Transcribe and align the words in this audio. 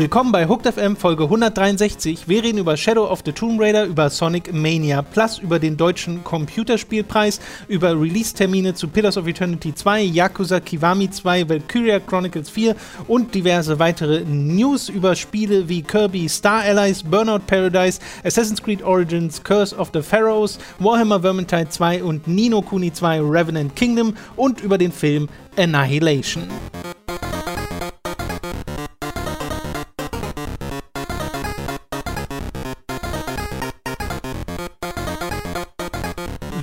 Willkommen 0.00 0.32
bei 0.32 0.48
Hooked 0.48 0.66
FM 0.66 0.96
Folge 0.96 1.24
163. 1.24 2.26
Wir 2.26 2.42
reden 2.42 2.56
über 2.56 2.74
Shadow 2.74 3.04
of 3.04 3.20
the 3.22 3.32
Tomb 3.32 3.60
Raider, 3.60 3.84
über 3.84 4.08
Sonic 4.08 4.50
Mania 4.50 5.02
Plus, 5.02 5.38
über 5.38 5.58
den 5.58 5.76
deutschen 5.76 6.24
Computerspielpreis, 6.24 7.38
über 7.68 7.90
Release-Termine 7.90 8.72
zu 8.72 8.88
Pillars 8.88 9.18
of 9.18 9.26
Eternity 9.26 9.74
2, 9.74 10.00
Yakuza 10.04 10.60
Kiwami 10.60 11.10
2, 11.10 11.50
Valkyria 11.50 12.00
Chronicles 12.00 12.48
4 12.48 12.76
und 13.08 13.34
diverse 13.34 13.78
weitere 13.78 14.24
News 14.24 14.88
über 14.88 15.14
Spiele 15.14 15.68
wie 15.68 15.82
Kirby 15.82 16.30
Star 16.30 16.62
Allies, 16.62 17.02
Burnout 17.02 17.40
Paradise, 17.46 18.00
Assassin's 18.24 18.62
Creed 18.62 18.82
Origins, 18.82 19.42
Curse 19.44 19.76
of 19.76 19.90
the 19.92 20.00
Pharaohs, 20.00 20.58
Warhammer 20.78 21.20
Vermintide 21.20 21.68
2 21.68 22.02
und 22.04 22.26
Nino 22.26 22.62
Kuni 22.62 22.90
2 22.90 23.20
Revenant 23.20 23.76
Kingdom 23.76 24.14
und 24.36 24.62
über 24.62 24.78
den 24.78 24.92
Film 24.92 25.28
Annihilation. 25.58 26.44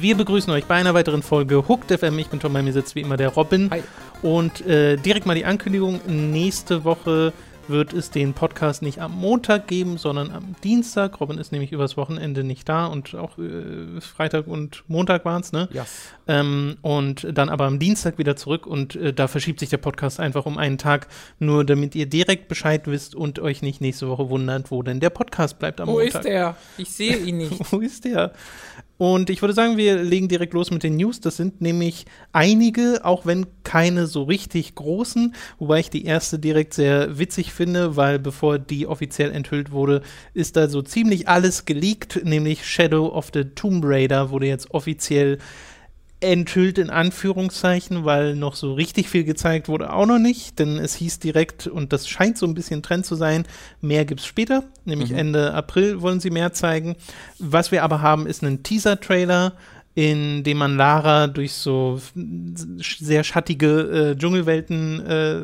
Wir 0.07 0.15
begrüßen 0.15 0.53
euch 0.53 0.63
bei 0.63 0.75
einer 0.75 0.93
weiteren 0.93 1.21
Folge 1.21 1.67
Hooked 1.67 1.91
FM. 1.91 2.17
Ich 2.17 2.29
bin 2.29 2.39
Tom, 2.39 2.53
bei 2.53 2.61
mir 2.61 2.71
sitzt 2.71 2.95
wie 2.95 3.01
immer 3.01 3.17
der 3.17 3.27
Robin. 3.27 3.69
Hi. 3.71 3.83
Und 4.21 4.65
äh, 4.65 4.95
direkt 4.95 5.25
mal 5.25 5.35
die 5.35 5.43
Ankündigung: 5.43 5.99
Nächste 6.07 6.85
Woche 6.85 7.33
wird 7.67 7.91
es 7.91 8.09
den 8.09 8.33
Podcast 8.33 8.81
nicht 8.81 9.01
am 9.01 9.11
Montag 9.11 9.67
geben, 9.67 9.97
sondern 9.97 10.31
am 10.31 10.55
Dienstag. 10.63 11.19
Robin 11.19 11.37
ist 11.37 11.51
nämlich 11.51 11.73
übers 11.73 11.97
Wochenende 11.97 12.45
nicht 12.45 12.69
da 12.69 12.85
und 12.85 13.15
auch 13.15 13.37
äh, 13.37 13.99
Freitag 13.99 14.47
und 14.47 14.85
Montag 14.87 15.25
waren 15.25 15.41
es, 15.41 15.51
ne? 15.51 15.67
Yes. 15.73 16.13
Ähm, 16.25 16.77
und 16.81 17.27
dann 17.29 17.49
aber 17.49 17.65
am 17.65 17.77
Dienstag 17.77 18.17
wieder 18.17 18.37
zurück 18.37 18.65
und 18.65 18.95
äh, 18.95 19.11
da 19.11 19.27
verschiebt 19.27 19.59
sich 19.59 19.67
der 19.67 19.77
Podcast 19.77 20.21
einfach 20.21 20.45
um 20.45 20.57
einen 20.57 20.77
Tag, 20.77 21.07
nur 21.39 21.65
damit 21.65 21.95
ihr 21.95 22.05
direkt 22.05 22.47
Bescheid 22.47 22.87
wisst 22.87 23.13
und 23.13 23.39
euch 23.39 23.61
nicht 23.61 23.81
nächste 23.81 24.07
Woche 24.07 24.29
wundert, 24.29 24.71
wo 24.71 24.81
denn 24.83 25.01
der 25.01 25.09
Podcast 25.09 25.59
bleibt 25.59 25.81
am 25.81 25.89
Wo 25.89 25.99
Montag. 25.99 26.21
ist 26.21 26.25
der? 26.25 26.55
Ich 26.77 26.91
sehe 26.91 27.17
ihn 27.17 27.39
nicht. 27.39 27.59
Wo 27.71 27.79
ist 27.79 28.05
der? 28.05 28.31
Und 28.97 29.29
ich 29.29 29.41
würde 29.41 29.53
sagen, 29.53 29.77
wir 29.77 30.01
legen 30.01 30.27
direkt 30.27 30.53
los 30.53 30.71
mit 30.71 30.83
den 30.83 30.95
News. 30.95 31.19
Das 31.19 31.37
sind 31.37 31.61
nämlich 31.61 32.05
einige, 32.31 33.01
auch 33.03 33.25
wenn 33.25 33.45
keine 33.63 34.07
so 34.07 34.23
richtig 34.23 34.73
großen, 34.75 35.35
wobei 35.59 35.81
ich 35.81 35.89
die 35.89 36.05
erste 36.05 36.39
direkt 36.39 36.73
sehr 36.73 37.19
witzig 37.19 37.53
finde, 37.53 37.95
weil 37.95 38.17
bevor 38.17 38.57
die 38.57 38.87
offiziell 38.87 39.31
enthüllt 39.31 39.71
wurde, 39.71 40.01
ist 40.33 40.57
da 40.57 40.67
so 40.67 40.81
ziemlich 40.81 41.27
alles 41.27 41.65
geleakt, 41.65 42.21
nämlich 42.23 42.65
Shadow 42.65 43.07
of 43.07 43.29
the 43.33 43.43
Tomb 43.43 43.83
Raider 43.85 44.31
wurde 44.31 44.47
jetzt 44.47 44.71
offiziell 44.71 45.37
enthüllt 46.19 46.79
in 46.79 46.89
Anführungszeichen, 46.89 48.03
weil 48.03 48.35
noch 48.35 48.55
so 48.55 48.73
richtig 48.73 49.07
viel 49.07 49.23
gezeigt 49.23 49.67
wurde 49.67 49.93
auch 49.93 50.07
noch 50.07 50.17
nicht, 50.17 50.57
denn 50.57 50.77
es 50.77 50.95
hieß 50.95 51.19
direkt, 51.19 51.67
und 51.67 51.93
das 51.93 52.07
scheint 52.07 52.37
so 52.37 52.47
ein 52.47 52.55
bisschen 52.55 52.81
Trend 52.81 53.05
zu 53.05 53.15
sein, 53.15 53.45
mehr 53.81 54.03
gibt's 54.03 54.25
später, 54.25 54.63
nämlich 54.85 55.11
Ende 55.11 55.53
April 55.53 56.01
wollen 56.01 56.19
sie 56.19 56.31
mehr 56.31 56.53
zeigen. 56.53 56.95
Was 57.37 57.71
wir 57.71 57.83
aber 57.83 58.01
haben, 58.01 58.25
ist 58.25 58.43
einen 58.43 58.63
Teaser-Trailer, 58.63 59.53
in 59.93 60.43
dem 60.43 60.57
man 60.57 60.75
Lara 60.75 61.27
durch 61.27 61.53
so 61.53 62.01
sehr 62.15 63.23
schattige 63.23 64.11
äh, 64.11 64.15
Dschungelwelten 64.15 65.05
äh, 65.05 65.41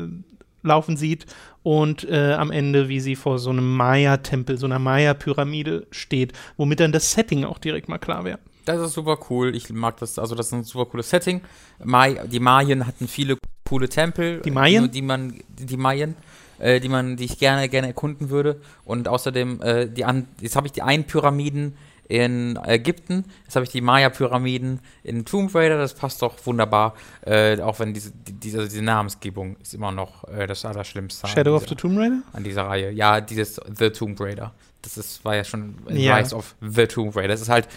laufen 0.66 0.96
sieht 0.96 1.26
und 1.62 2.08
äh, 2.08 2.34
am 2.34 2.50
Ende, 2.50 2.88
wie 2.88 3.00
sie 3.00 3.16
vor 3.16 3.38
so 3.38 3.50
einem 3.50 3.76
Maya-Tempel, 3.76 4.58
so 4.58 4.66
einer 4.66 4.78
Maya-Pyramide 4.78 5.86
steht, 5.90 6.32
womit 6.56 6.80
dann 6.80 6.92
das 6.92 7.12
Setting 7.12 7.44
auch 7.44 7.58
direkt 7.58 7.88
mal 7.88 7.98
klar 7.98 8.24
wäre. 8.24 8.38
Das 8.64 8.80
ist 8.80 8.92
super 8.94 9.18
cool. 9.30 9.54
Ich 9.54 9.70
mag 9.70 9.96
das. 9.98 10.18
Also, 10.18 10.34
das 10.34 10.46
ist 10.46 10.52
ein 10.52 10.64
super 10.64 10.86
cooles 10.86 11.10
Setting. 11.10 11.40
Mai, 11.82 12.14
die 12.30 12.40
Mayien 12.40 12.86
hatten 12.86 13.08
viele 13.08 13.36
coole 13.68 13.88
Tempel. 13.88 14.40
Die 14.40 14.50
Mayien? 14.50 14.90
Die 14.90 15.02
man, 15.02 15.40
die 15.48 15.76
Mayien, 15.76 16.16
äh, 16.58 16.80
die 16.80 16.88
man, 16.88 17.16
die 17.16 17.24
ich 17.24 17.38
gerne, 17.38 17.68
gerne 17.68 17.88
erkunden 17.88 18.30
würde. 18.30 18.60
Und 18.84 19.08
außerdem, 19.08 19.60
äh, 19.62 19.86
die 19.88 20.04
an, 20.04 20.28
jetzt 20.40 20.56
habe 20.56 20.66
ich 20.66 20.72
die 20.72 20.82
einen 20.82 21.04
Pyramiden 21.04 21.76
in 22.06 22.58
Ägypten, 22.62 23.24
jetzt 23.44 23.56
habe 23.56 23.64
ich 23.64 23.70
die 23.72 23.80
Maya-Pyramiden 23.80 24.80
in 25.04 25.24
Tomb 25.24 25.54
Raider, 25.54 25.78
das 25.78 25.94
passt 25.94 26.20
doch 26.20 26.34
wunderbar, 26.44 26.94
äh, 27.24 27.58
auch 27.62 27.78
wenn 27.80 27.94
diese, 27.94 28.10
die, 28.10 28.34
diese, 28.34 28.68
diese 28.68 28.82
Namensgebung 28.82 29.56
ist 29.62 29.72
immer 29.72 29.90
noch 29.90 30.24
äh, 30.28 30.46
das 30.46 30.66
Allerschlimmste. 30.66 31.26
Shadow 31.26 31.56
of 31.56 31.62
dieser- 31.64 31.70
the 31.70 31.74
Tomb 31.76 31.98
Raider? 31.98 32.22
an 32.34 32.44
dieser 32.44 32.64
Reihe. 32.66 32.90
Ja, 32.90 33.22
dieses 33.22 33.58
The 33.78 33.88
Tomb 33.88 34.20
Raider. 34.20 34.52
Das 34.82 34.98
ist, 34.98 35.24
war 35.24 35.34
ja 35.34 35.44
schon 35.44 35.76
ein 35.88 35.96
Ja. 35.96 36.16
Rise 36.16 36.36
of 36.36 36.54
the 36.60 36.86
Tomb 36.86 37.16
Raider. 37.16 37.28
Das 37.28 37.40
ist 37.40 37.48
halt, 37.48 37.68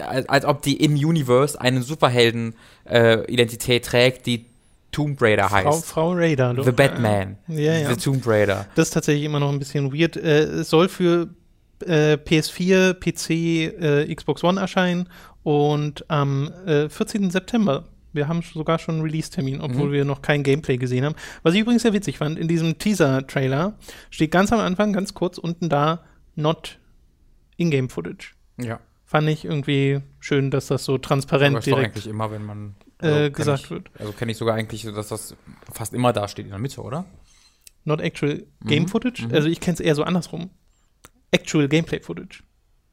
als, 0.00 0.28
als 0.28 0.44
ob 0.44 0.62
die 0.62 0.76
im 0.82 0.94
Universe 0.94 1.60
eine 1.60 1.82
Superhelden-Identität 1.82 3.84
trägt, 3.84 4.26
die 4.26 4.46
Tomb 4.90 5.20
Raider 5.20 5.50
heißt. 5.50 5.66
Frau, 5.66 5.80
Frau 5.80 6.12
Raider. 6.14 6.54
The 6.62 6.72
Batman. 6.72 7.36
Ja, 7.46 7.74
ja. 7.78 7.90
The 7.94 7.96
Tomb 7.96 8.26
Raider. 8.26 8.66
Das 8.74 8.88
ist 8.88 8.94
tatsächlich 8.94 9.24
immer 9.24 9.38
noch 9.40 9.50
ein 9.52 9.58
bisschen 9.58 9.92
weird. 9.92 10.16
Äh, 10.16 10.44
es 10.44 10.70
soll 10.70 10.88
für 10.88 11.28
äh, 11.86 12.14
PS4, 12.14 12.94
PC, 12.94 13.30
äh, 14.10 14.14
Xbox 14.14 14.42
One 14.42 14.60
erscheinen 14.60 15.08
und 15.42 16.08
am 16.10 16.50
äh, 16.66 16.88
14. 16.88 17.30
September. 17.30 17.84
Wir 18.14 18.26
haben 18.26 18.40
sogar 18.42 18.78
schon 18.78 18.96
einen 18.96 19.04
Release-Termin, 19.04 19.60
obwohl 19.60 19.88
Mhm. 19.88 19.92
wir 19.92 20.04
noch 20.06 20.22
kein 20.22 20.42
Gameplay 20.42 20.78
gesehen 20.78 21.04
haben. 21.04 21.14
Was 21.42 21.54
ich 21.54 21.60
übrigens 21.60 21.82
sehr 21.82 21.92
witzig 21.92 22.16
fand, 22.18 22.38
in 22.38 22.48
diesem 22.48 22.78
Teaser-Trailer 22.78 23.74
steht 24.10 24.30
ganz 24.30 24.50
am 24.52 24.60
Anfang, 24.60 24.94
ganz 24.94 25.12
kurz 25.12 25.36
unten 25.36 25.68
da, 25.68 26.02
not 26.34 26.78
in-game-Footage. 27.58 28.32
Ja. 28.60 28.80
Fand 29.10 29.26
ich 29.30 29.46
irgendwie 29.46 30.02
schön, 30.20 30.50
dass 30.50 30.66
das 30.66 30.84
so 30.84 30.98
transparent 30.98 31.56
Aber 31.56 31.64
direkt 31.64 31.86
eigentlich 31.96 32.06
immer, 32.06 32.30
wenn 32.30 32.44
man. 32.44 32.74
äh, 33.00 33.30
kenn 33.30 33.32
gesagt 33.32 33.64
ich, 33.64 33.70
wird. 33.70 33.90
Also 33.98 34.12
kenne 34.12 34.32
ich 34.32 34.36
sogar 34.36 34.54
eigentlich, 34.54 34.82
dass 34.82 35.08
das 35.08 35.34
fast 35.72 35.94
immer 35.94 36.12
da 36.12 36.28
steht 36.28 36.44
in 36.44 36.50
der 36.50 36.58
Mitte, 36.58 36.82
oder? 36.82 37.06
Not 37.84 38.02
actual 38.02 38.44
Game-Footage. 38.66 39.28
mhm. 39.28 39.34
Also 39.34 39.48
ich 39.48 39.60
kenne 39.60 39.76
es 39.76 39.80
eher 39.80 39.94
so 39.94 40.02
andersrum. 40.02 40.50
Actual 41.30 41.68
Gameplay-Footage. 41.68 42.42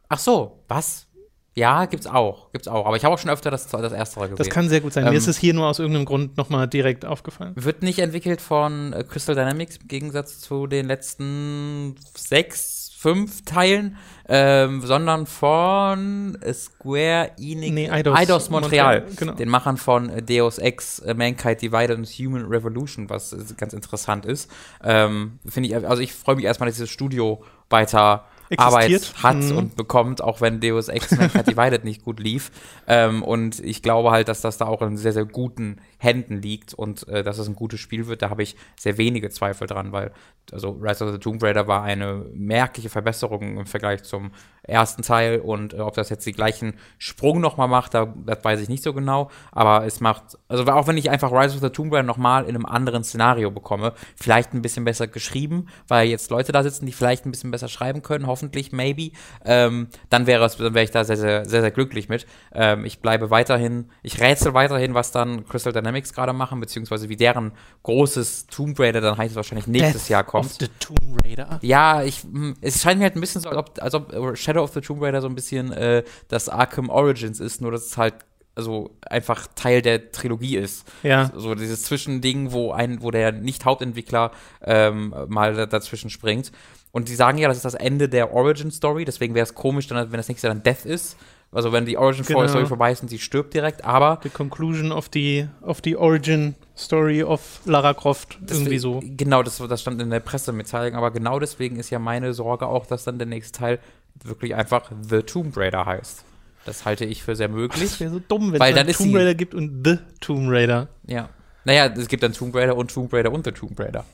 Ach 0.08 0.20
so, 0.20 0.64
was? 0.70 1.08
Ja, 1.54 1.86
gibt's 1.86 2.08
auch. 2.08 2.50
Gibt's 2.54 2.70
auch. 2.70 2.86
Aber 2.86 2.96
ich 2.96 3.04
habe 3.04 3.14
auch 3.14 3.20
schon 3.20 3.30
öfter 3.30 3.52
das, 3.52 3.68
das 3.68 3.92
erste 3.92 4.20
gesehen. 4.22 4.36
Das 4.38 4.50
kann 4.50 4.70
sehr 4.70 4.80
gut 4.82 4.94
sein. 4.94 5.04
Mir 5.04 5.12
Ähm, 5.12 5.16
ist 5.18 5.28
es 5.28 5.38
hier 5.38 5.54
nur 5.54 5.68
aus 5.68 5.80
irgendeinem 5.80 6.06
Grund 6.06 6.38
nochmal 6.38 6.68
direkt 6.68 7.04
aufgefallen. 7.06 7.54
Wird 7.56 7.82
nicht 7.82 8.00
entwickelt 8.00 8.40
von 8.40 8.94
äh, 8.94 9.04
Crystal 9.04 9.36
Dynamics 9.36 9.78
im 9.78 9.88
Gegensatz 9.90 10.40
zu 10.40 10.68
den 10.68 10.86
letzten 10.86 11.96
sechs, 12.16 12.85
fünf 13.06 13.46
Teilen, 13.46 13.98
ähm, 14.28 14.82
sondern 14.82 15.28
von 15.28 16.40
Square 16.52 17.34
Enix, 17.38 17.72
Nee, 17.72 17.88
Eidos 17.92 18.50
Montreal, 18.50 19.02
Montreal, 19.02 19.04
genau. 19.16 19.34
den 19.34 19.48
Machern 19.48 19.78
von 19.78 20.10
äh, 20.10 20.24
Deus 20.24 20.58
Ex, 20.58 20.98
äh, 21.00 21.14
Mankind 21.14 21.62
Divided 21.62 22.00
und 22.00 22.08
Human 22.08 22.46
Revolution, 22.46 23.08
was 23.08 23.32
äh, 23.32 23.38
ganz 23.58 23.74
interessant 23.74 24.26
ist. 24.26 24.50
Ähm, 24.84 25.38
Finde 25.48 25.70
ich, 25.70 25.76
also 25.76 26.02
ich 26.02 26.14
freue 26.14 26.36
mich 26.36 26.46
erstmal, 26.46 26.68
dass 26.68 26.78
dieses 26.78 26.90
Studio 26.90 27.44
weiter 27.70 28.26
Arbeit 28.58 28.92
Existiert. 28.92 29.24
hat 29.24 29.36
Mhm. 29.38 29.58
und 29.58 29.76
bekommt, 29.76 30.22
auch 30.22 30.42
wenn 30.42 30.60
Deus 30.60 30.88
Ex 30.88 31.12
Mankind 31.12 31.48
Divided 31.48 31.84
nicht 31.84 32.04
gut 32.04 32.20
lief. 32.20 32.52
Ähm, 32.88 33.24
und 33.24 33.60
ich 33.60 33.82
glaube 33.82 34.12
halt, 34.12 34.28
dass 34.28 34.42
das 34.42 34.58
da 34.58 34.66
auch 34.66 34.82
in 34.82 34.98
sehr, 34.98 35.14
sehr 35.14 35.26
guten 35.26 35.78
Händen 35.98 36.42
liegt 36.42 36.74
und 36.74 37.08
äh, 37.08 37.24
dass 37.24 37.38
es 37.38 37.48
ein 37.48 37.56
gutes 37.56 37.80
Spiel 37.80 38.08
wird. 38.08 38.22
Da 38.22 38.30
habe 38.30 38.44
ich 38.44 38.56
sehr 38.78 38.98
wenige 38.98 39.30
Zweifel 39.30 39.68
dran, 39.68 39.92
weil 39.92 40.12
also 40.52 40.78
Rise 40.80 41.04
of 41.06 41.12
the 41.12 41.18
Tomb 41.18 41.42
Raider 41.42 41.68
war 41.68 41.82
eine 41.84 42.24
merkliche 42.34 42.90
Verbesserung 42.90 43.58
im 43.58 43.66
Vergleich 43.66 44.04
zum 44.04 44.32
ersten 44.62 45.02
Teil 45.02 45.40
und 45.40 45.74
äh, 45.74 45.80
ob 45.80 45.96
das 45.96 46.10
jetzt 46.10 46.26
den 46.26 46.36
gleichen 46.36 46.74
Sprung 46.98 47.40
nochmal 47.40 47.68
macht, 47.68 47.94
da, 47.94 48.14
das 48.26 48.44
weiß 48.44 48.62
ich 48.62 48.70
nicht 48.70 48.84
so 48.84 48.94
genau, 48.94 49.30
aber 49.52 49.86
es 49.86 50.00
macht, 50.02 50.38
also 50.48 50.64
auch 50.68 50.88
wenn 50.88 50.98
ich 50.98 51.10
einfach 51.10 51.32
Rise 51.32 51.56
of 51.56 51.62
the 51.62 51.70
Tomb 51.70 51.92
Raider 51.94 52.04
nochmal 52.04 52.44
in 52.44 52.56
einem 52.56 52.66
anderen 52.66 53.04
Szenario 53.04 53.50
bekomme, 53.52 53.94
vielleicht 54.16 54.54
ein 54.54 54.62
bisschen 54.62 54.86
besser 54.86 55.08
geschrieben, 55.08 55.68
weil 55.88 56.08
jetzt 56.10 56.30
Leute 56.32 56.52
da 56.52 56.62
sitzen, 56.64 56.86
die 56.86 56.92
vielleicht 56.92 57.26
ein 57.26 57.32
bisschen 57.32 57.52
besser 57.52 57.68
schreiben 57.68 58.02
können, 58.04 58.28
hoffentlich, 58.36 58.74
maybe, 58.74 59.12
ähm, 59.46 59.88
dann 60.10 60.28
wäre 60.28 60.44
es, 60.44 60.58
dann 60.58 60.74
wäre 60.74 60.84
ich 60.84 60.92
da 60.92 61.06
sehr, 61.06 61.16
sehr, 61.16 61.46
sehr, 61.46 61.62
sehr 61.62 61.72
glücklich 61.72 62.10
mit. 62.10 62.26
Ähm, 62.54 62.84
ich 62.84 63.00
bleibe 63.00 63.30
weiterhin, 63.30 63.90
ich 64.04 64.20
rätsel 64.20 64.54
weiterhin, 64.54 64.94
was 64.94 65.12
dann 65.12 65.48
Crystal 65.48 65.72
Dynamics 65.72 66.12
gerade 66.12 66.34
machen, 66.34 66.60
beziehungsweise 66.60 67.08
wie 67.08 67.16
deren 67.16 67.54
großes 67.84 68.48
Tomb 68.48 68.78
Raider 68.78 69.00
dann 69.00 69.18
heißt 69.18 69.32
es 69.32 69.36
wahrscheinlich 69.38 69.68
nächstes 69.68 70.04
Death 70.04 70.10
Jahr 70.10 70.24
kommt. 70.26 70.48
Of 70.48 70.58
the 70.60 70.68
Tomb 70.80 71.22
Raider. 71.24 71.60
Ja, 71.62 72.04
ich, 72.04 72.24
hm, 72.24 72.56
es 72.60 72.82
scheint 72.82 73.00
mir 73.00 73.06
halt 73.06 73.16
ein 73.16 73.22
bisschen 73.22 73.42
so, 73.42 73.50
als 73.50 73.58
ob, 73.58 73.82
als 73.82 73.94
ob 73.94 74.38
Shadow 74.38 74.64
of 74.64 74.74
the 74.74 74.82
Tomb 74.82 75.02
Raider 75.02 75.22
so 75.22 75.30
ein 75.30 75.36
bisschen 75.36 75.72
äh, 75.72 76.04
das 76.28 76.50
Arkham 76.50 76.90
Origins 76.90 77.40
ist, 77.40 77.62
nur 77.62 77.72
dass 77.72 77.86
es 77.86 77.98
halt 77.98 78.16
also 78.56 78.92
einfach 79.02 79.48
Teil 79.54 79.82
der 79.82 80.12
Trilogie 80.12 80.58
ist. 80.58 80.90
Ja. 81.04 81.32
So 81.36 81.56
dieses 81.56 81.84
Zwischending, 81.84 82.52
wo 82.54 82.72
ein, 82.72 83.02
wo 83.02 83.12
der 83.12 83.32
Nicht-Hauptentwickler 83.34 84.32
ähm, 84.64 85.14
mal 85.28 85.54
da, 85.54 85.66
dazwischen 85.66 86.10
springt. 86.10 86.52
Und 86.96 87.10
die 87.10 87.16
sagen 87.16 87.38
ja, 87.38 87.50
das 87.50 87.58
ist 87.58 87.66
das 87.66 87.74
Ende 87.74 88.08
der 88.08 88.34
Origin-Story, 88.34 89.04
deswegen 89.04 89.36
wäre 89.36 89.44
es 89.44 89.54
komisch, 89.54 89.90
wenn 89.90 90.10
das 90.12 90.30
nächste 90.30 90.48
dann 90.48 90.64
Death 90.64 90.86
ist. 90.86 91.18
Also 91.52 91.74
wenn 91.74 91.86
die 91.86 91.98
Origin-Story 91.98 92.48
Genau. 92.48 92.66
vorbei 92.68 92.94
ist 92.94 93.02
und 93.02 93.10
sie 93.10 93.20
stirbt 93.20 93.54
direkt, 93.54 93.84
aber 93.84 94.20
The 94.24 94.30
conclusion 94.30 94.94
of 94.94 95.10
the, 95.14 95.48
of 95.62 95.80
the 95.84 95.98
origin 95.98 96.56
story 96.78 97.22
of 97.22 97.60
Lara 97.66 97.94
Croft. 97.94 98.38
irgendwie 98.50 98.78
so. 98.78 99.02
Genau, 99.04 99.44
das, 99.44 99.58
das 99.58 99.82
stand 99.82 100.02
in 100.02 100.10
der 100.10 100.22
Pressemitteilung, 100.22 100.96
aber 100.98 101.12
genau 101.12 101.38
deswegen 101.40 101.76
ist 101.78 101.90
ja 101.90 102.00
meine 102.00 102.34
Sorge 102.34 102.66
auch, 102.68 102.86
dass 102.86 103.04
dann 103.04 103.18
der 103.18 103.28
nächste 103.28 103.60
Teil 103.60 103.80
wirklich 104.24 104.56
einfach 104.56 104.90
The 105.02 105.22
Tomb 105.22 105.58
Raider 105.58 105.86
heißt. 105.86 106.24
Das 106.66 106.86
halte 106.86 107.04
ich 107.04 107.24
für 107.24 107.36
sehr 107.36 107.50
Das 107.50 107.56
möglich. 107.58 108.00
wäre 108.00 108.12
so 108.12 108.22
dumm, 108.26 108.54
wenn 108.54 108.62
es 108.62 108.74
dann 108.74 108.88
Tomb 108.88 108.98
sie- 109.10 109.16
Raider 109.18 109.36
gibt 109.36 109.54
und 109.54 109.86
The 109.86 109.98
Tomb 110.22 110.50
Raider. 110.50 110.88
Ja. 111.08 111.28
Naja, 111.66 111.88
es 111.88 112.08
gibt 112.08 112.24
dann 112.24 112.32
Tomb 112.32 112.56
Raider 112.56 112.78
und 112.78 112.90
Tomb 112.94 113.12
Raider 113.14 113.34
und 113.34 113.44
The 113.44 113.52
Tomb 113.52 113.78
Raider. 113.80 114.06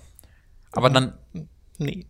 Aber 0.72 0.90
Mhm. 0.90 0.94
dann, 0.94 1.14
Nee. 1.78 2.06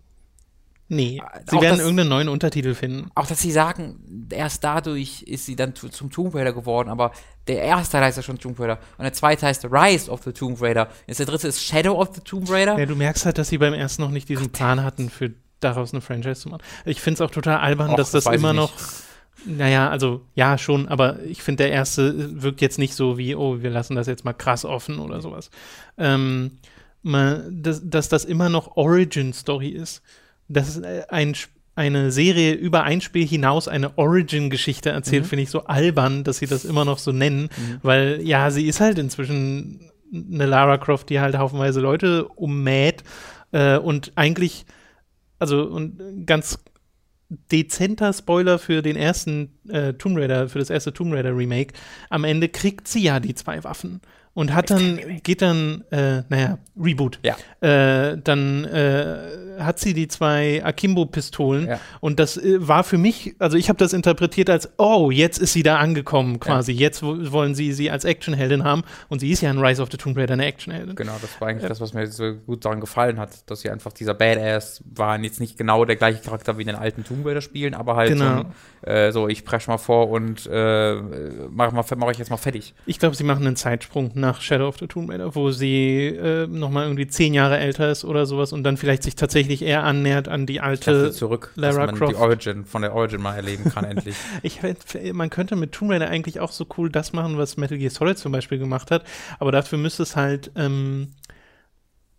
Nee, 0.93 1.19
Äh, 1.23 1.39
sie 1.49 1.55
auch 1.55 1.61
werden 1.61 1.77
das- 1.77 1.79
irgendeinen 1.79 2.09
neuen 2.09 2.27
Untertitel 2.27 2.73
finden. 2.73 3.09
Auch, 3.15 3.25
dass 3.25 3.39
sie 3.41 3.51
sagen, 3.51 4.27
erst 4.29 4.61
dadurch 4.65 5.21
ist 5.23 5.45
sie 5.45 5.55
dann 5.55 5.73
zu, 5.73 5.87
zum 5.87 6.11
Tomb 6.11 6.35
Raider 6.35 6.51
geworden, 6.51 6.89
aber 6.89 7.11
der 7.47 7.61
erste 7.61 7.99
heißt 7.99 8.17
ja 8.17 8.23
schon 8.23 8.37
Tomb 8.39 8.59
Raider 8.59 8.77
und 8.97 9.03
der 9.03 9.13
zweite 9.13 9.45
heißt 9.45 9.63
Rise 9.71 10.11
of 10.11 10.21
the 10.23 10.33
Tomb 10.33 10.61
Raider. 10.61 10.89
Jetzt 11.07 11.19
der 11.19 11.27
dritte 11.27 11.47
ist 11.47 11.63
Shadow 11.63 11.93
of 11.99 12.09
the 12.13 12.19
Tomb 12.19 12.49
Raider. 12.51 12.77
Ja, 12.77 12.85
du 12.85 12.97
merkst 12.97 13.25
halt, 13.25 13.37
dass 13.37 13.47
sie 13.47 13.57
beim 13.57 13.73
ersten 13.73 14.01
noch 14.01 14.11
nicht 14.11 14.27
diesen 14.27 14.49
Plan 14.49 14.83
hatten, 14.83 15.09
für 15.09 15.31
daraus 15.61 15.93
eine 15.93 16.01
Franchise 16.01 16.41
zu 16.41 16.49
machen. 16.49 16.61
Ich 16.83 16.99
finde 16.99 17.15
es 17.15 17.21
auch 17.21 17.31
total 17.31 17.59
albern, 17.59 17.91
Och, 17.91 17.95
dass 17.95 18.11
das 18.11 18.25
das 18.25 18.35
immer 18.35 18.51
noch. 18.51 18.73
Naja, 19.45 19.89
also 19.89 20.21
ja, 20.35 20.57
schon, 20.57 20.89
aber 20.89 21.21
ich 21.23 21.41
finde, 21.41 21.63
der 21.63 21.71
erste 21.71 22.41
wirkt 22.43 22.59
jetzt 22.59 22.77
nicht 22.79 22.95
so 22.95 23.17
wie, 23.17 23.33
oh, 23.33 23.61
wir 23.61 23.69
lassen 23.69 23.95
das 23.95 24.07
jetzt 24.07 24.25
mal 24.25 24.33
krass 24.33 24.65
offen 24.65 24.99
oder 24.99 25.21
sowas. 25.21 25.49
Ähm, 25.97 26.57
mal, 27.01 27.47
dass, 27.49 27.81
dass 27.83 28.09
das 28.09 28.25
immer 28.25 28.49
noch 28.49 28.75
Origin-Story 28.75 29.69
ist. 29.69 30.01
Dass 30.53 30.77
äh, 30.77 31.03
ein, 31.09 31.35
eine 31.75 32.11
Serie 32.11 32.53
über 32.53 32.83
ein 32.83 33.01
Spiel 33.01 33.27
hinaus 33.27 33.67
eine 33.67 33.97
Origin-Geschichte 33.97 34.89
erzählt, 34.89 35.25
finde 35.25 35.43
ich 35.43 35.49
so 35.49 35.65
albern, 35.65 36.23
dass 36.23 36.37
sie 36.37 36.47
das 36.47 36.65
immer 36.65 36.85
noch 36.85 36.97
so 36.97 37.11
nennen, 37.11 37.49
weil 37.81 38.21
ja, 38.21 38.51
sie 38.51 38.67
ist 38.67 38.79
halt 38.79 38.99
inzwischen 38.99 39.91
eine 40.13 40.45
Lara 40.45 40.77
Croft, 40.77 41.09
die 41.09 41.19
halt 41.19 41.37
haufenweise 41.37 41.79
Leute 41.79 42.27
ummäht 42.27 43.03
äh, 43.51 43.77
und 43.77 44.11
eigentlich, 44.15 44.65
also 45.39 45.63
und 45.63 46.25
ganz 46.25 46.59
dezenter 47.29 48.11
Spoiler 48.11 48.59
für 48.59 48.81
den 48.81 48.97
ersten 48.97 49.57
äh, 49.69 49.93
Tomb 49.93 50.17
Raider, 50.17 50.49
für 50.49 50.59
das 50.59 50.69
erste 50.69 50.91
Tomb 50.91 51.13
Raider 51.13 51.35
Remake. 51.35 51.73
Am 52.09 52.25
Ende 52.25 52.49
kriegt 52.49 52.87
sie 52.87 53.03
ja 53.03 53.19
die 53.21 53.35
zwei 53.35 53.63
Waffen 53.63 54.01
und 54.33 54.53
hat 54.53 54.69
dann, 54.69 54.99
geht 55.23 55.41
dann, 55.41 55.83
äh, 55.91 56.23
naja, 56.29 56.57
Reboot. 56.81 57.19
Ja. 57.23 57.35
Äh, 57.61 58.17
dann 58.23 58.63
äh, 58.65 59.17
hat 59.59 59.77
sie 59.79 59.93
die 59.93 60.07
zwei 60.07 60.63
Akimbo-Pistolen 60.63 61.67
Ja. 61.67 61.79
und 61.99 62.19
das 62.19 62.37
äh, 62.37 62.55
war 62.67 62.83
für 62.83 62.97
mich, 62.97 63.35
also 63.39 63.57
ich 63.57 63.69
habe 63.69 63.77
das 63.77 63.93
interpretiert 63.93 64.49
als, 64.49 64.69
oh, 64.77 65.11
jetzt 65.11 65.37
ist 65.37 65.53
sie 65.53 65.63
da 65.63 65.77
angekommen 65.77 66.39
quasi, 66.39 66.71
jetzt 66.71 67.03
wo, 67.03 67.15
wollen 67.31 67.53
sie 67.55 67.73
sie 67.73 67.91
als 67.91 68.05
Actionheldin 68.05 68.63
haben 68.63 68.83
und 69.09 69.19
sie 69.19 69.29
ist 69.31 69.41
ja 69.41 69.51
in 69.51 69.59
Rise 69.59 69.81
of 69.81 69.89
the 69.91 69.97
Tomb 69.97 70.17
Raider 70.17 70.33
eine 70.33 70.45
Actionheldin. 70.45 70.95
Genau, 70.95 71.13
das 71.21 71.39
war 71.39 71.49
eigentlich 71.49 71.67
das, 71.67 71.81
was 71.81 71.93
mir 71.93 72.07
so 72.07 72.33
gut 72.33 72.63
daran 72.65 72.79
gefallen 72.79 73.19
hat, 73.19 73.49
dass 73.51 73.61
sie 73.61 73.69
einfach 73.69 73.91
dieser 73.93 74.13
Badass 74.13 74.81
waren 74.95 75.23
jetzt 75.23 75.39
nicht 75.39 75.57
genau 75.57 75.85
der 75.85 75.97
gleiche 75.97 76.21
Charakter 76.21 76.57
wie 76.57 76.61
in 76.61 76.67
den 76.67 76.77
alten 76.77 77.03
Tomb 77.03 77.25
Raider 77.25 77.41
Spielen, 77.41 77.73
aber 77.73 77.95
halt 77.97 78.11
Genau. 78.11 78.43
so, 78.83 78.89
äh, 78.89 79.11
so 79.11 79.27
ich 79.27 79.45
presch 79.45 79.67
mal 79.67 79.77
vor 79.77 80.09
und 80.09 80.47
äh, 80.51 80.95
mach, 81.51 81.71
mal, 81.71 81.83
mach 81.97 82.11
ich 82.11 82.17
jetzt 82.17 82.29
mal 82.31 82.37
fertig. 82.37 82.73
Ich 82.85 82.97
glaube, 82.99 83.15
sie 83.15 83.23
machen 83.23 83.45
einen 83.45 83.55
Zeitsprung 83.55 84.11
nach 84.21 84.39
Shadow 84.41 84.69
of 84.69 84.77
the 84.79 84.87
Tomb 84.87 85.09
Raider, 85.09 85.35
wo 85.35 85.51
sie 85.51 86.05
äh, 86.07 86.47
nochmal 86.47 86.85
irgendwie 86.85 87.07
zehn 87.07 87.33
Jahre 87.33 87.57
älter 87.57 87.91
ist 87.91 88.05
oder 88.05 88.25
sowas 88.25 88.53
und 88.53 88.63
dann 88.63 88.77
vielleicht 88.77 89.03
sich 89.03 89.15
tatsächlich 89.15 89.61
eher 89.61 89.83
annähert 89.83 90.29
an 90.29 90.45
die 90.45 90.53
Ich 90.55 90.59
dachte 90.61 90.91
alte. 90.91 91.11
zurück, 91.11 91.51
Lara 91.55 91.73
dass 91.73 91.85
man 91.87 91.95
Croft. 91.95 92.11
die 92.13 92.15
Origin 92.17 92.63
von 92.65 92.81
der 92.81 92.93
Origin 92.95 93.21
mal 93.21 93.35
erleben 93.35 93.65
kann 93.65 93.83
endlich. 93.83 94.15
Ich, 94.43 94.61
man 95.13 95.29
könnte 95.29 95.55
mit 95.57 95.73
Tomb 95.73 95.91
Raider 95.91 96.07
eigentlich 96.07 96.39
auch 96.39 96.51
so 96.51 96.65
cool 96.77 96.89
das 96.89 97.11
machen, 97.11 97.37
was 97.37 97.57
Metal 97.57 97.77
Gear 97.77 97.91
Solid 97.91 98.17
zum 98.17 98.31
Beispiel 98.31 98.57
gemacht 98.59 98.91
hat, 98.91 99.03
aber 99.39 99.51
dafür 99.51 99.77
müsste 99.77 100.03
es 100.03 100.15
halt 100.15 100.51
ähm, 100.55 101.09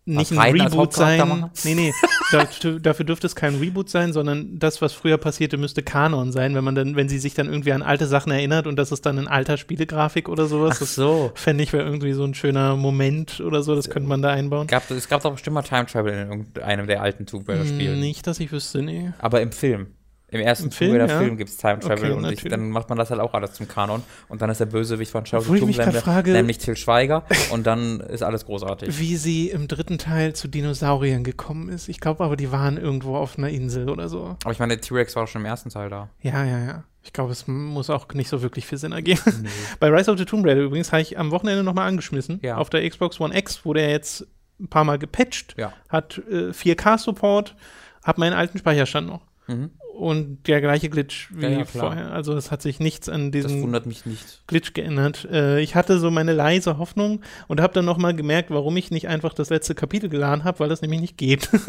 nicht 0.05 0.31
ein 0.31 0.37
Reboot 0.37 0.93
sein. 0.93 1.49
Nee, 1.63 1.75
nee, 1.75 1.93
dafür, 2.31 3.05
dürfte 3.05 3.27
es 3.27 3.35
kein 3.35 3.55
Reboot 3.55 3.89
sein, 3.89 4.11
sondern 4.11 4.59
das, 4.59 4.81
was 4.81 4.93
früher 4.93 5.17
passierte, 5.17 5.57
müsste 5.57 5.81
Kanon 5.81 6.31
sein, 6.31 6.55
wenn 6.55 6.63
man 6.63 6.75
dann, 6.75 6.95
wenn 6.95 7.09
sie 7.09 7.19
sich 7.19 7.33
dann 7.33 7.47
irgendwie 7.47 7.71
an 7.71 7.81
alte 7.81 8.05
Sachen 8.07 8.31
erinnert 8.31 8.67
und 8.67 8.75
das 8.75 8.91
ist 8.91 9.05
dann 9.05 9.17
in 9.17 9.27
alter 9.27 9.57
Spielegrafik 9.57 10.27
oder 10.27 10.47
sowas. 10.47 10.79
Das 10.79 10.95
so. 10.95 11.31
fände 11.35 11.63
ich 11.63 11.71
wäre 11.73 11.85
irgendwie 11.85 12.13
so 12.13 12.23
ein 12.23 12.33
schöner 12.33 12.75
Moment 12.75 13.39
oder 13.39 13.63
so, 13.63 13.75
das 13.75 13.89
könnte 13.89 14.09
man 14.09 14.21
da 14.21 14.31
einbauen. 14.31 14.67
Gab, 14.67 14.89
es 14.91 15.07
gab 15.07 15.23
doch 15.23 15.31
bestimmt 15.31 15.53
mal 15.55 15.63
Time 15.63 15.85
Travel 15.85 16.13
in 16.13 16.29
irgendeinem 16.29 16.87
der 16.87 17.01
alten 17.01 17.25
Tomb 17.25 17.47
Raider 17.47 17.65
Spiele. 17.65 17.95
Nicht, 17.95 18.27
dass 18.27 18.39
ich 18.39 18.51
wüsste, 18.51 18.81
nee. 18.81 19.11
Aber 19.19 19.41
im 19.41 19.51
Film. 19.51 19.87
Im 20.33 20.41
ersten 20.41 20.65
Im 20.65 20.71
Film, 20.71 20.95
ja. 20.95 21.07
Film 21.07 21.37
gibt 21.37 21.49
es 21.49 21.57
Time 21.57 21.79
Travel 21.79 22.11
Okay, 22.11 22.13
und 22.13 22.31
ich, 22.31 22.43
dann 22.43 22.69
macht 22.69 22.89
man 22.89 22.97
das 22.97 23.09
halt 23.09 23.21
auch 23.21 23.33
alles 23.33 23.53
zum 23.53 23.67
Kanon. 23.67 24.03
Und 24.29 24.41
dann 24.41 24.49
ist 24.49 24.59
der 24.59 24.65
Bösewicht 24.65 25.11
von 25.11 25.23
grad 25.23 25.43
frage- 25.43 26.31
nämlich 26.31 26.57
Till 26.57 26.75
Schweiger. 26.75 27.23
und 27.51 27.65
dann 27.67 27.99
ist 27.99 28.23
alles 28.23 28.45
großartig. 28.45 28.99
Wie 28.99 29.15
sie 29.15 29.49
im 29.49 29.67
dritten 29.67 29.97
Teil 29.97 30.33
zu 30.33 30.47
Dinosauriern 30.47 31.23
gekommen 31.23 31.69
ist. 31.69 31.87
Ich 31.89 31.99
glaube 31.99 32.23
aber, 32.23 32.35
die 32.35 32.51
waren 32.51 32.77
irgendwo 32.77 33.15
auf 33.15 33.37
einer 33.37 33.49
Insel 33.49 33.89
oder 33.89 34.09
so. 34.09 34.35
Aber 34.43 34.51
ich 34.51 34.59
meine, 34.59 34.75
der 34.75 34.81
T-Rex 34.81 35.15
war 35.15 35.23
doch 35.23 35.31
schon 35.31 35.41
im 35.41 35.45
ersten 35.45 35.69
Teil 35.69 35.89
da. 35.89 36.09
Ja, 36.21 36.43
ja, 36.43 36.59
ja. 36.59 36.83
Ich 37.05 37.11
glaube, 37.11 37.31
es 37.33 37.47
muss 37.47 37.89
auch 37.89 38.07
nicht 38.13 38.29
so 38.29 38.41
wirklich 38.41 38.65
viel 38.65 38.77
Sinn 38.77 38.93
ergeben. 38.93 39.19
Bei 39.79 39.89
Rise 39.89 40.09
of 40.09 40.17
the 40.17 40.25
Tomb 40.25 40.45
Raider 40.45 40.61
übrigens 40.61 40.91
habe 40.91 41.01
ich 41.01 41.17
am 41.19 41.31
Wochenende 41.31 41.61
nochmal 41.63 41.87
angeschmissen. 41.89 42.39
Ja. 42.41 42.57
Auf 42.57 42.69
der 42.69 42.89
Xbox 42.89 43.19
One 43.19 43.37
X 43.37 43.65
wurde 43.65 43.81
er 43.81 43.89
jetzt 43.91 44.25
ein 44.59 44.67
paar 44.69 44.85
Mal 44.85 44.97
gepatcht. 44.99 45.55
Ja. 45.57 45.73
Hat 45.89 46.21
äh, 46.31 46.51
4K-Support, 46.51 47.55
hat 48.03 48.17
meinen 48.17 48.33
alten 48.33 48.57
Speicherstand 48.57 49.07
noch. 49.07 49.21
Mhm. 49.47 49.71
Und 49.93 50.47
der 50.47 50.59
gleiche 50.59 50.89
Glitch 50.89 51.29
wie 51.31 51.43
Ja, 51.43 51.49
ja, 51.49 51.65
vorher. 51.65 52.11
Also 52.11 52.33
es 52.33 52.49
hat 52.49 52.63
sich 52.63 52.79
nichts 52.79 53.09
an 53.09 53.31
diesem. 53.31 53.61
Glitch 54.47 54.73
geändert. 54.73 55.27
Äh, 55.31 55.61
ich 55.61 55.75
hatte 55.75 55.99
so 55.99 56.09
meine 56.09 56.33
leise 56.33 56.79
Hoffnung 56.79 57.21
und 57.47 57.61
habe 57.61 57.73
dann 57.73 57.85
nochmal 57.85 58.15
gemerkt, 58.15 58.49
warum 58.49 58.75
ich 58.75 58.89
nicht 58.89 59.07
einfach 59.07 59.35
das 59.35 59.51
letzte 59.51 59.75
Kapitel 59.75 60.09
geladen 60.09 60.45
habe, 60.45 60.59
weil 60.59 60.69
das 60.69 60.81
nämlich 60.81 60.99
nicht 60.99 61.17
geht. 61.17 61.47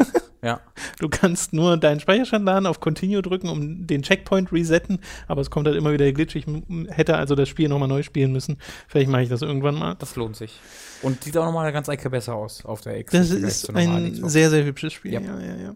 Ja. 0.45 0.61
Du 0.99 1.09
kannst 1.09 1.53
nur 1.53 1.75
deinen 1.75 1.99
Speicherstand 1.99 2.45
laden, 2.45 2.67
auf 2.67 2.79
Continue 2.79 3.23
drücken, 3.23 3.49
um 3.49 3.87
den 3.87 4.03
Checkpoint 4.03 4.51
resetten, 4.51 4.99
aber 5.27 5.41
es 5.41 5.49
kommt 5.49 5.65
halt 5.65 5.75
immer 5.75 5.91
wieder 5.91 6.05
der 6.05 6.13
Glitch. 6.13 6.35
Ich 6.35 6.45
hätte 6.89 7.17
also 7.17 7.33
das 7.33 7.49
Spiel 7.49 7.67
nochmal 7.67 7.87
neu 7.87 8.03
spielen 8.03 8.31
müssen. 8.31 8.59
Vielleicht 8.87 9.09
mache 9.09 9.23
ich 9.23 9.29
das 9.29 9.41
irgendwann 9.41 9.73
mal. 9.73 9.95
Das 9.95 10.15
lohnt 10.15 10.35
sich. 10.35 10.59
Und 11.05 11.23
sieht 11.23 11.37
auch 11.37 11.45
nochmal 11.45 11.65
eine 11.65 11.73
ganz 11.73 11.87
Ecke 11.87 12.09
besser 12.09 12.33
aus 12.33 12.65
auf 12.65 12.81
der 12.81 12.97
X. 12.97 13.11
Das 13.11 13.29
ist 13.29 13.69
ein 13.75 14.13
Xbox. 14.13 14.33
sehr, 14.33 14.49
sehr 14.49 14.65
hübsches 14.65 14.93
Spiel. 14.93 15.13
Ja, 15.13 15.21
ja, 15.21 15.39
ja. 15.39 15.75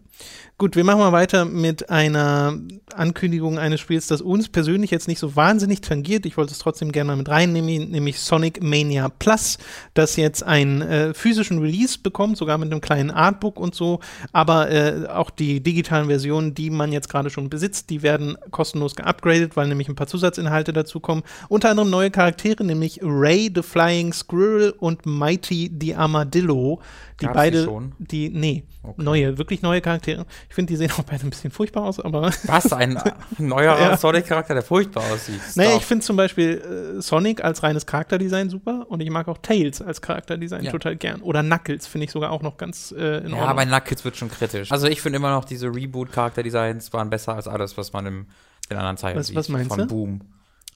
Gut, 0.58 0.76
wir 0.76 0.82
machen 0.84 0.98
mal 0.98 1.12
weiter 1.12 1.44
mit 1.44 1.88
einer 1.88 2.58
Ankündigung 2.92 3.58
eines 3.58 3.80
Spiels, 3.80 4.08
das 4.08 4.20
uns 4.20 4.48
persönlich 4.48 4.90
jetzt 4.90 5.08
nicht 5.08 5.20
so 5.20 5.36
wahnsinnig 5.36 5.80
tangiert. 5.82 6.26
Ich 6.26 6.36
wollte 6.36 6.52
es 6.52 6.58
trotzdem 6.58 6.92
gerne 6.92 7.12
mal 7.12 7.16
mit 7.16 7.28
reinnehmen, 7.28 7.90
nämlich 7.90 8.20
Sonic 8.20 8.62
Mania 8.62 9.08
Plus, 9.08 9.56
das 9.94 10.16
jetzt 10.16 10.42
einen 10.42 10.82
äh, 10.82 11.14
physischen 11.14 11.60
Release 11.60 11.98
bekommt, 11.98 12.36
sogar 12.36 12.58
mit 12.58 12.70
einem 12.70 12.80
kleinen 12.80 13.10
Artbook 13.10 13.58
und 13.58 13.74
so. 13.74 14.00
Aber 14.32 14.70
äh, 14.70 15.06
auch 15.06 15.30
die 15.30 15.62
digitalen 15.62 16.08
Versionen, 16.08 16.54
die 16.54 16.68
man 16.68 16.92
jetzt 16.92 17.08
gerade 17.08 17.30
schon 17.30 17.48
besitzt, 17.48 17.88
die 17.88 18.02
werden 18.02 18.36
kostenlos 18.50 18.96
geupgradet, 18.96 19.56
weil 19.56 19.68
nämlich 19.68 19.88
ein 19.88 19.94
paar 19.94 20.08
Zusatzinhalte 20.08 20.72
dazukommen. 20.72 21.24
Unter 21.48 21.70
anderem 21.70 21.88
neue 21.88 22.10
Charaktere, 22.10 22.64
nämlich 22.64 23.00
Ray 23.02 23.50
the 23.54 23.62
Flying 23.62 24.12
Squirrel 24.12 24.74
und 24.78 25.06
Mighty 25.20 25.70
the 25.80 25.94
Armadillo. 25.94 26.80
Die 27.20 27.26
Gab's 27.26 27.36
beide, 27.36 27.58
die 27.58 27.64
schon? 27.64 27.92
die, 27.98 28.28
nee, 28.30 28.64
Okay. 28.82 29.02
neue, 29.02 29.36
wirklich 29.36 29.60
neue 29.60 29.82
Charaktere. 29.82 30.24
Ich 30.48 30.54
finde, 30.54 30.72
die 30.72 30.76
sehen 30.78 30.90
auch 30.92 31.02
beide 31.02 31.26
ein 31.26 31.28
bisschen 31.30 31.50
furchtbar 31.50 31.84
aus, 31.84 32.00
aber 32.00 32.30
Was? 32.46 32.72
Ein 32.72 32.98
neuer 33.36 33.78
Ja. 33.78 33.94
Sonic-Charakter, 33.98 34.54
der 34.54 34.62
furchtbar 34.62 35.02
aussieht. 35.12 35.38
naja, 35.54 35.68
Stop. 35.70 35.80
ich 35.80 35.86
finde 35.86 36.04
zum 36.06 36.16
Beispiel 36.16 36.96
äh, 36.98 37.02
Sonic 37.02 37.44
als 37.44 37.62
reines 37.62 37.84
Charakterdesign 37.84 38.48
super 38.48 38.86
und 38.88 39.00
ich 39.00 39.10
mag 39.10 39.28
auch 39.28 39.36
Tails 39.38 39.82
als 39.82 40.00
Charakterdesign 40.00 40.64
Ja. 40.64 40.70
total 40.72 40.96
gern. 40.96 41.20
Oder 41.20 41.42
Knuckles 41.42 41.86
finde 41.86 42.06
ich 42.06 42.10
sogar 42.10 42.30
auch 42.30 42.40
noch 42.40 42.56
ganz 42.56 42.92
äh, 42.96 43.18
in 43.18 43.30
Ja, 43.32 43.36
Ordnung. 43.40 43.56
bei 43.56 43.66
Knuckles 43.66 44.02
wird 44.06 44.16
schon 44.16 44.30
kritisch. 44.30 44.72
Also 44.72 44.86
ich 44.86 45.02
finde 45.02 45.16
immer 45.18 45.30
noch, 45.30 45.44
diese 45.44 45.66
Reboot-Charakter-Designs 45.68 46.92
waren 46.94 47.10
besser 47.10 47.34
als 47.34 47.48
alles, 47.48 47.76
was 47.76 47.92
man 47.92 48.06
im, 48.06 48.26
den 48.70 48.78
anderen 48.78 48.96
Teilen 48.96 49.18
Was- 49.18 49.26
sieht. 49.26 49.36
was 49.36 49.48
meinst 49.50 49.68
von 49.68 49.78
du? 49.80 49.86
Boom. 49.86 50.20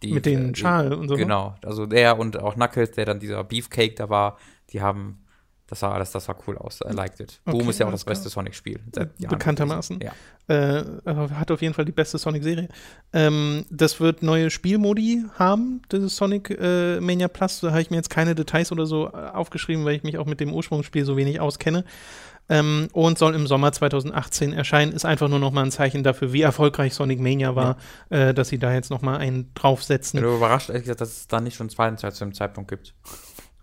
Die, 0.04 0.12
Mit 0.12 0.26
den 0.26 0.52
äh, 0.52 0.56
Schal 0.56 0.92
und 0.92 1.08
so, 1.08 1.14
ne? 1.14 1.20
Genau. 1.20 1.54
Also 1.64 1.86
der 1.86 2.18
und 2.18 2.38
auch 2.38 2.54
Knuckles, 2.54 2.92
der 2.92 3.06
dann 3.06 3.20
dieser 3.20 3.42
Beefcake 3.44 3.94
da 3.96 4.08
war, 4.08 4.38
die 4.70 4.80
haben, 4.80 5.20
das 5.66 5.80
sah 5.80 5.92
alles, 5.92 6.10
das 6.10 6.26
sah 6.26 6.36
cool 6.46 6.58
aus. 6.58 6.80
I 6.82 6.92
liked 6.92 7.20
it. 7.20 7.40
Boom 7.44 7.60
Okay, 7.60 7.70
ist 7.70 7.78
ja 7.80 7.86
auch 7.86 7.90
das 7.90 8.04
beste 8.04 8.28
Sonic-Spiel. 8.28 8.80
Bekanntermaßen. 9.28 9.98
gewesen. 9.98 10.14
äh, 10.48 11.10
Ja. 11.10 11.30
hat 11.38 11.50
auf 11.50 11.62
jeden 11.62 11.72
Fall 11.74 11.84
die 11.86 11.92
beste 11.92 12.18
Sonic-Serie. 12.18 12.68
Ähm, 13.12 13.64
das 13.70 13.98
wird 14.00 14.22
neue 14.22 14.50
Spielmodi 14.50 15.24
haben, 15.38 15.80
dieses 15.90 16.16
Sonic 16.16 16.50
äh, 16.50 17.00
Mania 17.00 17.28
Plus. 17.28 17.60
Da 17.60 17.70
habe 17.70 17.80
ich 17.80 17.90
mir 17.90 17.96
jetzt 17.96 18.10
keine 18.10 18.34
Details 18.34 18.72
oder 18.72 18.84
so 18.86 19.08
äh, 19.08 19.10
aufgeschrieben, 19.32 19.84
weil 19.84 19.96
ich 19.96 20.02
mich 20.02 20.18
auch 20.18 20.26
mit 20.26 20.40
dem 20.40 20.52
Ursprungsspiel 20.52 21.04
so 21.04 21.16
wenig 21.16 21.40
auskenne. 21.40 21.84
Ähm, 22.48 22.88
und 22.92 23.16
soll 23.18 23.34
im 23.34 23.46
Sommer 23.46 23.72
2018 23.72 24.52
erscheinen. 24.52 24.92
Ist 24.92 25.06
einfach 25.06 25.28
nur 25.28 25.38
noch 25.38 25.50
mal 25.50 25.62
ein 25.64 25.70
Zeichen 25.70 26.02
dafür, 26.02 26.32
wie 26.34 26.42
erfolgreich 26.42 26.92
Sonic 26.92 27.18
Mania 27.20 27.56
war, 27.56 27.78
äh, 28.10 28.34
dass 28.34 28.48
sie 28.48 28.58
da 28.58 28.72
jetzt 28.74 28.90
noch 28.90 29.00
mal 29.00 29.16
einen 29.16 29.52
draufsetzen. 29.54 30.18
Ich 30.18 30.24
bin 30.26 30.36
überrascht, 30.36 30.68
ehrlich 30.68 30.82
gesagt, 30.84 31.00
dass 31.00 31.08
es 31.16 31.26
da 31.26 31.40
nicht 31.40 31.56
schon 31.56 31.64
einen 31.64 31.70
zweiten 31.70 31.96
Teil 31.96 32.12
zu 32.12 32.24
dem 32.24 32.34
Zeitpunkt 32.34 32.68
gibt. 32.70 32.94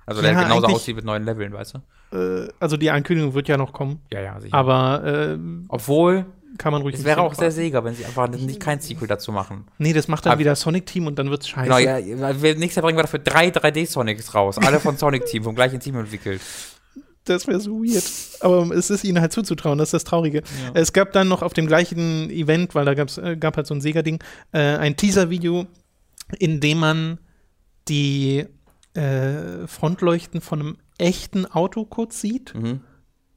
Also 0.07 0.23
Ja, 0.23 0.33
der 0.33 0.43
genauso 0.43 0.67
aussieht 0.67 0.95
mit 0.95 1.05
neuen 1.05 1.23
Leveln, 1.25 1.53
weißt 1.53 1.75
du? 2.11 2.45
Äh, 2.45 2.49
also 2.59 2.75
die 2.75 2.89
Ankündigung 2.89 3.35
wird 3.35 3.47
ja 3.47 3.55
noch 3.57 3.71
kommen, 3.71 4.01
Ja, 4.11 4.19
ja, 4.19 4.39
sicher. 4.39 4.55
aber 4.55 5.03
äh, 5.05 5.37
Obwohl, 5.67 6.25
kann 6.57 6.73
man 6.73 6.81
ruhig 6.81 6.95
es 6.95 7.03
wäre 7.03 7.21
auch 7.21 7.35
sehr. 7.35 7.51
Sega, 7.51 7.83
wenn 7.83 7.93
sie 7.93 8.03
einfach 8.03 8.27
nicht 8.29 8.59
kein 8.59 8.79
Sequel 8.81 9.07
dazu 9.07 9.31
machen. 9.31 9.67
Nee, 9.77 9.93
das 9.93 10.07
macht 10.07 10.25
dann 10.25 10.33
Aber- 10.33 10.39
wieder 10.39 10.55
Sonic 10.55 10.87
Team 10.87 11.05
und 11.05 11.19
dann 11.19 11.29
wird's 11.29 11.47
scheiße. 11.47 11.63
Genau, 11.65 11.77
ja, 11.77 11.99
nächstes 11.99 12.75
Jahr 12.75 12.83
bringen 12.83 12.97
wir 12.97 13.03
dafür 13.03 13.19
drei 13.19 13.49
3D-Sonics 13.49 14.33
raus. 14.33 14.57
Alle 14.57 14.79
von 14.79 14.97
Sonic 14.97 15.27
Team, 15.27 15.43
vom 15.43 15.53
gleichen 15.55 15.79
Team 15.79 15.95
entwickelt. 15.97 16.41
Das 17.31 17.47
wäre 17.47 17.59
so 17.59 17.83
weird. 17.83 18.03
Aber 18.41 18.75
es 18.75 18.89
ist 18.89 19.03
ihnen 19.03 19.21
halt 19.21 19.31
zuzutrauen, 19.33 19.77
das 19.77 19.89
ist 19.89 19.93
das 19.93 20.03
Traurige. 20.03 20.43
Es 20.73 20.93
gab 20.93 21.11
dann 21.13 21.27
noch 21.27 21.41
auf 21.41 21.53
dem 21.53 21.67
gleichen 21.67 22.29
Event, 22.29 22.75
weil 22.75 22.85
da 22.85 22.93
gab's, 22.93 23.17
äh, 23.17 23.37
gab 23.37 23.57
halt 23.57 23.67
so 23.67 23.73
ein 23.73 23.81
Sega-Ding, 23.81 24.19
äh, 24.51 24.59
ein 24.59 24.95
Teaser-Video, 24.97 25.65
in 26.39 26.59
dem 26.59 26.79
man 26.79 27.17
die 27.87 28.45
äh, 28.93 29.67
Frontleuchten 29.67 30.41
von 30.41 30.59
einem 30.59 30.77
echten 30.97 31.45
Auto 31.45 31.85
kurz 31.85 32.21
sieht. 32.21 32.53
Mhm. 32.55 32.81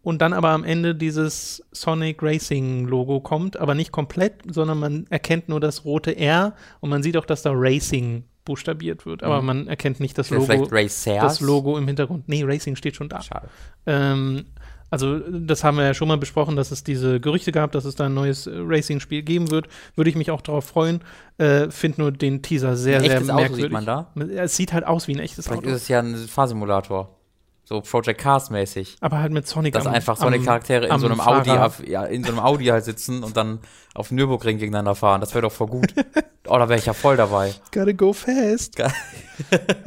und 0.02 0.20
dann 0.20 0.34
aber 0.34 0.50
am 0.50 0.64
Ende 0.64 0.94
dieses 0.94 1.62
Sonic 1.72 2.22
Racing 2.22 2.86
Logo 2.86 3.20
kommt, 3.20 3.56
aber 3.56 3.74
nicht 3.74 3.90
komplett, 3.90 4.42
sondern 4.52 4.78
man 4.78 5.06
erkennt 5.08 5.48
nur 5.48 5.60
das 5.60 5.86
rote 5.86 6.14
R 6.16 6.54
und 6.80 6.90
man 6.90 7.02
sieht 7.02 7.16
auch, 7.16 7.24
dass 7.24 7.40
da 7.40 7.52
Racing 7.54 8.24
buchstabiert 8.44 9.06
wird, 9.06 9.22
aber 9.22 9.40
Mhm. 9.40 9.46
man 9.46 9.66
erkennt 9.68 10.00
nicht 10.00 10.16
das 10.18 10.30
Logo, 10.30 10.66
das 10.70 11.40
Logo 11.40 11.78
im 11.78 11.86
Hintergrund. 11.86 12.28
Nee, 12.28 12.42
Racing 12.44 12.76
steht 12.76 12.96
schon 12.96 13.08
da. 13.08 13.20
Schade. 13.22 13.48
Ähm, 13.86 14.44
also, 14.90 15.18
das 15.18 15.64
haben 15.64 15.76
wir 15.76 15.84
ja 15.84 15.94
schon 15.94 16.06
mal 16.06 16.18
besprochen, 16.18 16.54
dass 16.54 16.70
es 16.70 16.84
diese 16.84 17.18
Gerüchte 17.18 17.50
gab, 17.50 17.72
dass 17.72 17.84
es 17.84 17.96
da 17.96 18.04
ein 18.06 18.14
neues 18.14 18.48
Racing-Spiel 18.52 19.22
geben 19.22 19.50
wird. 19.50 19.66
Würde 19.96 20.08
ich 20.10 20.14
mich 20.14 20.30
auch 20.30 20.40
darauf 20.40 20.66
freuen. 20.66 21.00
Äh, 21.38 21.70
Find 21.70 21.98
nur 21.98 22.12
den 22.12 22.42
Teaser 22.42 22.76
sehr, 22.76 22.98
Ein 22.98 23.02
sehr 23.04 23.12
echtes 23.14 23.30
Auto 23.30 23.40
merkwürdig. 23.40 23.64
sieht 23.64 23.72
man 23.72 23.86
da? 23.86 24.12
Es 24.36 24.54
sieht 24.56 24.72
halt 24.72 24.86
aus 24.86 25.08
wie 25.08 25.14
ein 25.16 25.18
echtes 25.20 25.46
Vielleicht 25.46 25.62
Auto. 25.64 25.70
ist 25.70 25.82
es 25.82 25.88
ja 25.88 25.98
ein 26.00 26.14
Fahrsimulator. 26.14 27.16
So 27.64 27.80
Project 27.80 28.20
Cars 28.20 28.50
mäßig. 28.50 28.98
Aber 29.00 29.18
halt 29.20 29.32
mit 29.32 29.48
Sonic 29.48 29.72
Dass 29.72 29.86
am- 29.86 29.94
einfach 29.94 30.16
so 30.18 30.26
eine 30.26 30.36
am- 30.36 30.44
Charaktere 30.44 30.86
in 30.86 30.98
so 31.00 31.06
einem 31.06 31.18
Audi, 31.20 31.48
Fahrer. 31.48 31.72
ja, 31.88 32.04
in 32.04 32.22
so 32.22 32.30
einem 32.30 32.40
Audi 32.40 32.66
halt 32.66 32.84
sitzen 32.84 33.24
und 33.24 33.36
dann 33.38 33.60
auf 33.94 34.12
Nürburgring 34.12 34.58
gegeneinander 34.58 34.94
fahren. 34.94 35.22
Das 35.22 35.34
wäre 35.34 35.42
doch 35.42 35.52
voll 35.52 35.68
gut. 35.68 35.94
oh, 36.46 36.58
da 36.58 36.68
wäre 36.68 36.78
ich 36.78 36.86
ja 36.86 36.92
voll 36.92 37.16
dabei. 37.16 37.54
Gotta 37.72 37.92
go 37.92 38.12
fast. 38.12 38.74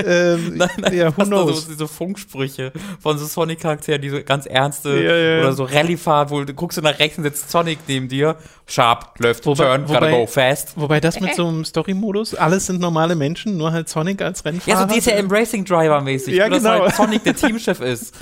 Ähm, 0.06 0.54
Nein, 0.58 0.70
nein, 0.78 0.94
ja, 0.94 1.16
who 1.18 1.24
knows? 1.24 1.64
so 1.64 1.72
diese 1.72 1.88
Funksprüche 1.88 2.74
von 3.00 3.18
so 3.18 3.26
Sonic-Charakteren, 3.26 4.02
die 4.02 4.10
so 4.10 4.22
ganz 4.22 4.46
ernste 4.46 4.90
Ja, 5.02 5.16
ja, 5.16 5.36
ja. 5.36 5.40
oder 5.40 5.54
so 5.54 5.64
Rallye-Fahrt, 5.64 6.32
wo 6.32 6.44
du 6.44 6.54
guckst 6.54 6.78
du 6.78 6.82
nach 6.82 7.00
rechts 7.00 7.18
und 7.18 7.24
sitzt 7.24 7.50
Sonic 7.50 7.80
neben 7.88 8.10
dir, 8.10 8.36
sharp, 8.66 9.18
left, 9.20 9.46
Wobei- 9.46 9.64
turn, 9.64 9.86
gotta 9.86 10.02
wobei- 10.02 10.12
go 10.12 10.28
fast. 10.28 10.74
Wobei 10.76 11.00
das 11.00 11.22
mit 11.22 11.34
so 11.36 11.48
einem 11.48 11.64
Story-Modus, 11.64 12.36
alles 12.36 12.66
sind 12.66 12.82
normale 12.82 13.16
Menschen, 13.16 13.56
nur 13.56 13.72
halt 13.72 13.88
Sonic 13.88 14.22
als 14.22 14.44
Rennfahrer. 14.44 14.82
Ja, 14.82 14.86
so 14.88 14.94
DTM 14.94 15.28
Racing 15.32 15.64
Driver 15.64 16.02
mäßig, 16.02 16.36
Ja, 16.36 16.50
genau. 16.50 16.82
halt 16.82 16.96
Sonic 16.96 17.24
der 17.24 17.36
Teamchef 17.38 17.80
ist 17.80 18.14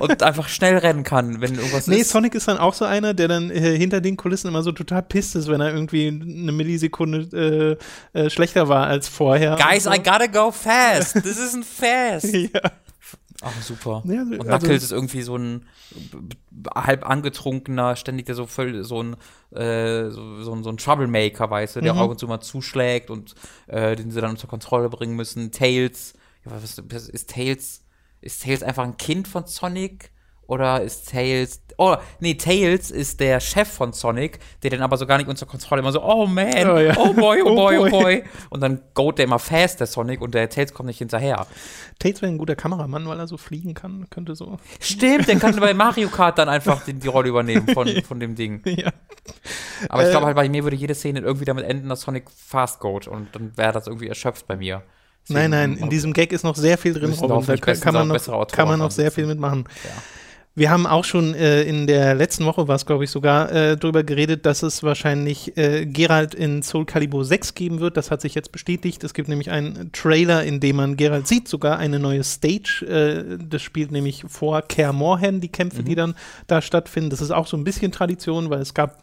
und 0.00 0.22
einfach 0.22 0.48
schnell 0.48 0.76
rennen 0.78 1.02
kann, 1.04 1.40
wenn 1.40 1.54
irgendwas 1.54 1.86
Nee, 1.86 1.96
ist. 1.98 2.10
Sonic 2.10 2.34
ist 2.34 2.48
dann 2.48 2.58
auch 2.58 2.74
so 2.74 2.84
einer, 2.84 3.14
der 3.14 3.28
dann 3.28 3.50
äh, 3.50 3.76
hinter 3.76 4.00
den 4.00 4.16
Kulissen 4.16 4.48
immer 4.48 4.62
so 4.62 4.72
total 4.72 5.02
pisst 5.02 5.36
ist, 5.36 5.48
wenn 5.48 5.60
er 5.60 5.72
irgendwie 5.72 6.08
eine 6.08 6.52
Millisekunde 6.52 7.78
äh, 8.12 8.18
äh, 8.18 8.30
schlechter 8.30 8.68
war 8.68 8.86
als 8.86 9.08
vorher. 9.08 9.56
Guys, 9.56 9.86
Und 9.86 9.94
I 9.94 9.98
gotta 10.02 10.26
go 10.26 10.50
fast. 10.50 11.14
This 11.22 11.38
isn't 11.38 11.64
fast. 11.64 12.30
so. 12.30 12.36
ja. 12.54 12.60
Ach, 13.42 13.62
super. 13.62 14.02
Ja, 14.06 14.22
und 14.22 14.32
also- 14.32 14.44
Knuckles 14.66 14.82
ist 14.82 14.92
irgendwie 14.92 15.22
so 15.22 15.36
ein 15.36 15.66
halb 16.74 17.06
angetrunkener, 17.08 17.94
ständig 17.96 18.26
der 18.26 18.34
so 18.34 18.46
voll 18.46 18.82
so 18.82 19.02
ein, 19.02 19.16
äh, 19.54 20.08
so, 20.10 20.42
so, 20.42 20.54
ein, 20.54 20.64
so 20.64 20.70
ein 20.70 20.78
Troublemaker, 20.78 21.50
weißt 21.50 21.76
du, 21.76 21.80
der 21.80 21.92
Mhm. 21.92 21.98
auch 22.00 22.04
ab 22.04 22.10
und 22.12 22.18
zu 22.18 22.26
mal 22.26 22.40
zuschlägt 22.40 23.10
und 23.10 23.34
äh, 23.66 23.94
den 23.94 24.10
sie 24.10 24.20
dann 24.20 24.30
unter 24.30 24.46
Kontrolle 24.46 24.88
bringen 24.88 25.14
müssen. 25.16 25.52
Tails, 25.52 26.14
ja, 26.44 26.52
was 26.52 27.08
ist 27.08 27.30
Tails? 27.30 27.82
Ist 28.26 28.42
Tails 28.42 28.62
einfach 28.62 28.84
ein 28.84 28.96
Kind 28.96 29.28
von 29.28 29.46
Sonic? 29.46 30.10
Oder 30.48 30.80
ist 30.82 31.10
Tails. 31.10 31.60
Oh, 31.76 31.96
nee, 32.20 32.34
Tails 32.34 32.90
ist 32.92 33.18
der 33.18 33.40
Chef 33.40 33.68
von 33.68 33.92
Sonic, 33.92 34.38
der 34.62 34.70
den 34.70 34.80
aber 34.80 34.96
so 34.96 35.04
gar 35.04 35.18
nicht 35.18 35.28
unter 35.28 35.44
Kontrolle 35.44 35.80
immer 35.80 35.90
so, 35.90 36.02
oh 36.02 36.26
man, 36.26 36.70
Oh 36.70 36.78
ja. 36.78 36.96
oh 36.96 37.12
boy, 37.12 37.42
oh 37.42 37.48
Oh 37.50 37.54
boy, 37.56 37.78
oh 37.78 37.88
boy. 37.90 38.24
Und 38.50 38.60
dann 38.60 38.80
goat 38.94 39.18
der 39.18 39.24
immer 39.24 39.40
fast, 39.40 39.80
der 39.80 39.88
Sonic, 39.88 40.20
und 40.20 40.34
der 40.34 40.48
Tails 40.48 40.72
kommt 40.72 40.86
nicht 40.86 40.98
hinterher. 40.98 41.46
Tails 41.98 42.22
wäre 42.22 42.30
ein 42.30 42.38
guter 42.38 42.54
Kameramann, 42.54 43.06
weil 43.08 43.18
er 43.18 43.26
so 43.26 43.36
fliegen 43.36 43.74
kann, 43.74 44.06
könnte 44.08 44.36
so. 44.36 44.56
Stimmt, 44.80 45.26
der 45.26 45.36
kann 45.40 45.56
bei 45.60 45.74
Mario 45.74 46.08
Kart 46.08 46.38
dann 46.38 46.48
einfach 46.48 46.84
die, 46.84 46.94
die 46.94 47.08
Rolle 47.08 47.28
übernehmen 47.28 47.68
von, 47.74 47.88
von 48.04 48.20
dem 48.20 48.36
Ding. 48.36 48.62
ja. 48.64 48.92
Aber 49.88 50.02
ich 50.02 50.08
Äh, 50.08 50.12
glaube 50.12 50.26
halt, 50.26 50.36
bei 50.36 50.48
mir 50.48 50.62
würde 50.62 50.76
jede 50.76 50.94
Szene 50.94 51.20
irgendwie 51.20 51.44
damit 51.44 51.64
enden, 51.64 51.88
dass 51.88 52.02
Sonic 52.02 52.30
fast 52.30 52.80
geht 52.80 53.08
und 53.08 53.34
dann 53.34 53.56
wäre 53.56 53.72
das 53.72 53.88
irgendwie 53.88 54.06
erschöpft 54.08 54.46
bei 54.46 54.56
mir. 54.56 54.82
Nein, 55.28 55.50
nein, 55.50 55.70
Deswegen- 55.70 55.84
in 55.84 55.90
diesem 55.90 56.12
Gag 56.12 56.32
ist 56.32 56.44
noch 56.44 56.56
sehr 56.56 56.78
viel 56.78 56.94
drin, 56.94 57.12
Robin. 57.12 57.46
Da 57.46 57.56
kann, 57.56 57.80
kann, 57.80 57.94
man 57.94 58.08
noch, 58.08 58.46
kann 58.48 58.68
man 58.68 58.78
noch 58.78 58.90
sehr 58.90 59.10
viel 59.10 59.26
mitmachen. 59.26 59.64
Ja. 59.84 59.90
Wir 60.58 60.70
haben 60.70 60.86
auch 60.86 61.04
schon 61.04 61.34
äh, 61.34 61.64
in 61.64 61.86
der 61.86 62.14
letzten 62.14 62.46
Woche, 62.46 62.66
war 62.66 62.76
es 62.76 62.86
glaube 62.86 63.04
ich 63.04 63.10
sogar, 63.10 63.52
äh, 63.52 63.76
darüber 63.76 64.04
geredet, 64.04 64.46
dass 64.46 64.62
es 64.62 64.82
wahrscheinlich 64.82 65.54
äh, 65.58 65.84
Geralt 65.84 66.34
in 66.34 66.62
Soul 66.62 66.86
Calibur 66.86 67.26
6 67.26 67.52
geben 67.54 67.80
wird. 67.80 67.98
Das 67.98 68.10
hat 68.10 68.22
sich 68.22 68.34
jetzt 68.34 68.52
bestätigt. 68.52 69.04
Es 69.04 69.12
gibt 69.12 69.28
nämlich 69.28 69.50
einen 69.50 69.92
Trailer, 69.92 70.44
in 70.44 70.58
dem 70.60 70.76
man 70.76 70.96
Geralt 70.96 71.26
sieht, 71.28 71.46
sogar 71.46 71.78
eine 71.78 71.98
neue 71.98 72.24
Stage. 72.24 72.86
Äh, 72.88 73.36
das 73.46 73.60
spielt 73.60 73.92
nämlich 73.92 74.24
vor 74.26 74.62
Kaer 74.62 74.94
Morhen, 74.94 75.42
die 75.42 75.48
Kämpfe, 75.48 75.82
die 75.82 75.94
dann 75.94 76.14
da 76.46 76.62
stattfinden. 76.62 77.10
Das 77.10 77.20
ist 77.20 77.32
auch 77.32 77.46
so 77.46 77.58
ein 77.58 77.64
bisschen 77.64 77.92
Tradition, 77.92 78.48
weil 78.48 78.60
es 78.62 78.72
gab 78.72 79.02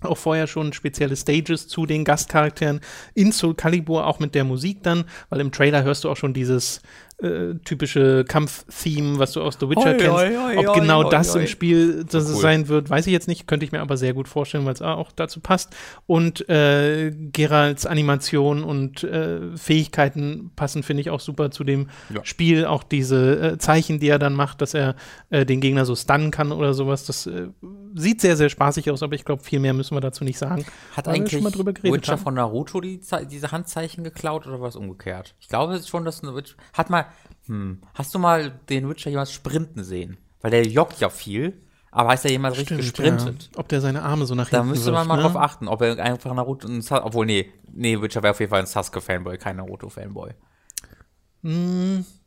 auch 0.00 0.16
vorher 0.16 0.46
schon 0.46 0.72
spezielle 0.72 1.16
Stages 1.16 1.66
zu 1.68 1.86
den 1.86 2.04
Gastcharakteren. 2.04 2.80
In 3.14 3.32
Soul 3.32 3.54
Calibur, 3.54 4.06
auch 4.06 4.18
mit 4.18 4.34
der 4.34 4.44
Musik 4.44 4.82
dann, 4.82 5.04
weil 5.28 5.40
im 5.40 5.52
Trailer 5.52 5.82
hörst 5.82 6.04
du 6.04 6.10
auch 6.10 6.16
schon 6.16 6.34
dieses 6.34 6.80
äh, 7.20 7.54
typische 7.64 8.24
Kampf-Theme, 8.24 9.18
was 9.18 9.32
du 9.32 9.42
aus 9.42 9.56
The 9.60 9.68
Witcher 9.68 9.90
Oi, 9.90 9.96
kennst. 9.96 10.12
oi, 10.12 10.36
oi, 10.36 10.56
Ob 10.58 10.68
oi, 10.68 10.80
genau 10.80 11.04
oi, 11.04 11.10
das 11.10 11.34
oi. 11.34 11.40
im 11.40 11.46
Spiel 11.48 12.04
das 12.04 12.24
es 12.28 12.36
Cool. 12.36 12.40
sein 12.42 12.68
wird, 12.68 12.90
weiß 12.90 13.06
ich 13.08 13.12
jetzt 13.12 13.26
nicht, 13.26 13.46
könnte 13.48 13.64
ich 13.66 13.72
mir 13.72 13.80
aber 13.80 13.96
sehr 13.96 14.14
gut 14.14 14.28
vorstellen, 14.28 14.64
weil 14.66 14.74
es 14.74 14.82
auch 14.82 15.10
dazu 15.12 15.40
passt. 15.40 15.74
Und 16.06 16.48
äh, 16.48 17.10
Geralds 17.32 17.86
Animation 17.86 18.62
und 18.62 19.02
äh, 19.02 19.56
Fähigkeiten 19.56 20.52
passen, 20.54 20.82
finde 20.82 21.00
ich, 21.00 21.10
auch 21.10 21.20
super 21.20 21.50
zu 21.50 21.64
dem 21.64 21.88
Ja. 22.14 22.24
Spiel. 22.24 22.64
Auch 22.66 22.82
diese 22.84 23.52
äh, 23.54 23.58
Zeichen, 23.58 23.98
die 23.98 24.08
er 24.08 24.18
dann 24.20 24.34
macht, 24.34 24.60
dass 24.62 24.74
er 24.74 24.94
äh, 25.30 25.44
den 25.44 25.60
Gegner 25.60 25.84
so 25.84 25.96
stunnen 25.96 26.30
kann 26.30 26.52
oder 26.52 26.72
sowas, 26.72 27.04
das 27.04 27.26
äh, 27.26 27.48
sieht 27.94 28.20
sehr, 28.20 28.36
sehr 28.36 28.48
spaßig 28.48 28.90
aus, 28.90 29.02
aber 29.02 29.14
ich 29.14 29.24
glaube, 29.24 29.42
viel 29.42 29.58
mehr 29.60 29.74
müssen 29.74 29.96
wir 29.96 30.00
dazu 30.00 30.22
nicht 30.22 30.38
sagen. 30.38 30.64
Hat 30.96 31.06
Weil 31.06 31.16
eigentlich 31.16 31.32
schon 31.32 31.42
mal 31.42 31.50
drüber 31.50 31.72
geredet 31.72 31.96
Witcher 32.02 32.12
haben. 32.12 32.20
von 32.22 32.34
Naruto 32.34 32.80
die, 32.80 33.00
diese 33.30 33.50
Handzeichen 33.50 34.04
geklaut 34.04 34.46
oder 34.46 34.60
war 34.60 34.68
es 34.68 34.76
umgekehrt? 34.76 35.34
Ich 35.40 35.48
glaube 35.48 35.80
schon, 35.84 36.04
dass 36.04 36.22
ein 36.22 36.32
Witcher. 36.34 36.54
Hat 36.72 36.90
mal. 36.90 37.06
Hm, 37.48 37.80
hast 37.94 38.14
du 38.14 38.18
mal 38.18 38.50
den 38.68 38.88
Witcher 38.88 39.10
jemals 39.10 39.32
sprinten 39.32 39.82
sehen? 39.84 40.16
Weil 40.40 40.50
der 40.52 40.66
joggt 40.66 41.00
ja 41.00 41.08
viel, 41.08 41.60
aber 41.90 42.10
heißt 42.10 42.24
er 42.26 42.30
jemals 42.30 42.56
richtig 42.58 42.76
gesprintet? 42.78 43.50
Ja. 43.52 43.58
Ob 43.58 43.68
der 43.68 43.80
seine 43.80 44.02
Arme 44.02 44.26
so 44.26 44.34
nach 44.34 44.48
Da 44.50 44.58
hinten 44.58 44.70
müsste 44.70 44.92
man 44.92 44.98
wirft, 44.98 45.08
mal 45.08 45.16
ne? 45.16 45.22
drauf 45.22 45.36
achten, 45.36 45.68
ob 45.68 45.82
er 45.82 45.98
einfach 45.98 46.32
Naruto 46.34 46.68
ein 46.68 46.82
Sa 46.82 47.04
obwohl 47.04 47.26
nee, 47.26 47.52
nee, 47.72 48.00
Witcher 48.00 48.22
wäre 48.22 48.32
auf 48.32 48.40
jeden 48.40 48.50
Fall 48.50 48.60
ein 48.60 48.66
Sasuke-Fanboy, 48.66 49.38
kein 49.38 49.56
Naruto-Fanboy. 49.56 50.32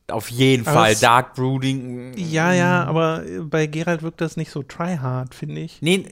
Auf 0.08 0.30
jeden 0.30 0.64
Mm. 0.64 0.68
Aber 0.68 0.76
Fall, 0.80 0.96
Dark 0.96 1.36
Brooding. 1.36 2.14
Ja, 2.18 2.54
ja, 2.54 2.84
aber 2.86 3.26
äh, 3.26 3.40
bei 3.42 3.68
Geralt 3.68 4.02
wirkt 4.02 4.22
das 4.22 4.38
nicht 4.38 4.52
so 4.52 4.64
tryhard, 4.64 5.36
finde 5.36 5.62
ich. 5.62 5.82
Nee, 5.82 6.06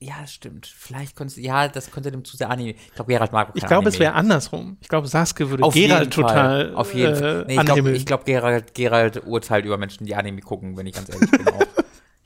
ja, 0.00 0.14
das 0.20 0.32
stimmt. 0.32 0.66
Vielleicht 0.66 1.16
könnte 1.16 1.40
ja, 1.40 1.66
das 1.66 1.90
könnte 1.90 2.12
dem 2.12 2.24
zu 2.24 2.36
sehr 2.36 2.50
Anime. 2.50 2.70
Ich 2.70 2.94
glaube, 2.94 3.12
Gerald 3.12 3.32
mag 3.32 3.50
auch 3.50 3.54
Ich 3.56 3.66
glaube, 3.66 3.88
es 3.88 3.98
wäre 3.98 4.12
andersrum. 4.12 4.76
Ich 4.80 4.88
glaube, 4.88 5.08
Sasuke 5.08 5.50
würde 5.50 5.64
Auf 5.64 5.74
Fall. 5.74 6.08
total 6.08 6.74
Auf 6.74 6.94
jeden 6.94 7.14
äh, 7.14 7.16
Fall. 7.16 7.44
Nee, 7.48 7.58
ich 7.58 7.64
glaube, 7.64 8.04
glaub, 8.04 8.24
Gerald, 8.24 8.74
Gerald 8.74 9.26
urteilt 9.26 9.64
über 9.64 9.76
Menschen, 9.76 10.06
die 10.06 10.14
Anime 10.14 10.40
gucken, 10.40 10.76
wenn 10.76 10.86
ich 10.86 10.94
ganz 10.94 11.08
ehrlich 11.08 11.30
bin. 11.30 11.48
Auch. 11.48 11.67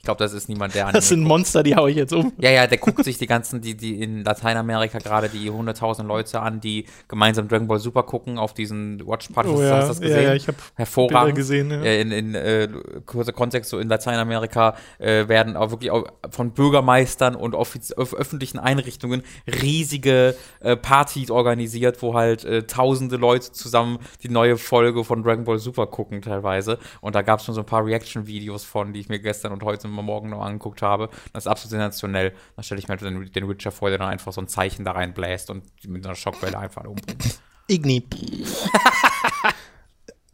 Ich 0.03 0.05
glaube, 0.05 0.19
das 0.19 0.33
ist 0.33 0.49
niemand, 0.49 0.75
der 0.75 0.83
Anime 0.83 0.97
das 0.97 1.07
sind 1.07 1.21
guckt. 1.21 1.29
Monster, 1.29 1.63
die 1.63 1.77
hau 1.77 1.87
ich 1.87 1.95
jetzt 1.95 2.11
um. 2.11 2.33
Ja, 2.37 2.49
ja, 2.49 2.67
der 2.67 2.77
guckt 2.77 3.05
sich 3.05 3.17
die 3.17 3.25
ganzen, 3.25 3.61
die, 3.61 3.73
die 3.77 4.01
in 4.01 4.25
Lateinamerika 4.25 4.97
gerade 4.97 5.29
die 5.29 5.49
100.000 5.49 6.03
Leute 6.03 6.41
an, 6.41 6.59
die 6.59 6.87
gemeinsam 7.07 7.47
Dragon 7.47 7.69
Ball 7.69 7.79
Super 7.79 8.03
gucken 8.03 8.37
auf 8.37 8.53
diesen 8.53 8.99
Watch 9.07 9.29
Party. 9.29 9.47
Oh 9.47 9.53
Hast 9.53 9.61
ja, 9.61 9.79
du 9.79 9.87
das 9.87 9.99
ja, 9.99 10.07
gesehen? 10.07 10.23
ja, 10.23 10.33
ich 10.33 10.47
habe 10.49 10.57
Hervorragend. 10.75 11.23
Bilder 11.23 11.31
gesehen, 11.37 11.71
ja. 11.71 11.83
Äh, 11.83 12.01
In, 12.01 12.11
in 12.11 12.35
äh, 12.35 12.67
kurzer 13.05 13.31
Kontext, 13.31 13.69
so 13.69 13.79
in 13.79 13.87
Lateinamerika 13.87 14.75
äh, 14.99 15.29
werden 15.29 15.55
auch 15.55 15.71
wirklich 15.71 15.89
auch 15.89 16.05
von 16.31 16.51
Bürgermeistern 16.51 17.33
und 17.33 17.55
öf 17.55 17.73
öffentlichen 17.95 18.59
Einrichtungen 18.59 19.23
riesige 19.61 20.35
äh, 20.59 20.75
Partys 20.75 21.31
organisiert, 21.31 22.01
wo 22.01 22.13
halt 22.13 22.43
äh, 22.43 22.63
tausende 22.63 23.15
Leute 23.15 23.53
zusammen 23.53 23.99
die 24.21 24.27
neue 24.27 24.57
Folge 24.57 25.05
von 25.05 25.23
Dragon 25.23 25.45
Ball 25.45 25.59
Super 25.59 25.87
gucken 25.87 26.21
teilweise. 26.21 26.77
Und 26.99 27.15
da 27.15 27.21
gab 27.21 27.39
es 27.39 27.45
schon 27.45 27.55
so 27.55 27.61
ein 27.61 27.65
paar 27.65 27.85
Reaction-Videos 27.85 28.65
von, 28.65 28.91
die 28.91 28.99
ich 28.99 29.07
mir 29.07 29.19
gestern 29.19 29.53
und 29.53 29.63
heute 29.63 29.92
Morgen 30.01 30.29
noch 30.29 30.41
angeguckt 30.41 30.81
habe. 30.81 31.09
Das 31.33 31.43
ist 31.43 31.47
absolut 31.47 31.71
sensationell. 31.71 32.33
Da 32.55 32.63
stelle 32.63 32.79
ich 32.79 32.87
mir 32.87 32.93
halt 32.93 33.01
den, 33.01 33.31
den 33.31 33.47
Witcher 33.49 33.71
vor, 33.71 33.89
der 33.89 33.99
dann 33.99 34.09
einfach 34.09 34.33
so 34.33 34.41
ein 34.41 34.47
Zeichen 34.47 34.85
da 34.85 34.91
reinbläst 34.93 35.49
und 35.49 35.63
mit 35.87 36.05
einer 36.05 36.15
Schockwelle 36.15 36.57
einfach 36.57 36.83
umbringt. 36.85 37.39
Igni. 37.67 38.03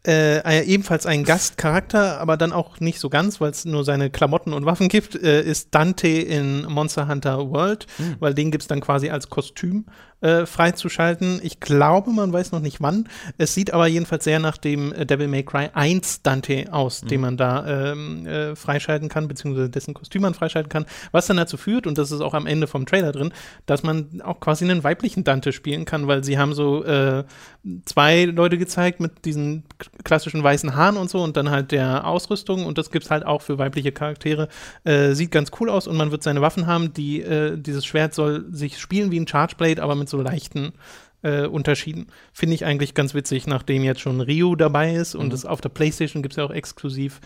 äh, 0.07 0.37
äh, 0.39 0.63
ebenfalls 0.65 1.05
ein 1.05 1.23
Gastcharakter, 1.23 2.19
aber 2.19 2.37
dann 2.37 2.53
auch 2.53 2.79
nicht 2.79 2.99
so 2.99 3.09
ganz, 3.09 3.41
weil 3.41 3.51
es 3.51 3.65
nur 3.65 3.83
seine 3.83 4.09
Klamotten 4.09 4.53
und 4.53 4.65
Waffen 4.65 4.87
gibt, 4.87 5.15
äh, 5.15 5.41
ist 5.43 5.75
Dante 5.75 6.07
in 6.07 6.63
Monster 6.63 7.07
Hunter 7.07 7.49
World, 7.49 7.85
Hm. 7.97 8.15
weil 8.19 8.33
den 8.33 8.49
gibt 8.51 8.63
es 8.63 8.67
dann 8.67 8.79
quasi 8.79 9.09
als 9.09 9.29
Kostüm 9.29 9.85
äh, 10.21 10.45
freizuschalten. 10.45 11.39
Ich 11.43 11.59
glaube, 11.59 12.11
man 12.11 12.31
weiß 12.33 12.51
noch 12.51 12.59
nicht 12.59 12.81
wann. 12.81 13.07
Es 13.37 13.53
sieht 13.53 13.73
aber 13.73 13.87
jedenfalls 13.87 14.23
sehr 14.23 14.39
nach 14.39 14.57
dem 14.57 14.91
äh, 14.93 15.05
Devil 15.05 15.27
May 15.27 15.43
Cry 15.43 15.69
1 15.73 16.21
Dante 16.23 16.67
aus, 16.71 17.01
Hm. 17.01 17.07
den 17.07 17.21
man 17.21 17.37
da 17.37 17.91
ähm, 17.91 18.25
äh, 18.25 18.55
freischalten 18.55 19.09
kann, 19.09 19.27
beziehungsweise 19.27 19.69
dessen 19.69 19.93
Kostüm 19.93 20.21
man 20.21 20.33
freischalten 20.33 20.69
kann, 20.69 20.85
was 21.11 21.27
dann 21.27 21.37
dazu 21.37 21.57
führt, 21.57 21.87
und 21.87 21.97
das 21.97 22.11
ist 22.11 22.21
auch 22.21 22.33
am 22.33 22.47
Ende 22.47 22.67
vom 22.67 22.85
Trailer 22.85 23.11
drin, 23.11 23.31
dass 23.65 23.83
man 23.83 24.21
auch 24.23 24.39
quasi 24.39 24.65
einen 24.65 24.83
weiblichen 24.83 25.23
Dante 25.23 25.51
spielen 25.53 25.85
kann, 25.85 26.07
weil 26.07 26.23
sie 26.23 26.37
haben 26.37 26.53
so 26.53 26.83
äh, 26.83 27.23
zwei 27.85 28.25
Leute 28.25 28.57
gezeigt 28.57 28.99
mit 28.99 29.25
diesen 29.25 29.63
klassischen 30.03 30.43
weißen 30.43 30.75
Haaren 30.75 30.97
und 30.97 31.09
so 31.09 31.21
und 31.21 31.37
dann 31.37 31.49
halt 31.49 31.71
der 31.71 32.05
Ausrüstung 32.05 32.65
und 32.65 32.77
das 32.77 32.91
gibt's 32.91 33.09
halt 33.11 33.25
auch 33.25 33.41
für 33.41 33.57
weibliche 33.57 33.91
Charaktere. 33.91 34.47
Äh, 34.83 35.13
sieht 35.13 35.31
ganz 35.31 35.51
cool 35.59 35.69
aus 35.69 35.87
und 35.87 35.95
man 35.97 36.11
wird 36.11 36.23
seine 36.23 36.41
Waffen 36.41 36.67
haben, 36.67 36.93
die 36.93 37.21
äh, 37.21 37.57
dieses 37.57 37.85
Schwert 37.85 38.13
soll 38.13 38.45
sich 38.51 38.79
spielen 38.79 39.11
wie 39.11 39.19
ein 39.19 39.27
Chargeblade, 39.27 39.81
aber 39.81 39.95
mit 39.95 40.08
so 40.09 40.21
leichten 40.21 40.73
äh, 41.21 41.45
Unterschieden. 41.45 42.07
Finde 42.31 42.55
ich 42.55 42.65
eigentlich 42.65 42.93
ganz 42.93 43.13
witzig, 43.13 43.45
nachdem 43.47 43.83
jetzt 43.83 43.99
schon 44.01 44.21
Ryu 44.21 44.55
dabei 44.55 44.93
ist 44.95 45.15
und 45.15 45.27
Mhm. 45.27 45.33
es 45.33 45.45
auf 45.45 45.59
der 45.61 45.69
Playstation 45.69 46.23
gibt 46.23 46.33
es 46.33 46.37
ja 46.37 46.45
auch 46.45 46.51
exklusiv. 46.51 47.19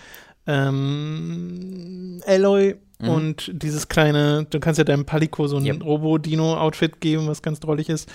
Ähm, 0.48 2.22
Alloy 2.26 2.76
und 3.00 3.52
dieses 3.54 3.90
kleine, 3.90 4.46
du 4.50 4.60
kannst 4.62 4.78
ja 4.78 4.84
deinem 4.86 5.06
Palico 5.06 5.48
so 5.48 5.58
ein 5.58 5.66
Yep. 5.66 5.84
Robo-Dino-Outfit 5.84 7.02
geben, 7.02 7.28
was 7.28 7.42
ganz 7.42 7.60
drollig 7.60 7.90
ist. 7.90 8.10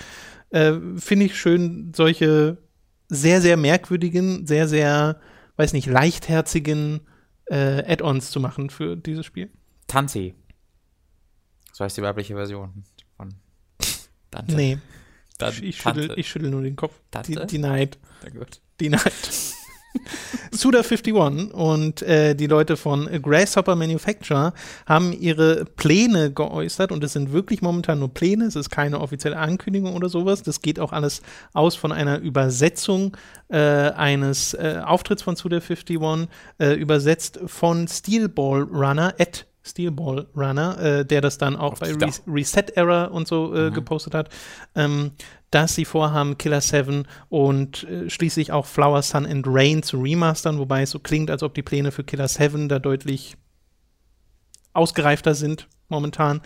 Äh, 0.49 0.73
Finde 0.97 1.25
ich 1.27 1.39
schön, 1.39 1.91
solche 1.95 2.57
sehr, 3.07 3.39
sehr 3.41 3.55
merkwürdigen, 3.55 4.47
sehr, 4.47 4.67
sehr, 4.67 5.19
weiß 5.57 5.73
nicht, 5.73 5.85
leichtherzigen 5.87 7.01
äh, 7.45 7.83
Add-ons 7.91 8.31
zu 8.31 8.39
machen 8.39 8.69
für 8.71 8.95
dieses 8.97 9.25
Spiel. 9.25 9.49
Tanti. 9.87 10.33
So 11.71 11.83
heißt 11.85 11.97
die 11.97 12.01
weibliche 12.01 12.33
Version 12.35 12.83
Dante. 14.31 14.55
Nee, 14.55 14.77
Dann 15.37 15.53
ich, 15.61 15.77
schüttel, 15.77 16.13
ich 16.15 16.29
schüttel 16.29 16.49
nur 16.49 16.61
den 16.61 16.75
Kopf. 16.75 16.93
Die 17.25 17.57
Night. 17.57 17.97
Na 18.23 18.29
gut. 18.29 18.59
Die 18.79 18.89
Night. 18.89 19.13
Suda51 20.53 21.51
und 21.51 22.01
äh, 22.01 22.35
die 22.35 22.47
Leute 22.47 22.77
von 22.77 23.07
Grasshopper 23.21 23.75
Manufacture 23.75 24.53
haben 24.85 25.13
ihre 25.13 25.65
Pläne 25.65 26.31
geäußert 26.31 26.91
und 26.91 27.03
es 27.03 27.13
sind 27.13 27.31
wirklich 27.31 27.61
momentan 27.61 27.99
nur 27.99 28.13
Pläne, 28.13 28.45
es 28.45 28.55
ist 28.55 28.69
keine 28.69 28.99
offizielle 28.99 29.37
Ankündigung 29.37 29.95
oder 29.95 30.09
sowas. 30.09 30.43
Das 30.43 30.61
geht 30.61 30.79
auch 30.79 30.91
alles 30.91 31.21
aus 31.53 31.75
von 31.75 31.91
einer 31.91 32.19
Übersetzung 32.19 33.15
äh, 33.49 33.57
eines 33.57 34.53
äh, 34.53 34.81
Auftritts 34.83 35.23
von 35.23 35.35
Suda51, 35.35 36.27
äh, 36.59 36.73
übersetzt 36.73 37.39
von 37.45 37.87
Steelball 37.87 38.63
Runner 38.63 39.13
at 39.19 39.45
Steelball 39.61 40.27
Runner, 40.35 40.79
äh, 40.79 41.05
der 41.05 41.21
das 41.21 41.37
dann 41.37 41.55
auch 41.55 41.73
Auf 41.73 41.79
bei. 41.79 41.91
Re 41.91 42.11
Reset 42.27 42.65
Error 42.75 43.11
und 43.11 43.27
so 43.27 43.53
äh, 43.55 43.71
gepostet 43.71 44.13
hat, 44.13 44.29
ähm, 44.75 45.11
dass 45.51 45.75
sie 45.75 45.85
vorhaben, 45.85 46.37
Killer 46.37 46.61
7 46.61 47.05
und 47.29 47.83
äh, 47.83 48.09
schließlich 48.09 48.51
auch 48.51 48.65
Flower, 48.65 49.01
Sun 49.01 49.25
and 49.25 49.45
Rain 49.47 49.83
zu 49.83 50.01
remastern, 50.01 50.59
wobei 50.59 50.83
es 50.83 50.91
so 50.91 50.99
klingt, 50.99 51.29
als 51.31 51.43
ob 51.43 51.53
die 51.53 51.63
Pläne 51.63 51.91
für 51.91 52.03
Killer 52.03 52.27
7 52.27 52.69
da 52.69 52.79
deutlich 52.79 53.35
ausgereifter 54.73 55.33
sind 55.33 55.67
momentan. 55.89 56.41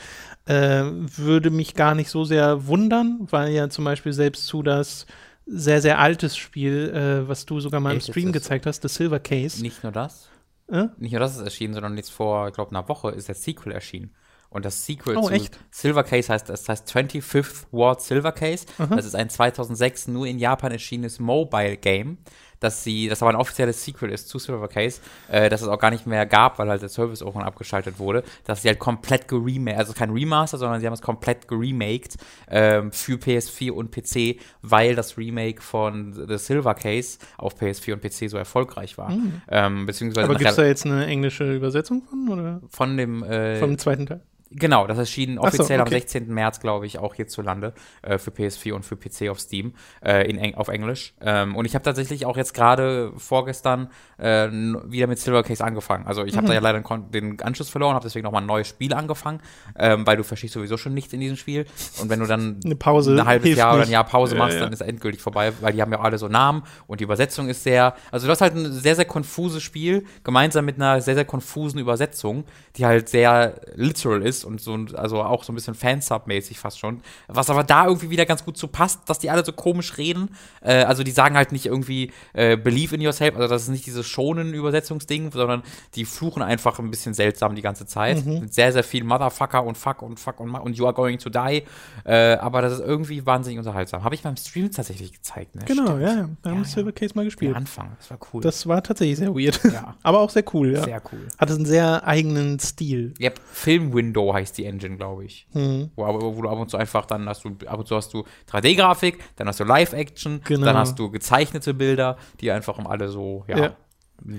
Äh, 0.45 0.83
würde 0.85 1.49
mich 1.49 1.75
gar 1.75 1.95
nicht 1.95 2.09
so 2.09 2.23
sehr 2.23 2.67
wundern, 2.67 3.27
weil 3.29 3.51
ja 3.51 3.69
zum 3.69 3.85
Beispiel 3.85 4.13
selbst 4.13 4.47
zu 4.47 4.63
das 4.63 5.05
sehr, 5.45 5.81
sehr 5.81 5.99
altes 5.99 6.37
Spiel, 6.37 6.89
äh, 6.89 7.27
was 7.27 7.45
du 7.45 7.59
sogar 7.59 7.81
mal 7.81 7.93
im 7.93 8.01
Stream 8.01 8.31
gezeigt 8.31 8.65
hast, 8.65 8.81
The 8.81 8.87
Silver 8.87 9.19
Case. 9.19 9.61
Nicht 9.61 9.83
nur 9.83 9.91
das. 9.91 10.29
Äh? 10.69 10.85
Nicht 10.97 11.11
nur 11.11 11.19
das 11.19 11.35
ist 11.35 11.41
erschienen, 11.43 11.73
sondern 11.73 11.97
jetzt 11.97 12.11
vor, 12.11 12.47
ich 12.47 12.53
glaube, 12.53 12.71
einer 12.71 12.87
Woche 12.89 13.11
ist 13.11 13.29
das 13.29 13.43
Sequel 13.43 13.73
erschienen. 13.73 14.13
Und 14.49 14.65
das 14.65 14.85
Sequel 14.85 15.17
Oh, 15.17 15.23
zu 15.23 15.33
echt? 15.33 15.57
Silver 15.71 16.03
Case 16.03 16.31
heißt, 16.31 16.47
das 16.47 16.69
heißt 16.69 16.87
25th 16.95 17.65
World 17.71 18.01
Silver 18.01 18.31
Case. 18.31 18.67
Das 18.77 19.03
ist 19.03 19.15
ein 19.15 19.29
2006 19.29 20.07
nur 20.09 20.27
in 20.27 20.37
Japan 20.37 20.71
erschienenes 20.71 21.19
Mobile 21.19 21.75
Game, 21.77 22.19
dass 22.63 22.83
sie, 22.83 23.09
das 23.09 23.21
aber 23.21 23.31
ein 23.31 23.35
offizielles 23.35 23.83
Sequel 23.83 24.09
ist 24.11 24.29
zu 24.29 24.39
Silver 24.39 24.67
Case, 24.67 25.01
äh, 25.29 25.49
dass 25.49 25.61
es 25.61 25.67
auch 25.67 25.79
gar 25.79 25.91
nicht 25.91 26.07
mehr 26.07 26.25
gab, 26.25 26.59
weil 26.59 26.69
halt 26.69 26.81
der 26.81 26.89
Service 26.89 27.21
irgendwann 27.21 27.43
abgeschaltet 27.43 27.99
wurde, 27.99 28.23
dass 28.45 28.61
sie 28.61 28.69
halt 28.69 28.79
komplett 28.79 29.27
geremaked, 29.27 29.77
also 29.77 29.93
kein 29.93 30.11
Remaster, 30.11 30.57
sondern 30.57 30.79
sie 30.79 30.85
haben 30.85 30.93
es 30.93 31.01
komplett 31.01 31.47
geremaked 31.47 32.17
ähm, 32.49 32.91
für 32.91 33.15
PS4 33.15 33.71
und 33.71 33.91
PC, 33.91 34.39
weil 34.61 34.95
das 34.95 35.17
Remake 35.17 35.61
von 35.61 36.13
The 36.13 36.37
Silver 36.37 36.73
Case 36.73 37.19
auf 37.37 37.59
PS4 37.59 37.93
und 37.93 38.01
PC 38.01 38.29
so 38.29 38.37
erfolgreich 38.37 38.97
war. 38.97 39.11
Ähm, 39.49 39.85
beziehungsweise 39.85 40.25
Aber 40.25 40.35
gibt 40.37 40.49
es 40.49 40.55
da 40.55 40.65
jetzt 40.65 40.85
eine 40.85 41.05
englische 41.05 41.53
Übersetzung 41.53 42.03
von 42.03 42.29
oder 42.29 42.61
von 42.69 42.97
dem 42.97 43.23
äh, 43.23 43.57
vom 43.57 43.77
zweiten 43.77 44.05
Teil? 44.05 44.21
Genau, 44.55 44.87
das 44.87 44.97
erschien 44.97 45.37
Ach 45.39 45.43
so, 45.51 45.59
offiziell 45.59 45.79
am 45.79 45.87
okay. 45.87 45.95
16. 45.95 46.33
März, 46.33 46.59
glaube 46.59 46.85
ich, 46.85 46.99
auch 46.99 47.15
hierzulande 47.15 47.73
äh, 48.01 48.17
für 48.17 48.31
PS4 48.31 48.73
und 48.73 48.83
für 48.85 48.95
PC 48.95 49.29
auf 49.29 49.39
Steam 49.39 49.73
äh, 50.05 50.29
in 50.29 50.37
Eng 50.37 50.55
auf 50.55 50.67
Englisch. 50.67 51.13
Ähm, 51.21 51.55
und 51.55 51.65
ich 51.65 51.73
habe 51.75 51.83
tatsächlich 51.83 52.25
auch 52.25 52.37
jetzt 52.37 52.53
gerade 52.53 53.11
vorgestern 53.17 53.89
äh, 54.17 54.47
wieder 54.51 55.07
mit 55.07 55.19
Silver 55.19 55.43
Case 55.43 55.63
angefangen. 55.63 56.05
Also 56.05 56.23
ich 56.23 56.35
habe 56.35 56.43
Mhm. 56.45 56.49
da 56.49 56.53
ja 56.55 56.59
leider 56.59 56.81
den, 57.11 57.41
Anschluss 57.41 57.69
verloren, 57.69 57.95
habe 57.95 58.03
deswegen 58.03 58.23
nochmal 58.23 58.41
ein 58.43 58.47
neues 58.47 58.67
Spiel 58.67 58.93
angefangen, 58.93 59.41
ähm, 59.77 60.05
weil 60.05 60.17
du 60.17 60.23
verstehst 60.23 60.53
sowieso 60.53 60.77
schon 60.77 60.93
nichts 60.93 61.13
in 61.13 61.19
diesem 61.19 61.37
Spiel. 61.37 61.65
Und 62.01 62.09
wenn 62.09 62.19
du 62.19 62.25
dann 62.27 62.59
Eine 62.63 62.75
Pause 62.75 63.13
ein 63.19 63.25
halbes 63.25 63.45
hilft 63.45 63.57
Jahr 63.59 63.69
oder 63.73 63.81
ein 63.81 63.87
nicht. 63.87 63.89
Jahr 63.91 64.03
Pause 64.03 64.35
Ja, 64.35 64.39
machst, 64.39 64.55
ja. 64.55 64.63
dann 64.63 64.73
ist 64.73 64.81
er 64.81 64.87
endgültig 64.87 65.21
vorbei, 65.21 65.51
weil 65.61 65.73
die 65.73 65.81
haben 65.81 65.91
ja 65.91 65.99
alle 65.99 66.17
so 66.17 66.27
Namen 66.27 66.63
und 66.87 66.99
die 66.99 67.03
Übersetzung 67.05 67.47
ist 67.49 67.63
sehr, 67.63 67.95
also 68.11 68.27
du 68.27 68.31
hast 68.31 68.41
halt 68.41 68.55
ein 68.55 68.71
sehr, 68.71 68.95
sehr 68.95 69.05
konfuses 69.05 69.63
Spiel, 69.63 70.05
gemeinsam 70.23 70.65
mit 70.65 70.75
einer 70.75 71.01
sehr, 71.01 71.15
sehr 71.15 71.25
konfusen 71.25 71.79
Übersetzung, 71.79 72.43
die 72.75 72.85
halt 72.85 73.09
sehr 73.09 73.59
literal 73.75 74.21
ist 74.21 74.42
und 74.45 74.61
so, 74.61 74.77
also 74.95 75.21
auch 75.23 75.43
so 75.43 75.51
ein 75.51 75.55
bisschen 75.55 75.75
Fansub-mäßig 75.75 76.57
fast 76.57 76.79
schon. 76.79 77.01
Was 77.27 77.49
aber 77.49 77.63
da 77.63 77.85
irgendwie 77.87 78.09
wieder 78.09 78.25
ganz 78.25 78.43
gut 78.45 78.57
zu 78.57 78.67
passt, 78.67 79.09
dass 79.09 79.19
die 79.19 79.29
alle 79.29 79.43
so 79.45 79.51
komisch 79.51 79.97
reden. 79.97 80.29
Äh, 80.61 80.83
also 80.83 81.03
die 81.03 81.11
sagen 81.11 81.35
halt 81.35 81.51
nicht 81.51 81.65
irgendwie 81.65 82.11
äh, 82.33 82.57
Believe 82.57 82.95
in 82.95 83.01
yourself, 83.01 83.35
also 83.35 83.47
das 83.47 83.63
ist 83.63 83.69
nicht 83.69 83.85
dieses 83.85 84.05
schonen 84.07 84.53
Übersetzungsding, 84.53 85.31
sondern 85.31 85.63
die 85.95 86.05
fluchen 86.05 86.41
einfach 86.41 86.79
ein 86.79 86.89
bisschen 86.89 87.13
seltsam 87.13 87.55
die 87.55 87.61
ganze 87.61 87.85
Zeit. 87.85 88.25
Mhm. 88.25 88.39
Mit 88.41 88.53
sehr, 88.53 88.71
sehr 88.73 88.83
viel 88.83 89.03
Motherfucker 89.03 89.63
und 89.63 89.77
Fuck 89.77 90.01
und 90.01 90.19
Fuck 90.19 90.39
und, 90.39 90.53
und 90.55 90.77
You 90.77 90.85
are 90.85 90.93
going 90.93 91.17
to 91.19 91.29
die. 91.29 91.63
Äh, 92.05 92.35
aber 92.35 92.61
das 92.61 92.73
ist 92.73 92.79
irgendwie 92.81 93.25
wahnsinnig 93.25 93.59
unterhaltsam. 93.59 94.03
Habe 94.03 94.15
ich 94.15 94.21
beim 94.23 94.35
Stream 94.37 94.71
tatsächlich 94.71 95.13
gezeigt, 95.13 95.55
ne? 95.55 95.63
Genau, 95.65 95.85
Stimmt. 95.85 96.01
ja, 96.01 96.07
ja. 96.13 96.29
Da 96.41 96.49
haben 96.49 96.57
Ja, 96.57 96.63
wir 96.63 96.65
Silver 96.65 96.91
Case 96.91 97.13
mal 97.15 97.21
Der 97.21 97.25
gespielt. 97.25 97.55
Anfang, 97.55 97.91
das 97.97 98.09
war 98.09 98.17
cool. 98.33 98.41
Das 98.41 98.67
war 98.67 98.83
tatsächlich 98.83 99.17
sehr 99.17 99.33
weird. 99.35 99.59
Ja. 99.63 99.95
Aber 100.03 100.19
auch 100.19 100.29
sehr 100.29 100.43
cool, 100.53 100.73
ja. 100.73 100.83
sehr 100.83 101.01
cool. 101.11 101.27
Hatte 101.37 101.53
einen 101.53 101.65
sehr 101.65 102.05
eigenen 102.07 102.59
Stil. 102.59 103.13
Yep, 103.19 103.39
Film 103.51 103.93
Window 104.23 104.33
heißt 104.33 104.57
die 104.57 104.65
Engine, 104.65 104.97
glaube 104.97 105.25
ich. 105.25 105.47
Hm. 105.53 105.91
Wo, 105.95 106.03
wo 106.35 106.41
du 106.41 106.49
ab 106.49 106.57
und 106.59 106.69
zu 106.69 106.77
einfach 106.77 107.05
dann 107.05 107.27
hast 107.27 107.43
du, 107.43 107.55
ab 107.65 107.79
und 107.79 107.87
zu 107.87 107.95
hast 107.95 108.13
du 108.13 108.23
3D-Grafik, 108.49 109.19
dann 109.35 109.47
hast 109.47 109.59
du 109.59 109.63
Live-Action, 109.63 110.41
Genau. 110.45 110.65
dann 110.65 110.77
hast 110.77 110.97
du 110.99 111.09
gezeichnete 111.11 111.73
Bilder, 111.73 112.17
die 112.39 112.51
einfach 112.51 112.77
um 112.77 112.87
alle 112.87 113.09
so, 113.09 113.43
ja, 113.47 113.57
Ja. 113.57 113.75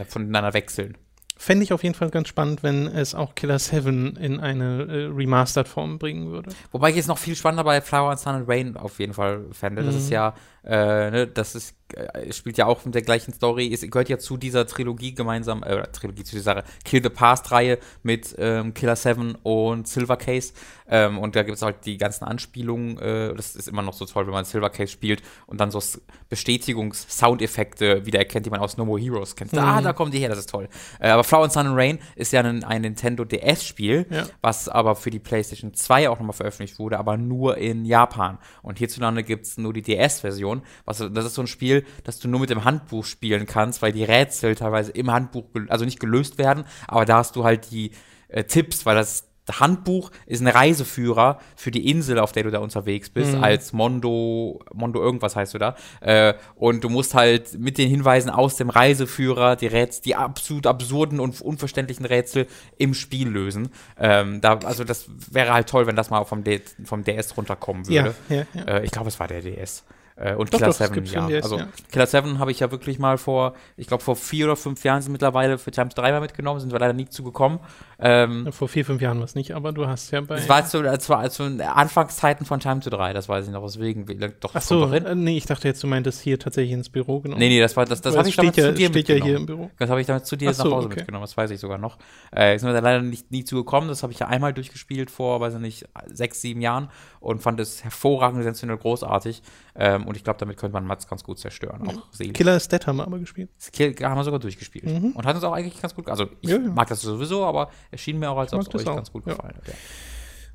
voneinander 0.08 0.54
wechseln. 0.54 0.96
Fände 1.36 1.64
ich 1.64 1.72
auf 1.72 1.82
jeden 1.82 1.96
Fall 1.96 2.10
ganz 2.10 2.28
spannend, 2.28 2.62
wenn 2.62 2.86
es 2.86 3.14
auch 3.14 3.34
Killer 3.34 3.58
7 3.58 4.14
in 4.16 4.38
eine 4.38 4.84
äh, 4.84 5.04
Remastered-Form 5.06 5.98
bringen 5.98 6.30
würde. 6.30 6.50
Wobei 6.70 6.90
ich 6.90 6.96
jetzt 6.96 7.08
noch 7.08 7.18
viel 7.18 7.34
spannender 7.34 7.64
bei 7.64 7.80
Flower 7.80 8.10
and 8.10 8.20
Sun 8.20 8.34
and 8.36 8.48
Rain 8.48 8.76
auf 8.76 9.00
jeden 9.00 9.14
Fall 9.14 9.44
fände. 9.50 9.82
Das 9.82 9.94
Mhm. 9.94 10.00
ist 10.00 10.10
ja, 10.10 10.34
äh, 10.66 11.10
ne, 11.10 11.26
das 11.26 11.54
ist, 11.54 11.74
äh, 11.94 12.32
spielt 12.32 12.56
ja 12.58 12.66
auch 12.66 12.84
mit 12.84 12.94
der 12.94 13.02
gleichen 13.02 13.32
Story, 13.34 13.72
es 13.72 13.82
gehört 13.82 14.08
ja 14.08 14.18
zu 14.18 14.36
dieser 14.36 14.66
Trilogie 14.66 15.14
gemeinsam, 15.14 15.62
äh, 15.62 15.82
Trilogie 15.92 16.24
zu 16.24 16.36
dieser 16.36 16.64
Kill 16.84 17.02
the 17.02 17.10
Past-Reihe 17.10 17.78
mit 18.02 18.34
ähm, 18.38 18.74
Killer 18.74 18.96
7 18.96 19.34
und 19.42 19.86
Silver 19.88 20.16
Case. 20.16 20.52
Ähm, 20.86 21.18
und 21.18 21.34
da 21.34 21.42
gibt 21.42 21.56
es 21.56 21.62
halt 21.62 21.86
die 21.86 21.96
ganzen 21.96 22.24
Anspielungen, 22.24 22.98
äh, 22.98 23.34
das 23.34 23.56
ist 23.56 23.68
immer 23.68 23.82
noch 23.82 23.94
so 23.94 24.04
toll, 24.04 24.26
wenn 24.26 24.32
man 24.34 24.44
Silver 24.44 24.70
Case 24.70 24.92
spielt 24.92 25.22
und 25.46 25.58
dann 25.60 25.70
so 25.70 25.80
Bestätigungs-Soundeffekte 26.28 28.06
wiedererkennt, 28.06 28.46
die 28.46 28.50
man 28.50 28.60
aus 28.60 28.76
No 28.76 28.84
More 28.84 29.00
Heroes 29.00 29.34
kennt. 29.36 29.56
Ah, 29.56 29.80
da 29.80 29.92
kommen 29.92 30.10
die 30.10 30.18
her, 30.18 30.28
das 30.28 30.38
ist 30.38 30.50
toll. 30.50 30.68
Äh, 31.00 31.08
aber 31.10 31.24
Flower 31.24 31.44
and 31.44 31.52
Sun 31.52 31.66
and 31.66 31.76
Rain 31.76 31.98
ist 32.16 32.32
ja 32.32 32.40
ein, 32.40 32.64
ein 32.64 32.82
Nintendo 32.82 33.24
DS-Spiel, 33.24 34.06
Ja. 34.10 34.26
was 34.42 34.68
aber 34.68 34.94
für 34.96 35.10
die 35.10 35.18
PlayStation 35.18 35.74
2 35.74 36.08
auch 36.08 36.18
nochmal 36.18 36.32
veröffentlicht 36.34 36.78
wurde, 36.78 36.98
aber 36.98 37.16
nur 37.16 37.56
in 37.58 37.84
Japan. 37.84 38.38
Und 38.62 38.78
hierzulande 38.78 39.22
gibt 39.24 39.46
es 39.46 39.58
nur 39.58 39.72
die 39.72 39.82
DS-Version. 39.82 40.53
Was 40.84 40.98
Das 40.98 41.24
ist 41.24 41.34
so 41.34 41.42
ein 41.42 41.46
Spiel, 41.46 41.84
das 42.04 42.18
du 42.18 42.28
nur 42.28 42.40
mit 42.40 42.50
dem 42.50 42.64
Handbuch 42.64 43.04
spielen 43.04 43.46
kannst, 43.46 43.82
weil 43.82 43.92
die 43.92 44.04
Rätsel 44.04 44.54
teilweise 44.54 44.92
im 44.92 45.10
Handbuch, 45.10 45.44
also 45.68 45.84
nicht 45.84 46.00
gelöst 46.00 46.38
werden, 46.38 46.64
aber 46.86 47.04
da 47.04 47.18
hast 47.18 47.36
du 47.36 47.44
halt 47.44 47.70
die 47.70 47.92
äh, 48.28 48.44
Tipps, 48.44 48.86
weil 48.86 48.96
das 48.96 49.28
Handbuch 49.50 50.10
ist 50.26 50.40
ein 50.40 50.48
Reiseführer 50.48 51.38
für 51.56 51.70
die 51.70 51.90
Insel, 51.90 52.18
auf 52.18 52.32
der 52.32 52.44
du 52.44 52.50
da 52.50 52.60
unterwegs 52.60 53.10
bist, 53.10 53.34
als 53.34 53.72
Mondo, 53.72 54.64
Mondo 54.72 55.02
irgendwas 55.02 55.36
heißt 55.36 55.54
du 55.54 55.58
da. 55.58 55.76
Äh, 56.00 56.34
und 56.54 56.82
du 56.82 56.88
musst 56.88 57.14
halt 57.14 57.58
mit 57.58 57.76
den 57.76 57.88
Hinweisen 57.88 58.30
aus 58.30 58.56
dem 58.56 58.70
Reiseführer 58.70 59.56
die 59.56 59.66
Rätsel, 59.66 60.02
die 60.02 60.14
absolut 60.14 60.66
absurden 60.66 61.20
und 61.20 61.40
unverständlichen 61.40 62.06
Rätsel 62.06 62.46
im 62.78 62.94
Spiel 62.94 63.28
lösen. 63.28 63.68
Ähm, 63.98 64.40
da, 64.40 64.58
also 64.64 64.84
das 64.84 65.06
wäre 65.30 65.52
halt 65.52 65.68
toll, 65.68 65.86
wenn 65.86 65.96
das 65.96 66.10
mal 66.10 66.24
vom, 66.24 66.42
D 66.42 66.62
vom 66.84 67.04
DS 67.04 67.36
runterkommen 67.36 67.86
würde. 67.86 68.14
Ja, 68.28 68.36
ja, 68.36 68.46
ja. 68.54 68.62
Äh, 68.62 68.84
ich 68.84 68.90
glaube, 68.90 69.08
es 69.08 69.20
war 69.20 69.28
der 69.28 69.42
DS. 69.42 69.84
Äh, 70.16 70.36
und 70.36 70.52
Doch, 70.54 70.58
Killer 70.58 70.70
doch, 70.70 70.80
es 70.80 70.86
7, 70.86 70.94
gibt's 70.94 71.10
für 71.10 71.16
ja. 71.16 71.26
DS, 71.26 71.42
also 71.42 71.58
ja. 71.58 71.68
Killer 71.90 72.06
7 72.06 72.38
habe 72.38 72.52
ich 72.52 72.60
ja 72.60 72.70
wirklich 72.70 73.00
mal 73.00 73.18
vor, 73.18 73.54
ich 73.76 73.88
glaube 73.88 74.04
vor 74.04 74.14
vier 74.14 74.46
oder 74.46 74.54
fünf 74.54 74.84
Jahren 74.84 75.02
sind 75.02 75.10
mittlerweile 75.10 75.58
für 75.58 75.72
Times 75.72 75.94
3 75.94 76.12
mal 76.12 76.20
mitgenommen, 76.20 76.60
sind 76.60 76.70
wir 76.70 76.78
leider 76.78 76.92
nie 76.92 77.08
zugekommen. 77.08 77.58
Ähm, 77.98 78.52
Vor 78.52 78.68
vier, 78.68 78.84
fünf 78.84 79.00
Jahren 79.00 79.18
war 79.18 79.24
es 79.24 79.34
nicht, 79.34 79.52
aber 79.52 79.72
du 79.72 79.86
hast 79.86 80.10
ja 80.10 80.20
bei. 80.20 80.36
es 80.36 80.48
war 80.48 80.64
zu, 80.66 80.82
es 80.82 81.08
war 81.08 81.28
zu 81.30 81.44
Anfangszeiten 81.44 82.46
von 82.46 82.60
Time 82.60 82.80
to 82.80 82.90
3, 82.90 83.12
das 83.12 83.28
weiß 83.28 83.46
ich 83.46 83.52
noch, 83.52 83.64
deswegen, 83.64 84.06
doch, 84.40 84.52
Ach 84.54 84.62
so, 84.62 84.92
äh, 84.92 85.14
nee, 85.16 85.36
ich 85.36 85.46
dachte 85.46 85.66
jetzt, 85.66 85.82
du 85.82 85.86
meintest 85.88 86.20
hier 86.20 86.38
tatsächlich 86.38 86.72
ins 86.72 86.90
Büro 86.90 87.20
genommen. 87.20 87.40
Nee, 87.40 87.48
nee, 87.48 87.60
das 87.60 87.76
war, 87.76 87.84
das, 87.84 88.00
das 88.00 88.16
habe 88.16 88.28
ich 88.28 88.36
damals 88.36 88.56
ja, 88.56 88.64
zu 88.66 88.74
dir 88.74 88.88
steht 88.88 89.08
ja 89.08 89.14
mitgenommen. 89.14 89.24
hier 89.24 89.36
im 89.36 89.46
Büro. 89.46 89.70
Das 89.78 89.90
habe 89.90 90.00
ich 90.00 90.06
damit 90.06 90.26
zu 90.26 90.36
dir 90.36 90.52
so, 90.52 90.64
nach 90.64 90.70
Hause 90.70 90.86
okay. 90.86 90.96
mitgenommen, 90.98 91.24
das 91.24 91.36
weiß 91.36 91.50
ich 91.50 91.58
sogar 91.58 91.78
noch. 91.78 91.98
Äh, 92.30 92.58
sind 92.58 92.68
wir 92.68 92.74
da 92.74 92.80
leider 92.80 93.02
nicht, 93.02 93.32
nie 93.32 93.44
zugekommen, 93.44 93.88
das 93.88 94.02
habe 94.02 94.12
ich 94.12 94.20
ja 94.20 94.28
einmal 94.28 94.52
durchgespielt 94.52 95.10
vor, 95.10 95.40
weiß 95.40 95.54
ich 95.54 95.60
nicht, 95.60 95.88
sechs, 96.06 96.40
sieben 96.40 96.60
Jahren 96.60 96.88
und 97.20 97.40
fand 97.40 97.58
es 97.58 97.82
hervorragend, 97.82 98.42
sensationell 98.42 98.76
großartig. 98.76 99.42
Ähm, 99.76 100.03
und 100.06 100.16
ich 100.16 100.24
glaube, 100.24 100.38
damit 100.38 100.56
könnte 100.56 100.72
man 100.74 100.86
Mats 100.86 101.06
ganz 101.08 101.22
gut 101.24 101.38
zerstören, 101.38 101.86
auch 101.88 102.12
seelisch. 102.12 102.34
Killer 102.34 102.56
is 102.56 102.68
Dead 102.68 102.86
haben 102.86 102.96
wir 102.96 103.06
aber 103.06 103.18
gespielt. 103.18 103.50
Skill 103.60 103.94
haben 104.02 104.16
wir 104.18 104.24
sogar 104.24 104.40
durchgespielt. 104.40 104.84
Und 104.84 105.24
hat 105.24 105.34
uns 105.34 105.44
auch 105.44 105.52
eigentlich 105.52 105.80
ganz 105.80 105.94
gut, 105.94 106.08
also 106.08 106.26
ich 106.40 106.48
Mhm. 106.50 106.54
Ja, 106.54 106.68
ja. 106.68 106.72
mag 106.72 106.88
das 106.88 107.00
sowieso, 107.00 107.44
aber 107.44 107.70
es 107.90 108.00
schien 108.00 108.18
mir 108.18 108.30
auch, 108.30 108.38
als 108.38 108.52
ob 108.52 108.60
es 108.62 108.74
euch 108.74 108.86
auch, 108.86 108.96
ganz 108.96 109.10
gut 109.12 109.26
ja. 109.26 109.32
gefallen 109.34 109.56
hat. 109.56 109.68
Ja. 109.68 109.74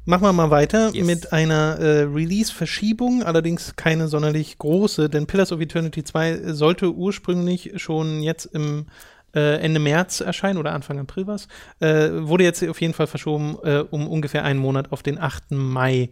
Machen 0.06 0.24
wir 0.24 0.34
mal 0.34 0.50
weiter 0.50 0.90
Yes. 0.94 1.06
mit 1.06 1.34
einer 1.34 1.78
äh, 1.80 2.02
Release-Verschiebung, 2.04 3.22
allerdings 3.24 3.76
keine 3.76 4.08
sonderlich 4.08 4.58
große, 4.58 5.10
denn 5.10 5.28
Pillars 5.28 5.52
of 5.52 5.60
Eternity 5.60 6.04
2 6.04 6.54
sollte 6.54 6.92
ursprünglich 6.94 7.74
schon 7.76 8.22
jetzt 8.22 8.46
im 8.46 8.88
äh, 9.36 9.58
Ende 9.60 9.80
März 9.80 10.22
erscheinen 10.22 10.58
oder 10.58 10.72
Anfang 10.74 10.98
April 11.00 11.28
was. 11.28 11.48
Äh, 11.80 12.10
wurde 12.12 12.44
jetzt 12.44 12.68
auf 12.68 12.82
jeden 12.82 12.94
Fall 12.94 13.06
verschoben 13.08 13.58
äh, 13.64 13.84
um 13.92 14.08
ungefähr 14.08 14.44
einen 14.44 14.60
Monat 14.60 14.92
auf 14.92 15.04
den 15.04 15.20
8. 15.20 15.52
Mai, 15.52 16.10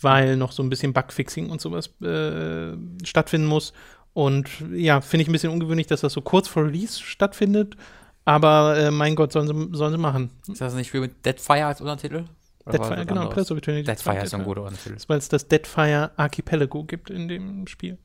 weil 0.00 0.36
noch 0.36 0.52
so 0.52 0.62
ein 0.62 0.70
bisschen 0.70 0.92
Bugfixing 0.92 1.50
und 1.50 1.60
sowas 1.60 1.90
äh, 2.02 2.76
stattfinden 3.04 3.46
muss. 3.46 3.72
Und 4.14 4.48
ja, 4.74 5.00
finde 5.00 5.22
ich 5.22 5.28
ein 5.28 5.32
bisschen 5.32 5.52
ungewöhnlich, 5.52 5.86
dass 5.86 6.00
das 6.00 6.12
so 6.12 6.20
kurz 6.20 6.48
vor 6.48 6.64
Release 6.64 7.00
stattfindet. 7.00 7.76
Aber 8.24 8.76
äh, 8.76 8.90
mein 8.90 9.14
Gott, 9.14 9.32
sollen 9.32 9.46
sie, 9.46 9.76
sollen 9.76 9.92
sie 9.92 9.98
machen. 9.98 10.30
Ist 10.48 10.60
das 10.60 10.74
nicht 10.74 10.92
wie 10.92 11.00
mit 11.00 11.24
Deadfire 11.24 11.66
als 11.66 11.80
Untertitel? 11.80 12.24
Deadfire, 12.66 13.06
genau, 13.06 13.22
anderes? 13.22 13.34
Pillars 13.34 13.50
of 13.52 13.58
Eternity. 13.58 13.84
Deadfire 13.84 14.22
ist 14.24 14.34
ein 14.34 14.44
guter 14.44 14.62
Untertitel. 14.64 14.96
weil 15.06 15.18
es 15.18 15.28
das 15.28 15.48
Deadfire 15.48 16.10
Archipelago 16.16 16.84
gibt 16.84 17.08
in 17.10 17.28
dem 17.28 17.66
Spiel. 17.66 17.96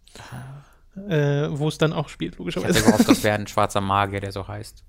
Äh, 0.95 1.49
wo 1.49 1.67
es 1.67 1.77
dann 1.79 1.91
auch 1.91 2.07
spielt, 2.07 2.33
Ich 2.33 2.39
logischerweise. 2.39 2.79
hatte 2.79 2.85
gehofft, 2.85 3.09
das 3.09 3.23
wäre 3.23 3.35
ein 3.35 3.47
schwarzer 3.47 3.81
Magier, 3.81 4.19
der 4.21 4.31
so 4.31 4.47
heißt. 4.47 4.83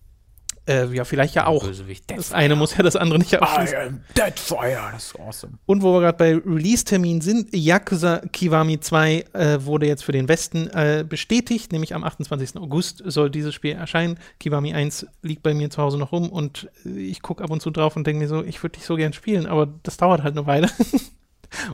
Äh, 0.67 0.87
ja, 0.95 1.05
vielleicht 1.05 1.35
ja 1.35 1.47
auch. 1.47 1.65
Bösewicht. 1.65 2.11
Das 2.11 2.33
eine 2.33 2.57
muss 2.57 2.77
ja 2.77 2.83
das 2.83 2.97
andere 2.97 3.19
nicht 3.19 3.41
ausschließen. 3.41 3.77
am 3.77 4.01
Deadfire. 4.17 4.91
Das 4.93 5.07
ist 5.07 5.21
awesome. 5.21 5.55
Und 5.67 5.83
wo 5.83 5.93
wir 5.93 6.01
gerade 6.01 6.19
bei 6.19 6.35
Release-Termin 6.37 7.21
sind, 7.21 7.55
Yakuza 7.55 8.23
Kiwami 8.33 8.81
2 8.81 9.25
äh, 9.33 9.59
wurde 9.65 9.87
jetzt 9.87 10.05
für 10.05 10.13
den 10.13 10.29
Westen 10.29 10.69
äh, 10.69 11.05
bestätigt, 11.07 11.73
nämlich 11.73 11.95
am 11.95 12.03
28. 12.03 12.57
August 12.57 13.03
soll 13.05 13.31
dieses 13.31 13.55
Spiel 13.55 13.73
erscheinen. 13.73 14.19
Kiwami 14.41 14.73
1 14.73 15.07
liegt 15.23 15.43
bei 15.43 15.53
mir 15.53 15.69
zu 15.69 15.83
Hause 15.83 15.99
noch 15.99 16.13
rum 16.13 16.31
und 16.31 16.71
äh, 16.87 16.99
ich 16.99 17.21
gucke 17.21 17.45
ab 17.45 17.51
und 17.51 17.61
zu 17.61 17.71
drauf 17.71 17.97
und 17.97 18.07
denke 18.07 18.23
mir 18.23 18.29
so, 18.29 18.43
ich 18.43 18.63
würde 18.63 18.79
dich 18.79 18.87
so 18.87 18.97
gern 18.97 19.13
spielen, 19.13 19.47
aber 19.47 19.69
das 19.83 19.99
dauert 19.99 20.23
halt 20.23 20.37
eine 20.37 20.47
Weile. 20.47 20.71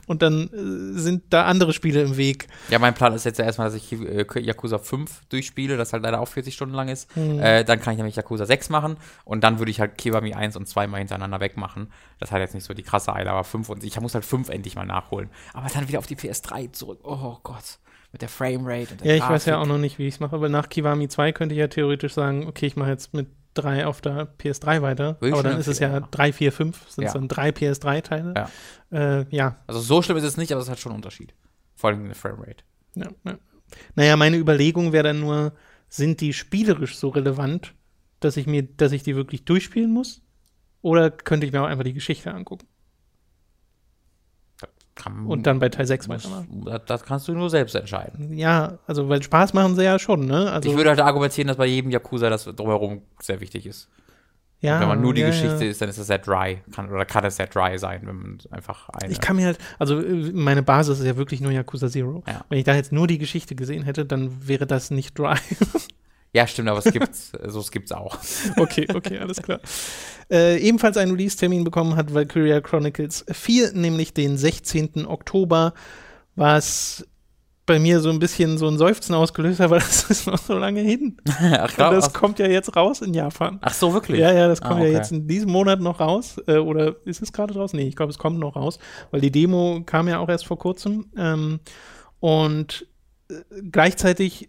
und 0.07 0.23
dann 0.23 0.49
äh, 0.53 0.99
sind 0.99 1.25
da 1.31 1.45
andere 1.45 1.73
Spiele 1.73 2.03
im 2.03 2.17
Weg. 2.17 2.49
Ja, 2.69 2.79
mein 2.79 2.95
Plan 2.95 3.13
ist 3.15 3.25
jetzt 3.25 3.39
ja 3.39 3.45
erstmal, 3.45 3.69
dass 3.69 3.77
ich 3.77 3.93
äh, 3.93 4.25
Yakuza 4.41 4.79
5 4.79 5.27
durchspiele, 5.29 5.77
das 5.77 5.93
halt 5.93 6.03
leider 6.03 6.21
auch 6.21 6.29
40 6.29 6.55
Stunden 6.55 6.75
lang 6.75 6.89
ist. 6.89 7.15
Hm. 7.15 7.39
Äh, 7.41 7.65
dann 7.65 7.81
kann 7.81 7.93
ich 7.93 7.99
nämlich 7.99 8.17
Yakuza 8.17 8.47
6 8.47 8.69
machen 8.71 8.97
und 9.25 9.43
dann 9.45 9.59
würde 9.59 9.71
ich 9.71 9.81
halt 9.81 9.99
Kiwami 9.99 10.35
1 10.35 10.57
und 10.57 10.67
2 10.69 10.87
mal 10.87 10.99
hintereinander 10.99 11.41
wegmachen. 11.41 11.93
Das 12.19 12.33
hat 12.33 12.41
jetzt 12.41 12.55
nicht 12.55 12.65
so 12.65 12.75
die 12.75 12.83
krasse 12.83 13.15
Eile, 13.15 13.31
aber 13.31 13.45
5 13.45 13.69
und 13.69 13.85
ich 13.85 13.99
muss 14.01 14.15
halt 14.15 14.25
5 14.25 14.49
endlich 14.49 14.75
mal 14.77 14.87
nachholen. 14.87 15.31
Aber 15.53 15.69
dann 15.69 15.89
wieder 15.89 15.99
auf 15.99 16.07
die 16.07 16.17
PS3 16.17 16.73
zurück. 16.73 17.01
Oh 17.03 17.37
Gott. 17.43 17.79
Mit 18.13 18.23
der 18.23 18.29
Framerate 18.29 18.93
und 18.93 19.01
der 19.03 19.07
Ja, 19.07 19.15
ich 19.25 19.31
weiß 19.31 19.45
ja 19.45 19.55
Grafik. 19.55 19.69
auch 19.69 19.73
noch 19.73 19.79
nicht, 19.79 19.99
wie 20.01 20.09
ich 20.09 20.15
es 20.15 20.21
mache, 20.21 20.35
aber 20.35 20.49
nach 20.49 20.69
Kiwami 20.69 21.09
2 21.09 21.31
könnte 21.31 21.55
ich 21.55 21.61
ja 21.61 21.69
theoretisch 21.69 22.15
sagen, 22.15 22.47
okay, 22.49 22.67
ich 22.67 22.75
mache 22.75 22.91
jetzt 22.91 23.15
mit 23.15 23.29
3 23.55 23.87
auf 23.87 24.01
der 24.01 24.29
PS3 24.39 24.83
weiter. 24.83 25.17
Würde 25.21 25.29
ich 25.29 25.33
aber 25.35 25.43
dann 25.49 25.59
ist 25.59 25.67
es 25.67 25.79
ja 25.79 25.89
empfehlen, 25.89 26.11
3, 26.11 26.33
4, 26.33 26.53
5, 26.53 26.91
sind 26.91 27.05
es 27.05 27.13
Ja. 27.15 27.19
dann 27.19 27.29
drei 27.29 27.51
PS3-Teile. 27.51 28.35
Ja. 28.37 28.51
Äh, 29.21 29.27
ja, 29.31 29.57
Also 29.67 29.81
so 29.81 30.03
schlimm 30.03 30.17
ist 30.19 30.25
es 30.25 30.37
nicht, 30.37 30.53
aber 30.53 30.61
es 30.61 30.69
hat 30.69 30.79
schon 30.79 30.93
einen 30.93 30.99
Unterschied. 30.99 31.35
Vor 31.75 31.91
allem 31.91 32.01
in 32.03 32.07
der 32.07 32.15
Framerate. 32.17 32.65
ja, 32.95 33.09
ja. 33.25 33.39
Naja, 33.95 34.17
meine 34.17 34.37
Überlegung 34.37 34.93
wäre 34.93 35.05
dann 35.05 35.21
nur, 35.21 35.53
sind 35.89 36.21
die 36.21 36.33
spielerisch 36.33 36.97
so 36.97 37.09
relevant, 37.09 37.75
dass 38.19 38.37
ich 38.37 38.47
mir, 38.47 38.65
dass 38.65 38.91
ich 38.93 39.05
die 39.05 39.15
wirklich 39.15 39.45
durchspielen 39.45 39.93
muss? 39.93 40.23
Oder 40.83 41.11
könnte 41.11 41.47
ich 41.47 41.53
mir 41.53 41.63
auch 41.63 41.67
einfach 41.67 41.85
die 41.85 41.93
Geschichte 41.93 42.33
angucken 42.35 42.67
Kann, 44.95 45.27
und 45.27 45.47
dann 45.47 45.61
bei 45.61 45.69
Teil 45.69 45.87
6 45.87 46.09
muss, 46.09 46.29
das, 46.65 46.81
das 46.87 47.03
kannst 47.05 47.29
du 47.29 47.33
nur 47.33 47.49
selbst 47.49 47.75
entscheiden. 47.75 48.37
Ja, 48.37 48.79
also 48.87 49.09
weil 49.09 49.23
Spaß 49.23 49.55
machen 49.55 49.75
sie 49.75 49.85
ja 49.85 49.99
schon, 49.99 50.27
ne? 50.27 50.51
Also, 50.51 50.69
ich 50.69 50.77
würde 50.77 50.91
halt 50.91 51.01
argumentieren, 51.01 51.49
dass 51.49 51.57
bei 51.57 51.67
jedem 51.67 51.91
Yakuza 51.91 52.29
das 52.29 52.45
drumherum 52.45 53.03
sehr 53.21 53.41
wichtig 53.41 53.67
ist. 53.67 53.89
ja, 54.61 54.81
wenn 54.81 54.89
man 54.89 55.01
nur 55.01 55.15
die 55.15 55.23
ja, 55.23 55.29
Geschichte 55.29 55.65
ja. 55.65 55.71
ist, 55.71 55.81
dann 55.81 55.89
ist 55.89 55.99
das 55.99 56.09
sehr 56.09 56.19
dry. 56.19 56.59
Kann, 56.75 56.91
oder 56.91 57.07
kann 57.07 57.25
es 57.25 57.37
sehr 57.37 57.47
dry 57.47 57.79
sein, 57.79 58.03
wenn 58.05 58.17
man 58.17 58.39
einfach 58.51 58.89
eine. 58.91 59.11
Ich 59.11 59.21
kann 59.21 59.37
mir 59.37 59.47
halt, 59.47 59.59
also 59.79 60.03
meine 60.35 60.63
Basis 60.63 60.99
ist 60.99 61.07
ja 61.07 61.17
wirklich 61.17 61.41
nur 61.41 61.53
Yakuza 61.53 61.89
Zero. 61.89 62.23
Ja. 62.27 62.45
Wenn 62.49 62.59
ich 62.59 62.65
da 62.65 62.75
jetzt 62.75 62.93
nur 62.93 63.07
die 63.07 63.19
Geschichte 63.19 63.55
gesehen 63.55 63.85
hätte, 63.85 64.05
dann 64.05 64.47
wäre 64.47 64.67
das 64.67 64.91
nicht 64.91 65.19
dry. 65.19 65.37
ja, 66.33 66.47
stimmt, 66.47 66.69
aber 66.69 66.79
es 66.79 66.93
gibt's, 66.93 67.33
so 67.49 67.61
es 67.61 67.71
gibt's 67.71 67.93
auch. 67.93 68.19
okay, 68.57 68.87
okay, 68.95 69.19
alles 69.19 69.43
klar. 69.43 69.61
Äh, 70.31 70.59
ebenfalls 70.59 70.97
einen 70.97 71.13
Release-Termin 71.13 71.65
bekommen 71.65 71.97
hat 71.97 72.15
Valkyria 72.15 72.61
Chronicles 72.61 73.25
4, 73.31 73.73
nämlich 73.73 74.15
den 74.15 74.37
16. 74.37 75.07
Oktober, 75.07 75.75
was 76.37 77.05
bei 77.67 77.79
mir 77.79 78.01
so 78.01 78.11
ein 78.11 78.19
bisschen 78.19 78.59
so 78.59 78.67
ein 78.67 78.79
Seufzen 78.79 79.15
ausgelöst 79.15 79.61
hat, 79.61 79.71
weil 79.71 79.79
das 79.81 80.05
ist 80.11 80.27
noch 80.27 80.39
so 80.39 80.57
lange 80.59 80.81
hin. 80.81 81.17
Ach, 81.29 81.63
Und 81.63 81.75
klar, 81.75 81.93
das 81.93 82.13
kommt 82.13 82.39
ja 82.41 82.47
jetzt 82.47 82.75
raus 82.75 83.01
in 83.01 83.15
Japan. 83.15 83.59
ach 83.61 83.75
so, 83.75 83.93
wirklich? 83.93 84.19
Ja, 84.21 84.33
ja, 84.33 84.49
das 84.49 84.61
kommt 84.61 84.75
Ah, 84.75 84.79
okay. 84.83 84.93
ja 84.93 84.99
jetzt 84.99 85.13
in 85.13 85.29
diesem 85.29 85.51
Monat 85.51 85.81
noch 85.81 86.01
raus. 86.01 86.37
Äh, 86.49 86.57
oder 86.57 86.97
ist 87.05 87.23
es 87.23 87.33
gerade 87.33 87.55
raus? 87.55 87.73
Nee, 87.73 87.87
ich 87.87 87.95
glaube, 87.97 88.11
es 88.11 88.19
kommt 88.19 88.39
noch 88.41 88.57
raus, 88.57 88.79
weil 89.13 89.21
die 89.21 89.31
Demo 89.31 89.83
kam 89.87 90.09
ja 90.09 90.19
auch 90.19 90.29
erst 90.29 90.47
vor 90.47 90.59
kurzem. 90.59 91.11
Ähm, 91.17 91.61
und 92.19 92.87
äh, 93.31 93.35
gleichzeitig 93.71 94.49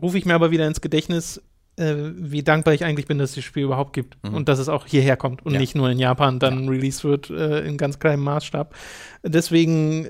rufe 0.00 0.18
ich 0.18 0.24
mir 0.26 0.34
aber 0.34 0.50
wieder 0.50 0.66
ins 0.66 0.80
Gedächtnis, 0.80 1.42
äh, 1.76 1.94
wie 2.16 2.42
dankbar 2.42 2.74
ich 2.74 2.84
eigentlich 2.84 3.06
bin, 3.06 3.18
dass 3.18 3.30
es 3.30 3.36
das 3.36 3.44
Spiel 3.44 3.62
überhaupt 3.64 3.92
gibt 3.92 4.16
Mhm. 4.24 4.34
und 4.34 4.48
dass 4.48 4.58
es 4.58 4.68
auch 4.68 4.86
hierher 4.86 5.16
kommt 5.16 5.44
und 5.46 5.52
Ja. 5.54 5.60
nicht 5.60 5.74
nur 5.74 5.88
in 5.90 5.98
Japan 5.98 6.38
dann 6.38 6.68
released 6.68 7.04
wird 7.04 7.30
äh, 7.30 7.60
in 7.66 7.76
ganz 7.76 7.98
kleinem 7.98 8.22
Maßstab. 8.24 8.74
Deswegen 9.22 10.04
äh, 10.04 10.08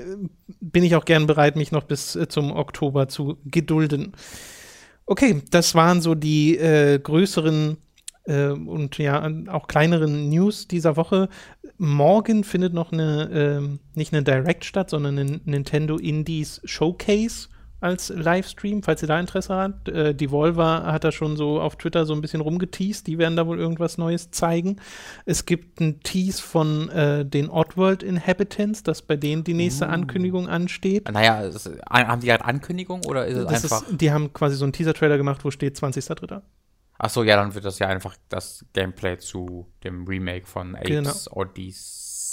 bin 0.61 0.85
ich 0.85 0.95
auch 0.97 1.05
gern 1.05 1.27
bereit, 1.27 1.57
mich 1.57 1.73
noch 1.73 1.85
bis 1.85 2.17
äh, 2.17 2.29
zum 2.29 2.53
Oktober 2.53 3.09
zu 3.09 3.39
gedulden. 3.45 4.13
Okay, 5.07 5.43
das 5.51 5.75
waren 5.75 6.01
so 6.03 6.15
die 6.15 6.57
äh, 6.59 6.99
größeren 6.99 7.79
äh, 8.25 8.49
und 8.49 8.99
ja 8.99 9.29
auch 9.49 9.67
kleineren 9.67 10.29
News 10.29 10.69
dieser 10.69 10.97
Woche. 10.97 11.29
Morgen 11.79 12.45
findet 12.45 12.75
noch 12.75 12.93
eine, 12.93 13.31
ähm, 13.33 13.79
nicht 13.95 14.13
eine 14.13 14.23
Direct 14.23 14.65
statt, 14.65 14.91
sondern 14.91 15.19
ein 15.19 15.41
Nintendo 15.45 15.97
Indies 15.97 16.61
Showcase 16.65 17.49
als 17.81 18.09
Livestream, 18.09 18.83
falls 18.83 19.03
ihr 19.03 19.09
da 19.09 19.21
Interesse 19.21 19.55
habt. 19.55 19.89
Äh, 19.89 20.15
Devolver 20.15 20.85
hat 20.87 21.05
da 21.05 21.13
schon 21.13 21.37
so 21.37 21.61
auf 21.61 21.77
Twitter 21.77 22.07
so 22.07 22.13
ein 22.15 22.21
bisschen 22.21 22.41
rumgeteased, 22.41 23.07
die 23.07 23.19
werden 23.19 23.37
da 23.37 23.47
wohl 23.47 23.59
irgendwas 23.59 23.99
Neues 23.99 24.31
zeigen. 24.31 24.77
Es 25.27 25.47
gibt 25.47 25.81
einen 25.81 26.01
Tease 26.01 26.43
von 26.43 26.89
äh, 26.91 27.25
den 27.25 27.49
Oddworld 27.51 28.03
Inhabitants, 28.03 28.83
dass 28.83 29.03
bei 29.03 29.17
denen 29.17 29.45
die 29.45 29.55
nächste 29.55 29.87
Uh. 29.87 29.91
Ankündigung 29.91 30.49
ansteht. 30.49 31.09
Naja, 31.11 31.43
ist, 31.43 31.71
haben 31.89 32.21
die 32.21 32.27
gerade 32.27 32.45
Ankündigung 32.45 33.05
oder 33.07 33.27
ist 33.27 33.37
es 33.39 33.47
Das 33.47 33.65
einfach. 33.73 33.89
ist, 33.89 34.01
die 34.01 34.11
haben 34.13 34.33
quasi 34.33 34.57
so 34.57 34.65
einen 34.65 34.73
Teaser-Trailer 34.73 35.17
gemacht, 35.17 35.45
wo 35.45 35.51
steht 35.51 35.77
20.03. 35.77 36.43
Ach 37.01 37.11
so, 37.11 37.23
ja, 37.23 37.37
dann 37.37 37.55
wird 37.55 37.65
das 37.65 37.79
ja 37.79 37.87
einfach 37.87 38.17
das 38.29 38.65
Gameplay 38.73 39.19
zu 39.19 39.69
dem 39.85 40.05
Remake 40.09 40.47
von 40.47 40.75
Apes 40.75 40.89
Genau. 40.89 41.13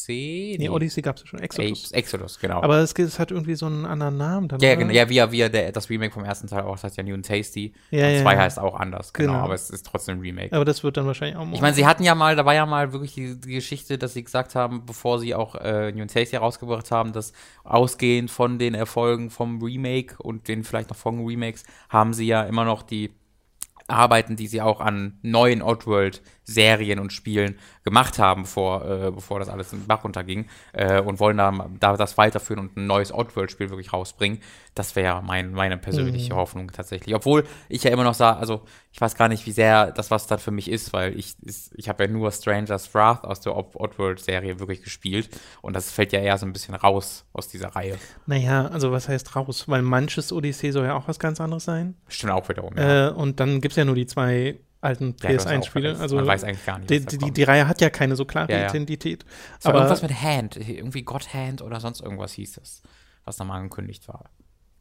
Odyssey. 0.05 0.55
Nee, 0.59 0.69
Odyssey 0.69 1.01
gab 1.01 1.15
es 1.15 1.23
ja 1.23 1.27
schon, 1.27 1.39
Exodus. 1.39 1.69
Apes, 1.69 1.91
Exodus, 1.91 2.39
genau. 2.39 2.61
Aber 2.61 2.77
es, 2.79 2.93
es 2.93 3.19
hat 3.19 3.31
irgendwie 3.31 3.55
so 3.55 3.65
einen 3.65 3.85
anderen 3.85 4.17
Namen. 4.17 4.47
Dann, 4.47 4.59
ja, 4.59 4.69
oder? 4.69 4.77
genau, 4.77 4.93
ja, 4.93 5.09
wie, 5.09 5.31
wie 5.31 5.41
er 5.41 5.49
der, 5.49 5.71
das 5.71 5.89
Remake 5.89 6.13
vom 6.13 6.23
ersten 6.23 6.47
Teil 6.47 6.63
auch, 6.63 6.73
das 6.73 6.85
heißt 6.85 6.97
ja 6.97 7.03
New 7.03 7.13
and 7.13 7.25
Tasty. 7.25 7.73
Ja, 7.91 8.07
und 8.07 8.13
ja, 8.13 8.21
zwei 8.21 8.33
ja. 8.33 8.39
heißt 8.41 8.59
auch 8.59 8.75
anders, 8.75 9.13
genau, 9.13 9.33
Genau. 9.33 9.43
aber 9.43 9.53
es 9.53 9.69
ist 9.69 9.85
trotzdem 9.85 10.17
ein 10.17 10.21
Remake. 10.21 10.55
Aber 10.55 10.65
das 10.65 10.83
wird 10.83 10.97
dann 10.97 11.05
wahrscheinlich 11.05 11.37
auch 11.37 11.47
Ich 11.51 11.61
meine, 11.61 11.75
sie 11.75 11.85
hatten 11.85 12.03
ja 12.03 12.15
mal, 12.15 12.35
da 12.35 12.45
war 12.45 12.53
ja 12.53 12.65
mal 12.65 12.93
wirklich 12.93 13.13
die, 13.13 13.39
die 13.39 13.53
Geschichte, 13.53 13.97
dass 13.97 14.13
sie 14.13 14.23
gesagt 14.23 14.55
haben, 14.55 14.85
bevor 14.85 15.19
sie 15.19 15.35
auch 15.35 15.55
äh, 15.55 15.91
New 15.91 16.01
and 16.01 16.13
Tasty 16.13 16.35
herausgebracht 16.35 16.91
haben, 16.91 17.13
dass 17.13 17.33
ausgehend 17.63 18.31
von 18.31 18.59
den 18.59 18.73
Erfolgen 18.73 19.29
vom 19.29 19.61
Remake 19.61 20.15
und 20.17 20.47
den 20.47 20.63
vielleicht 20.63 20.89
noch 20.89 20.97
folgenden 20.97 21.27
Remakes, 21.27 21.63
haben 21.89 22.13
sie 22.13 22.27
ja 22.27 22.43
immer 22.43 22.65
noch 22.65 22.83
die 22.83 23.11
Arbeiten, 23.87 24.35
die 24.35 24.47
sie 24.47 24.61
auch 24.61 24.79
an 24.79 25.19
neuen 25.21 25.61
Oddworld-Serien 26.47 26.99
und 26.99 27.11
Spielen 27.11 27.57
gemacht 27.83 28.19
haben, 28.19 28.43
bevor, 28.43 28.85
äh, 28.85 29.11
bevor 29.11 29.39
das 29.39 29.49
alles 29.49 29.73
in 29.73 29.79
den 29.81 29.87
Bach 29.87 30.03
runterging 30.03 30.47
äh, 30.73 30.99
und 31.01 31.19
wollen 31.19 31.37
da, 31.37 31.69
da 31.79 31.97
das 31.97 32.17
weiterführen 32.17 32.59
und 32.59 32.77
ein 32.77 32.87
neues 32.87 33.13
Oddworld-Spiel 33.13 33.69
wirklich 33.69 33.93
rausbringen. 33.93 34.39
Das 34.73 34.95
wäre 34.95 35.21
mein, 35.23 35.51
meine 35.51 35.77
persönliche 35.77 36.33
Mhm. 36.33 36.37
Hoffnung 36.37 36.71
tatsächlich. 36.71 37.15
Obwohl 37.15 37.45
ich 37.69 37.83
ja 37.83 37.91
immer 37.91 38.03
noch 38.03 38.13
sage, 38.13 38.39
also 38.39 38.61
ich 38.91 38.99
weiß 39.01 39.15
gar 39.15 39.27
nicht, 39.27 39.45
wie 39.45 39.51
sehr 39.51 39.91
das 39.91 40.11
was 40.11 40.27
dann 40.27 40.39
für 40.39 40.51
mich 40.51 40.69
ist, 40.69 40.93
weil 40.93 41.17
ich, 41.17 41.35
ist, 41.41 41.73
ich 41.75 41.89
habe 41.89 42.05
ja 42.05 42.09
nur 42.09 42.31
Stranger's 42.31 42.93
Wrath 42.93 43.23
aus 43.23 43.41
der 43.41 43.55
Odd- 43.55 43.75
Oddworld-Serie 43.75 44.59
wirklich 44.59 44.81
gespielt 44.83 45.29
und 45.61 45.75
das 45.75 45.91
fällt 45.91 46.11
ja 46.13 46.19
eher 46.19 46.37
so 46.37 46.45
ein 46.45 46.53
bisschen 46.53 46.75
raus 46.75 47.25
aus 47.33 47.47
dieser 47.47 47.69
Reihe. 47.69 47.97
Naja, 48.25 48.67
also 48.67 48.91
was 48.91 49.07
heißt 49.07 49.35
raus? 49.35 49.65
Weil 49.67 49.81
manches 49.81 50.31
Odyssey 50.31 50.71
soll 50.71 50.85
ja 50.85 50.95
auch 50.95 51.07
was 51.07 51.19
ganz 51.19 51.39
anderes 51.39 51.65
sein. 51.65 51.95
Stimmt 52.07 52.33
auch 52.33 52.47
wiederum. 52.49 52.75
Ja. 52.77 53.09
Äh, 53.09 53.11
und 53.11 53.39
dann 53.39 53.61
gibt 53.61 53.73
es 53.73 53.77
ja 53.77 53.85
nur 53.85 53.95
die 53.95 54.07
zwei 54.07 54.59
alten 54.85 55.15
Ja, 55.21 55.29
du 55.29 55.35
hast 55.35 55.47
auch 55.47 55.51
PS1-Spiele. 55.51 55.89
recht. 55.91 56.01
Also 56.01 56.15
Man 56.15 56.27
weiß 56.27 56.43
eigentlich 56.43 56.65
gar 56.65 56.79
nicht, 56.79 56.89
die, 56.89 57.05
die, 57.05 57.31
die, 57.31 57.43
Reihe 57.43 57.67
hat 57.67 57.81
ja 57.81 57.89
keine 57.89 58.15
so 58.15 58.25
klare 58.25 58.51
Ja, 58.51 58.59
ja. 58.59 58.69
Identität. 58.69 59.25
Es 59.59 59.65
war 59.65 59.73
Aber 59.73 59.81
irgendwas 59.81 60.01
mit 60.01 60.21
Hand, 60.21 60.55
irgendwie 60.57 61.03
God 61.03 61.33
Hand 61.33 61.61
oder 61.61 61.79
sonst 61.79 62.01
irgendwas 62.01 62.33
hieß 62.33 62.53
das, 62.53 62.81
was 63.25 63.35
da 63.37 63.43
mal 63.43 63.57
angekündigt 63.57 64.07
war. 64.07 64.25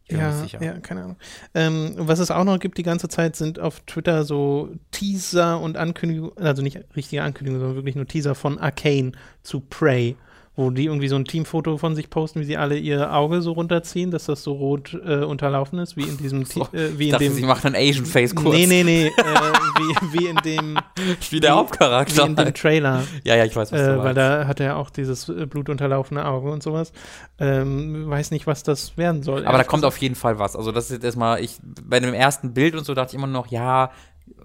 Ich 0.06 0.10
bin 0.10 0.18
mir 0.18 0.46
ja, 0.46 0.60
ja, 0.60 0.80
keine 0.80 1.04
Ahnung. 1.04 1.16
Ähm, 1.54 1.94
was 1.96 2.18
es 2.18 2.30
auch 2.30 2.44
noch 2.44 2.58
gibt 2.58 2.76
die 2.76 2.82
ganze 2.82 3.08
Zeit, 3.08 3.36
sind 3.36 3.58
auf 3.58 3.80
Twitter 3.80 4.24
so 4.24 4.68
Teaser 4.90 5.58
und 5.58 5.78
Ankündigungen, 5.78 6.36
also 6.36 6.60
nicht 6.60 6.78
richtige 6.94 7.22
Ankündigungen, 7.22 7.60
sondern 7.60 7.76
wirklich 7.76 7.96
nur 7.96 8.06
Teaser 8.06 8.34
von 8.34 8.58
Arcane 8.58 9.12
zu 9.42 9.60
Prey, 9.60 10.16
wo 10.56 10.70
die 10.70 10.84
irgendwie 10.84 11.08
so 11.08 11.16
ein 11.16 11.24
Teamfoto 11.24 11.78
von 11.78 11.96
sich 11.96 12.10
posten, 12.10 12.40
wie 12.40 12.44
sie 12.44 12.56
alle 12.56 12.76
ihr 12.78 13.12
Auge 13.12 13.42
so 13.42 13.52
runterziehen, 13.52 14.10
dass 14.12 14.26
das 14.26 14.42
so 14.44 14.52
rot 14.52 14.94
äh, 15.04 15.24
unterlaufen 15.24 15.78
ist, 15.80 15.96
wie 15.96 16.02
in 16.04 16.16
diesem, 16.16 16.44
So, 16.44 16.64
Te- 16.64 16.76
äh, 16.76 16.98
wie 16.98 17.02
Ich 17.04 17.08
in 17.08 17.12
dachte, 17.12 17.24
dem 17.24 17.32
sie 17.34 17.42
machen 17.42 17.74
einen 17.74 17.88
Asian 17.90 18.06
Face 18.06 18.34
kurz. 18.34 18.54
Nee, 18.54 18.66
nee, 18.66 18.84
nee, 18.84 19.06
äh, 19.06 19.10
wie, 20.12 20.18
wie 20.20 20.26
in 20.26 20.36
dem 20.44 20.78
Wie 21.30 21.40
der 21.40 21.56
Hauptcharakter. 21.56 22.24
wie 22.24 22.28
in 22.30 22.36
dem 22.36 22.54
Trailer. 22.54 23.02
ja, 23.24 23.34
ja, 23.36 23.44
ich 23.44 23.56
weiß, 23.56 23.72
was 23.72 23.80
du 23.80 23.94
Äh, 23.94 23.98
weil 23.98 24.14
da 24.14 24.46
hat 24.46 24.60
er 24.60 24.76
auch 24.76 24.90
dieses 24.90 25.28
äh, 25.28 25.46
blutunterlaufene 25.46 26.24
Auge 26.24 26.50
und 26.50 26.62
sowas. 26.62 26.92
Ähm, 27.38 28.08
weiß 28.08 28.30
nicht, 28.30 28.46
was 28.46 28.62
das 28.62 28.96
werden 28.96 29.22
soll. 29.22 29.46
Aber 29.46 29.58
da 29.58 29.64
kommt 29.64 29.84
auf 29.84 29.96
jeden 29.98 30.14
Fall 30.14 30.38
was. 30.38 30.54
Also 30.54 30.70
das 30.72 30.84
ist 30.86 30.90
jetzt 30.92 31.04
erstmal, 31.04 31.42
ich, 31.42 31.58
bei 31.82 31.98
dem 32.00 32.14
ersten 32.14 32.54
Bild 32.54 32.74
und 32.76 32.84
so 32.84 32.94
dachte 32.94 33.10
ich 33.10 33.14
immer 33.18 33.26
noch, 33.26 33.48
ja, 33.48 33.90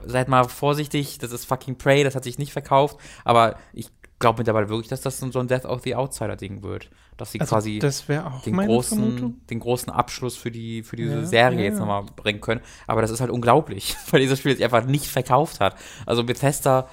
seid 0.06 0.28
mal 0.28 0.44
vorsichtig, 0.46 1.20
das 1.20 1.32
ist 1.32 1.46
fucking 1.46 1.78
Prey, 1.78 2.04
das 2.04 2.16
hat 2.16 2.24
sich 2.24 2.38
nicht 2.40 2.52
verkauft, 2.52 2.98
aber 3.24 3.56
ich 3.74 3.90
glaube 4.20 4.40
mittlerweile 4.40 4.70
wirklich, 4.70 4.88
dass 4.90 5.02
das 5.02 5.20
so 5.20 5.40
ein 5.40 5.48
Death 5.48 5.66
of 5.66 5.82
the 5.84 5.96
Outsider-Ding 5.96 6.62
wird. 6.64 6.90
Dass 7.18 7.32
sie 7.32 7.40
Also, 7.42 7.56
quasi 7.56 7.80
den 7.80 8.56
großen, 8.56 8.98
Vermutung. 8.98 9.42
den 9.50 9.60
großen 9.60 9.92
Abschluss 9.92 10.36
für 10.38 10.52
die 10.52 10.84
für 10.84 10.96
diese 10.96 11.20
Ja, 11.20 11.26
Serie 11.26 11.60
ja, 11.60 11.66
jetzt 11.66 11.80
nochmal 11.80 12.04
bringen 12.16 12.40
können. 12.42 12.62
Aber 12.88 13.02
das 13.02 13.12
ist 13.12 13.22
halt 13.22 13.32
unglaublich, 13.32 13.96
weil 14.12 14.22
dieses 14.22 14.40
Spiel 14.40 14.56
sich 14.56 14.64
einfach 14.64 14.86
nicht 14.86 15.08
verkauft 15.08 15.60
hat. 15.60 15.76
Also 16.06 16.24
Bethesda, 16.24 16.88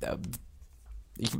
äh, 0.00 0.16
ich, 1.22 1.30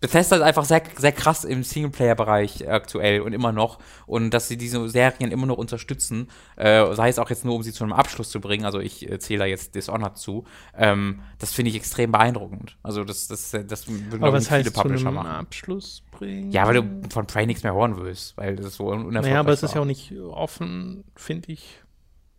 Bethesda 0.00 0.34
ist 0.36 0.42
einfach 0.42 0.64
sehr, 0.64 0.82
sehr 0.98 1.12
krass 1.12 1.44
im 1.44 1.62
Singleplayer-Bereich 1.62 2.68
aktuell 2.68 3.20
und 3.20 3.32
immer 3.32 3.52
noch. 3.52 3.78
Und 4.06 4.30
dass 4.30 4.48
sie 4.48 4.56
diese 4.56 4.88
Serien 4.88 5.30
immer 5.30 5.46
noch 5.46 5.56
unterstützen, 5.56 6.28
äh, 6.56 6.92
sei 6.94 7.08
es 7.08 7.18
auch 7.20 7.30
jetzt 7.30 7.44
nur, 7.44 7.54
um 7.54 7.62
sie 7.62 7.72
zu 7.72 7.84
einem 7.84 7.92
Abschluss 7.92 8.30
zu 8.30 8.40
bringen, 8.40 8.64
also 8.64 8.80
ich 8.80 9.08
äh, 9.08 9.20
zähle 9.20 9.40
da 9.40 9.44
jetzt 9.46 9.76
Dishonored 9.76 10.18
zu, 10.18 10.44
ähm, 10.76 11.20
das 11.38 11.52
finde 11.52 11.70
ich 11.70 11.76
extrem 11.76 12.10
beeindruckend. 12.10 12.76
Also 12.82 13.04
das, 13.04 13.28
das, 13.28 13.50
das 13.52 13.86
würden, 13.86 14.22
Aber 14.24 14.32
was 14.32 14.40
nicht 14.44 14.48
viele 14.48 14.58
heißt 14.64 14.74
zu 14.74 14.82
Publisher 14.82 15.06
einem 15.06 15.14
machen. 15.14 15.28
Abschluss 15.28 16.02
bringen? 16.10 16.50
Ja, 16.50 16.66
weil 16.66 16.82
du 16.82 17.08
von 17.10 17.26
Prey 17.28 17.46
nichts 17.46 17.62
mehr 17.62 17.74
hören 17.74 17.96
willst, 17.98 18.36
weil 18.36 18.56
das 18.56 18.74
so 18.74 18.88
un- 18.88 19.06
unerfolgreich 19.06 19.22
Naja, 19.30 19.40
aber 19.40 19.52
es 19.52 19.62
ist 19.62 19.74
ja 19.74 19.80
auch 19.80 19.84
nicht 19.86 20.12
offen, 20.18 21.04
finde 21.14 21.52
ich. 21.52 21.80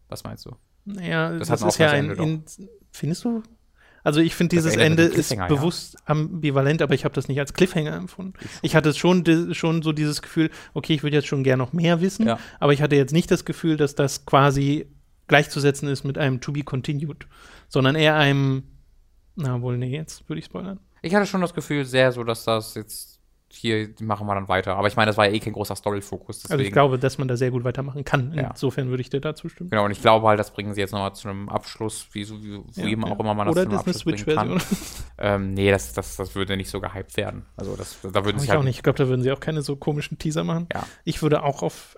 Was 0.09 0.25
meinst 0.25 0.45
du? 0.45 0.51
Naja, 0.83 1.37
Das 1.39 1.47
das, 1.47 1.61
ist 1.61 1.77
ja 1.77 1.91
ein. 1.91 2.11
In, 2.11 2.43
findest 2.91 3.23
du? 3.23 3.43
Also 4.03 4.19
ich 4.19 4.35
finde, 4.35 4.55
dieses 4.55 4.75
Ende 4.75 5.03
ist 5.03 5.27
Cliffhanger, 5.29 5.49
ja. 5.49 5.55
bewusst 5.55 5.97
ambivalent, 6.05 6.81
aber 6.81 6.93
ich 6.93 7.05
habe 7.05 7.13
das 7.13 7.27
nicht 7.27 7.39
als 7.39 7.53
Cliffhanger 7.53 7.93
empfunden. 7.93 8.33
Ich 8.61 8.75
hatte 8.75 8.93
schon, 8.93 9.53
schon 9.53 9.81
so 9.81 9.91
dieses 9.91 10.21
Gefühl, 10.21 10.49
okay, 10.73 10.93
ich 10.93 11.03
würde 11.03 11.17
jetzt 11.17 11.27
schon 11.27 11.43
gerne 11.43 11.61
noch 11.63 11.73
mehr 11.73 12.01
wissen, 12.01 12.27
Ja. 12.27 12.39
aber 12.59 12.73
ich 12.73 12.81
hatte 12.81 12.95
jetzt 12.95 13.13
nicht 13.13 13.29
das 13.29 13.45
Gefühl, 13.45 13.77
dass 13.77 13.95
das 13.95 14.25
quasi 14.25 14.87
gleichzusetzen 15.27 15.87
ist 15.87 16.03
mit 16.03 16.17
einem 16.17 16.41
To 16.41 16.51
Be 16.51 16.63
Continued, 16.63 17.27
sondern 17.67 17.95
eher 17.95 18.15
einem, 18.15 18.63
na 19.35 19.61
wohl, 19.61 19.77
nee, 19.77 19.95
jetzt 19.95 20.27
würde 20.27 20.39
ich 20.39 20.45
spoilern. 20.45 20.79
Ich 21.01 21.15
hatte 21.15 21.25
schon 21.25 21.41
das 21.41 21.53
Gefühl 21.53 21.85
sehr 21.85 22.11
so, 22.11 22.23
dass 22.23 22.43
das 22.43 22.75
jetzt 22.75 23.10
hier 23.53 23.89
machen 23.99 24.27
wir 24.27 24.35
dann 24.35 24.47
weiter. 24.47 24.75
Aber 24.75 24.87
ich 24.87 24.95
meine, 24.95 25.07
das 25.07 25.17
war 25.17 25.27
ja 25.27 25.33
eh 25.33 25.39
kein 25.39 25.53
großer 25.53 25.75
Story-Fokus. 25.75 26.49
Also 26.49 26.63
ich 26.63 26.71
glaube, 26.71 26.97
dass 26.97 27.17
man 27.17 27.27
da 27.27 27.37
sehr 27.37 27.51
gut 27.51 27.63
weitermachen 27.63 28.03
kann. 28.03 28.33
Insofern 28.33 28.89
würde 28.89 29.01
ich 29.01 29.09
dir 29.09 29.21
dazu 29.21 29.49
stimmen. 29.49 29.69
Genau, 29.69 29.85
und 29.85 29.91
ich 29.91 30.01
glaube 30.01 30.27
halt, 30.27 30.39
das 30.39 30.51
bringen 30.51 30.73
sie 30.73 30.81
jetzt 30.81 30.91
nochmal 30.91 31.13
zu 31.13 31.29
einem 31.29 31.49
Abschluss, 31.49 32.07
wie, 32.13 32.23
so, 32.23 32.41
wie 32.43 32.61
Ja, 32.75 32.87
eben 32.87 33.05
ja. 33.05 33.11
auch 33.11 33.19
immer 33.19 33.33
man 33.33 33.47
das 33.47 33.55
Oder 33.55 33.63
zu 33.63 33.69
einem 33.69 33.85
das 33.85 33.95
ist 33.95 34.07
eine 34.07 34.15
Abschluss 34.15 34.35
bringen 34.35 34.59
kann. 34.59 34.77
Ähm, 35.23 35.53
nee, 35.53 35.69
das, 35.69 35.93
das, 35.93 36.15
das 36.15 36.33
würde 36.33 36.57
nicht 36.57 36.69
so 36.69 36.81
gehypt 36.81 37.15
werden. 37.15 37.45
Also 37.55 37.75
das, 37.75 37.99
da 38.01 38.25
würden 38.25 38.39
sie 38.39 38.45
ich 38.45 38.49
halt 38.49 38.59
auch 38.59 38.63
nicht. 38.63 38.77
Ich 38.77 38.83
glaube, 38.83 38.97
da 38.97 39.07
würden 39.07 39.21
sie 39.21 39.31
auch 39.31 39.39
keine 39.39 39.61
so 39.61 39.75
komischen 39.75 40.17
Teaser 40.17 40.43
machen. 40.43 40.67
Ja. 40.73 40.83
Ich 41.03 41.21
würde 41.21 41.43
auch 41.43 41.61
auf 41.61 41.95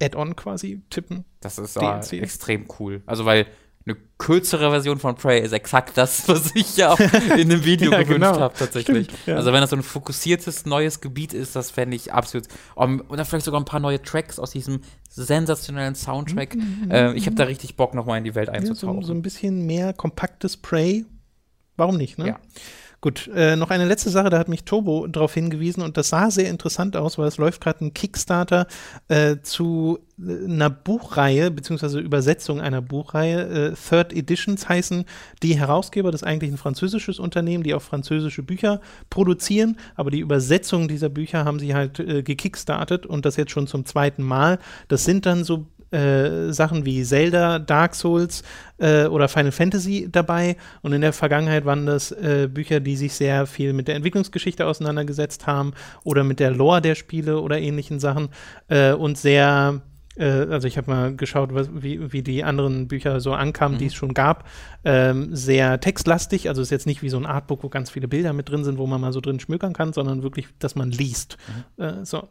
Add-on 0.00 0.36
quasi 0.36 0.82
tippen. 0.88 1.24
Das 1.40 1.58
ist 1.58 1.76
äh, 1.76 2.18
extrem 2.18 2.66
cool. 2.78 3.02
Also, 3.06 3.24
weil 3.24 3.46
eine 3.86 3.96
kürzere 4.18 4.70
Version 4.70 4.98
von 4.98 5.14
Prey 5.16 5.40
ist 5.40 5.52
exakt 5.52 5.96
das, 5.96 6.28
was 6.28 6.54
ich 6.54 6.76
ja 6.76 6.92
auch 6.92 7.00
in 7.36 7.48
dem 7.48 7.64
Video 7.64 7.90
Ja, 7.92 8.02
gewünscht 8.02 8.20
genau. 8.32 8.40
habe, 8.40 8.54
tatsächlich. 8.56 9.06
Stimmt, 9.06 9.26
ja. 9.26 9.36
Also, 9.36 9.52
wenn 9.52 9.60
das 9.62 9.70
so 9.70 9.76
ein 9.76 9.82
fokussiertes 9.82 10.66
neues 10.66 11.00
Gebiet 11.00 11.32
ist, 11.32 11.56
das 11.56 11.70
fände 11.70 11.96
ich 11.96 12.12
absolut. 12.12 12.46
Um, 12.74 13.02
oder 13.08 13.24
vielleicht 13.24 13.46
sogar 13.46 13.60
ein 13.60 13.64
paar 13.64 13.80
neue 13.80 14.00
Tracks 14.02 14.38
aus 14.38 14.50
diesem 14.50 14.80
sensationellen 15.08 15.94
Soundtrack. 15.94 16.56
äh, 16.90 17.14
ich 17.14 17.26
habe 17.26 17.36
da 17.36 17.44
richtig 17.44 17.76
Bock, 17.76 17.94
nochmal 17.94 18.18
in 18.18 18.24
die 18.24 18.34
Welt 18.34 18.48
Mhm. 18.48 18.54
Ja, 18.54 18.60
so, 18.62 18.68
einzutauchen. 18.70 19.02
so 19.02 19.12
ein 19.14 19.22
bisschen 19.22 19.64
mehr 19.66 19.92
kompaktes 19.94 20.56
Prey. 20.58 21.04
Warum 21.76 21.96
nicht, 21.96 22.18
ne? 22.18 22.28
Ja. 22.28 22.38
Gut, 23.02 23.30
äh, 23.34 23.56
noch 23.56 23.70
eine 23.70 23.86
letzte 23.86 24.10
Sache, 24.10 24.28
da 24.28 24.38
hat 24.38 24.48
mich 24.48 24.64
Turbo 24.64 25.06
darauf 25.06 25.32
hingewiesen 25.32 25.82
und 25.82 25.96
das 25.96 26.10
sah 26.10 26.30
sehr 26.30 26.50
interessant 26.50 26.98
aus, 26.98 27.16
weil 27.16 27.28
es 27.28 27.38
läuft 27.38 27.62
gerade 27.62 27.86
ein 27.86 27.94
Kickstarter 27.94 28.66
äh, 29.08 29.36
zu 29.42 30.00
äh, 30.18 30.44
einer 30.44 30.68
Buchreihe, 30.68 31.50
beziehungsweise 31.50 31.98
Übersetzung 31.98 32.60
einer 32.60 32.82
Buchreihe. 32.82 33.70
Äh, 33.70 33.74
Third 33.74 34.12
Editions 34.12 34.68
heißen 34.68 35.06
die 35.42 35.58
Herausgeber, 35.58 36.10
das 36.10 36.20
ist 36.20 36.28
eigentlich 36.28 36.52
ein 36.52 36.58
französisches 36.58 37.18
Unternehmen, 37.18 37.64
die 37.64 37.72
auch 37.72 37.80
französische 37.80 38.42
Bücher 38.42 38.82
produzieren, 39.08 39.78
aber 39.96 40.10
die 40.10 40.20
Übersetzung 40.20 40.86
dieser 40.86 41.08
Bücher 41.08 41.46
haben 41.46 41.58
sie 41.58 41.74
halt 41.74 42.00
äh, 42.00 42.22
gekickstartet 42.22 43.06
und 43.06 43.24
das 43.24 43.36
jetzt 43.36 43.52
schon 43.52 43.66
zum 43.66 43.86
zweiten 43.86 44.22
Mal. 44.22 44.58
Das 44.88 45.04
sind 45.04 45.24
dann 45.24 45.44
so 45.44 45.64
äh, 45.90 46.52
Sachen 46.52 46.84
wie 46.84 47.02
Zelda, 47.02 47.58
Dark 47.58 47.94
Souls 47.94 48.42
äh, 48.78 49.06
oder 49.06 49.28
Final 49.28 49.52
Fantasy 49.52 50.08
dabei. 50.10 50.56
Und 50.82 50.92
in 50.92 51.00
der 51.00 51.12
Vergangenheit 51.12 51.64
waren 51.64 51.86
das 51.86 52.12
äh, 52.12 52.48
Bücher, 52.52 52.80
die 52.80 52.96
sich 52.96 53.14
sehr 53.14 53.46
viel 53.46 53.72
mit 53.72 53.88
der 53.88 53.96
Entwicklungsgeschichte 53.96 54.66
auseinandergesetzt 54.66 55.46
haben 55.46 55.72
oder 56.04 56.24
mit 56.24 56.40
der 56.40 56.50
Lore 56.50 56.80
der 56.80 56.94
Spiele 56.94 57.40
oder 57.40 57.58
ähnlichen 57.58 58.00
Sachen 58.00 58.28
äh, 58.68 58.92
und 58.92 59.18
sehr 59.18 59.82
äh, 60.16 60.46
also 60.50 60.68
ich 60.68 60.76
habe 60.76 60.90
mal 60.90 61.16
geschaut, 61.16 61.54
was, 61.54 61.70
wie, 61.72 62.12
wie 62.12 62.22
die 62.22 62.44
anderen 62.44 62.88
Bücher 62.88 63.20
so 63.20 63.32
ankamen, 63.32 63.78
die 63.78 63.86
es 63.86 63.94
schon 63.94 64.14
gab. 64.14 64.48
Ähm, 64.84 65.34
sehr 65.34 65.80
textlastig, 65.80 66.48
also 66.48 66.62
ist 66.62 66.70
jetzt 66.70 66.86
nicht 66.86 67.02
wie 67.02 67.08
so 67.08 67.16
ein 67.16 67.26
Artbook, 67.26 67.62
wo 67.62 67.68
ganz 67.68 67.90
viele 67.90 68.08
Bilder 68.08 68.32
mit 68.32 68.48
drin 68.48 68.64
sind, 68.64 68.78
wo 68.78 68.86
man 68.86 69.00
mal 69.00 69.12
so 69.12 69.20
drin 69.20 69.40
schmökern 69.40 69.72
kann, 69.72 69.92
sondern 69.92 70.22
wirklich, 70.22 70.48
dass 70.58 70.74
man 70.74 70.90
liest. 70.90 71.36
Äh, 71.78 72.04
so. 72.04 72.28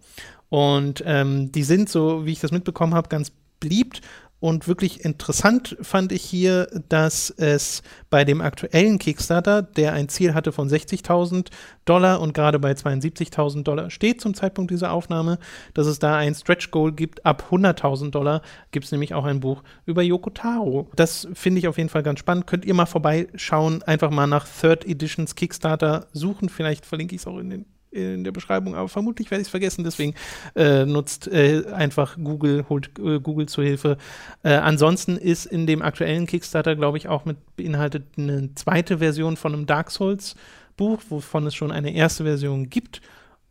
Und 0.49 1.03
ähm, 1.05 1.51
die 1.51 1.63
sind 1.63 1.89
so, 1.89 2.25
wie 2.25 2.31
ich 2.31 2.39
das 2.39 2.51
mitbekommen 2.51 2.95
habe, 2.95 3.09
ganz 3.09 3.31
beliebt. 3.59 4.01
Und 4.39 4.69
wirklich 4.69 5.03
interessant 5.03 5.75
fand 5.81 6.13
ich 6.13 6.23
hier, 6.23 6.67
dass 6.87 7.29
es 7.29 7.83
bei 8.09 8.23
dem 8.23 8.39
aktuellen 8.39 8.97
Kickstarter, 8.97 9.61
der 9.61 9.91
ein 9.93 10.07
Ziel 10.07 10.33
hatte 10.33 10.53
von 10.53 10.69
60.000 10.69 11.47
Dollar 11.83 12.21
und 12.21 12.33
gerade 12.33 12.57
bei 12.57 12.71
72.000 12.71 13.63
Dollar 13.63 13.89
steht 13.89 14.21
zum 14.21 14.33
Zeitpunkt 14.33 14.71
dieser 14.71 14.93
Aufnahme, 14.93 15.39
dass 15.73 15.87
es 15.87 15.99
da 15.99 16.15
ein 16.15 16.35
Stretch 16.35 16.71
Goal 16.71 16.93
gibt. 16.93 17.25
Ab 17.25 17.47
100.000 17.51 18.11
Dollar 18.11 18.41
gibt 18.71 18.85
es 18.85 18.93
nämlich 18.93 19.13
auch 19.13 19.25
ein 19.25 19.41
Buch 19.41 19.61
über 19.85 20.03
Yoko 20.03 20.29
Taro. 20.29 20.89
Das 20.95 21.27
finde 21.33 21.59
ich 21.59 21.67
auf 21.67 21.77
jeden 21.77 21.89
Fall 21.89 22.03
ganz 22.03 22.19
spannend. 22.19 22.47
Könnt 22.47 22.63
ihr 22.63 22.73
mal 22.73 22.85
vorbeischauen, 22.85 23.83
einfach 23.83 24.09
mal 24.09 24.27
nach 24.27 24.47
Third 24.47 24.85
Editions 24.85 25.35
Kickstarter 25.35 26.07
suchen. 26.13 26.47
Vielleicht 26.47 26.85
verlinke 26.85 27.13
ich 27.13 27.21
es 27.21 27.27
auch 27.27 27.39
in 27.39 27.49
den 27.49 27.65
in 27.91 28.23
der 28.23 28.31
Beschreibung, 28.31 28.75
aber 28.75 28.87
vermutlich 28.87 29.31
werde 29.31 29.41
ich 29.41 29.47
es 29.47 29.51
vergessen, 29.51 29.83
deswegen 29.83 30.13
äh, 30.55 30.85
nutzt 30.85 31.27
äh, 31.27 31.63
einfach 31.71 32.17
Google, 32.17 32.65
holt 32.69 32.91
äh, 32.99 33.19
Google 33.19 33.47
zur 33.47 33.63
Hilfe. 33.63 33.97
Äh, 34.43 34.53
ansonsten 34.53 35.17
ist 35.17 35.45
in 35.45 35.65
dem 35.65 35.81
aktuellen 35.81 36.27
Kickstarter, 36.27 36.75
glaube 36.75 36.97
ich, 36.97 37.07
auch 37.07 37.25
mit 37.25 37.37
beinhaltet 37.55 38.03
eine 38.17 38.53
zweite 38.55 38.99
Version 38.99 39.37
von 39.37 39.53
einem 39.53 39.65
Dark 39.65 39.91
Souls 39.91 40.35
Buch, 40.77 41.01
wovon 41.09 41.45
es 41.45 41.55
schon 41.55 41.71
eine 41.71 41.93
erste 41.93 42.23
Version 42.23 42.69
gibt. 42.69 43.01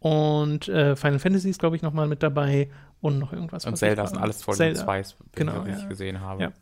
Und 0.00 0.68
äh, 0.68 0.96
Final 0.96 1.18
Fantasy 1.18 1.50
ist, 1.50 1.60
glaube 1.60 1.76
ich, 1.76 1.82
nochmal 1.82 2.08
mit 2.08 2.22
dabei 2.22 2.70
und 3.00 3.18
noch 3.18 3.32
irgendwas. 3.32 3.66
und 3.66 3.76
Zelda 3.76 4.06
sind 4.06 4.18
alles 4.18 4.42
voll 4.42 4.54
Zelda. 4.54 4.80
zwei, 4.80 5.02
Genau, 5.34 5.62
die 5.62 5.70
ja. 5.70 5.78
ich 5.78 5.88
gesehen 5.88 6.20
habe. 6.20 6.42
Ja. 6.42 6.52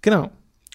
Genau. 0.00 0.30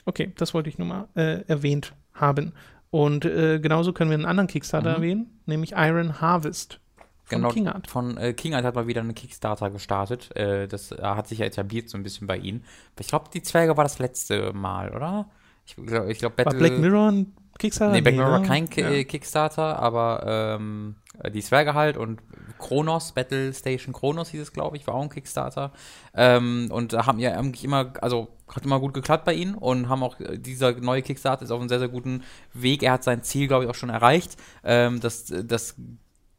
Okay, 0.06 0.32
das 0.38 0.54
wollte 0.54 0.70
ich 0.70 0.78
nur 0.78 0.88
mal 0.88 1.08
äh, 1.16 1.42
erwähnt 1.48 1.94
haben. 2.14 2.54
Und 2.90 3.26
äh, 3.26 3.60
genauso 3.60 3.94
können 3.94 4.10
wir 4.10 4.16
einen 4.16 4.26
anderen 4.26 4.48
Kickstarter 4.48 4.90
Mhm. 4.92 4.96
erwähnen, 4.96 5.40
nämlich 5.46 5.74
Iron 5.76 6.22
Harvest 6.22 6.80
von 7.26 7.40
Genau, 7.40 7.50
King 7.50 7.68
Art. 7.68 7.90
von 7.90 8.16
äh, 8.18 8.34
King 8.34 8.54
Art 8.54 8.64
hat 8.64 8.76
mal 8.76 8.88
wieder 8.88 9.02
einen 9.02 9.14
Kickstarter 9.16 9.70
gestartet. 9.70 10.34
Äh, 10.38 10.68
das 10.68 10.92
äh, 10.94 11.02
hat 11.02 11.28
sich 11.28 11.40
ja 11.40 11.46
etabliert 11.46 11.90
so 11.90 11.98
ein 11.98 12.04
bisschen 12.04 12.28
bei 12.28 12.38
ihnen. 12.38 12.64
Ich 13.00 13.08
glaube, 13.08 13.26
die 13.34 13.42
Zwerge 13.42 13.76
war 13.76 13.84
das 13.84 14.00
letzte 14.00 14.54
Mal, 14.54 14.96
oder? 14.96 15.30
Ich 15.66 15.76
glaube, 15.76 16.10
ich 16.12 16.20
glaub, 16.20 16.38
War 16.38 16.46
Battle. 16.46 16.60
Black 16.60 16.80
Mirror 16.80 17.12
ein 17.12 17.34
Kickstarter? 17.58 17.94
Nee, 17.94 18.02
Black 18.02 18.16
Mirror 18.16 18.32
war 18.32 18.44
kein 18.44 18.70
Ki 18.70 18.82
Ja. 18.82 18.90
äh, 18.90 19.04
Kickstarter, 19.06 19.80
aber 19.80 20.58
ähm, 20.60 20.96
die 21.34 21.42
Zwerge 21.42 21.74
halt 21.74 21.98
und 21.98 22.20
Kronos, 22.60 23.12
Battle 23.12 23.54
Station 23.54 23.94
Kronos 23.94 24.30
hieß 24.30 24.42
es, 24.42 24.54
glaube 24.54 24.78
ich, 24.78 24.88
war 24.88 24.96
auch 24.96 25.04
ein 25.04 25.10
Kickstarter. 25.10 25.72
Ähm, 26.14 26.70
und 26.72 26.94
da 26.94 27.06
haben 27.06 27.20
ja 27.20 27.34
eigentlich 27.34 27.64
immer, 27.64 27.94
also 28.02 28.30
hat 28.54 28.66
immer 28.66 28.80
gut 28.80 28.94
geklappt 28.94 29.26
bei 29.26 29.34
ihnen 29.34 29.56
und 29.56 29.90
haben 29.90 30.04
auch, 30.04 30.20
äh, 30.20 30.38
dieser 30.38 30.72
neue 30.74 31.02
Kickstarter 31.02 31.44
ist 31.44 31.52
auf 31.52 31.60
einem 31.60 31.70
sehr, 31.70 31.80
sehr 31.80 31.90
guten 31.90 32.24
Weg. 32.54 32.84
Er 32.84 32.94
hat 32.94 33.04
sein 33.04 33.22
Ziel, 33.24 33.48
glaube 33.48 33.66
ich, 33.66 33.70
auch 33.70 33.76
schon 33.76 33.90
erreicht. 33.90 34.38
Ähm, 34.64 35.00
das, 35.00 35.26
das 35.26 35.76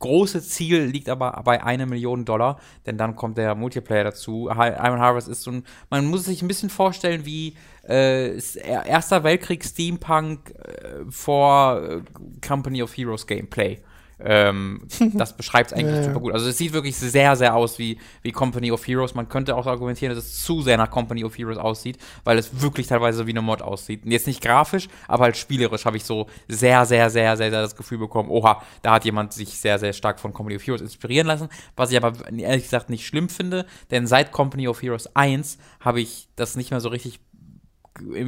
große 0.01 0.43
Ziel 0.43 0.85
liegt 0.85 1.09
aber 1.09 1.41
bei 1.45 1.63
einer 1.63 1.87
Million 1.87 2.25
Dollar, 2.25 2.59
denn 2.87 2.97
dann 2.99 3.17
kommt 3.17 3.37
der 3.39 3.55
Multiplayer 3.55 4.05
dazu. 4.05 4.49
Iron 4.49 5.01
Harvest 5.01 5.29
ist 5.29 5.43
so 5.43 5.51
ein, 5.51 5.65
man 5.91 6.07
muss 6.07 6.25
sich 6.25 6.41
ein 6.43 6.49
bisschen 6.49 6.71
vorstellen 6.71 7.25
wie 7.25 7.55
äh, 7.89 8.37
er- 8.37 8.87
Erster 8.87 9.25
Weltkrieg 9.25 9.65
Steampunk 9.65 10.51
äh, 10.51 11.05
vor 11.11 11.83
äh, 11.83 12.01
Company 12.47 12.83
of 12.83 12.97
Heroes 12.97 13.27
Gameplay. 13.27 13.81
Ähm, 14.21 14.83
das 15.15 15.37
beschreibt 15.37 15.71
es 15.71 15.77
eigentlich 15.77 15.97
Ja, 15.97 16.03
super 16.05 16.21
gut. 16.21 16.33
Also 16.33 16.49
es 16.49 16.59
sieht 16.59 16.73
wirklich 16.73 16.97
sehr, 16.97 17.37
sehr 17.37 17.55
aus 17.55 17.79
wie, 17.79 17.99
wie 18.23 18.33
Company 18.33 18.73
of 18.73 18.87
Heroes. 18.87 19.15
Man 19.15 19.29
könnte 19.29 19.57
auch 19.57 19.67
argumentieren, 19.67 20.15
dass 20.15 20.25
es 20.25 20.45
zu 20.45 20.63
sehr 20.63 20.77
nach 20.77 20.91
Company 20.91 21.25
of 21.25 21.37
Heroes 21.37 21.59
aussieht, 21.59 21.99
weil 22.25 22.39
es 22.39 22.61
wirklich 22.61 22.87
teilweise 22.87 23.27
wie 23.27 23.31
eine 23.31 23.43
Mod 23.43 23.63
aussieht. 23.63 24.05
Und 24.05 24.11
jetzt 24.11 24.27
nicht 24.27 24.43
grafisch, 24.43 24.89
aber 25.07 25.25
halt 25.25 25.37
spielerisch 25.37 25.85
habe 25.85 25.97
ich 25.97 26.05
so 26.05 26.27
sehr, 26.49 26.85
sehr, 26.87 27.11
sehr, 27.11 27.37
sehr, 27.37 27.51
sehr 27.51 27.63
das 27.63 27.77
Gefühl 27.77 27.99
bekommen, 27.99 28.31
oha, 28.31 28.63
da 28.83 28.93
hat 28.95 29.05
jemand 29.05 29.33
sich 29.33 29.59
sehr, 29.59 29.79
sehr 29.79 29.93
stark 29.93 30.19
von 30.21 30.33
Company 30.33 30.57
of 30.57 30.67
Heroes 30.67 30.81
inspirieren 30.81 31.27
lassen, 31.27 31.49
was 31.77 31.91
ich 31.91 31.97
aber 31.97 32.13
ehrlich 32.37 32.65
gesagt 32.65 32.91
nicht 32.91 33.07
schlimm 33.07 33.29
finde, 33.29 33.67
denn 33.91 34.07
seit 34.07 34.33
Company 34.33 34.69
of 34.69 34.83
Heroes 34.83 35.15
1 35.15 35.59
habe 35.81 36.01
ich 36.01 36.29
das 36.37 36.57
nicht 36.57 36.71
mehr 36.71 36.81
so 36.81 36.89
richtig 36.89 37.21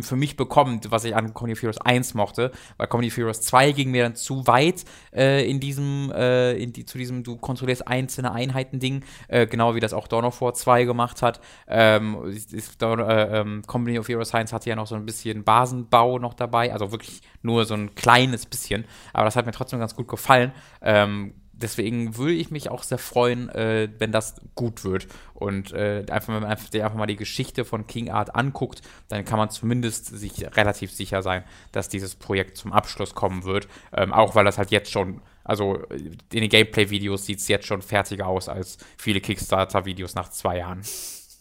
für 0.03 0.17
mich 0.17 0.37
bekommen, 0.37 0.81
was 0.89 1.05
ich 1.05 1.15
an 1.15 1.35
Comedy 1.35 1.53
of 1.53 1.63
Heroes 1.63 1.81
1 1.81 2.15
mochte, 2.15 2.53
weil 2.77 2.87
Comedy 2.87 3.09
of 3.09 3.17
Heroes 3.17 3.41
2 3.43 3.73
ging 3.73 3.91
mir 3.91 4.05
dann 4.05 4.15
zu 4.15 4.47
weit 4.47 4.85
äh, 5.15 5.49
in 5.49 5.61
diesem, 5.61 6.13
äh, 6.13 6.53
in 6.53 6.73
die, 6.73 6.85
zu 6.85 6.99
diesem, 6.99 7.23
du 7.23 7.37
kontrollierst 7.37 7.87
einzelne 7.87 8.33
Einheiten-Ding, 8.33 9.05
äh, 9.29 9.47
genau 9.47 9.75
wie 9.75 9.81
das 9.81 9.93
auch 9.93 10.09
Dawn 10.09 10.25
of 10.25 10.41
War 10.41 10.55
2 10.55 10.85
gemacht 10.85 11.23
hat. 11.23 11.41
Ähm, 11.67 12.19
ist, 12.27 12.83
äh, 12.83 13.41
ähm, 13.41 13.63
Comedy 13.67 13.99
of 13.99 14.09
Heroes 14.09 14.35
1 14.35 14.53
hatte 14.53 14.69
ja 14.71 14.77
noch 14.77 14.87
so 14.87 14.95
ein 14.95 15.07
bisschen 15.07 15.45
Basenbau 15.45 16.19
noch 16.19 16.35
dabei, 16.35 16.73
also 16.73 16.93
wirklich 16.93 17.23
nur 17.43 17.65
so 17.65 17.75
ein 17.75 17.95
kleines 17.95 18.47
bisschen, 18.47 18.85
aber 19.13 19.25
das 19.25 19.37
hat 19.37 19.47
mir 19.47 19.53
trotzdem 19.53 19.79
ganz 19.79 19.95
gut 19.97 20.09
gefallen. 20.09 20.53
Ähm, 20.83 21.35
deswegen 21.63 22.17
würde 22.17 22.35
ich 22.35 22.51
mich 22.51 22.71
auch 22.71 22.83
sehr 22.83 22.99
freuen, 22.99 23.49
äh, 23.51 23.89
wenn 23.99 24.13
das 24.13 24.37
gut 24.55 24.85
wird. 24.85 25.07
Und 25.35 25.73
äh, 25.73 26.05
einfach, 26.11 26.29
wenn 26.29 26.43
man 26.43 26.51
einfach, 26.51 26.73
einfach, 26.73 26.95
mal 26.95 27.07
die 27.07 27.17
Geschichte 27.17 27.65
von 27.65 27.87
King 27.87 28.11
Art 28.11 28.35
anguckt, 28.35 28.83
dann 29.09 29.25
kann 29.25 29.39
man 29.39 29.51
zumindest 29.51 30.07
sich 30.07 30.45
relativ 30.57 30.93
sicher 30.93 31.23
sein, 31.23 31.45
dass 31.73 31.89
dieses 31.89 32.15
Projekt 32.15 32.57
zum 32.57 32.73
Abschluss 32.73 33.15
kommen 33.15 33.45
wird. 33.45 33.69
Ähm, 33.93 34.13
auch 34.13 34.35
weil 34.35 34.45
das 34.45 34.59
halt 34.59 34.71
jetzt 34.71 34.91
schon, 34.91 35.21
also 35.45 35.77
in 35.91 36.19
den 36.31 36.49
Gameplay-Videos 36.49 37.27
sieht 37.27 37.39
es 37.39 37.49
jetzt 37.49 37.67
schon 37.67 37.83
fertiger 37.83 38.27
aus 38.27 38.49
als 38.49 38.79
viele 38.97 39.21
Kickstarter-Videos 39.21 40.15
nach 40.15 40.31
zwei 40.31 40.59
Jahren. 40.59 40.83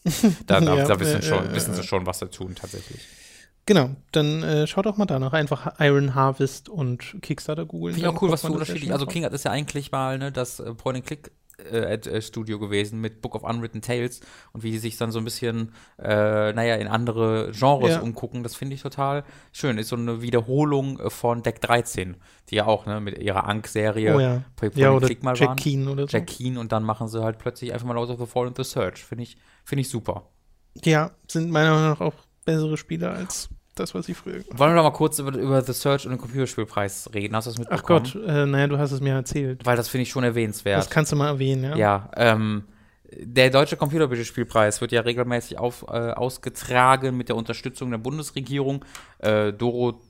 da, 0.48 0.62
da, 0.62 0.76
ja, 0.76 0.86
da 0.86 1.00
wissen, 1.00 1.22
schon, 1.22 1.54
wissen 1.54 1.74
sie 1.74 1.84
schon, 1.84 2.06
was 2.06 2.20
sie 2.20 2.30
tun 2.30 2.56
tatsächlich. 2.56 3.02
Genau, 3.70 3.92
dann 4.14 4.42
äh, 4.42 4.66
schaut 4.66 4.88
doch 4.88 4.98
mal 4.98 5.06
danach. 5.06 5.32
Einfach 5.32 5.80
Iron 5.80 6.16
Harvest 6.16 6.70
und 6.70 7.18
Kickstarter 7.22 7.68
googeln. 7.68 7.94
Finde 7.94 8.10
ich 8.10 8.16
auch 8.16 8.20
cool, 8.20 8.32
was 8.32 8.42
für 8.42 8.52
unterschiedlich. 8.52 8.92
Also 8.92 9.06
King 9.06 9.24
hat 9.26 9.32
ist 9.32 9.46
ja 9.46 9.52
eigentlich 9.52 9.92
mal 9.92 10.18
ne, 10.18 10.32
das 10.32 10.60
äh, 10.60 10.74
Point-and-Click 10.74 11.30
äh, 11.72 11.94
äh, 11.94 12.22
Studio 12.24 12.58
gewesen 12.58 13.00
mit 13.00 13.22
Book 13.22 13.36
of 13.36 13.44
Unwritten 13.44 13.84
Tales 13.84 14.22
und 14.54 14.64
wie 14.64 14.72
die 14.72 14.80
sich 14.80 14.98
dann 14.98 15.12
so 15.12 15.20
ein 15.20 15.24
bisschen, 15.24 15.74
äh, 16.00 16.52
naja, 16.52 16.78
in 16.78 16.88
andere 16.88 17.52
Genres 17.52 17.92
ja. 17.92 18.00
umgucken, 18.00 18.42
das 18.42 18.56
finde 18.56 18.74
ich 18.74 18.82
total 18.82 19.24
schön. 19.52 19.78
Ist 19.78 19.90
so 19.90 19.96
eine 19.96 20.24
Wiederholung 20.24 21.08
von 21.12 21.44
Deck 21.44 21.62
13, 21.62 22.18
die 22.50 22.56
ja 22.56 22.66
auch 22.66 22.88
ne, 22.88 23.00
mit 23.00 23.20
ihrer 23.20 23.44
Ank-Serie 23.48 24.16
oh, 24.16 24.20
ja. 24.20 24.44
ja, 24.74 24.92
oder 24.94 25.08
mal 25.22 25.36
Jack 25.36 25.50
waren. 25.50 25.58
Keen 25.58 25.88
oder 25.88 26.08
so. 26.08 26.18
Jack 26.18 26.26
Keen 26.26 26.58
und 26.58 26.72
dann 26.72 26.82
machen 26.82 27.08
sie 27.08 27.22
halt 27.22 27.38
plötzlich 27.38 27.72
einfach 27.72 27.86
mal 27.86 27.94
Lords 27.94 28.12
of 28.12 28.20
the 28.20 28.26
Fall 28.26 28.48
and 28.48 28.58
the 28.58 28.64
Search. 28.64 29.06
Finde 29.06 29.26
ich, 29.26 29.38
find 29.64 29.80
ich 29.80 29.90
super. 29.90 30.24
Ja, 30.84 31.12
sind 31.28 31.52
meiner 31.52 31.76
Meinung 31.76 31.90
nach 31.90 32.02
auch 32.02 32.16
bessere 32.46 32.76
Spiele 32.76 33.12
als 33.12 33.50
das, 33.80 33.96
was 33.96 34.08
ich 34.10 34.18
früher 34.18 34.44
Wollen 34.52 34.72
wir 34.72 34.76
doch 34.76 34.84
mal 34.84 34.92
kurz 34.92 35.20
über, 35.20 35.36
über 35.38 35.62
The 35.62 35.74
Search 35.74 36.06
und 36.06 36.12
den 36.12 36.20
Computerspielpreis 36.20 37.10
reden? 37.14 37.36
Hast 37.36 37.46
du 37.46 37.52
das 37.52 37.60
mitbekommen? 37.60 38.04
Ach 38.06 38.14
Gott, 38.14 38.28
äh, 38.28 38.46
naja, 38.46 38.68
du 38.68 38.78
hast 38.78 38.92
es 38.92 39.02
mir 39.02 39.14
erzählt. 39.14 39.66
Weil 39.66 39.78
das 39.78 39.88
finde 39.90 40.04
ich 40.04 40.10
schon 40.10 40.24
erwähnenswert. 40.24 40.78
Das 40.78 40.90
kannst 40.90 41.12
du 41.12 41.16
mal 41.16 41.28
erwähnen, 41.28 41.64
ja. 41.64 41.76
Ja, 41.76 42.12
ähm, 42.16 42.64
der 43.12 43.50
Deutsche 43.50 43.76
Computerspielpreis 43.76 44.82
wird 44.82 44.92
ja 44.92 45.02
regelmäßig 45.02 45.58
auf, 45.58 45.86
äh, 45.90 46.12
ausgetragen 46.12 47.18
mit 47.18 47.30
der 47.30 47.36
Unterstützung 47.36 47.90
der 47.92 47.98
Bundesregierung. 47.98 48.86
Äh, 49.20 49.54
Doro 49.54 50.02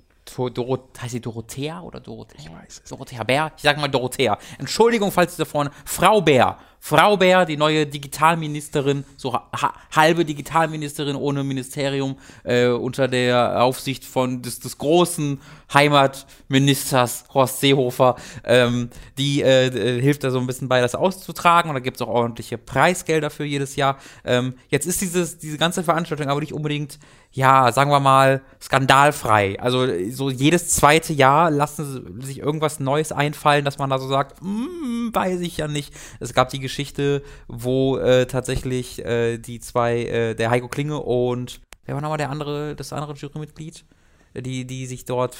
Dorot, 0.54 1.02
heißt 1.02 1.12
sie 1.14 1.22
Dorothea 1.22 1.82
oder 1.82 2.00
Dorothea? 2.00 2.40
Ich 2.40 2.52
weiß 2.52 2.82
es. 2.84 2.90
Dorothea 2.90 3.24
Bär? 3.24 3.52
Ich 3.56 3.64
sage 3.64 3.80
mal 3.80 3.88
Dorothea. 3.88 4.38
Entschuldigung, 4.60 5.12
falls 5.12 5.36
Sie 5.36 5.42
da 5.42 5.46
vorne. 5.46 5.72
Frau 5.86 6.22
Bär. 6.22 6.58
Frau 6.80 7.18
Bär, 7.18 7.46
die 7.46 7.58
neue 7.58 7.86
Digitalministerin, 7.86 9.04
so 9.18 9.34
ha 9.34 9.74
halbe 9.92 10.24
Digitalministerin 10.24 11.16
ohne 11.16 11.44
Ministerium, 11.44 12.18
äh, 12.44 12.68
unter 12.68 13.08
der 13.08 13.64
Aufsicht 13.64 14.06
von 14.06 14.42
des, 14.42 14.60
des 14.60 14.78
großen 14.78 15.42
Heimatministers 15.74 17.26
Horst 17.34 17.60
Seehofer, 17.60 18.16
ähm, 18.44 18.90
die 19.18 19.42
äh, 19.42 19.68
äh 19.68 20.02
hilft 20.02 20.24
da 20.24 20.32
so 20.32 20.40
ein 20.40 20.48
bisschen 20.48 20.70
bei, 20.70 20.82
das 20.82 20.96
auszutragen 20.96 21.70
und 21.70 21.76
da 21.76 21.80
gibt 21.80 21.98
es 21.98 22.02
auch 22.02 22.08
ordentliche 22.08 22.58
Preisgelder 22.58 23.30
für 23.30 23.44
jedes 23.44 23.76
Jahr. 23.76 23.98
Ähm, 24.24 24.54
jetzt 24.70 24.88
ist 24.88 25.02
dieses, 25.02 25.38
diese 25.38 25.58
ganze 25.58 25.84
Veranstaltung 25.84 26.28
aber 26.28 26.40
nicht 26.40 26.54
unbedingt 26.54 26.98
ja, 27.32 27.72
sagen 27.72 27.92
wir 27.92 28.00
mal, 28.00 28.42
skandalfrei. 28.62 29.60
Also 29.60 29.88
so 30.10 30.30
jedes 30.30 30.70
zweite 30.70 31.14
Jahr 31.14 31.52
lassen 31.52 32.20
sie 32.22 32.26
sich 32.26 32.40
irgendwas 32.40 32.80
Neues 32.80 33.12
einfallen, 33.12 33.66
dass 33.66 33.78
man 33.78 33.90
da 33.90 34.00
so 34.00 34.08
sagt, 34.08 34.42
mm, 34.42 35.10
weiß 35.14 35.42
ich 35.42 35.58
ja 35.58 35.68
nicht. 35.68 35.94
Es 36.20 36.34
gab 36.34 36.50
die 36.50 36.60
Geschichte, 36.60 37.22
wo 37.48 37.98
äh, 37.98 38.26
tatsächlich 38.26 39.06
äh, 39.06 39.38
die 39.38 39.60
zwei, 39.60 40.04
äh, 40.06 40.36
der 40.36 40.50
Heiko 40.50 40.68
Klinge 40.68 41.00
und 41.00 41.62
wer 41.86 41.96
war 41.96 42.02
nochmal 42.02 42.18
der 42.18 42.32
andere, 42.32 42.76
das 42.76 42.94
andere 42.94 43.14
Jurymitglied? 43.14 43.86
Die, 44.34 44.66
die 44.66 44.86
sich 44.86 45.06
dort 45.06 45.36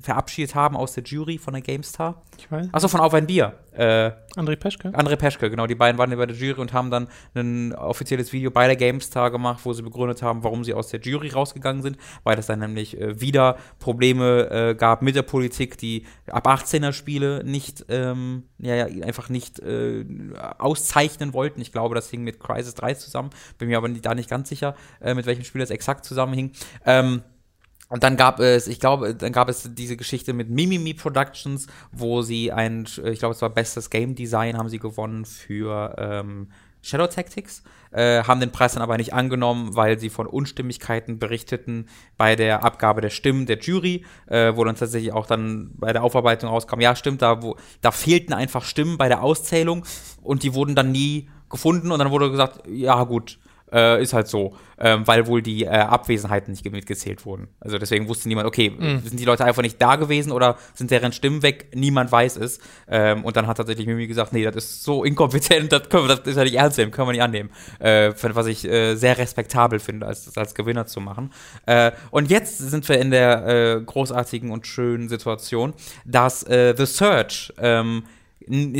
verabschiedet 0.00 0.54
haben 0.54 0.76
aus 0.76 0.94
der 0.94 1.04
Jury 1.04 1.38
von 1.38 1.54
der 1.54 1.62
GameStar. 1.62 2.22
Ich 2.38 2.50
weiß. 2.50 2.68
Achso, 2.72 2.88
von 2.88 3.00
Auf 3.00 3.14
ein 3.14 3.26
Bier. 3.26 3.54
Äh, 3.72 4.10
André 4.36 4.56
Peschke? 4.56 4.88
André 4.90 5.16
Peschke, 5.16 5.48
genau. 5.50 5.66
Die 5.66 5.74
beiden 5.74 5.98
waren 5.98 6.10
bei 6.10 6.26
der 6.26 6.36
Jury 6.36 6.60
und 6.60 6.72
haben 6.72 6.90
dann 6.90 7.08
ein 7.34 7.74
offizielles 7.74 8.32
Video 8.32 8.50
bei 8.50 8.66
der 8.66 8.76
GameStar 8.76 9.30
gemacht, 9.30 9.60
wo 9.64 9.72
sie 9.72 9.82
begründet 9.82 10.22
haben, 10.22 10.44
warum 10.44 10.64
sie 10.64 10.74
aus 10.74 10.88
der 10.88 11.00
Jury 11.00 11.30
rausgegangen 11.30 11.82
sind, 11.82 11.96
weil 12.24 12.38
es 12.38 12.46
dann 12.46 12.58
nämlich 12.58 13.00
äh, 13.00 13.20
wieder 13.20 13.56
Probleme 13.78 14.50
äh, 14.50 14.74
gab 14.74 15.02
mit 15.02 15.16
der 15.16 15.22
Politik, 15.22 15.78
die 15.78 16.06
ab 16.30 16.46
18er 16.46 16.92
Spiele 16.92 17.42
nicht, 17.44 17.86
ähm, 17.88 18.44
ja, 18.58 18.86
ja, 18.86 19.04
einfach 19.04 19.28
nicht 19.28 19.60
äh, 19.60 20.04
auszeichnen 20.58 21.32
wollten. 21.32 21.60
Ich 21.60 21.72
glaube, 21.72 21.94
das 21.94 22.10
hing 22.10 22.22
mit 22.22 22.40
Crisis 22.40 22.74
3 22.74 22.94
zusammen. 22.94 23.30
Bin 23.58 23.68
mir 23.68 23.78
aber 23.78 23.88
da 23.88 24.14
nicht 24.14 24.28
ganz 24.28 24.48
sicher, 24.48 24.74
äh, 25.00 25.14
mit 25.14 25.26
welchem 25.26 25.44
Spiel 25.44 25.60
das 25.60 25.70
exakt 25.70 26.04
zusammenhing. 26.04 26.52
Ähm, 26.84 27.22
und 27.92 28.02
dann 28.02 28.16
gab 28.16 28.40
es, 28.40 28.68
ich 28.68 28.80
glaube, 28.80 29.14
dann 29.14 29.32
gab 29.32 29.50
es 29.50 29.68
diese 29.74 29.98
Geschichte 29.98 30.32
mit 30.32 30.48
Mimimi 30.48 30.94
Productions, 30.94 31.66
wo 31.92 32.22
sie 32.22 32.50
ein, 32.50 32.86
ich 33.04 33.18
glaube, 33.18 33.34
es 33.34 33.42
war 33.42 33.50
bestes 33.50 33.90
Game 33.90 34.14
Design, 34.14 34.56
haben 34.56 34.70
sie 34.70 34.78
gewonnen 34.78 35.26
für 35.26 35.94
ähm, 35.98 36.48
Shadow 36.80 37.06
Tactics, 37.06 37.62
äh, 37.90 38.22
haben 38.22 38.40
den 38.40 38.50
Preis 38.50 38.72
dann 38.72 38.82
aber 38.82 38.96
nicht 38.96 39.12
angenommen, 39.12 39.76
weil 39.76 39.98
sie 39.98 40.08
von 40.08 40.26
Unstimmigkeiten 40.26 41.18
berichteten 41.18 41.86
bei 42.16 42.34
der 42.34 42.64
Abgabe 42.64 43.02
der 43.02 43.10
Stimmen 43.10 43.44
der 43.44 43.58
Jury, 43.58 44.06
äh, 44.26 44.56
wo 44.56 44.64
dann 44.64 44.76
tatsächlich 44.76 45.12
auch 45.12 45.26
dann 45.26 45.72
bei 45.74 45.92
der 45.92 46.02
Aufarbeitung 46.02 46.48
rauskam, 46.48 46.80
ja 46.80 46.96
stimmt, 46.96 47.20
da, 47.20 47.42
wo, 47.42 47.56
da 47.82 47.90
fehlten 47.90 48.32
einfach 48.32 48.64
Stimmen 48.64 48.96
bei 48.96 49.08
der 49.08 49.22
Auszählung 49.22 49.84
und 50.22 50.44
die 50.44 50.54
wurden 50.54 50.74
dann 50.74 50.92
nie 50.92 51.28
gefunden 51.50 51.92
und 51.92 51.98
dann 51.98 52.10
wurde 52.10 52.30
gesagt, 52.30 52.66
ja 52.66 53.04
gut, 53.04 53.38
äh, 53.72 54.02
ist 54.02 54.12
halt 54.12 54.28
so, 54.28 54.54
ähm, 54.78 55.06
weil 55.06 55.26
wohl 55.26 55.42
die 55.42 55.64
äh, 55.64 55.68
Abwesenheiten 55.68 56.52
nicht 56.52 56.70
mitgezählt 56.70 57.24
wurden. 57.24 57.48
Also 57.60 57.78
deswegen 57.78 58.08
wusste 58.08 58.28
niemand, 58.28 58.46
okay, 58.46 58.70
mhm. 58.70 59.00
sind 59.00 59.18
die 59.18 59.24
Leute 59.24 59.44
einfach 59.44 59.62
nicht 59.62 59.80
da 59.80 59.96
gewesen 59.96 60.32
oder 60.32 60.56
sind 60.74 60.90
deren 60.90 61.12
Stimmen 61.12 61.42
weg? 61.42 61.68
Niemand 61.74 62.10
weiß 62.12 62.36
es. 62.36 62.60
Ähm, 62.88 63.24
und 63.24 63.36
dann 63.36 63.46
hat 63.46 63.56
tatsächlich 63.56 63.86
Mimi 63.86 64.06
gesagt, 64.06 64.32
nee, 64.32 64.44
das 64.44 64.56
ist 64.56 64.84
so 64.84 65.04
inkompetent, 65.04 65.72
das, 65.72 65.88
können 65.88 66.08
wir, 66.08 66.16
das 66.16 66.26
ist 66.26 66.36
ja 66.36 66.44
nicht 66.44 66.54
ernst 66.54 66.78
nehmen, 66.78 66.90
können 66.90 67.08
wir 67.08 67.12
nicht 67.12 67.22
annehmen. 67.22 67.50
Äh, 67.78 68.12
was 68.22 68.46
ich 68.46 68.64
äh, 68.64 68.94
sehr 68.94 69.18
respektabel 69.18 69.78
finde, 69.78 70.06
als, 70.06 70.36
als 70.36 70.54
Gewinner 70.54 70.86
zu 70.86 71.00
machen. 71.00 71.32
Äh, 71.66 71.92
und 72.10 72.30
jetzt 72.30 72.58
sind 72.58 72.88
wir 72.88 72.98
in 72.98 73.10
der 73.10 73.46
äh, 73.46 73.80
großartigen 73.80 74.50
und 74.50 74.66
schönen 74.66 75.08
Situation, 75.08 75.74
dass 76.04 76.40
The 76.40 76.86
Search 76.86 77.52
ähm, 77.58 78.04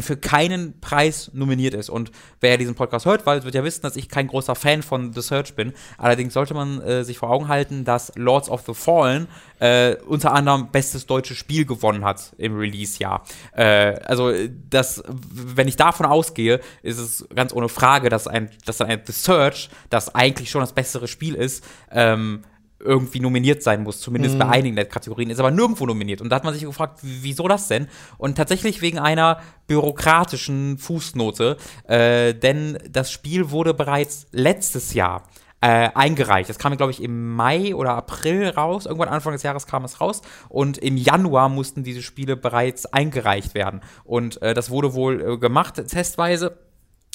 für 0.02 0.16
keinen 0.16 0.80
Preis 0.80 1.30
nominiert 1.34 1.74
ist. 1.74 1.90
Und 1.90 2.10
wer 2.40 2.56
diesen 2.58 2.74
Podcast 2.74 3.06
hört, 3.06 3.26
weil 3.26 3.42
wird 3.44 3.54
ja 3.54 3.64
wissen, 3.64 3.82
dass 3.82 3.96
ich 3.96 4.08
kein 4.08 4.26
großer 4.26 4.54
Fan 4.54 4.82
von 4.82 5.12
The 5.12 5.20
Search 5.20 5.54
bin. 5.54 5.72
Allerdings 5.98 6.34
sollte 6.34 6.54
man 6.54 6.80
äh, 6.80 7.04
sich 7.04 7.18
vor 7.18 7.30
Augen 7.30 7.48
halten, 7.48 7.84
dass 7.84 8.12
Lords 8.16 8.48
of 8.48 8.62
the 8.66 8.74
Fallen 8.74 9.28
äh, 9.58 9.96
unter 10.06 10.32
anderem 10.32 10.70
bestes 10.70 11.06
deutsches 11.06 11.36
Spiel 11.36 11.64
gewonnen 11.64 12.04
hat 12.04 12.32
im 12.38 12.56
Release-Jahr. 12.56 13.24
Äh, 13.56 13.94
also 14.04 14.32
das, 14.68 15.02
wenn 15.06 15.68
ich 15.68 15.76
davon 15.76 16.06
ausgehe, 16.06 16.60
ist 16.82 16.98
es 16.98 17.26
ganz 17.34 17.52
ohne 17.52 17.68
Frage, 17.68 18.08
dass 18.08 18.26
ein, 18.26 18.50
dass 18.64 18.80
ein 18.80 19.02
The 19.04 19.12
Search, 19.12 19.70
das 19.90 20.14
eigentlich 20.14 20.50
schon 20.50 20.60
das 20.60 20.72
bessere 20.72 21.08
Spiel 21.08 21.34
ist, 21.34 21.64
ähm, 21.90 22.42
irgendwie 22.82 23.20
nominiert 23.20 23.62
sein 23.62 23.82
muss, 23.82 24.00
zumindest 24.00 24.34
mhm. 24.34 24.40
bei 24.40 24.48
einigen 24.48 24.76
der 24.76 24.86
Kategorien, 24.86 25.30
ist 25.30 25.38
aber 25.38 25.50
nirgendwo 25.50 25.86
nominiert. 25.86 26.20
Und 26.20 26.30
da 26.30 26.36
hat 26.36 26.44
man 26.44 26.54
sich 26.54 26.64
gefragt, 26.64 27.00
wieso 27.02 27.48
das 27.48 27.68
denn? 27.68 27.88
Und 28.18 28.36
tatsächlich 28.36 28.82
wegen 28.82 28.98
einer 28.98 29.38
bürokratischen 29.66 30.78
Fußnote, 30.78 31.56
äh, 31.86 32.34
denn 32.34 32.78
das 32.90 33.10
Spiel 33.10 33.50
wurde 33.50 33.74
bereits 33.74 34.26
letztes 34.32 34.94
Jahr 34.94 35.22
äh, 35.62 35.90
eingereicht. 35.94 36.50
Das 36.50 36.58
kam, 36.58 36.76
glaube 36.76 36.92
ich, 36.92 37.02
im 37.02 37.34
Mai 37.34 37.74
oder 37.74 37.94
April 37.94 38.48
raus. 38.48 38.84
Irgendwann 38.84 39.08
Anfang 39.08 39.32
des 39.32 39.44
Jahres 39.44 39.66
kam 39.66 39.84
es 39.84 40.00
raus. 40.00 40.20
Und 40.48 40.76
im 40.78 40.96
Januar 40.96 41.48
mussten 41.48 41.84
diese 41.84 42.02
Spiele 42.02 42.36
bereits 42.36 42.84
eingereicht 42.86 43.54
werden. 43.54 43.80
Und 44.02 44.42
äh, 44.42 44.54
das 44.54 44.70
wurde 44.70 44.92
wohl 44.92 45.22
äh, 45.22 45.38
gemacht, 45.38 45.76
testweise. 45.86 46.58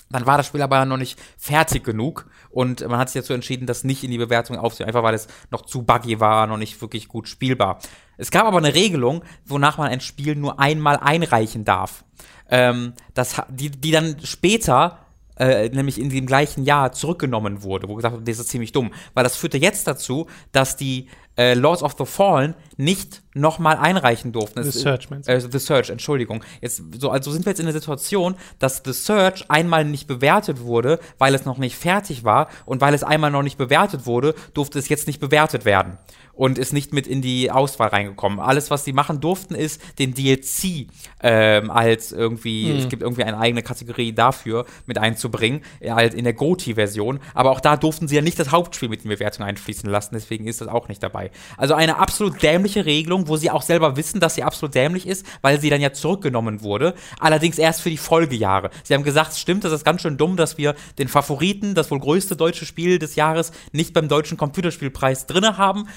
Dann 0.09 0.25
war 0.25 0.37
das 0.37 0.47
Spiel 0.47 0.61
aber 0.61 0.85
noch 0.85 0.97
nicht 0.97 1.19
fertig 1.37 1.83
genug 1.83 2.27
und 2.49 2.87
man 2.87 2.97
hat 2.97 3.09
sich 3.09 3.21
dazu 3.21 3.33
entschieden, 3.33 3.67
das 3.67 3.83
nicht 3.83 4.03
in 4.03 4.11
die 4.11 4.17
Bewertung 4.17 4.57
aufzunehmen, 4.57 4.89
einfach 4.89 5.03
weil 5.03 5.15
es 5.15 5.27
noch 5.51 5.63
zu 5.63 5.83
buggy 5.83 6.19
war, 6.19 6.47
noch 6.47 6.58
nicht 6.58 6.79
wirklich 6.81 7.08
gut 7.08 7.27
spielbar. 7.27 7.79
Es 8.17 8.31
gab 8.31 8.45
aber 8.45 8.58
eine 8.58 8.73
Regelung, 8.73 9.23
wonach 9.45 9.77
man 9.77 9.89
ein 9.89 10.01
Spiel 10.01 10.35
nur 10.35 10.60
einmal 10.60 10.97
einreichen 10.97 11.65
darf. 11.65 12.03
Ähm, 12.49 12.93
das, 13.13 13.41
die, 13.49 13.69
die 13.69 13.91
dann 13.91 14.17
später 14.23 14.99
äh, 15.40 15.69
nämlich 15.69 16.00
in 16.00 16.10
dem 16.10 16.25
gleichen 16.25 16.63
Jahr 16.63 16.92
zurückgenommen 16.92 17.63
wurde, 17.63 17.88
wo 17.90 17.96
gesagt 17.96 18.13
wurde, 18.15 18.23
das 18.23 18.40
ist 18.40 18.50
ziemlich 18.50 18.71
dumm. 18.71 18.92
Weil 19.13 19.23
das 19.23 19.35
führte 19.35 19.58
jetzt 19.58 19.88
dazu, 19.88 20.27
dass 20.52 20.75
die 20.77 21.08
äh, 21.38 21.54
Lords 21.54 21.83
of 21.83 21.96
the 22.00 22.06
Fallen 22.06 22.56
nicht 22.77 23.21
nochmal 23.35 23.77
einreichen 23.77 24.31
durften. 24.31 24.63
The 24.63 24.69
Es- 24.69 24.81
Search 24.81 25.10
meinst 25.12 25.29
du? 25.29 25.33
äh, 25.33 25.40
The 25.40 25.60
Search, 25.60 25.90
Entschuldigung. 25.92 26.44
Jetzt, 26.62 26.81
so, 27.00 27.12
also 27.12 27.31
sind 27.31 27.46
wir 27.46 27.52
jetzt 27.52 27.60
in 27.60 27.67
der 27.67 27.73
Situation, 27.73 28.35
dass 28.58 28.81
The 28.83 28.94
Search 28.94 29.46
einmal 29.50 29.85
nicht 29.85 30.08
bewertet 30.08 30.62
wurde, 30.63 31.00
weil 31.19 31.35
es 31.35 31.46
noch 31.46 31.60
nicht 31.60 31.75
fertig 31.75 32.23
war 32.23 32.48
und 32.65 32.81
weil 32.81 32.94
es 32.96 33.04
einmal 33.04 33.29
noch 33.29 33.44
nicht 33.44 33.58
bewertet 33.60 34.06
wurde, 34.08 34.33
durfte 34.56 34.79
es 34.79 34.90
jetzt 34.90 35.06
nicht 35.08 35.19
bewertet 35.19 35.65
werden 35.65 35.98
und 36.38 36.58
ist 36.58 36.71
nicht 36.71 36.94
mit 36.94 37.08
in 37.08 37.21
die 37.21 37.52
Auswahl 37.52 37.90
reingekommen. 37.90 38.40
Alles, 38.40 38.71
was 38.71 38.85
sie 38.85 38.94
machen 38.94 39.19
durften, 39.19 39.56
ist 39.56 39.81
den 40.00 40.13
DLC 40.13 40.88
ähm, 41.21 41.71
als 41.71 42.12
irgendwie, 42.12 42.71
es 42.71 42.88
gibt 42.88 43.02
irgendwie 43.02 43.23
eine 43.23 43.38
eigene 43.38 43.63
Kategorie 43.63 44.13
dafür 44.13 44.65
mit 44.85 44.98
einzubringen, 44.98 45.62
äh, 45.79 45.92
halt 45.92 46.13
in 46.13 46.23
der 46.23 46.33
GOTY-Version. 46.33 47.19
Aber 47.33 47.52
auch 47.52 47.60
da 47.60 47.75
durften 47.75 48.08
sie 48.08 48.15
ja 48.15 48.21
nicht 48.21 48.40
das 48.40 48.52
Hauptspiel 48.52 48.88
mit 48.88 49.04
in 49.04 49.10
die 49.10 49.15
Bewertung 49.15 49.46
einfließen 49.46 49.90
lassen, 49.90 50.13
deswegen 50.13 50.48
ist 50.48 50.62
das 50.62 50.67
auch 50.67 50.88
nicht 50.88 51.02
dabei. 51.02 51.31
Also 51.58 51.73
eine 51.73 51.98
absolut 51.98 52.42
dämliche 52.42 52.85
Regelung, 52.85 53.27
wo 53.27 53.35
sie 53.35 53.50
auch 53.50 53.63
selber 53.63 53.98
wissen, 53.98 54.19
dass 54.19 54.35
sie 54.35 54.44
absolut 54.44 54.75
dämlich 54.75 55.08
ist, 55.08 55.25
weil 55.42 55.60
sie 55.60 55.69
dann 55.69 55.81
ja 55.81 55.92
zurückgenommen 55.92 56.62
wurde. 56.62 56.94
Allerdings 57.19 57.58
erst 57.58 57.81
für 57.81 57.90
die 57.90 57.98
Folgejahre. 57.98 58.69
Sie 58.83 58.94
haben 58.94 59.04
gesagt, 59.04 59.31
es 59.31 59.40
stimmt, 59.40 59.63
das 59.63 59.73
ist 59.73 59.83
ganz 59.83 60.04
schön 60.04 60.17
dumm, 60.17 60.38
dass 60.38 60.58
wir 60.58 60.75
den 61.00 61.08
Favoriten, 61.08 61.73
das 61.73 61.90
wohl 61.90 62.00
größte 62.00 62.35
deutsche 62.35 62.65
Spiel 62.65 63.00
des 63.00 63.15
Jahres, 63.15 63.52
nicht 63.71 63.94
beim 63.94 64.08
deutschen 64.08 64.38
Computerspielpreis 64.38 65.25
drinne 65.25 65.58
haben. 65.58 65.88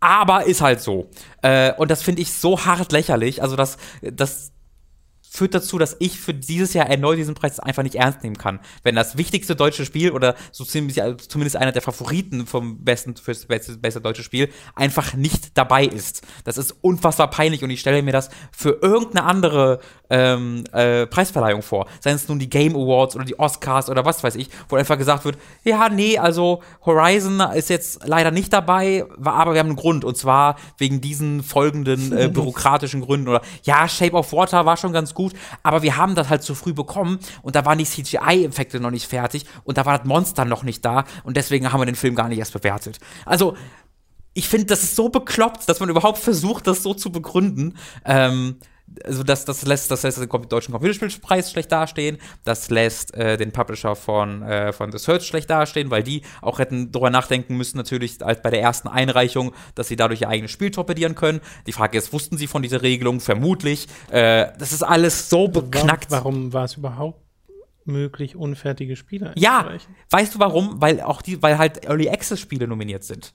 Aber 0.00 0.46
ist 0.46 0.62
halt 0.62 0.80
so. 0.80 1.08
Äh, 1.42 1.74
und 1.74 1.90
das 1.90 2.02
finde 2.02 2.22
ich 2.22 2.32
so 2.32 2.64
hart 2.64 2.90
lächerlich. 2.92 3.42
Also 3.42 3.54
das, 3.56 3.76
das 4.02 4.52
führt 5.30 5.54
dazu, 5.54 5.78
dass 5.78 5.96
ich 6.00 6.18
für 6.18 6.34
dieses 6.34 6.74
Jahr 6.74 6.86
erneut 6.88 7.16
diesen 7.16 7.36
Preis 7.36 7.60
einfach 7.60 7.84
nicht 7.84 7.94
ernst 7.94 8.24
nehmen 8.24 8.36
kann. 8.36 8.58
Wenn 8.82 8.96
das 8.96 9.16
wichtigste 9.16 9.54
deutsche 9.54 9.84
Spiel 9.84 10.10
oder 10.10 10.34
so 10.50 10.64
ziemlich, 10.64 11.00
also 11.02 11.16
zumindest 11.16 11.56
einer 11.56 11.70
der 11.70 11.82
Favoriten 11.82 12.46
vom 12.46 12.84
besten 12.84 13.14
fürs 13.16 13.46
beste, 13.46 13.76
beste 13.78 14.00
deutsche 14.00 14.24
Spiel 14.24 14.50
einfach 14.74 15.14
nicht 15.14 15.56
dabei 15.56 15.84
ist. 15.84 16.22
Das 16.44 16.58
ist 16.58 16.74
unfassbar 16.80 17.30
peinlich 17.30 17.62
und 17.62 17.70
ich 17.70 17.78
stelle 17.78 18.02
mir 18.02 18.12
das 18.12 18.28
für 18.50 18.80
irgendeine 18.82 19.24
andere 19.24 19.78
ähm, 20.10 20.64
äh, 20.72 21.06
Preisverleihung 21.06 21.62
vor. 21.62 21.86
Seien 22.00 22.16
es 22.16 22.28
nun 22.28 22.40
die 22.40 22.50
Game 22.50 22.74
Awards 22.74 23.14
oder 23.14 23.24
die 23.24 23.38
Oscars 23.38 23.88
oder 23.88 24.04
was 24.04 24.24
weiß 24.24 24.34
ich, 24.34 24.50
wo 24.68 24.74
einfach 24.74 24.98
gesagt 24.98 25.24
wird, 25.24 25.38
ja, 25.62 25.88
nee, 25.88 26.18
also 26.18 26.60
Horizon 26.84 27.40
ist 27.54 27.70
jetzt 27.70 28.06
leider 28.06 28.32
nicht 28.32 28.52
dabei, 28.52 29.04
aber 29.22 29.52
wir 29.52 29.60
haben 29.60 29.68
einen 29.68 29.76
Grund 29.76 30.04
und 30.04 30.16
zwar 30.16 30.56
wegen 30.76 31.00
diesen 31.00 31.44
folgenden 31.44 32.16
äh, 32.16 32.28
bürokratischen 32.32 33.00
Gründen 33.00 33.28
oder 33.28 33.42
ja, 33.62 33.86
Shape 33.88 34.14
of 34.14 34.32
Water 34.32 34.66
war 34.66 34.76
schon 34.76 34.92
ganz 34.92 35.14
gut, 35.14 35.19
aber 35.62 35.82
wir 35.82 35.96
haben 35.96 36.14
das 36.14 36.28
halt 36.28 36.42
zu 36.42 36.54
früh 36.54 36.72
bekommen 36.72 37.18
und 37.42 37.56
da 37.56 37.64
waren 37.64 37.78
die 37.78 37.84
CGI-Effekte 37.84 38.80
noch 38.80 38.90
nicht 38.90 39.06
fertig 39.06 39.44
und 39.64 39.78
da 39.78 39.86
war 39.86 39.98
das 39.98 40.06
Monster 40.06 40.44
noch 40.44 40.62
nicht 40.62 40.84
da 40.84 41.04
und 41.24 41.36
deswegen 41.36 41.72
haben 41.72 41.80
wir 41.80 41.86
den 41.86 41.94
Film 41.94 42.14
gar 42.14 42.28
nicht 42.28 42.38
erst 42.38 42.52
bewertet. 42.52 42.98
Also 43.26 43.56
ich 44.32 44.48
finde, 44.48 44.66
das 44.66 44.82
ist 44.82 44.96
so 44.96 45.08
bekloppt, 45.08 45.68
dass 45.68 45.80
man 45.80 45.88
überhaupt 45.88 46.18
versucht, 46.18 46.66
das 46.66 46.82
so 46.82 46.94
zu 46.94 47.10
begründen. 47.10 47.76
Ähm, 48.04 48.56
also 49.04 49.22
das, 49.22 49.44
das 49.44 49.64
lässt, 49.64 49.90
das 49.90 50.02
lässt 50.02 50.18
den 50.18 50.28
deutschen 50.48 50.72
Computerspielpreis 50.72 51.50
schlecht 51.52 51.70
dastehen, 51.70 52.18
das 52.44 52.70
lässt 52.70 53.14
äh, 53.14 53.36
den 53.36 53.52
Publisher 53.52 53.94
von, 53.96 54.42
äh, 54.42 54.72
von 54.72 54.90
The 54.92 54.98
Search 54.98 55.24
schlecht 55.26 55.48
dastehen, 55.48 55.90
weil 55.90 56.02
die 56.02 56.22
auch 56.42 56.58
hätten 56.58 56.90
drüber 56.92 57.10
nachdenken 57.10 57.56
müssen, 57.56 57.76
natürlich 57.76 58.24
als 58.24 58.42
bei 58.42 58.50
der 58.50 58.60
ersten 58.62 58.88
Einreichung, 58.88 59.52
dass 59.74 59.88
sie 59.88 59.96
dadurch 59.96 60.22
ihr 60.22 60.28
eigenes 60.28 60.50
Spiel 60.50 60.70
torpedieren 60.70 61.14
können. 61.14 61.40
Die 61.66 61.72
Frage 61.72 61.98
ist, 61.98 62.12
wussten 62.12 62.36
sie 62.36 62.46
von 62.46 62.62
dieser 62.62 62.82
Regelung? 62.82 63.20
Vermutlich. 63.20 63.86
Äh, 64.10 64.48
das 64.58 64.72
ist 64.72 64.82
alles 64.82 65.28
so 65.30 65.48
beknackt. 65.48 66.10
Warum, 66.10 66.24
warum 66.34 66.52
war 66.52 66.64
es 66.64 66.74
überhaupt 66.76 67.20
möglich, 67.84 68.36
unfertige 68.36 68.96
Spiele 68.96 69.32
Ja, 69.36 69.58
einzureichen? 69.58 69.94
weißt 70.10 70.34
du 70.34 70.38
warum? 70.38 70.80
Weil 70.80 71.00
auch 71.00 71.22
die, 71.22 71.42
weil 71.42 71.58
halt 71.58 71.84
Early 71.86 72.08
Access 72.08 72.40
Spiele 72.40 72.66
nominiert 72.68 73.04
sind. 73.04 73.34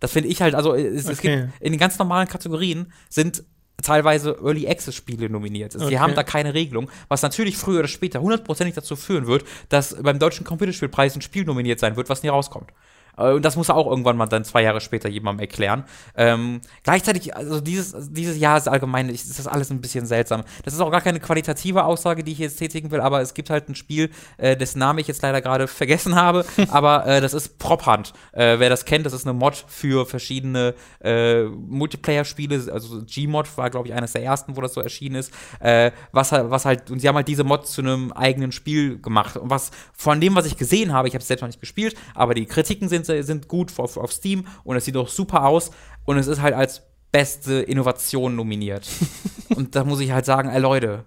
Das 0.00 0.12
finde 0.12 0.30
ich 0.30 0.42
halt, 0.42 0.54
also 0.56 0.74
es, 0.74 1.08
es 1.08 1.18
Okay. 1.18 1.42
gibt 1.42 1.60
in 1.62 1.72
den 1.72 1.78
ganz 1.78 1.98
normalen 1.98 2.26
Kategorien 2.26 2.92
sind 3.08 3.44
teilweise 3.82 4.36
Early 4.42 4.68
Access 4.68 4.94
Spiele 4.94 5.28
nominiert. 5.28 5.72
Sie 5.72 5.84
Okay. 5.84 5.98
haben 5.98 6.14
da 6.14 6.22
keine 6.22 6.54
Regelung, 6.54 6.90
was 7.08 7.22
natürlich 7.22 7.56
früher 7.56 7.80
oder 7.80 7.88
später 7.88 8.20
hundertprozentig 8.20 8.74
dazu 8.74 8.96
führen 8.96 9.26
wird, 9.26 9.44
dass 9.68 9.96
beim 10.02 10.18
deutschen 10.18 10.44
Computerspielpreis 10.44 11.14
ein 11.16 11.22
Spiel 11.22 11.44
nominiert 11.44 11.78
sein 11.80 11.96
wird, 11.96 12.08
was 12.08 12.22
nie 12.22 12.28
rauskommt. 12.28 12.70
Äh, 13.16 13.32
Und 13.32 13.44
das 13.44 13.56
muss 13.56 13.68
er 13.68 13.76
auch 13.76 13.86
irgendwann 13.88 14.16
mal 14.16 14.26
dann 14.26 14.44
zwei 14.44 14.62
Jahre 14.62 14.80
später 14.80 15.08
jemandem 15.08 15.40
erklären. 15.40 15.84
Ähm, 16.16 16.60
gleichzeitig, 16.82 17.34
also 17.36 17.60
dieses, 17.60 17.94
dieses 18.12 18.38
Jahr 18.38 18.56
ist 18.58 18.68
allgemein, 18.68 19.08
ist 19.08 19.38
das 19.38 19.46
alles 19.46 19.70
ein 19.70 19.80
bisschen 19.80 20.06
seltsam. 20.06 20.42
Das 20.64 20.74
ist 20.74 20.80
auch 20.80 20.90
gar 20.90 21.00
keine 21.00 21.20
qualitative 21.20 21.84
Aussage, 21.84 22.24
die 22.24 22.32
ich 22.32 22.38
jetzt 22.38 22.56
tätigen 22.56 22.90
will, 22.90 23.00
aber 23.00 23.20
es 23.20 23.34
gibt 23.34 23.50
halt 23.50 23.68
ein 23.68 23.74
Spiel, 23.74 24.10
äh, 24.38 24.56
dessen 24.56 24.78
Namen 24.78 24.98
ich 24.98 25.06
jetzt 25.08 25.22
leider 25.22 25.40
gerade 25.40 25.66
vergessen 25.68 26.14
habe, 26.16 26.44
aber 26.68 27.06
äh, 27.06 27.20
das 27.20 27.34
ist 27.34 27.58
Prop 27.58 27.86
Hunt. 27.86 28.12
Äh, 28.32 28.58
wer 28.58 28.68
das 28.70 28.84
kennt, 28.84 29.06
das 29.06 29.12
ist 29.12 29.26
eine 29.26 29.32
Mod 29.34 29.64
für 29.68 30.06
verschiedene 30.06 30.74
äh, 31.02 31.44
Multiplayer-Spiele, 31.92 32.72
also 32.72 33.02
Gmod 33.04 33.56
war, 33.58 33.70
glaube 33.70 33.88
ich, 33.88 33.94
eines 33.94 34.12
der 34.12 34.22
ersten, 34.22 34.56
wo 34.56 34.60
das 34.60 34.72
so 34.74 34.80
erschienen 34.80 35.16
ist, 35.16 35.32
äh, 35.60 35.90
was, 36.12 36.32
halt- 36.32 36.50
was 36.50 36.64
halt, 36.64 36.90
und 36.90 37.00
sie 37.00 37.08
haben 37.08 37.16
halt 37.16 37.28
diese 37.28 37.44
Mod 37.44 37.66
zu 37.66 37.80
einem 37.82 38.12
eigenen 38.12 38.52
Spiel 38.52 38.98
gemacht. 39.00 39.36
Und 39.36 39.50
was 39.50 39.70
von 39.92 40.20
dem, 40.20 40.34
was 40.34 40.46
ich 40.46 40.56
gesehen 40.56 40.92
habe, 40.92 41.08
ich 41.08 41.14
habe 41.14 41.22
es 41.22 41.28
selbst 41.28 41.42
noch 41.42 41.48
nicht 41.48 41.60
gespielt, 41.60 41.94
aber 42.14 42.34
die 42.34 42.46
Kritiken 42.46 42.88
sind, 42.88 43.01
sind 43.06 43.48
gut 43.48 43.72
auf, 43.78 43.96
auf 43.96 44.12
Steam 44.12 44.46
und 44.64 44.76
es 44.76 44.84
sieht 44.84 44.96
auch 44.96 45.08
super 45.08 45.46
aus 45.46 45.70
und 46.04 46.18
es 46.18 46.26
ist 46.26 46.40
halt 46.40 46.54
als 46.54 46.82
beste 47.10 47.60
Innovation 47.60 48.34
nominiert. 48.36 48.88
und 49.54 49.76
da 49.76 49.84
muss 49.84 50.00
ich 50.00 50.12
halt 50.12 50.24
sagen, 50.24 50.48
ey 50.48 50.60
Leute, 50.60 51.04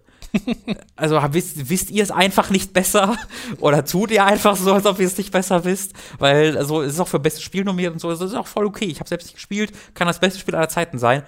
also 0.95 1.19
wisst, 1.31 1.69
wisst 1.69 1.91
ihr 1.91 2.03
es 2.03 2.11
einfach 2.11 2.49
nicht 2.49 2.73
besser? 2.73 3.17
Oder 3.59 3.85
tut 3.85 4.11
ihr 4.11 4.25
einfach 4.25 4.55
so, 4.55 4.73
als 4.73 4.85
ob 4.85 4.99
ihr 4.99 5.07
es 5.07 5.17
nicht 5.17 5.31
besser 5.31 5.63
wisst? 5.65 5.93
Weil, 6.19 6.57
also, 6.57 6.81
es 6.81 6.93
ist 6.93 6.99
auch 6.99 7.07
für 7.07 7.19
bestes 7.19 7.43
Spiel 7.43 7.63
nominiert 7.63 7.93
und 7.93 7.99
so, 7.99 8.09
das 8.09 8.21
ist 8.21 8.35
auch 8.35 8.47
voll 8.47 8.65
okay. 8.65 8.85
Ich 8.85 8.99
habe 8.99 9.09
selbst 9.09 9.25
nicht 9.25 9.35
gespielt, 9.35 9.71
kann 9.93 10.07
das 10.07 10.19
beste 10.19 10.39
Spiel 10.39 10.55
aller 10.55 10.69
Zeiten 10.69 10.99
sein. 10.99 11.23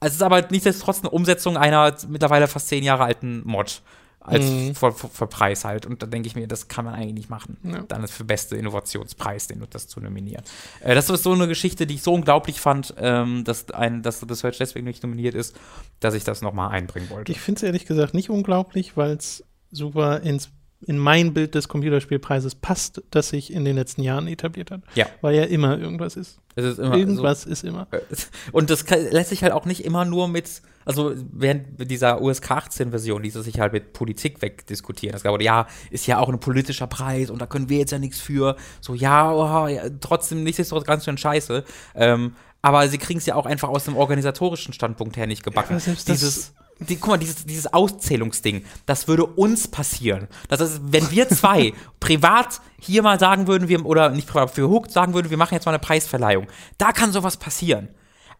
Es 0.00 0.12
ist 0.12 0.22
aber 0.22 0.42
nichtsdestotrotz 0.50 1.00
eine 1.00 1.10
Umsetzung 1.10 1.56
einer 1.56 1.94
mittlerweile 2.08 2.46
fast 2.46 2.68
zehn 2.68 2.84
Jahre 2.84 3.04
alten 3.04 3.42
Mod. 3.44 3.82
Als 4.26 4.42
Mhm. 4.44 4.74
für, 4.74 4.90
für, 4.92 5.08
für 5.08 5.26
Preis 5.26 5.66
halt. 5.66 5.84
Und 5.84 6.02
da 6.02 6.06
denke 6.06 6.26
ich 6.26 6.34
mir, 6.34 6.48
das 6.48 6.66
kann 6.68 6.86
man 6.86 6.94
eigentlich 6.94 7.12
nicht 7.12 7.30
machen. 7.30 7.58
Ja. 7.62 7.82
Dann 7.86 8.02
ist 8.02 8.12
für 8.14 8.24
beste 8.24 8.56
Innovationspreis, 8.56 9.48
den 9.48 9.62
das 9.68 9.86
zu 9.86 10.00
nominieren. 10.00 10.42
Äh, 10.80 10.94
das 10.94 11.10
ist 11.10 11.22
so 11.22 11.32
eine 11.32 11.46
Geschichte, 11.46 11.86
die 11.86 11.96
ich 11.96 12.02
so 12.02 12.14
unglaublich 12.14 12.58
fand, 12.58 12.94
ähm, 12.96 13.44
dass, 13.44 13.70
ein, 13.70 14.02
dass 14.02 14.20
das 14.20 14.38
Search 14.38 14.56
deswegen 14.58 14.86
nicht 14.86 15.02
nominiert 15.02 15.34
ist, 15.34 15.54
dass 16.00 16.14
ich 16.14 16.24
das 16.24 16.40
nochmal 16.40 16.70
einbringen 16.70 17.10
wollte. 17.10 17.32
Ich 17.32 17.40
finde 17.40 17.58
es 17.58 17.62
ehrlich 17.64 17.84
gesagt 17.84 18.14
nicht 18.14 18.30
unglaublich, 18.30 18.96
weil 18.96 19.12
es 19.16 19.44
super 19.70 20.20
ins, 20.22 20.50
in 20.80 20.98
mein 20.98 21.32
Bild 21.32 21.54
des 21.54 21.68
Computerspielpreises 21.68 22.56
passt, 22.56 23.02
das 23.10 23.30
sich 23.30 23.52
in 23.52 23.64
den 23.64 23.76
letzten 23.76 24.02
Jahren 24.02 24.26
etabliert 24.28 24.70
hat. 24.70 24.82
Ja. 24.94 25.06
Weil 25.22 25.34
ja 25.34 25.44
immer 25.44 25.78
irgendwas 25.78 26.16
ist. 26.16 26.38
Es 26.56 26.64
ist 26.64 26.78
immer 26.78 26.94
Irgendwas 26.96 27.46
ist 27.46 27.64
immer. 27.64 27.88
So, 28.10 28.26
und 28.52 28.70
das 28.70 28.84
kann, 28.84 29.00
lässt 29.10 29.30
sich 29.30 29.42
halt 29.42 29.52
auch 29.52 29.64
nicht 29.64 29.84
immer 29.84 30.04
nur 30.04 30.28
mit, 30.28 30.62
also 30.84 31.12
während 31.32 31.90
dieser 31.90 32.20
USK 32.20 32.50
18-Version 32.50 33.22
ließ 33.22 33.36
es 33.36 33.44
sich 33.46 33.60
halt 33.60 33.72
mit 33.72 33.92
Politik 33.92 34.42
wegdiskutieren. 34.42 35.12
Das 35.12 35.22
gab, 35.22 35.40
ja, 35.40 35.66
ist 35.90 36.06
ja 36.06 36.18
auch 36.18 36.28
ein 36.28 36.38
politischer 36.38 36.86
Preis 36.86 37.30
und 37.30 37.40
da 37.40 37.46
können 37.46 37.68
wir 37.68 37.78
jetzt 37.78 37.90
ja 37.92 37.98
nichts 37.98 38.20
für. 38.20 38.56
So, 38.80 38.94
ja, 38.94 39.32
oh, 39.32 39.66
ja 39.66 39.84
trotzdem, 40.00 40.44
nichtsdestotrotz 40.44 40.86
ganz 40.86 41.04
schön 41.04 41.18
scheiße. 41.18 41.64
Ähm, 41.94 42.34
aber 42.62 42.88
sie 42.88 42.98
kriegen 42.98 43.18
es 43.18 43.26
ja 43.26 43.34
auch 43.34 43.46
einfach 43.46 43.68
aus 43.68 43.84
dem 43.84 43.96
organisatorischen 43.96 44.72
Standpunkt 44.72 45.16
her 45.16 45.26
nicht 45.26 45.42
gebacken. 45.42 45.80
das- 45.84 46.04
dieses, 46.04 46.54
die, 46.80 46.96
guck 46.96 47.10
mal, 47.10 47.18
dieses, 47.18 47.46
dieses 47.46 47.72
Auszählungsding, 47.72 48.64
das 48.86 49.08
würde 49.08 49.26
uns 49.26 49.68
passieren. 49.68 50.28
Das 50.48 50.60
ist, 50.60 50.80
wenn 50.84 51.10
wir 51.10 51.28
zwei 51.28 51.72
privat 52.00 52.60
hier 52.78 53.02
mal 53.02 53.18
sagen 53.18 53.46
würden, 53.46 53.68
wir, 53.68 53.84
oder 53.86 54.10
nicht 54.10 54.28
privat, 54.28 54.50
für 54.50 54.68
Hook 54.68 54.90
sagen 54.90 55.14
würden, 55.14 55.30
wir 55.30 55.36
machen 55.36 55.54
jetzt 55.54 55.66
mal 55.66 55.72
eine 55.72 55.78
Preisverleihung, 55.78 56.46
da 56.78 56.92
kann 56.92 57.12
sowas 57.12 57.36
passieren. 57.36 57.88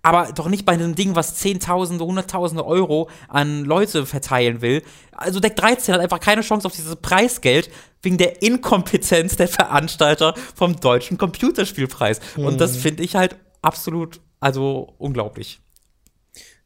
Aber 0.02 0.32
doch 0.34 0.48
nicht 0.48 0.66
bei 0.66 0.72
einem 0.72 0.94
Ding, 0.94 1.16
was 1.16 1.36
Zehntausende, 1.36 2.04
Hunderttausende 2.04 2.66
Euro 2.66 3.08
an 3.28 3.64
Leute 3.64 4.04
verteilen 4.04 4.60
will. 4.60 4.82
Also 5.12 5.40
Deck 5.40 5.56
13 5.56 5.94
hat 5.94 6.00
einfach 6.02 6.20
keine 6.20 6.42
Chance 6.42 6.66
auf 6.66 6.74
dieses 6.74 6.96
Preisgeld 6.96 7.70
wegen 8.02 8.18
der 8.18 8.42
Inkompetenz 8.42 9.36
der 9.36 9.48
Veranstalter 9.48 10.34
vom 10.54 10.78
deutschen 10.78 11.16
Computerspielpreis. 11.16 12.20
Und 12.36 12.60
das 12.60 12.76
finde 12.76 13.02
ich 13.02 13.16
halt 13.16 13.36
absolut, 13.62 14.20
also 14.40 14.92
unglaublich. 14.98 15.62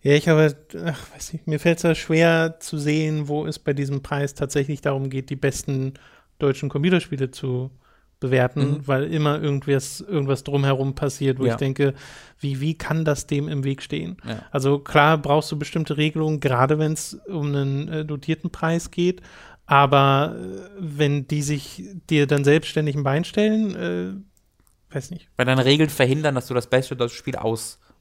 Ja, 0.02 0.12
ich 0.14 0.28
habe, 0.28 0.54
ach, 0.84 1.12
weiß 1.14 1.32
nicht, 1.32 1.46
mir 1.46 1.58
fällt 1.58 1.78
es 1.78 1.82
ja 1.82 1.94
schwer 1.94 2.56
zu 2.60 2.78
sehen, 2.78 3.26
wo 3.28 3.46
es 3.46 3.58
bei 3.58 3.72
diesem 3.72 4.02
Preis 4.02 4.34
tatsächlich 4.34 4.80
darum 4.80 5.10
geht, 5.10 5.28
die 5.30 5.36
besten 5.36 5.94
deutschen 6.38 6.68
Computerspiele 6.68 7.30
zu 7.32 7.70
bewerten, 8.20 8.70
Mhm. 8.78 8.86
weil 8.86 9.04
immer 9.12 9.40
irgendwas, 9.40 10.00
irgendwas 10.00 10.42
drumherum 10.44 10.94
passiert, 10.94 11.38
wo 11.38 11.44
Ja. 11.46 11.52
ich 11.52 11.56
denke, 11.58 11.94
wie, 12.40 12.60
wie 12.60 12.76
kann 12.76 13.04
das 13.04 13.26
dem 13.26 13.48
im 13.48 13.64
Weg 13.64 13.82
stehen? 13.82 14.16
Ja. 14.26 14.42
Also 14.50 14.78
klar 14.80 15.18
brauchst 15.18 15.50
du 15.52 15.58
bestimmte 15.58 15.96
Regelungen, 15.96 16.40
gerade 16.40 16.78
wenn 16.78 16.92
es 16.92 17.14
um 17.28 17.46
einen 17.46 17.88
äh, 17.88 18.04
dotierten 18.04 18.50
Preis 18.50 18.90
geht, 18.90 19.20
aber 19.66 20.36
äh, 20.36 20.68
wenn 20.78 21.26
die 21.28 21.42
sich 21.42 21.84
dir 22.08 22.26
dann 22.26 22.42
selbstständig 22.44 22.96
ein 22.96 23.04
Bein 23.04 23.24
stellen, 23.24 23.74
äh, 23.76 24.94
weiß 24.94 25.10
nicht, 25.10 25.28
Weil 25.36 25.46
deine 25.46 25.64
Regeln 25.64 25.90
verhindern, 25.90 26.34
dass 26.34 26.46
du 26.46 26.54
das 26.54 26.68
beste 26.68 26.96
deutsche 26.96 27.16
Spiel 27.16 27.36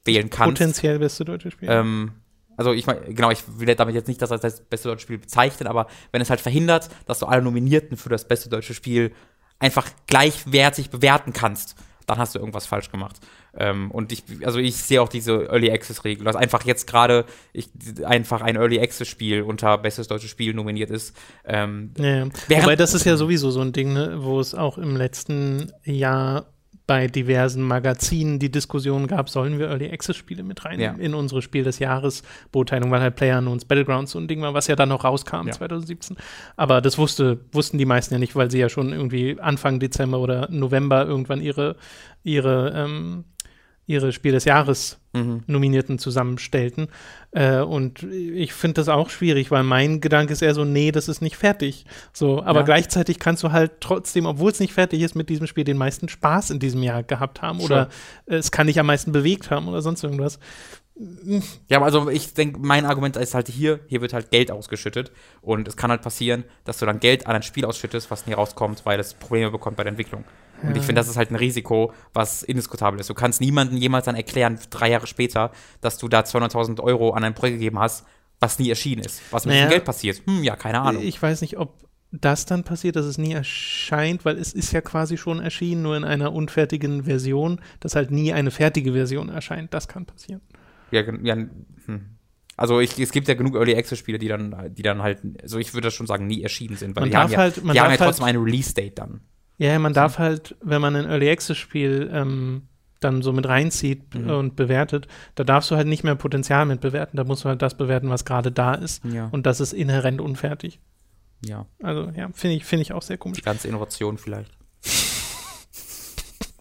auswählen 0.08 0.30
kannst. 0.30 0.60
potenziell 0.60 1.00
beste 1.00 1.26
deutsche 1.26 1.52
Spiel. 1.52 1.70
Ähm, 1.70 2.12
also 2.56 2.74
ich 2.74 2.88
meine, 2.88 3.02
genau, 3.14 3.30
ich 3.30 3.44
will 3.60 3.74
damit 3.76 3.94
jetzt 3.94 4.08
nicht 4.08 4.22
das 4.22 4.32
als 4.32 4.42
das 4.42 4.62
beste 4.62 4.90
deutsche 4.90 5.04
Spiel 5.04 5.20
bezeichnen, 5.20 5.68
aber 5.68 5.88
wenn 6.12 6.22
es 6.22 6.30
halt 6.30 6.42
verhindert, 6.42 6.90
dass 7.06 7.20
du 7.20 7.28
alle 7.28 7.42
Nominierten 7.42 7.98
für 7.98 8.10
das 8.10 8.28
beste 8.28 8.50
deutsche 8.50 8.74
Spiel 8.74 9.14
einfach 9.60 9.88
gleichwertig 10.08 10.90
bewerten 10.90 11.34
kannst, 11.34 11.76
dann 12.08 12.20
hast 12.20 12.34
du 12.34 12.40
irgendwas 12.40 12.66
falsch 12.66 12.90
gemacht. 12.90 13.18
Ähm, 13.56 13.92
und 13.92 14.12
ich, 14.12 14.24
also 14.44 14.60
ich 14.60 14.78
sehe 14.78 15.02
auch 15.02 15.10
diese 15.10 15.50
Early 15.50 15.70
Access-Regel, 15.72 16.24
dass 16.24 16.36
einfach 16.36 16.64
jetzt 16.64 16.88
gerade 16.88 17.26
einfach 18.04 18.42
ein 18.42 18.56
Early 18.56 18.80
Access-Spiel 18.80 19.42
unter 19.42 19.78
Bestes 19.78 20.08
deutsches 20.08 20.30
Spiel 20.30 20.54
nominiert 20.54 20.90
ist. 20.90 21.16
Ähm, 21.44 21.94
ja, 21.98 22.26
ja. 22.26 22.28
Wobei 22.50 22.76
das 22.76 22.94
ist 22.94 23.06
ja 23.06 23.18
sowieso 23.18 23.52
so 23.52 23.62
ein 23.62 23.74
Ding, 23.74 23.94
ne, 23.94 24.18
wo 24.20 24.40
es 24.40 24.56
auch 24.56 24.78
im 24.78 24.96
letzten 24.96 25.72
Jahr 25.84 26.54
bei 26.88 27.08
diversen 27.08 27.62
Magazinen 27.62 28.40
die 28.40 28.50
Diskussion 28.50 29.08
gab, 29.08 29.30
sollen 29.30 29.60
wir 29.60 29.68
Early 29.68 29.92
Access 29.92 30.16
Spiele 30.16 30.42
mit 30.42 30.64
rein 30.64 30.80
ja. 30.80 30.94
in 30.94 31.14
unsere 31.14 31.42
Spiel 31.42 31.66
des 31.66 31.80
Jahres 31.80 32.24
Beurteilung, 32.54 32.90
weil 32.92 33.02
halt 33.02 33.18
PlayerUnknown's 33.18 33.66
Battlegrounds 33.66 34.14
so 34.14 34.20
ein 34.20 34.28
Ding 34.30 34.42
war, 34.42 34.54
was 34.54 34.68
ja 34.68 34.78
dann 34.78 34.90
noch 34.90 35.04
rauskam 35.04 35.48
ja. 35.48 35.52
2017. 35.52 36.16
Aber 36.56 36.80
das 36.80 36.98
wusste, 36.98 37.42
wussten 37.52 37.78
die 37.78 37.86
meisten 37.86 38.14
ja 38.14 38.20
nicht, 38.20 38.38
weil 38.38 38.50
sie 38.50 38.60
ja 38.60 38.70
schon 38.70 38.94
irgendwie 38.94 39.38
Anfang 39.40 39.80
Dezember 39.80 40.20
oder 40.20 40.48
November 40.50 41.06
irgendwann 41.06 41.42
ihre, 41.42 41.76
ihre 42.24 42.72
ähm, 42.74 43.26
ihre 43.88 44.12
Spiel 44.12 44.34
des 44.34 44.44
Jahres 44.44 45.00
mhm. 45.14 45.44
Nominierten 45.48 45.98
zusammenstellten. 45.98 46.90
Äh, 47.32 47.62
und 47.62 48.04
ich 48.04 48.54
finde 48.54 48.76
das 48.76 48.90
auch 48.90 49.10
schwierig, 49.10 49.50
weil 49.50 49.64
mein 49.64 50.02
Gedanke 50.02 50.34
ist 50.34 50.42
eher 50.42 50.54
so, 50.54 50.66
nee, 50.66 50.92
das 50.92 51.08
ist 51.08 51.22
nicht 51.22 51.38
fertig. 51.38 51.86
So, 52.12 52.44
aber 52.44 52.60
ja. 52.60 52.66
gleichzeitig 52.66 53.18
kannst 53.18 53.44
du 53.44 53.52
halt 53.54 53.80
trotzdem, 53.80 54.26
obwohl 54.26 54.52
es 54.52 54.60
nicht 54.60 54.74
fertig 54.74 55.02
ist, 55.02 55.16
mit 55.16 55.30
diesem 55.30 55.48
Spiel 55.48 55.64
den 55.64 55.78
meisten 55.78 56.10
Spaß 56.10 56.52
in 56.52 56.60
diesem 56.60 56.84
Jahr 56.84 57.02
gehabt 57.02 57.42
haben 57.42 57.60
sure. 57.62 57.74
oder 57.74 57.90
äh, 58.26 58.36
es 58.36 58.52
kann 58.52 58.68
dich 58.68 58.80
am 58.80 58.86
meisten 58.86 59.14
bewegt 59.14 59.50
haben 59.50 59.68
oder 59.70 59.82
sonst 59.82 60.04
irgendwas. 60.04 60.38
Ja, 61.68 61.82
also 61.82 62.10
ich 62.10 62.34
denke, 62.34 62.60
mein 62.60 62.86
Argument 62.86 63.18
ist 63.18 63.36
halt 63.36 63.48
hier, 63.50 63.82
hier 63.88 64.02
wird 64.02 64.14
halt 64.14 64.32
Geld 64.32 64.50
ausgeschüttet 64.50 65.12
und 65.42 65.68
es 65.68 65.78
kann 65.78 65.92
halt 65.92 66.02
passieren, 66.02 66.44
dass 66.64 66.80
du 66.80 66.86
dann 66.86 67.00
Geld 67.00 67.28
an 67.28 67.36
ein 67.36 67.44
Spiel 67.44 67.66
ausschüttest, 67.66 68.10
was 68.10 68.26
nie 68.26 68.34
rauskommt, 68.34 68.86
weil 68.86 69.00
es 69.00 69.14
Probleme 69.14 69.52
bekommt 69.52 69.78
bei 69.78 69.84
der 69.84 69.92
Entwicklung. 69.92 70.24
Und 70.64 70.76
ich 70.76 70.82
finde, 70.82 71.00
das 71.00 71.08
ist 71.08 71.18
halt 71.18 71.30
ein 71.30 71.36
Risiko, 71.36 71.94
was 72.14 72.42
indiskutabel 72.42 73.00
ist. 73.00 73.10
Du 73.10 73.14
kannst 73.14 73.42
niemandem 73.42 73.78
jemals 73.78 74.06
dann 74.06 74.16
erklären, 74.16 74.60
drei 74.72 74.90
Jahre 74.90 75.06
später, 75.06 75.52
dass 75.82 76.00
du 76.00 76.08
da 76.08 76.22
200.000 76.22 76.82
Euro 76.82 77.12
an 77.12 77.24
ein 77.24 77.36
Projekt 77.36 77.60
gegeben 77.60 77.78
hast, 77.78 78.06
was 78.40 78.58
nie 78.58 78.70
erschienen 78.70 79.04
ist. 79.04 79.22
Was 79.32 79.46
mit 79.46 79.54
naja, 79.54 79.68
dem 79.68 79.72
Geld 79.72 79.86
passiert? 79.86 80.22
Hm, 80.26 80.44
ja, 80.44 80.56
keine 80.56 80.82
Ahnung. 80.82 81.04
Ich 81.04 81.22
weiß 81.22 81.42
nicht, 81.42 81.58
ob 81.58 81.76
das 82.12 82.46
dann 82.46 82.64
passiert, 82.64 82.96
dass 82.96 83.06
es 83.06 83.18
nie 83.18 83.34
erscheint, 83.34 84.26
weil 84.26 84.38
es 84.38 84.54
ist 84.54 84.72
ja 84.72 84.82
quasi 84.82 85.18
schon 85.18 85.40
erschienen, 85.40 85.82
nur 85.82 85.96
in 85.96 86.04
einer 86.04 86.34
unfertigen 86.34 87.04
Version, 87.04 87.62
dass 87.80 87.96
halt 87.96 88.12
nie 88.12 88.34
eine 88.34 88.50
fertige 88.50 88.94
Version 88.94 89.30
erscheint. 89.30 89.74
Das 89.74 89.88
kann 89.88 90.06
passieren. 90.06 90.42
Ja, 90.92 91.02
ja 91.24 91.36
hm. 91.36 92.18
Also 92.58 92.80
ich, 92.80 92.98
es 93.00 93.12
gibt 93.12 93.28
ja 93.28 93.36
genug 93.36 93.56
Early 93.56 93.76
Access 93.76 94.00
Spiele, 94.00 94.18
die 94.18 94.28
dann, 94.28 94.74
die 94.74 94.82
dann 94.82 95.04
halt, 95.04 95.20
also 95.44 95.60
ich 95.60 95.76
würde 95.76 95.92
schon 95.92 96.08
sagen, 96.08 96.26
nie 96.26 96.42
erschienen 96.42 96.76
sind, 96.76 96.96
weil 96.96 97.02
man 97.02 97.12
die 97.12 97.18
haben 97.18 97.32
ja, 97.32 97.38
halt, 97.38 97.58
die 97.58 97.80
haben 97.80 97.92
ja 97.92 97.98
trotzdem 97.98 98.26
halt, 98.26 98.36
eine 98.36 98.44
Release 98.44 98.74
Date 98.74 98.98
dann. 98.98 99.22
Ja, 99.60 99.78
man 99.78 99.94
darf 99.94 100.18
halt, 100.18 100.56
wenn 100.62 100.82
man 100.82 100.96
ein 100.96 101.06
Early 101.06 101.30
Access 101.30 101.58
Spiel 101.58 102.10
ähm, 102.12 102.64
dann 103.00 103.22
so 103.22 103.32
mit 103.32 103.48
reinzieht 103.48 104.16
mhm. 104.16 104.30
und 104.30 104.56
bewertet, 104.56 105.08
da 105.36 105.44
darfst 105.44 105.70
du 105.70 105.76
halt 105.76 105.88
nicht 105.88 106.04
mehr 106.04 106.16
Potenzial 106.16 106.66
mit 106.66 106.82
bewerten. 106.82 107.18
Da 107.18 107.24
musst 107.24 107.44
du 107.44 107.50
halt 107.50 107.62
das 107.62 107.78
bewerten, 107.78 108.10
was 108.10 108.26
gerade 108.26 108.52
da 108.52 108.74
ist. 108.74 109.04
Ja. 109.06 109.30
Und 109.32 109.46
das 109.46 109.60
ist 109.60 109.74
inhärent 109.74 110.20
unfertig. 110.20 110.80
Ja. 111.46 111.68
Also, 111.82 112.12
ja, 112.16 112.30
finde 112.34 112.56
ich, 112.56 112.66
find 112.66 112.82
ich 112.82 112.94
auch 112.94 113.04
sehr 113.04 113.18
komisch. 113.18 113.38
Die 113.38 113.44
ganze 113.44 113.68
Innovation 113.68 114.18
vielleicht. 114.18 114.52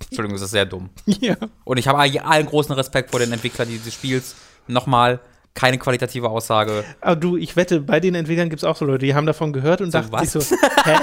Entschuldigung, 0.07 0.37
das 0.37 0.43
ist 0.43 0.51
sehr 0.51 0.67
dumm. 0.67 0.91
Ja. 1.21 1.37
Und 1.65 1.79
ich 1.79 1.89
habe 1.89 1.99
allen 1.99 2.47
großen 2.47 2.75
Respekt 2.75 3.11
vor 3.11 3.21
den 3.21 3.33
Entwicklern 3.33 3.69
dieses 3.69 3.95
Spiels. 3.95 4.37
Nochmal, 4.69 5.21
keine 5.55 5.79
qualitative 5.79 6.29
Aussage. 6.29 6.85
Aber 7.01 7.17
du, 7.17 7.37
ich 7.37 7.57
wette, 7.57 7.81
bei 7.81 8.01
den 8.01 8.15
Entwicklern 8.15 8.51
gibt 8.51 8.63
es 8.63 8.65
auch 8.65 8.77
so 8.77 8.85
Leute, 8.85 9.07
die 9.07 9.15
haben 9.15 9.27
davon 9.27 9.53
gehört 9.53 9.81
und 9.81 9.91
so, 9.91 9.99
dachten 9.99 10.13
was? 10.13 10.33
sich 10.33 10.45
so, 10.45 10.57
hä? 10.85 10.97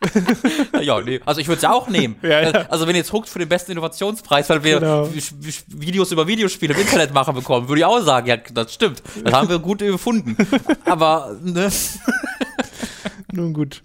ja, 0.80 1.00
nee. 1.00 1.20
Also 1.24 1.40
ich 1.40 1.48
würde 1.48 1.56
es 1.56 1.62
ja 1.62 1.72
auch 1.72 1.88
nehmen. 1.88 2.16
Ja, 2.22 2.40
ja. 2.42 2.50
Also 2.68 2.86
wenn 2.86 2.94
jetzt 2.94 3.12
Hooked 3.12 3.28
für 3.28 3.38
den 3.38 3.48
besten 3.48 3.72
Innovationspreis, 3.72 4.48
weil 4.48 4.62
wir 4.62 4.80
genau. 4.80 5.08
Videos 5.68 6.12
über 6.12 6.26
Videospiele 6.26 6.74
im 6.74 6.80
Internet 6.80 7.12
machen 7.12 7.34
bekommen, 7.34 7.68
würde 7.68 7.80
ich 7.80 7.84
auch 7.84 8.00
sagen, 8.00 8.26
ja, 8.28 8.36
das 8.36 8.74
stimmt. 8.74 9.02
Das 9.24 9.32
haben 9.32 9.48
wir 9.48 9.58
gut 9.58 9.78
gefunden. 9.78 10.36
Aber, 10.84 11.36
ne? 11.42 11.70
Nun 13.32 13.52
gut. 13.52 13.82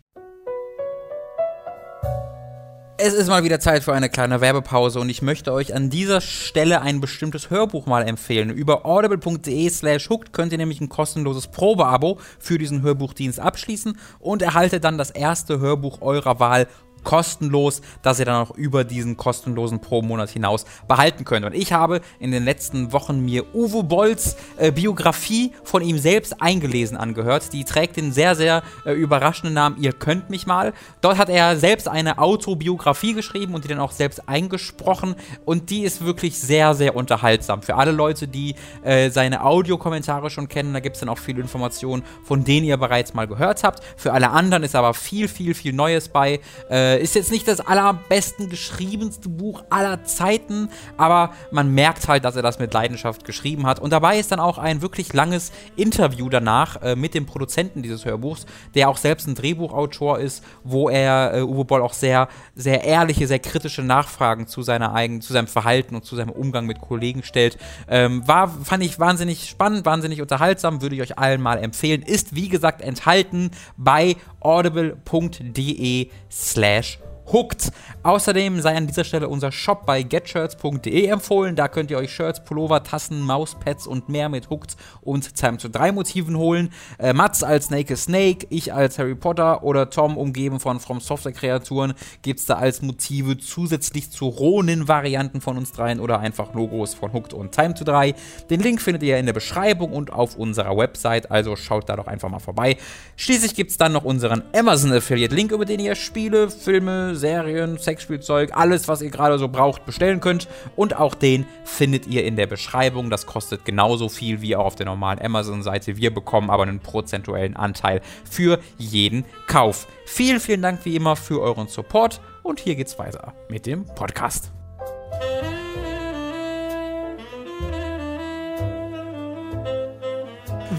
Es 2.98 3.14
ist 3.16 3.28
mal 3.28 3.44
wieder 3.44 3.60
Zeit 3.60 3.84
für 3.84 3.94
eine 3.94 4.08
kleine 4.08 4.40
Werbepause 4.40 5.00
und 5.00 5.10
ich 5.10 5.24
möchte 5.24 5.52
euch 5.52 5.74
an 5.74 5.90
dieser 5.90 6.22
Stelle 6.22 6.82
ein 6.82 7.02
bestimmtes 7.02 7.50
Hörbuch 7.50 7.88
mal 7.88 8.08
empfehlen. 8.08 8.52
Über 8.52 8.86
audible.de 8.86 9.68
slash 9.70 10.12
hooked 10.12 10.32
könnt 10.32 10.52
ihr 10.52 10.60
nämlich 10.60 10.80
ein 10.80 10.90
kostenloses 10.90 11.48
Probeabo 11.48 12.20
für 12.38 12.60
diesen 12.60 12.84
Hörbuchdienst 12.84 13.40
abschließen 13.40 13.98
und 14.20 14.44
erhaltet 14.44 14.84
dann 14.84 15.00
das 15.00 15.10
erste 15.10 15.60
Hörbuch 15.60 16.02
eurer 16.02 16.40
Wahl 16.40 16.68
kostenlos, 17.04 17.82
dass 18.02 18.20
ihr 18.20 18.26
dann 18.26 18.42
auch 18.48 18.52
über 18.56 18.84
diesen 18.84 19.18
kostenlosen 19.18 19.80
Pro-Monat 19.80 20.30
hinaus 20.30 20.66
behalten 20.88 21.26
könnt. 21.26 21.46
Und 21.46 21.54
ich 21.54 21.74
habe 21.74 22.02
in 22.20 22.32
den 22.32 22.44
letzten 22.44 22.92
Wochen 22.94 23.24
mir 23.24 23.54
Uwe 23.54 23.84
Bolls 23.84 24.38
äh, 24.58 24.72
Biografie 24.72 25.54
von 25.64 25.82
ihm 25.82 25.98
selbst 25.98 26.42
eingelesen 26.42 26.98
angehört. 26.98 27.54
Die 27.54 27.64
trägt 27.64 27.98
den 27.98 28.12
sehr, 28.12 28.36
sehr 28.36 28.64
äh, 28.86 28.94
überraschenden 28.94 29.54
Namen 29.54 29.84
Ihr 29.84 29.92
könnt 29.92 30.30
mich 30.30 30.46
mal. 30.46 30.74
Dort 31.02 31.18
hat 31.18 31.30
er 31.30 31.58
selbst 31.58 31.88
eine 31.88 32.18
Autobiografie 32.18 33.14
geschrieben 33.14 33.54
und 33.54 33.64
die 33.64 33.68
dann 33.68 33.80
auch 33.80 33.92
selbst 33.92 34.30
eingesprochen. 34.30 35.16
Und 35.46 35.70
die 35.70 35.84
ist 35.84 36.06
wirklich 36.06 36.40
sehr, 36.40 36.74
sehr 36.74 36.96
unterhaltsam. 36.96 37.62
Für 37.62 37.76
alle 37.76 37.92
Leute, 37.92 38.28
die 38.28 38.56
äh, 38.84 39.10
seine 39.10 39.44
Audiokommentare 39.44 40.30
schon 40.30 40.48
kennen, 40.48 40.74
da 40.74 40.80
gibt 40.80 40.96
es 40.96 41.02
dann 41.02 41.10
auch 41.10 41.18
viele 41.18 41.42
Informationen, 41.42 42.04
von 42.24 42.44
denen 42.44 42.66
ihr 42.66 42.78
bereits 42.78 43.14
mal 43.14 43.28
gehört 43.28 43.64
habt. 43.64 43.84
Für 43.98 44.14
alle 44.14 44.30
anderen 44.32 44.64
ist 44.64 44.76
aber 44.76 44.94
viel, 44.94 45.28
viel, 45.28 45.54
viel 45.54 45.74
Neues 45.74 46.10
bei. 46.10 46.40
Äh, 46.70 46.93
äh, 46.94 47.02
ist 47.02 47.16
jetzt 47.16 47.32
nicht 47.32 47.48
das 47.48 47.60
allerbesten 47.60 48.50
geschriebenste 48.50 49.30
Buch 49.30 49.64
aller 49.70 50.04
Zeiten, 50.06 50.70
aber 50.98 51.32
man 51.52 51.74
merkt 51.74 52.08
halt, 52.08 52.26
dass 52.26 52.36
er 52.36 52.42
das 52.42 52.60
mit 52.60 52.74
Leidenschaft 52.74 53.26
geschrieben 53.26 53.66
hat. 53.66 53.80
Und 53.80 53.92
dabei 53.92 54.20
ist 54.20 54.32
dann 54.32 54.40
auch 54.40 54.58
ein 54.58 54.82
wirklich 54.82 55.14
langes 55.14 55.52
Interview 55.76 56.30
danach 56.30 56.82
äh, 56.82 56.96
mit 56.96 57.14
dem 57.14 57.26
Produzenten 57.26 57.82
dieses 57.82 58.06
Hörbuchs, 58.06 58.46
der 58.76 58.90
auch 58.90 58.98
selbst 58.98 59.28
ein 59.28 59.36
Drehbuchautor 59.36 60.20
ist, 60.20 60.44
wo 60.64 60.90
er 60.90 61.34
äh, 61.34 61.42
Uwe 61.42 61.66
Boll 61.66 61.82
auch 61.82 61.94
sehr, 61.94 62.28
sehr 62.56 62.84
ehrliche, 62.84 63.28
sehr 63.28 63.40
kritische 63.40 63.82
Nachfragen 63.82 64.48
zu 64.48 64.62
seiner 64.62 64.94
eigenen, 64.94 65.22
zu 65.22 65.34
seinem 65.34 65.48
Verhalten 65.48 65.96
und 65.96 66.06
zu 66.06 66.16
seinem 66.16 66.32
Umgang 66.32 66.66
mit 66.66 66.82
Kollegen 66.82 67.24
stellt. 67.24 67.58
Ähm, 67.88 68.28
war, 68.28 68.50
fand 68.50 68.84
ich 68.84 69.00
wahnsinnig 69.00 69.50
spannend, 69.50 69.86
wahnsinnig 69.86 70.22
unterhaltsam, 70.22 70.82
würde 70.82 70.96
ich 70.96 71.02
euch 71.02 71.18
allen 71.18 71.42
mal 71.42 71.58
empfehlen. 71.58 72.02
Ist 72.02 72.36
wie 72.36 72.50
gesagt 72.50 72.82
enthalten 72.82 73.52
bei 73.78 74.16
audible.de 74.44 76.12
slash 76.30 77.00
hooked. 77.26 77.72
Außerdem 78.04 78.60
sei 78.60 78.76
an 78.76 78.86
dieser 78.86 79.06
Stelle 79.06 79.30
unser 79.30 79.54
Shop 79.54 79.86
bei 79.86 80.04
getshirts.de 80.04 81.06
empfohlen. 81.06 81.56
Da 81.56 81.70
könnt 81.70 81.90
ihr 81.90 81.98
euch 81.98 82.12
Shirts, 82.12 82.44
Pullover, 82.44 82.84
Tassen, 82.84 83.22
Mauspads 83.22 83.88
und 83.88 84.10
mehr 84.10 84.28
mit 84.28 84.50
Hooked 84.50 84.76
und 85.02 85.36
Time 85.36 85.58
zu 85.58 85.70
drei 85.70 85.94
Motiven 85.94 86.38
holen. 86.38 86.70
Äh, 87.00 87.14
Mats 87.14 87.44
als 87.44 87.68
Snake 87.68 87.96
Snake, 87.96 88.46
ich 88.50 88.74
als 88.74 89.00
Harry 89.00 89.16
Potter 89.16 89.64
oder 89.64 89.90
Tom 89.90 90.18
umgeben 90.18 90.60
von 90.60 90.82
From 90.82 91.00
Software 91.00 91.32
Kreaturen 91.32 91.94
gibt 92.22 92.42
es 92.42 92.46
da 92.46 92.56
als 92.56 92.82
Motive 92.82 93.38
zusätzlich 93.38 94.12
zu 94.12 94.28
Ronin-Varianten 94.28 95.40
von 95.40 95.58
uns 95.58 95.72
dreien 95.72 96.02
oder 96.02 96.20
einfach 96.20 96.54
Logos 96.54 96.94
von 96.94 97.14
Hooked 97.14 97.34
und 97.34 97.54
Time 97.54 97.74
to 97.74 97.86
3. 97.86 98.16
Den 98.50 98.60
Link 98.60 98.82
findet 98.82 99.04
ihr 99.04 99.18
in 99.18 99.28
der 99.28 99.34
Beschreibung 99.34 99.94
und 99.94 100.12
auf 100.12 100.36
unserer 100.36 100.76
Website, 100.76 101.32
also 101.32 101.56
schaut 101.56 101.88
da 101.88 101.96
doch 101.96 102.08
einfach 102.08 102.30
mal 102.30 102.40
vorbei. 102.40 102.76
Schließlich 103.16 103.56
gibt 103.56 103.72
es 103.72 103.78
dann 103.78 103.94
noch 103.94 104.04
unseren 104.04 104.44
Amazon 104.54 104.92
Affiliate 104.92 105.34
Link, 105.34 105.54
über 105.54 105.64
den 105.64 105.80
ihr 105.80 105.96
Spiele, 105.96 106.50
Filme, 106.50 107.16
Serien, 107.16 107.80
Sexspielzeug, 107.94 108.52
alles, 108.56 108.88
was 108.88 109.02
ihr 109.02 109.12
gerade 109.12 109.38
so 109.38 109.48
braucht, 109.48 109.86
bestellen 109.86 110.20
könnt. 110.20 110.48
Und 110.76 110.98
auch 110.98 111.14
den 111.14 111.46
findet 111.64 112.08
ihr 112.08 112.26
in 112.26 112.36
der 112.36 112.48
Beschreibung. 112.48 113.10
Das 113.10 113.26
kostet 113.26 113.66
genauso 113.66 114.10
viel 114.10 114.42
wie 114.42 114.56
auch 114.56 114.66
auf 114.66 114.76
der 114.76 114.88
normalen 114.88 115.22
Amazon-Seite. 115.22 115.98
Wir 115.98 116.14
bekommen 116.14 116.50
aber 116.50 116.64
einen 116.64 116.80
prozentuellen 116.80 117.56
Anteil 117.56 118.02
für 118.30 118.60
jeden 118.78 119.26
Kauf. 119.48 119.88
Vielen, 120.06 120.40
vielen 120.40 120.62
Dank 120.62 120.84
wie 120.86 120.96
immer 120.96 121.16
für 121.16 121.42
euren 121.42 121.68
Support. 121.68 122.20
Und 122.42 122.60
hier 122.60 122.76
geht's 122.76 122.98
weiter 122.98 123.34
mit 123.48 123.66
dem 123.66 123.86
Podcast. 123.86 124.52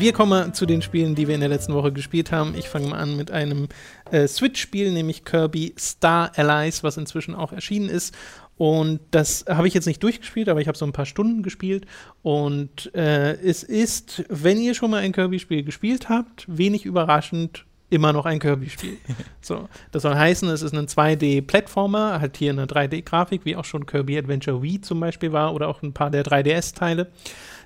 Wir 0.01 0.13
kommen 0.13 0.55
zu 0.55 0.67
den 0.67 0.83
Spielen, 0.83 1.15
die 1.15 1.29
wir 1.29 1.35
in 1.35 1.41
der 1.41 1.49
letzten 1.49 1.75
Woche 1.75 1.93
gespielt 1.93 2.33
haben. 2.33 2.55
Ich 2.57 2.69
fange 2.69 2.89
mal 2.89 2.99
an 2.99 3.17
mit 3.17 3.31
einem 3.31 3.69
äh, 4.11 4.27
Switch-Spiel, 4.27 4.93
nämlich 4.93 5.25
Kirby 5.25 5.75
Star 5.79 6.33
Allies, 6.37 6.83
was 6.83 6.97
inzwischen 6.97 7.35
auch 7.35 7.53
erschienen 7.53 7.89
ist. 7.89 8.15
Und 8.57 9.01
das 9.11 9.45
habe 9.49 9.67
ich 9.67 9.75
jetzt 9.75 9.87
nicht 9.87 10.03
durchgespielt, 10.03 10.49
aber 10.49 10.61
ich 10.61 10.69
habe 10.69 10.79
so 10.79 10.87
ein 10.87 10.93
paar 10.93 11.07
Stunden 11.07 11.43
gespielt. 11.43 11.87
Und 12.23 12.95
äh, 12.95 13.33
es 13.35 13.63
ist, 13.63 14.25
wenn 14.29 14.59
ihr 14.59 14.75
schon 14.75 14.91
mal 14.91 15.03
ein 15.03 15.13
Kirby-Spiel 15.13 15.65
gespielt 15.65 16.09
habt, 16.09 16.45
wenig 16.47 16.85
überraschend 16.85 17.65
immer 17.91 18.13
noch 18.13 18.27
ein 18.27 18.39
Kirby-Spiel. 18.39 18.99
so, 19.41 19.69
das 19.93 20.03
soll 20.03 20.15
heißen, 20.15 20.49
es 20.49 20.63
ist 20.63 20.75
ein 20.75 20.87
2D-Plattformer, 20.87 22.21
halt 22.21 22.37
hier 22.37 22.51
eine 22.51 22.67
3D-Grafik, 22.67 23.45
wie 23.45 23.57
auch 23.57 23.65
schon 23.65 23.87
Kirby 23.87 24.19
Adventure 24.19 24.63
Wii 24.63 24.81
zum 24.81 25.01
Beispiel 25.01 25.33
war 25.33 25.55
oder 25.55 25.69
auch 25.69 25.83
ein 25.83 25.93
paar 25.93 26.11
der 26.11 26.25
3DS-Teile. 26.25 27.11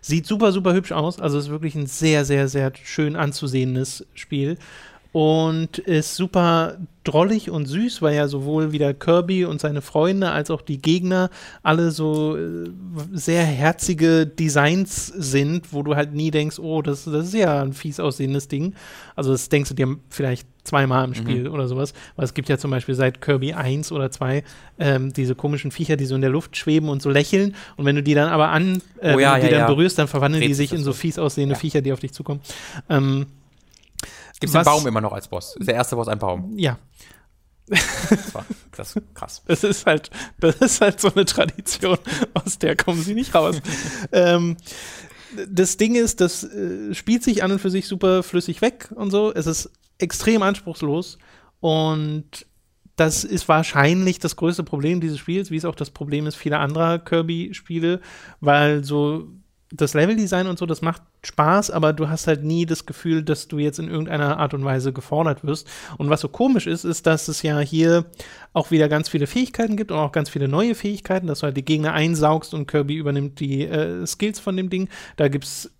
Sieht 0.00 0.26
super, 0.26 0.52
super 0.52 0.74
hübsch 0.74 0.92
aus. 0.92 1.20
Also 1.20 1.38
ist 1.38 1.50
wirklich 1.50 1.74
ein 1.74 1.86
sehr, 1.86 2.24
sehr, 2.24 2.48
sehr 2.48 2.72
schön 2.82 3.16
anzusehendes 3.16 4.06
Spiel. 4.14 4.58
Und 5.12 5.78
ist 5.78 6.16
super 6.16 6.78
drollig 7.04 7.50
und 7.50 7.66
süß, 7.66 8.02
weil 8.02 8.14
ja 8.14 8.28
sowohl 8.28 8.72
wieder 8.72 8.92
Kirby 8.92 9.46
und 9.46 9.60
seine 9.60 9.80
Freunde 9.80 10.30
als 10.30 10.50
auch 10.50 10.60
die 10.60 10.80
Gegner 10.82 11.30
alle 11.62 11.90
so 11.90 12.36
äh, 12.36 12.70
sehr 13.12 13.44
herzige 13.44 14.26
Designs 14.26 15.06
sind, 15.06 15.72
wo 15.72 15.82
du 15.82 15.96
halt 15.96 16.12
nie 16.12 16.30
denkst, 16.30 16.58
oh, 16.58 16.82
das, 16.82 17.04
das 17.04 17.28
ist 17.28 17.34
ja 17.34 17.62
ein 17.62 17.72
fies 17.72 17.98
aussehendes 17.98 18.48
Ding. 18.48 18.74
Also 19.16 19.32
das 19.32 19.48
denkst 19.48 19.70
du 19.70 19.74
dir 19.74 19.96
vielleicht 20.10 20.46
zweimal 20.64 21.06
im 21.06 21.14
Spiel 21.14 21.48
mhm. 21.48 21.54
oder 21.54 21.66
sowas. 21.66 21.94
Weil 22.16 22.26
es 22.26 22.34
gibt 22.34 22.50
ja 22.50 22.58
zum 22.58 22.70
Beispiel 22.70 22.94
seit 22.94 23.22
Kirby 23.22 23.54
1 23.54 23.90
oder 23.90 24.10
2 24.10 24.44
ähm, 24.78 25.12
diese 25.14 25.34
komischen 25.34 25.70
Viecher, 25.70 25.96
die 25.96 26.04
so 26.04 26.14
in 26.14 26.20
der 26.20 26.30
Luft 26.30 26.58
schweben 26.58 26.90
und 26.90 27.00
so 27.00 27.08
lächeln. 27.08 27.54
Und 27.76 27.86
wenn 27.86 27.96
du 27.96 28.02
die 28.02 28.14
dann 28.14 28.28
aber 28.28 28.50
an, 28.50 28.82
äh, 29.00 29.14
oh, 29.14 29.18
ja, 29.18 29.34
wenn 29.34 29.40
du 29.40 29.46
die 29.46 29.52
ja, 29.52 29.58
dann 29.58 29.60
ja. 29.60 29.66
berührst, 29.66 29.98
dann 29.98 30.08
verwandeln 30.08 30.42
Dreht 30.42 30.50
die 30.50 30.54
sich 30.54 30.72
in 30.74 30.82
so 30.82 30.92
fies 30.92 31.18
aussehende 31.18 31.54
Viecher, 31.54 31.80
die 31.80 31.92
auf 31.92 32.00
dich 32.00 32.12
zukommen. 32.12 32.40
Ähm, 32.90 33.26
Gibt 34.40 34.52
es 34.52 34.52
den 34.52 34.64
Baum 34.64 34.86
immer 34.86 35.00
noch 35.00 35.12
als 35.12 35.28
Boss? 35.28 35.56
Ist 35.56 35.68
der 35.68 35.74
erste 35.74 35.96
Boss 35.96 36.08
ein 36.08 36.18
Baum? 36.18 36.52
Ja. 36.56 36.78
Das, 37.66 38.34
war, 38.34 38.46
das 38.76 38.96
ist 38.96 39.14
krass. 39.14 39.42
Das 39.46 39.64
ist 39.64 39.86
halt, 39.86 40.10
das 40.38 40.56
ist 40.56 40.80
halt 40.80 41.00
so 41.00 41.12
eine 41.12 41.24
Tradition, 41.24 41.98
aus 42.34 42.58
der 42.58 42.76
kommen 42.76 43.02
sie 43.02 43.14
nicht 43.14 43.34
raus. 43.34 43.60
ähm, 44.12 44.56
das 45.48 45.76
Ding 45.76 45.94
ist, 45.94 46.20
das 46.20 46.44
äh, 46.44 46.94
spielt 46.94 47.22
sich 47.22 47.42
an 47.42 47.52
und 47.52 47.58
für 47.58 47.70
sich 47.70 47.86
super 47.86 48.22
flüssig 48.22 48.62
weg 48.62 48.88
und 48.94 49.10
so. 49.10 49.32
Es 49.34 49.46
ist 49.46 49.70
extrem 49.98 50.42
anspruchslos 50.42 51.18
und 51.60 52.46
das 52.96 53.22
ist 53.24 53.48
wahrscheinlich 53.48 54.18
das 54.18 54.36
größte 54.36 54.64
Problem 54.64 55.00
dieses 55.00 55.18
Spiels, 55.18 55.50
wie 55.50 55.56
es 55.56 55.64
auch 55.64 55.76
das 55.76 55.90
Problem 55.90 56.26
ist 56.26 56.34
vieler 56.34 56.60
anderer 56.60 56.98
Kirby-Spiele, 56.98 58.00
weil 58.40 58.82
so 58.82 59.28
das 59.70 59.94
Leveldesign 59.94 60.46
und 60.46 60.58
so, 60.58 60.66
das 60.66 60.80
macht 60.80 61.02
Spaß, 61.24 61.70
aber 61.70 61.92
du 61.92 62.08
hast 62.08 62.26
halt 62.26 62.42
nie 62.42 62.64
das 62.64 62.86
Gefühl, 62.86 63.22
dass 63.22 63.48
du 63.48 63.58
jetzt 63.58 63.78
in 63.78 63.88
irgendeiner 63.88 64.38
Art 64.38 64.54
und 64.54 64.64
Weise 64.64 64.92
gefordert 64.92 65.44
wirst. 65.44 65.68
Und 65.98 66.08
was 66.10 66.20
so 66.20 66.28
komisch 66.28 66.66
ist, 66.66 66.84
ist, 66.84 67.06
dass 67.06 67.28
es 67.28 67.42
ja 67.42 67.58
hier 67.58 68.06
auch 68.52 68.70
wieder 68.70 68.88
ganz 68.88 69.08
viele 69.08 69.26
Fähigkeiten 69.26 69.76
gibt 69.76 69.90
und 69.90 69.98
auch 69.98 70.12
ganz 70.12 70.30
viele 70.30 70.48
neue 70.48 70.74
Fähigkeiten, 70.74 71.26
dass 71.26 71.40
du 71.40 71.44
halt 71.44 71.56
die 71.56 71.64
Gegner 71.64 71.92
einsaugst 71.92 72.54
und 72.54 72.66
Kirby 72.66 72.94
übernimmt 72.94 73.40
die 73.40 73.64
äh, 73.64 74.06
Skills 74.06 74.40
von 74.40 74.56
dem 74.56 74.70
Ding. 74.70 74.88
Da 75.16 75.28
gibt's 75.28 75.70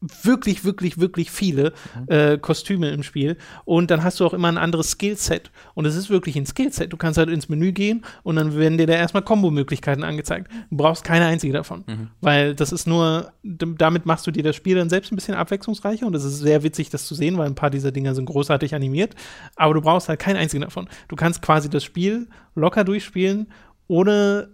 wirklich, 0.00 0.64
wirklich, 0.64 0.98
wirklich 0.98 1.30
viele 1.30 1.72
mhm. 1.94 2.06
äh, 2.08 2.38
Kostüme 2.38 2.90
im 2.90 3.02
Spiel. 3.02 3.36
Und 3.64 3.90
dann 3.90 4.04
hast 4.04 4.20
du 4.20 4.26
auch 4.26 4.34
immer 4.34 4.48
ein 4.48 4.58
anderes 4.58 4.90
Skillset. 4.90 5.50
Und 5.74 5.86
es 5.86 5.96
ist 5.96 6.10
wirklich 6.10 6.36
ein 6.36 6.46
Skillset. 6.46 6.92
Du 6.92 6.96
kannst 6.96 7.18
halt 7.18 7.30
ins 7.30 7.48
Menü 7.48 7.72
gehen 7.72 8.04
und 8.22 8.36
dann 8.36 8.56
werden 8.56 8.78
dir 8.78 8.86
da 8.86 8.94
erstmal 8.94 9.22
Kombo-Möglichkeiten 9.22 10.04
angezeigt. 10.04 10.50
Du 10.70 10.76
brauchst 10.76 11.04
keine 11.04 11.26
einzige 11.26 11.52
davon. 11.52 11.84
Mhm. 11.86 12.08
Weil 12.20 12.54
das 12.54 12.72
ist 12.72 12.86
nur, 12.86 13.32
damit 13.42 14.06
machst 14.06 14.26
du 14.26 14.30
dir 14.30 14.42
das 14.42 14.56
Spiel 14.56 14.76
dann 14.76 14.90
selbst 14.90 15.12
ein 15.12 15.16
bisschen 15.16 15.34
abwechslungsreicher. 15.34 16.06
Und 16.06 16.14
es 16.14 16.24
ist 16.24 16.38
sehr 16.38 16.62
witzig, 16.62 16.90
das 16.90 17.06
zu 17.06 17.14
sehen, 17.14 17.38
weil 17.38 17.46
ein 17.46 17.54
paar 17.54 17.70
dieser 17.70 17.92
Dinger 17.92 18.14
sind 18.14 18.26
großartig 18.26 18.74
animiert. 18.74 19.14
Aber 19.56 19.74
du 19.74 19.80
brauchst 19.80 20.08
halt 20.08 20.20
keinen 20.20 20.36
einzigen 20.36 20.62
davon. 20.62 20.88
Du 21.08 21.16
kannst 21.16 21.42
quasi 21.42 21.70
das 21.70 21.84
Spiel 21.84 22.28
locker 22.54 22.84
durchspielen, 22.84 23.48
ohne 23.88 24.48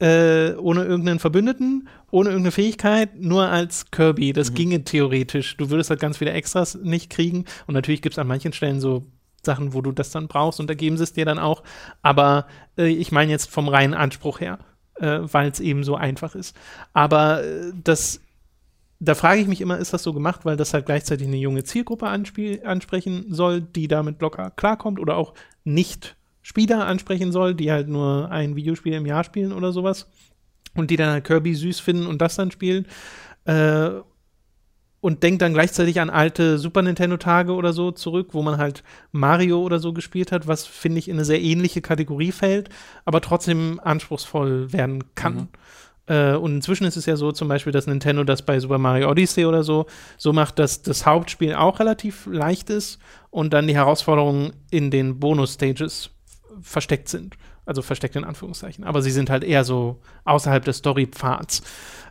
äh, 0.00 0.54
ohne 0.54 0.84
irgendeinen 0.84 1.18
Verbündeten, 1.18 1.88
ohne 2.10 2.30
irgendeine 2.30 2.52
Fähigkeit, 2.52 3.20
nur 3.20 3.48
als 3.48 3.90
Kirby. 3.90 4.32
Das 4.32 4.50
mhm. 4.50 4.54
ginge 4.54 4.84
theoretisch. 4.84 5.56
Du 5.56 5.70
würdest 5.70 5.90
halt 5.90 6.00
ganz 6.00 6.18
viele 6.18 6.32
Extras 6.32 6.76
nicht 6.82 7.10
kriegen. 7.10 7.44
Und 7.66 7.74
natürlich 7.74 8.02
gibt 8.02 8.14
es 8.14 8.18
an 8.18 8.26
manchen 8.26 8.52
Stellen 8.52 8.80
so 8.80 9.06
Sachen, 9.44 9.74
wo 9.74 9.82
du 9.82 9.92
das 9.92 10.10
dann 10.10 10.26
brauchst 10.26 10.58
und 10.58 10.68
da 10.68 10.74
geben 10.74 10.96
sie 10.96 11.04
es 11.04 11.12
dir 11.12 11.24
dann 11.24 11.38
auch. 11.38 11.62
Aber 12.02 12.46
äh, 12.78 12.86
ich 12.86 13.12
meine 13.12 13.30
jetzt 13.30 13.50
vom 13.50 13.68
reinen 13.68 13.94
Anspruch 13.94 14.40
her, 14.40 14.58
äh, 14.96 15.20
weil 15.22 15.50
es 15.50 15.60
eben 15.60 15.84
so 15.84 15.96
einfach 15.96 16.34
ist. 16.34 16.56
Aber 16.92 17.44
äh, 17.44 17.72
das 17.82 18.20
da 19.00 19.14
frage 19.14 19.40
ich 19.40 19.48
mich 19.48 19.60
immer, 19.60 19.78
ist 19.78 19.92
das 19.92 20.02
so 20.02 20.12
gemacht, 20.12 20.44
weil 20.44 20.56
das 20.56 20.72
halt 20.72 20.86
gleichzeitig 20.86 21.26
eine 21.26 21.36
junge 21.36 21.64
Zielgruppe 21.64 22.06
ansprechen 22.06 23.26
soll, 23.28 23.60
die 23.60 23.88
damit 23.88 24.22
locker 24.22 24.50
klarkommt 24.50 24.98
oder 24.98 25.16
auch 25.16 25.34
nicht 25.64 26.16
Spieler 26.44 26.86
ansprechen 26.86 27.32
soll, 27.32 27.54
die 27.54 27.72
halt 27.72 27.88
nur 27.88 28.30
ein 28.30 28.54
Videospiel 28.54 28.92
im 28.92 29.06
Jahr 29.06 29.24
spielen 29.24 29.50
oder 29.50 29.72
sowas 29.72 30.06
und 30.74 30.90
die 30.90 30.96
dann 30.96 31.08
halt 31.08 31.24
Kirby 31.24 31.54
süß 31.54 31.80
finden 31.80 32.06
und 32.06 32.20
das 32.20 32.36
dann 32.36 32.50
spielen. 32.50 32.86
Äh, 33.46 33.90
und 35.00 35.22
denkt 35.22 35.42
dann 35.42 35.54
gleichzeitig 35.54 36.00
an 36.00 36.10
alte 36.10 36.58
Super 36.58 36.82
Nintendo-Tage 36.82 37.52
oder 37.52 37.72
so 37.72 37.92
zurück, 37.92 38.28
wo 38.32 38.42
man 38.42 38.58
halt 38.58 38.82
Mario 39.10 39.60
oder 39.60 39.78
so 39.78 39.92
gespielt 39.92 40.32
hat, 40.32 40.46
was, 40.46 40.66
finde 40.66 40.98
ich, 40.98 41.08
in 41.08 41.16
eine 41.16 41.24
sehr 41.24 41.42
ähnliche 41.42 41.80
Kategorie 41.80 42.32
fällt, 42.32 42.68
aber 43.06 43.22
trotzdem 43.22 43.80
anspruchsvoll 43.82 44.72
werden 44.72 45.04
kann. 45.14 45.34
Mhm. 45.34 45.48
Äh, 46.06 46.34
und 46.34 46.56
inzwischen 46.56 46.84
ist 46.84 46.96
es 46.96 47.06
ja 47.06 47.16
so, 47.16 47.32
zum 47.32 47.48
Beispiel, 47.48 47.72
dass 47.72 47.86
Nintendo 47.86 48.24
das 48.24 48.42
bei 48.42 48.60
Super 48.60 48.78
Mario 48.78 49.10
Odyssey 49.10 49.46
oder 49.46 49.62
so 49.62 49.86
so 50.18 50.34
macht, 50.34 50.58
dass 50.58 50.82
das 50.82 51.06
Hauptspiel 51.06 51.54
auch 51.54 51.80
relativ 51.80 52.26
leicht 52.26 52.68
ist 52.68 52.98
und 53.30 53.52
dann 53.54 53.66
die 53.66 53.74
Herausforderungen 53.74 54.52
in 54.70 54.90
den 54.90 55.20
Bonus-Stages 55.20 56.13
versteckt 56.60 57.08
sind. 57.08 57.36
Also 57.66 57.80
versteckt 57.82 58.16
in 58.16 58.24
Anführungszeichen. 58.24 58.84
Aber 58.84 59.00
sie 59.00 59.10
sind 59.10 59.30
halt 59.30 59.42
eher 59.42 59.64
so 59.64 60.00
außerhalb 60.24 60.64
des 60.64 60.78
Storypfads. 60.78 61.62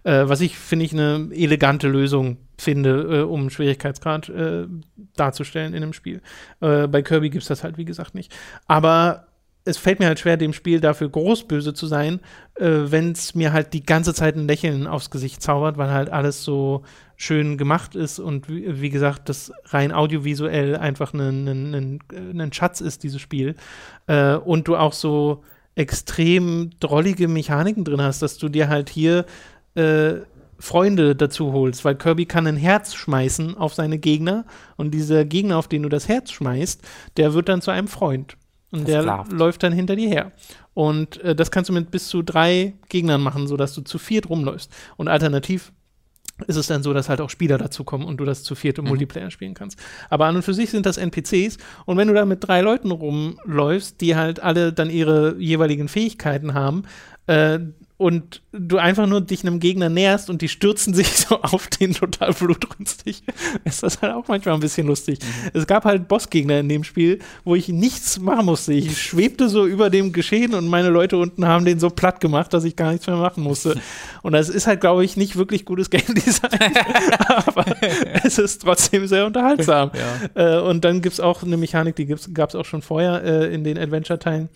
Äh, 0.03 0.23
was 0.27 0.41
ich, 0.41 0.57
finde 0.57 0.85
ich, 0.85 0.93
eine 0.93 1.29
elegante 1.31 1.87
Lösung 1.87 2.37
finde, 2.57 3.19
äh, 3.19 3.21
um 3.21 3.49
Schwierigkeitsgrad 3.49 4.29
äh, 4.29 4.65
darzustellen 5.15 5.73
in 5.73 5.83
einem 5.83 5.93
Spiel. 5.93 6.21
Äh, 6.59 6.87
bei 6.87 7.01
Kirby 7.01 7.29
gibt 7.29 7.43
es 7.43 7.47
das 7.47 7.63
halt, 7.63 7.77
wie 7.77 7.85
gesagt, 7.85 8.15
nicht. 8.15 8.33
Aber 8.67 9.27
es 9.65 9.77
fällt 9.77 9.99
mir 9.99 10.07
halt 10.07 10.19
schwer, 10.19 10.37
dem 10.37 10.53
Spiel 10.53 10.81
dafür 10.81 11.09
großböse 11.09 11.73
zu 11.73 11.87
sein, 11.87 12.19
äh, 12.55 12.65
wenn 12.65 13.11
es 13.11 13.35
mir 13.35 13.53
halt 13.53 13.73
die 13.73 13.85
ganze 13.85 14.13
Zeit 14.13 14.35
ein 14.35 14.47
Lächeln 14.47 14.87
aufs 14.87 15.09
Gesicht 15.09 15.41
zaubert, 15.41 15.77
weil 15.77 15.91
halt 15.91 16.09
alles 16.09 16.43
so 16.43 16.83
schön 17.23 17.57
gemacht 17.57 17.95
ist 17.95 18.19
und 18.19 18.49
wie, 18.49 18.81
wie 18.81 18.89
gesagt, 18.89 19.29
das 19.29 19.51
rein 19.65 19.91
audiovisuell 19.91 20.75
einfach 20.75 21.13
ein, 21.13 21.47
ein, 21.47 21.99
ein 22.11 22.53
Schatz 22.53 22.81
ist, 22.81 23.03
dieses 23.03 23.21
Spiel. 23.21 23.55
Äh, 24.07 24.35
und 24.35 24.67
du 24.67 24.75
auch 24.75 24.93
so 24.93 25.43
extrem 25.75 26.71
drollige 26.79 27.27
Mechaniken 27.27 27.83
drin 27.83 28.01
hast, 28.01 28.21
dass 28.21 28.37
du 28.37 28.49
dir 28.49 28.69
halt 28.69 28.89
hier 28.89 29.25
äh, 29.75 30.15
Freunde 30.59 31.15
dazu 31.15 31.51
holst, 31.51 31.83
weil 31.83 31.95
Kirby 31.95 32.25
kann 32.25 32.47
ein 32.47 32.57
Herz 32.57 32.93
schmeißen 32.93 33.57
auf 33.57 33.73
seine 33.73 33.97
Gegner 33.97 34.45
und 34.77 34.91
dieser 34.91 35.25
Gegner, 35.25 35.57
auf 35.57 35.67
den 35.67 35.83
du 35.83 35.89
das 35.89 36.07
Herz 36.07 36.31
schmeißt, 36.31 36.81
der 37.17 37.33
wird 37.33 37.49
dann 37.49 37.61
zu 37.61 37.71
einem 37.71 37.87
Freund. 37.87 38.37
Und 38.71 38.87
der 38.87 39.03
Versklavt. 39.03 39.31
läuft 39.31 39.63
dann 39.63 39.73
hinter 39.73 39.95
dir 39.95 40.09
her. 40.09 40.31
Und 40.73 41.21
äh, 41.21 41.35
das 41.35 41.51
kannst 41.51 41.69
du 41.69 41.73
mit 41.73 41.91
bis 41.91 42.07
zu 42.07 42.21
drei 42.23 42.73
Gegnern 42.89 43.21
machen, 43.21 43.47
sodass 43.47 43.73
du 43.75 43.81
zu 43.81 43.99
viert 43.99 44.29
rumläufst. 44.29 44.71
Und 44.97 45.07
alternativ 45.07 45.71
ist 46.47 46.55
es 46.55 46.67
dann 46.67 46.83
so, 46.83 46.93
dass 46.93 47.09
halt 47.09 47.21
auch 47.21 47.29
Spieler 47.29 47.57
dazukommen 47.57 48.07
und 48.07 48.17
du 48.17 48.25
das 48.25 48.43
zu 48.43 48.55
viert 48.55 48.77
im 48.77 48.85
mhm. 48.85 48.89
Multiplayer 48.89 49.31
spielen 49.31 49.53
kannst. 49.53 49.79
Aber 50.09 50.25
an 50.25 50.35
und 50.35 50.43
für 50.43 50.53
sich 50.53 50.71
sind 50.71 50.85
das 50.85 50.97
NPCs 50.97 51.57
und 51.85 51.97
wenn 51.97 52.07
du 52.07 52.13
da 52.13 52.25
mit 52.25 52.47
drei 52.47 52.61
Leuten 52.61 52.91
rumläufst, 52.91 54.01
die 54.01 54.15
halt 54.15 54.41
alle 54.41 54.73
dann 54.73 54.89
ihre 54.89 55.35
jeweiligen 55.37 55.87
Fähigkeiten 55.87 56.53
haben, 56.53 56.83
äh, 57.27 57.59
und 58.03 58.41
du 58.51 58.79
einfach 58.79 59.07
nur 59.07 59.21
dich 59.21 59.43
einem 59.43 59.61
Gegner 59.61 59.87
näherst 59.87 60.29
und 60.29 60.41
die 60.41 60.49
stürzen 60.49 60.93
sich 60.93 61.07
so 61.07 61.41
auf 61.41 61.67
den 61.67 61.93
total 61.93 62.33
blutrünstig, 62.33 63.23
ist 63.63 63.81
das 63.81 64.01
halt 64.01 64.13
auch 64.13 64.27
manchmal 64.27 64.55
ein 64.55 64.59
bisschen 64.59 64.87
lustig. 64.87 65.19
Mhm. 65.21 65.51
Es 65.53 65.67
gab 65.67 65.85
halt 65.85 66.09
Bossgegner 66.09 66.59
in 66.59 66.67
dem 66.67 66.83
Spiel, 66.83 67.19
wo 67.45 67.55
ich 67.55 67.69
nichts 67.69 68.19
machen 68.19 68.45
musste. 68.45 68.73
Ich 68.73 69.01
schwebte 69.01 69.47
so 69.47 69.65
über 69.65 69.89
dem 69.89 70.11
Geschehen 70.11 70.53
und 70.53 70.67
meine 70.67 70.89
Leute 70.89 71.15
unten 71.17 71.47
haben 71.47 71.63
den 71.63 71.79
so 71.79 71.89
platt 71.89 72.19
gemacht, 72.19 72.53
dass 72.53 72.65
ich 72.65 72.75
gar 72.75 72.91
nichts 72.91 73.07
mehr 73.07 73.15
machen 73.15 73.41
musste. 73.41 73.79
Und 74.21 74.31
das 74.31 74.47
ist 74.47 74.67
halt, 74.67 74.79
glaube 74.79 75.03
ich, 75.03 75.17
nicht 75.17 75.35
wirklich 75.35 75.65
gutes 75.65 75.89
Game 75.89 76.01
Design, 76.15 76.73
aber 77.27 77.65
es 78.23 78.37
ist 78.37 78.61
trotzdem 78.61 79.05
sehr 79.05 79.25
unterhaltsam. 79.25 79.91
Ja. 80.35 80.59
Äh, 80.59 80.61
und 80.61 80.85
dann 80.85 81.01
gibt 81.01 81.13
es 81.13 81.19
auch 81.19 81.43
eine 81.43 81.57
Mechanik, 81.57 81.97
die 81.97 82.05
gab 82.05 82.49
es 82.49 82.55
auch 82.55 82.63
schon 82.63 82.81
vorher 82.81 83.21
äh, 83.21 83.53
in 83.53 83.65
den 83.65 83.77
Adventure-Teilen 83.77 84.47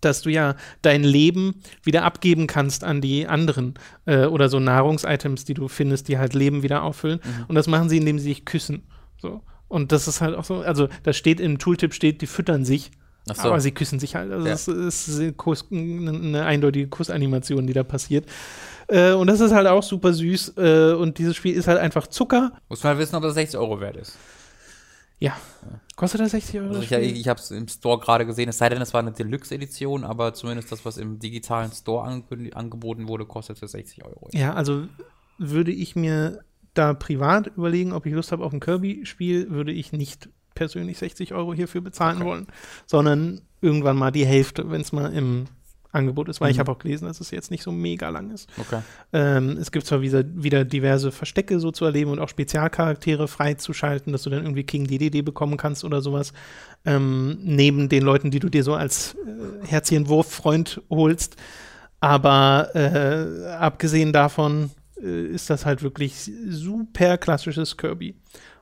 dass 0.00 0.22
du 0.22 0.30
ja 0.30 0.56
dein 0.82 1.02
Leben 1.02 1.56
wieder 1.82 2.04
abgeben 2.04 2.46
kannst 2.46 2.84
an 2.84 3.00
die 3.00 3.26
anderen 3.26 3.74
äh, 4.06 4.26
oder 4.26 4.48
so 4.48 4.60
Nahrungsitems, 4.60 5.44
die 5.44 5.54
du 5.54 5.68
findest, 5.68 6.08
die 6.08 6.18
halt 6.18 6.34
Leben 6.34 6.62
wieder 6.62 6.82
auffüllen. 6.82 7.20
Mhm. 7.22 7.44
Und 7.48 7.54
das 7.54 7.66
machen 7.66 7.88
sie, 7.88 7.98
indem 7.98 8.18
sie 8.18 8.28
sich 8.28 8.44
küssen. 8.44 8.82
So. 9.18 9.42
Und 9.68 9.92
das 9.92 10.08
ist 10.08 10.20
halt 10.20 10.36
auch 10.36 10.44
so, 10.44 10.60
also 10.60 10.88
da 11.04 11.12
steht 11.12 11.40
im 11.40 11.58
Tooltip 11.58 11.94
steht, 11.94 12.22
die 12.22 12.26
füttern 12.26 12.64
sich. 12.64 12.90
So. 13.26 13.42
Aber 13.42 13.60
sie 13.60 13.70
küssen 13.70 14.00
sich 14.00 14.16
halt. 14.16 14.32
Also 14.32 14.46
ja. 14.46 14.54
es 14.54 14.66
ist 14.66 15.22
eine 15.70 16.44
eindeutige 16.44 16.88
Kussanimation, 16.88 17.66
die 17.66 17.72
da 17.72 17.84
passiert. 17.84 18.26
Äh, 18.88 19.12
und 19.12 19.28
das 19.28 19.40
ist 19.40 19.52
halt 19.52 19.68
auch 19.68 19.82
super 19.82 20.12
süß. 20.12 20.54
Äh, 20.56 20.92
und 20.94 21.18
dieses 21.18 21.36
Spiel 21.36 21.54
ist 21.54 21.68
halt 21.68 21.78
einfach 21.78 22.06
Zucker. 22.08 22.52
Muss 22.68 22.82
man 22.82 22.98
wissen, 22.98 23.14
ob 23.14 23.22
das 23.22 23.34
60 23.34 23.58
Euro 23.60 23.80
wert 23.80 23.96
ist. 23.96 24.16
Ja. 25.20 25.36
Kostet 25.96 26.22
das 26.22 26.30
60 26.30 26.60
Euro? 26.60 26.74
Also 26.76 26.80
ich, 26.80 26.92
ich 26.92 27.28
habe 27.28 27.38
es 27.38 27.50
im 27.50 27.68
Store 27.68 28.00
gerade 28.00 28.24
gesehen, 28.24 28.48
es 28.48 28.58
sei 28.58 28.70
denn, 28.70 28.80
es 28.80 28.94
war 28.94 29.00
eine 29.00 29.12
Deluxe-Edition, 29.12 30.02
aber 30.02 30.32
zumindest 30.32 30.72
das, 30.72 30.84
was 30.86 30.96
im 30.96 31.18
digitalen 31.18 31.70
Store 31.72 32.04
angeboten 32.54 33.06
wurde, 33.06 33.26
kostet 33.26 33.58
für 33.58 33.68
60 33.68 34.04
Euro. 34.04 34.28
Ja, 34.32 34.54
also 34.54 34.88
würde 35.36 35.72
ich 35.72 35.94
mir 35.94 36.42
da 36.72 36.94
privat 36.94 37.48
überlegen, 37.48 37.92
ob 37.92 38.06
ich 38.06 38.14
Lust 38.14 38.32
habe 38.32 38.44
auf 38.44 38.52
ein 38.52 38.60
Kirby-Spiel, 38.60 39.50
würde 39.50 39.72
ich 39.72 39.92
nicht 39.92 40.30
persönlich 40.54 40.98
60 40.98 41.34
Euro 41.34 41.52
hierfür 41.52 41.82
bezahlen 41.82 42.18
okay. 42.18 42.26
wollen, 42.26 42.46
sondern 42.86 43.42
irgendwann 43.60 43.96
mal 43.96 44.10
die 44.10 44.26
Hälfte, 44.26 44.70
wenn 44.70 44.80
es 44.80 44.92
mal 44.92 45.12
im 45.12 45.46
Angebot 45.92 46.28
ist, 46.28 46.40
weil 46.40 46.48
Mhm. 46.48 46.52
ich 46.52 46.58
habe 46.60 46.70
auch 46.72 46.78
gelesen, 46.78 47.06
dass 47.06 47.20
es 47.20 47.30
jetzt 47.30 47.50
nicht 47.50 47.62
so 47.62 47.72
mega 47.72 48.08
lang 48.10 48.30
ist. 48.30 48.48
Okay. 48.58 48.80
Ähm, 49.12 49.56
es 49.60 49.72
gibt 49.72 49.86
zwar 49.86 50.00
wieder, 50.02 50.24
wieder 50.34 50.64
diverse 50.64 51.10
Verstecke 51.12 51.58
so 51.60 51.70
zu 51.72 51.84
erleben 51.84 52.10
und 52.10 52.18
auch 52.20 52.28
Spezialcharaktere 52.28 53.26
freizuschalten, 53.28 54.12
dass 54.12 54.22
du 54.22 54.30
dann 54.30 54.42
irgendwie 54.42 54.64
King 54.64 54.86
DDD 54.86 55.22
bekommen 55.22 55.56
kannst 55.56 55.84
oder 55.84 56.00
sowas. 56.00 56.32
Ähm, 56.84 57.38
neben 57.42 57.88
den 57.88 58.02
Leuten, 58.02 58.30
die 58.30 58.38
du 58.38 58.48
dir 58.48 58.62
so 58.64 58.74
als 58.74 59.14
äh, 59.26 59.66
Herzchenwurf-Freund 59.66 60.80
holst. 60.90 61.36
Aber 62.00 62.70
äh, 62.74 63.46
abgesehen 63.54 64.12
davon 64.12 64.70
äh, 65.02 65.26
ist 65.26 65.50
das 65.50 65.66
halt 65.66 65.82
wirklich 65.82 66.30
super 66.48 67.18
klassisches 67.18 67.76
Kirby. 67.76 68.14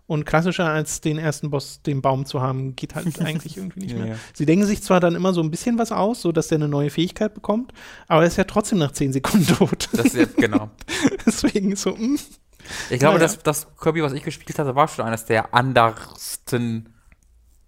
Und 0.09 0.25
klassischer 0.25 0.65
als 0.69 1.01
den 1.03 1.19
ersten 1.19 1.51
Boss, 1.51 1.83
den 1.83 2.01
Baum 2.03 2.25
zu 2.25 2.41
haben, 2.41 2.75
geht 2.75 2.95
halt 2.97 3.21
eigentlich 3.21 3.57
irgendwie 3.59 3.81
nicht 3.81 3.93
Ja, 3.93 3.99
mehr. 3.99 4.07
ja. 4.15 4.15
Sie 4.35 4.47
denken 4.47 4.65
sich 4.67 4.83
zwar 4.83 5.01
dann 5.01 5.15
immer 5.15 5.33
so 5.35 5.43
ein 5.43 5.51
bisschen 5.51 5.79
was 5.79 5.93
aus, 5.93 6.23
so 6.23 6.33
dass 6.33 6.49
der 6.49 6.57
eine 6.57 6.67
neue 6.67 6.89
Fähigkeit 6.91 7.35
bekommt, 7.35 7.73
aber 8.09 8.23
er 8.23 8.27
ist 8.27 8.37
ja 8.39 8.45
trotzdem 8.45 8.79
nach 8.79 8.93
10 8.93 9.13
Sekunden 9.13 9.47
tot. 9.59 9.89
Das 9.93 10.07
ist 10.07 10.17
ja, 10.17 10.25
genau. 10.49 10.71
Deswegen 11.27 11.77
so, 11.77 11.95
hm. 11.97 12.19
Ich 12.91 12.99
glaube, 12.99 13.15
Naja. 13.19 13.27
das, 13.29 13.39
das 13.43 13.67
Kirby, 13.81 14.03
was 14.03 14.13
ich 14.15 14.23
gespielt 14.23 14.59
hatte, 14.59 14.75
war 14.75 14.89
schon 14.89 15.05
eines 15.05 15.25
der 15.27 15.55
andersten 15.55 16.89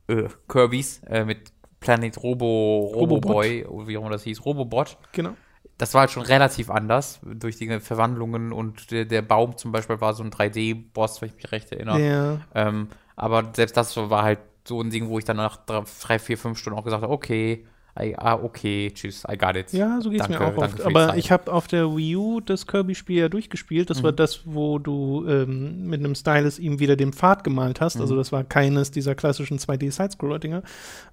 äh, 0.09 0.24
Kirbys 0.49 1.03
äh, 1.07 1.24
mit 1.24 1.53
Planet 1.80 2.22
Robo, 2.22 2.91
Roboboy, 2.95 3.66
wie 3.86 3.97
auch 3.97 4.03
immer 4.03 4.11
das 4.11 4.24
hieß, 4.24 4.45
Robobot. 4.45 4.99
genau. 5.12 5.34
Das 5.80 5.94
war 5.94 6.02
halt 6.02 6.10
schon 6.10 6.22
relativ 6.22 6.70
anders 6.70 7.20
durch 7.24 7.56
die 7.56 7.80
Verwandlungen 7.80 8.52
und 8.52 8.90
der, 8.90 9.04
der 9.04 9.22
Baum 9.22 9.56
zum 9.56 9.72
Beispiel 9.72 10.00
war 10.00 10.14
so 10.14 10.22
ein 10.22 10.30
3D-Boss, 10.30 11.20
wenn 11.22 11.30
ich 11.30 11.36
mich 11.36 11.52
recht 11.52 11.72
erinnere. 11.72 12.00
Ja. 12.00 12.40
Ähm, 12.54 12.88
aber 13.16 13.50
selbst 13.54 13.76
das 13.76 13.96
war 13.96 14.22
halt 14.22 14.40
so 14.66 14.80
ein 14.80 14.90
Ding, 14.90 15.08
wo 15.08 15.18
ich 15.18 15.24
dann 15.24 15.38
nach 15.38 15.56
drei, 15.56 16.18
vier, 16.18 16.38
fünf 16.38 16.58
Stunden 16.58 16.78
auch 16.78 16.84
gesagt 16.84 17.02
habe, 17.02 17.12
okay, 17.12 17.66
I, 17.98 18.14
ah, 18.16 18.34
okay, 18.34 18.90
tschüss, 18.94 19.24
I 19.30 19.36
got 19.36 19.56
it. 19.56 19.72
Ja, 19.72 20.00
so 20.00 20.10
geht's 20.10 20.26
Danke, 20.26 20.42
mir 20.44 20.52
auch 20.52 20.56
oft. 20.56 20.80
Aber 20.82 21.16
ich 21.16 21.32
habe 21.32 21.52
auf 21.52 21.66
der 21.66 21.94
Wii 21.96 22.16
U 22.16 22.40
das 22.40 22.66
Kirby-Spiel 22.66 23.18
ja 23.18 23.28
durchgespielt. 23.28 23.90
Das 23.90 23.98
Mhm. 23.98 24.02
war 24.04 24.12
das, 24.12 24.42
wo 24.44 24.78
du 24.78 25.26
ähm, 25.28 25.86
mit 25.88 25.98
einem 26.00 26.14
Stylus 26.14 26.58
ihm 26.58 26.78
wieder 26.78 26.94
den 26.96 27.12
Pfad 27.12 27.42
gemalt 27.42 27.80
hast. 27.80 27.96
Mhm. 27.96 28.02
Also 28.02 28.16
das 28.16 28.30
war 28.30 28.44
keines 28.44 28.90
dieser 28.90 29.14
klassischen 29.14 29.58
2D-Sidescroller-Dinger. 29.58 30.62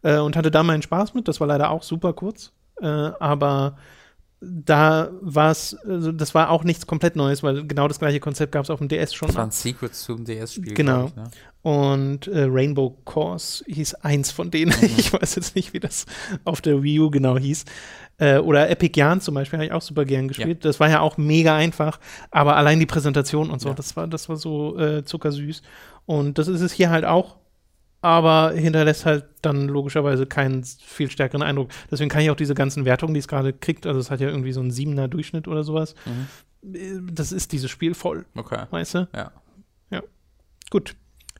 Äh, 0.03 0.19
und 0.19 0.35
hatte 0.35 0.51
da 0.51 0.61
meinen 0.61 0.83
Spaß 0.83 1.13
mit. 1.15 1.27
Das 1.27 1.39
war 1.39 1.47
leider 1.47 1.71
auch 1.71 1.83
super 1.83 2.13
kurz. 2.13 2.51
Äh, 2.79 2.85
aber 2.85 3.77
da 4.39 5.09
war 5.21 5.49
es, 5.51 5.75
also 5.87 6.11
das 6.11 6.35
war 6.35 6.51
auch 6.51 6.63
nichts 6.63 6.85
komplett 6.85 7.15
Neues, 7.15 7.41
weil 7.41 7.65
genau 7.65 7.87
das 7.87 7.97
gleiche 7.97 8.19
Konzept 8.19 8.51
gab 8.51 8.63
es 8.63 8.69
auf 8.69 8.77
dem 8.79 8.87
DS 8.87 9.13
schon. 9.13 9.27
Das 9.27 9.35
war 9.35 9.43
mal. 9.43 9.47
ein 9.47 9.51
Secret 9.51 9.95
zum 9.95 10.25
DS-Spiel. 10.25 10.73
Genau. 10.75 11.05
Ich, 11.07 11.15
ne? 11.15 11.23
Und 11.63 12.27
äh, 12.27 12.43
Rainbow 12.47 12.91
Course 13.03 13.63
hieß 13.67 13.95
eins 13.95 14.31
von 14.31 14.51
denen. 14.51 14.73
Mhm. 14.79 14.89
Ich 14.97 15.11
weiß 15.11 15.35
jetzt 15.35 15.55
nicht, 15.55 15.73
wie 15.73 15.79
das 15.79 16.05
auf 16.45 16.61
der 16.61 16.83
Wii 16.83 16.99
U 16.99 17.09
genau 17.09 17.37
hieß. 17.37 17.65
Äh, 18.19 18.37
oder 18.37 18.69
Epic 18.69 18.97
Yarn 18.99 19.21
zum 19.21 19.33
Beispiel 19.33 19.57
habe 19.57 19.65
ich 19.65 19.71
auch 19.71 19.81
super 19.81 20.05
gern 20.05 20.27
gespielt. 20.27 20.63
Das 20.65 20.79
war 20.79 20.89
ja 20.89 20.99
auch 20.99 21.17
mega 21.17 21.55
einfach, 21.55 21.99
aber 22.31 22.55
allein 22.55 22.79
die 22.79 22.85
Präsentation 22.85 23.49
und 23.49 23.59
so, 23.59 23.69
Ja. 23.69 23.75
das 23.75 23.95
war, 23.95 24.07
das 24.07 24.29
war 24.29 24.37
so 24.37 24.77
äh, 24.79 25.03
zuckersüß. 25.03 25.61
Und 26.05 26.37
das 26.37 26.47
ist 26.47 26.61
es 26.61 26.71
hier 26.71 26.89
halt 26.89 27.05
auch, 27.05 27.37
aber 28.01 28.51
hinterlässt 28.53 29.05
halt 29.05 29.25
dann 29.41 29.67
logischerweise 29.67 30.25
keinen 30.25 30.63
viel 30.63 31.09
stärkeren 31.09 31.41
Eindruck. 31.41 31.69
Deswegen 31.91 32.09
kann 32.09 32.21
ich 32.21 32.29
auch 32.29 32.35
diese 32.35 32.53
ganzen 32.55 32.85
Wertungen, 32.85 33.13
die 33.13 33.19
es 33.19 33.27
gerade 33.27 33.53
kriegt, 33.53 33.85
also 33.87 33.99
es 33.99 34.11
hat 34.11 34.19
ja 34.21 34.27
irgendwie 34.29 34.51
so 34.53 34.59
einen 34.59 34.71
siebener 34.71 35.07
Durchschnitt 35.07 35.47
oder 35.47 35.63
sowas. 35.63 35.95
Äh, 36.63 36.99
Das 37.11 37.31
ist 37.31 37.51
dieses 37.51 37.69
Spiel 37.71 37.93
voll, 37.93 38.25
Okay. 38.35 38.65
weißt 38.69 38.95
du? 38.95 39.07
Ja. 39.15 39.31
Gut. 40.69 40.95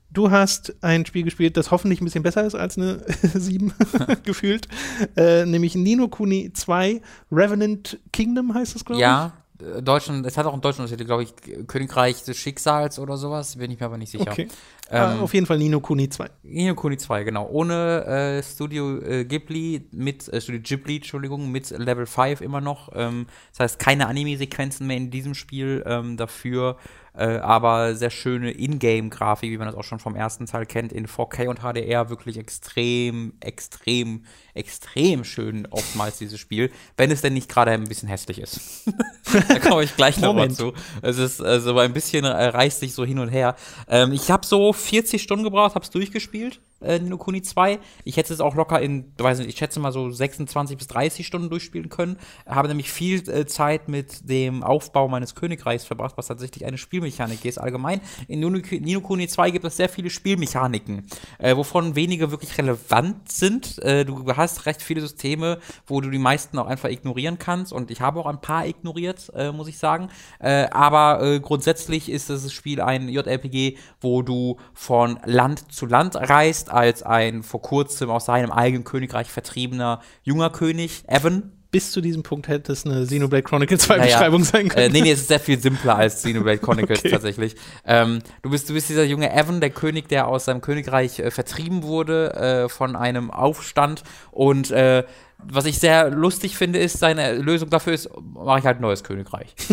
Du 0.10 0.32
hast 0.32 0.74
ein 0.82 1.06
Spiel 1.06 1.24
gespielt, 1.24 1.58
das 1.58 1.70
hoffentlich 1.70 2.00
ein 2.00 2.06
bisschen 2.06 2.24
besser 2.24 2.46
ist 2.46 2.56
als 2.56 2.78
eine 2.78 3.04
7 3.22 3.74
gefühlt, 4.24 4.70
äh, 5.18 5.46
nämlich 5.46 5.76
Nino 5.76 6.08
Kuni 6.08 6.54
2 6.54 7.02
Revenant 7.30 8.00
Kingdom 8.14 8.54
heißt 8.54 8.78
es, 8.78 8.86
glaube 8.86 9.00
ich. 9.00 9.02
Ja, 9.02 9.34
äh, 9.62 9.82
Deutschland, 9.82 10.26
es 10.26 10.38
hat 10.38 10.46
auch 10.46 10.58
deutschen 10.62 10.82
Untertitel, 10.84 11.06
glaube 11.06 11.24
ich, 11.24 11.34
Königreich 11.68 12.24
des 12.24 12.38
Schicksals 12.38 13.00
oder 13.00 13.18
sowas, 13.18 13.58
bin 13.58 13.70
ich 13.70 13.82
mir 13.82 13.86
aber 13.86 13.98
nicht 13.98 14.12
sicher. 14.12 14.32
Okay. 14.32 14.48
Ähm, 14.90 15.02
Ah, 15.02 15.20
auf 15.20 15.34
jeden 15.34 15.46
Fall 15.46 15.58
Nino 15.58 15.80
Kuni 15.82 16.10
2. 16.10 16.30
Nino 16.44 16.76
Kuni 16.76 16.98
2, 16.98 17.24
genau. 17.24 17.48
Ohne 17.50 18.06
äh, 18.06 18.44
Studio 18.44 19.00
äh, 19.00 19.26
Ghibli, 19.26 19.88
mit, 19.92 20.28
äh, 20.30 20.40
Studio 20.40 20.62
Ghibli, 20.62 20.98
Entschuldigung, 20.98 21.52
mit 21.52 21.70
Level 21.72 22.06
5 22.06 22.42
immer 22.42 22.62
noch. 22.62 22.90
Ähm, 22.96 23.28
das 23.52 23.60
heißt, 23.60 23.80
keine 23.80 24.08
Anime-Sequenzen 24.08 24.88
mehr 24.88 24.98
in 24.98 25.12
diesem 25.12 25.34
Spiel, 25.34 25.84
ähm, 25.86 26.16
dafür 26.16 26.78
äh, 27.18 27.38
aber 27.38 27.96
sehr 27.96 28.12
schöne 28.12 28.52
Ingame-Grafik, 28.52 29.52
wie 29.52 29.58
man 29.58 29.68
das 29.68 29.76
auch 29.76 29.84
schon 29.84 30.00
vom 30.00 30.16
ersten 30.16 30.46
Teil 30.46 30.66
kennt, 30.66 30.94
in 30.94 31.08
4K 31.08 31.48
und 31.48 31.60
HDR, 31.60 32.10
wirklich 32.10 32.38
extrem, 32.38 33.34
extrem, 33.40 34.26
extrem 34.54 35.24
schön 35.24 35.68
oftmals 35.72 36.20
dieses 36.20 36.40
Spiel, 36.40 36.72
wenn 36.96 37.10
es 37.10 37.22
denn 37.22 37.34
nicht 37.34 37.50
gerade 37.50 37.72
ein 37.72 37.86
bisschen 37.86 38.08
hässlich 38.08 38.40
ist. 38.40 38.84
da 39.50 39.60
komme 39.60 39.84
ich 39.84 39.96
gleich 39.96 40.18
noch 40.18 40.34
mal 40.34 40.48
Moment. 40.48 40.58
zu. 40.58 40.74
Es 41.02 41.18
ist 41.18 41.42
also 41.42 41.78
ein 41.80 41.94
bisschen 41.94 42.24
äh, 42.24 42.46
reißt 42.46 42.80
sich 42.80 42.94
so 42.94 43.04
hin 43.04 43.20
und 43.20 43.30
her. 43.30 43.56
Ähm, 43.88 44.12
ich 44.12 44.30
habe 44.30 44.46
so 44.46 44.72
40 44.72 45.22
Stunden 45.22 45.44
gebraucht, 45.44 45.76
habe 45.76 45.84
es 45.84 45.90
durchgespielt, 45.90 46.60
äh, 46.82 47.00
Nino 47.00 47.18
Kuni 47.18 47.42
2. 47.42 47.80
Ich 48.04 48.18
hätte 48.18 48.34
es 48.34 48.42
auch 48.42 48.56
locker 48.56 48.82
in, 48.82 49.12
weiß 49.18 49.40
nicht, 49.40 49.50
ich 49.50 49.58
schätze 49.58 49.80
mal 49.80 49.92
so 49.92 50.10
26 50.10 50.78
bis 50.78 50.88
30 50.88 51.26
Stunden 51.26 51.50
durchspielen 51.50 51.90
können. 51.90 52.18
Habe 52.46 52.68
nämlich 52.68 52.92
viel 52.92 53.28
äh, 53.30 53.46
Zeit 53.46 53.88
mit 53.88 54.30
dem 54.30 54.64
Aufbau 54.64 55.08
meines 55.08 55.36
Königreichs 55.36 55.86
verbracht, 55.86 56.18
was 56.18 56.28
tatsächlich 56.28 56.66
eine 56.66 56.78
Spielmechanik 56.78 57.44
ist. 57.46 57.58
Allgemein, 57.58 58.02
in 58.28 58.40
Nino, 58.40 58.60
Nino 58.72 59.02
Kuni 59.02 59.28
2 59.28 59.52
gibt 59.52 59.66
es 59.66 59.78
sehr 59.78 59.90
viele 59.90 60.10
Spielmechaniken, 60.10 61.06
äh, 61.40 61.56
wovon 61.56 61.96
wenige 61.96 62.32
wirklich 62.32 62.58
relevant 62.58 63.32
sind. 63.32 63.80
Äh, 63.84 64.06
du 64.06 64.36
hast 64.36 64.66
recht 64.66 64.82
viele 64.82 65.02
Systeme, 65.02 65.60
wo 65.86 66.02
du 66.02 66.10
die 66.10 66.20
meisten 66.20 66.58
auch 66.60 66.68
einfach 66.68 66.90
ignorieren 66.90 67.40
kannst 67.40 67.74
und 67.74 67.92
ich 67.92 68.02
habe 68.02 68.20
auch 68.20 68.28
ein 68.28 68.42
paar 68.42 68.66
ignoriert, 68.66 69.32
äh, 69.36 69.52
muss 69.52 69.68
ich 69.68 69.78
sagen. 69.78 70.10
Äh, 70.40 70.68
aber 70.72 71.40
grundsätzlich 71.40 72.10
ist 72.10 72.30
das 72.30 72.52
Spiel 72.52 72.82
ein 72.82 73.10
JRPG, 73.10 73.78
wo 74.02 74.22
du 74.22 74.58
von 74.74 75.20
Land 75.26 75.72
zu 75.72 75.86
Land 75.86 76.16
reist, 76.16 76.67
als 76.70 77.04
ein 77.04 77.44
vor 77.44 77.62
kurzem 77.62 78.10
aus 78.10 78.26
seinem 78.26 78.52
eigenen 78.52 78.84
Königreich 78.84 79.32
vertriebener 79.32 80.02
junger 80.24 80.50
König, 80.50 81.04
Evan. 81.08 81.52
Bis 81.70 81.92
zu 81.92 82.00
diesem 82.00 82.24
Punkt 82.24 82.48
hätte 82.48 82.72
es 82.72 82.86
eine 82.86 83.04
Xenoblade 83.06 83.44
Chronicle 83.44 83.78
2 83.78 83.98
Naja, 83.98 84.06
Beschreibung 84.18 84.44
sein 84.46 84.68
Äh, 84.68 84.70
können. 84.70 84.94
nee, 84.94 85.02
nee, 85.02 85.12
es 85.12 85.20
ist 85.20 85.28
sehr 85.28 85.40
viel 85.42 85.60
simpler 85.60 85.98
als 85.98 86.16
Xenoblade 86.24 86.60
Chronicles 86.60 87.00
Okay. 87.02 87.10
tatsächlich. 87.10 87.56
Ähm, 87.86 88.20
du, 88.42 88.50
bist, 88.52 88.70
du 88.70 88.74
bist 88.74 88.88
dieser 88.88 89.04
junge 89.04 89.34
Evan, 89.34 89.60
der 89.60 89.70
König, 89.72 90.08
der 90.08 90.30
aus 90.30 90.46
seinem 90.46 90.62
Königreich 90.62 91.20
äh, 91.20 91.30
vertrieben 91.30 91.84
wurde 91.84 92.34
äh, 92.36 92.70
von 92.70 92.96
einem 92.96 93.32
Aufstand. 93.32 94.04
Und 94.32 94.72
äh, 94.72 95.04
was 95.44 95.66
ich 95.66 95.80
sehr 95.80 96.10
lustig 96.10 96.58
finde, 96.58 96.80
ist, 96.80 97.00
seine 97.00 97.34
Lösung 97.34 97.70
dafür 97.70 97.94
ist, 97.94 98.10
mache 98.34 98.60
ich 98.60 98.66
halt 98.66 98.80
ein 98.80 98.82
neues 98.82 99.04
Königreich. 99.04 99.54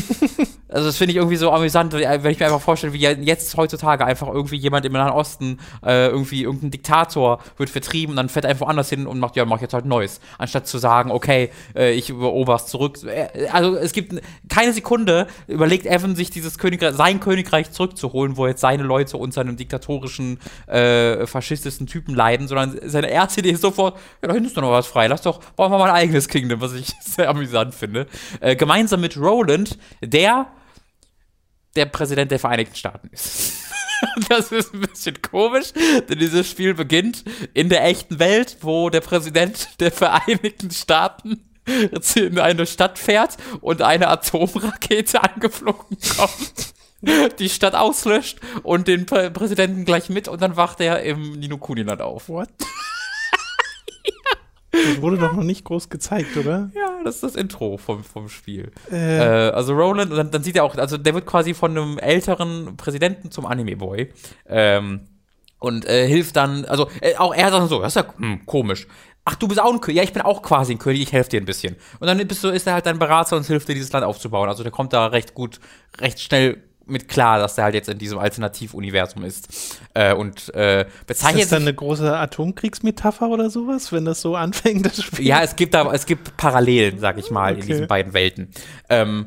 Also 0.74 0.88
das 0.88 0.96
finde 0.96 1.12
ich 1.12 1.18
irgendwie 1.18 1.36
so 1.36 1.52
amüsant, 1.52 1.92
wenn 1.92 2.00
ich 2.32 2.40
mir 2.40 2.46
einfach 2.46 2.60
vorstelle, 2.60 2.92
wie 2.92 2.98
jetzt 2.98 3.56
heutzutage 3.56 4.04
einfach 4.04 4.26
irgendwie 4.26 4.56
jemand 4.56 4.84
im 4.84 4.92
Nahen 4.92 5.12
Osten, 5.12 5.60
äh, 5.86 6.08
irgendwie 6.08 6.42
irgendein 6.42 6.72
Diktator 6.72 7.40
wird 7.58 7.70
vertrieben 7.70 8.10
und 8.10 8.16
dann 8.16 8.28
fährt 8.28 8.44
er 8.44 8.50
einfach 8.50 8.66
woanders 8.66 8.88
hin 8.88 9.06
und 9.06 9.20
macht, 9.20 9.36
ja, 9.36 9.44
mach 9.44 9.58
ich 9.58 9.62
jetzt 9.62 9.74
halt 9.74 9.84
Neues. 9.84 10.20
Anstatt 10.36 10.66
zu 10.66 10.78
sagen, 10.78 11.12
okay, 11.12 11.50
äh, 11.76 11.92
ich 11.92 12.10
erober's 12.10 12.66
zurück. 12.66 12.98
Äh, 13.04 13.46
Also 13.52 13.76
es 13.76 13.92
gibt 13.92 14.20
keine 14.48 14.72
Sekunde, 14.72 15.28
überlegt 15.46 15.86
Evan 15.86 16.16
sich 16.16 16.30
dieses 16.30 16.58
Königreich, 16.58 16.94
sein 16.94 17.20
Königreich 17.20 17.70
zurückzuholen, 17.70 18.36
wo 18.36 18.48
jetzt 18.48 18.60
seine 18.60 18.82
Leute 18.82 19.16
unter 19.16 19.42
einem 19.42 19.56
diktatorischen, 19.56 20.40
äh, 20.66 21.24
faschistischen 21.26 21.86
Typen 21.86 22.16
leiden, 22.16 22.48
sondern 22.48 22.80
seine 22.84 23.10
erste 23.10 23.40
Idee 23.40 23.50
ist 23.50 23.60
sofort, 23.60 23.96
ja, 24.22 24.28
da 24.28 24.34
hinten 24.34 24.48
ist 24.48 24.56
doch 24.56 24.62
noch 24.62 24.72
was 24.72 24.88
frei, 24.88 25.06
lass 25.06 25.22
doch, 25.22 25.40
bauen 25.56 25.72
wir 25.72 25.78
mal 25.78 25.90
ein 25.90 25.96
eigenes 25.96 26.28
Kingdom, 26.28 26.60
was 26.60 26.72
ich 26.72 26.92
sehr 27.00 27.28
amüsant 27.28 27.74
finde. 27.74 28.06
Äh, 28.40 28.56
gemeinsam 28.56 29.00
mit 29.00 29.16
Roland, 29.16 29.78
der 30.02 30.46
der 31.76 31.86
Präsident 31.86 32.30
der 32.30 32.38
Vereinigten 32.38 32.76
Staaten 32.76 33.08
ist. 33.12 33.52
Das 34.28 34.52
ist 34.52 34.74
ein 34.74 34.80
bisschen 34.80 35.22
komisch, 35.22 35.72
denn 35.72 36.18
dieses 36.18 36.50
Spiel 36.50 36.74
beginnt 36.74 37.24
in 37.54 37.70
der 37.70 37.84
echten 37.84 38.18
Welt, 38.18 38.58
wo 38.60 38.90
der 38.90 39.00
Präsident 39.00 39.80
der 39.80 39.90
Vereinigten 39.90 40.70
Staaten 40.70 41.48
in 42.14 42.38
eine 42.38 42.66
Stadt 42.66 42.98
fährt 42.98 43.38
und 43.62 43.80
eine 43.80 44.08
Atomrakete 44.08 45.22
angeflogen 45.34 45.96
kommt, 46.16 46.74
die 47.38 47.48
Stadt 47.48 47.74
auslöscht 47.74 48.40
und 48.62 48.88
den 48.88 49.06
Prä 49.06 49.30
Präsidenten 49.30 49.86
gleich 49.86 50.10
mit 50.10 50.28
und 50.28 50.42
dann 50.42 50.56
wacht 50.56 50.80
er 50.80 51.02
im 51.02 51.38
Nino 51.38 51.56
Kuniland 51.56 52.02
auf. 52.02 52.28
What? 52.28 52.50
Das 54.74 55.00
wurde 55.00 55.18
doch 55.18 55.32
noch 55.32 55.42
nicht 55.42 55.64
groß 55.64 55.88
gezeigt, 55.88 56.36
oder? 56.36 56.70
Ja, 56.74 57.00
das 57.04 57.16
ist 57.16 57.22
das 57.22 57.36
Intro 57.36 57.76
vom, 57.76 58.02
vom 58.04 58.28
Spiel. 58.28 58.72
Äh, 58.90 59.18
Äh, 59.18 59.50
also 59.50 59.74
Roland, 59.74 60.12
dann, 60.12 60.30
dann 60.30 60.42
sieht 60.42 60.56
er 60.56 60.64
auch, 60.64 60.76
also 60.76 60.96
der 60.96 61.14
wird 61.14 61.26
quasi 61.26 61.54
von 61.54 61.70
einem 61.70 61.98
älteren 61.98 62.76
Präsidenten 62.76 63.30
zum 63.30 63.46
Anime-Boy. 63.46 64.12
Ähm, 64.48 65.00
und 65.58 65.86
äh, 65.86 66.06
hilft 66.06 66.36
dann, 66.36 66.64
also 66.66 66.88
äh, 67.00 67.16
auch 67.16 67.34
er 67.34 67.50
sagt 67.50 67.54
dann 67.62 67.68
so, 67.68 67.80
das 67.80 67.96
ist 67.96 68.02
ja 68.02 68.14
hm, 68.18 68.44
komisch. 68.46 68.86
Ach, 69.24 69.34
du 69.36 69.48
bist 69.48 69.58
auch 69.60 69.72
ein 69.72 69.80
König. 69.80 69.96
Ja, 69.96 70.02
ich 70.02 70.12
bin 70.12 70.20
auch 70.20 70.42
quasi 70.42 70.72
ein 70.74 70.78
König, 70.78 71.00
ich 71.00 71.12
helfe 71.12 71.30
dir 71.30 71.40
ein 71.40 71.46
bisschen. 71.46 71.76
Und 71.98 72.06
dann 72.06 72.18
bist 72.28 72.44
du, 72.44 72.48
ist 72.48 72.66
er 72.66 72.74
halt 72.74 72.84
dein 72.84 72.98
Berater 72.98 73.36
und 73.36 73.46
hilft 73.46 73.68
dir, 73.68 73.74
dieses 73.74 73.90
Land 73.92 74.04
aufzubauen. 74.04 74.50
Also 74.50 74.62
der 74.62 74.72
kommt 74.72 74.92
da 74.92 75.06
recht 75.06 75.32
gut, 75.32 75.60
recht 75.98 76.20
schnell 76.20 76.62
mit 76.86 77.08
klar, 77.08 77.38
dass 77.38 77.56
er 77.58 77.64
halt 77.64 77.74
jetzt 77.74 77.88
in 77.88 77.98
diesem 77.98 78.18
Alternativuniversum 78.18 79.24
ist. 79.24 79.80
Äh, 79.94 80.14
und 80.14 80.54
äh, 80.54 80.86
bezeichnet. 81.06 81.42
Ist 81.42 81.52
das 81.52 81.58
dann 81.58 81.62
eine 81.62 81.74
große 81.74 82.16
Atomkriegsmetapher 82.16 83.28
oder 83.28 83.50
sowas, 83.50 83.92
wenn 83.92 84.04
das 84.04 84.20
so 84.20 84.36
anfängt, 84.36 84.86
das 84.86 85.02
Spiel? 85.02 85.26
Ja, 85.26 85.42
es 85.42 85.56
gibt 85.56 85.74
aber, 85.74 85.94
es 85.94 86.06
gibt 86.06 86.36
Parallelen, 86.36 86.98
sag 86.98 87.18
ich 87.18 87.30
mal, 87.30 87.52
okay. 87.52 87.60
in 87.60 87.66
diesen 87.66 87.86
beiden 87.86 88.12
Welten. 88.12 88.48
Ähm, 88.88 89.26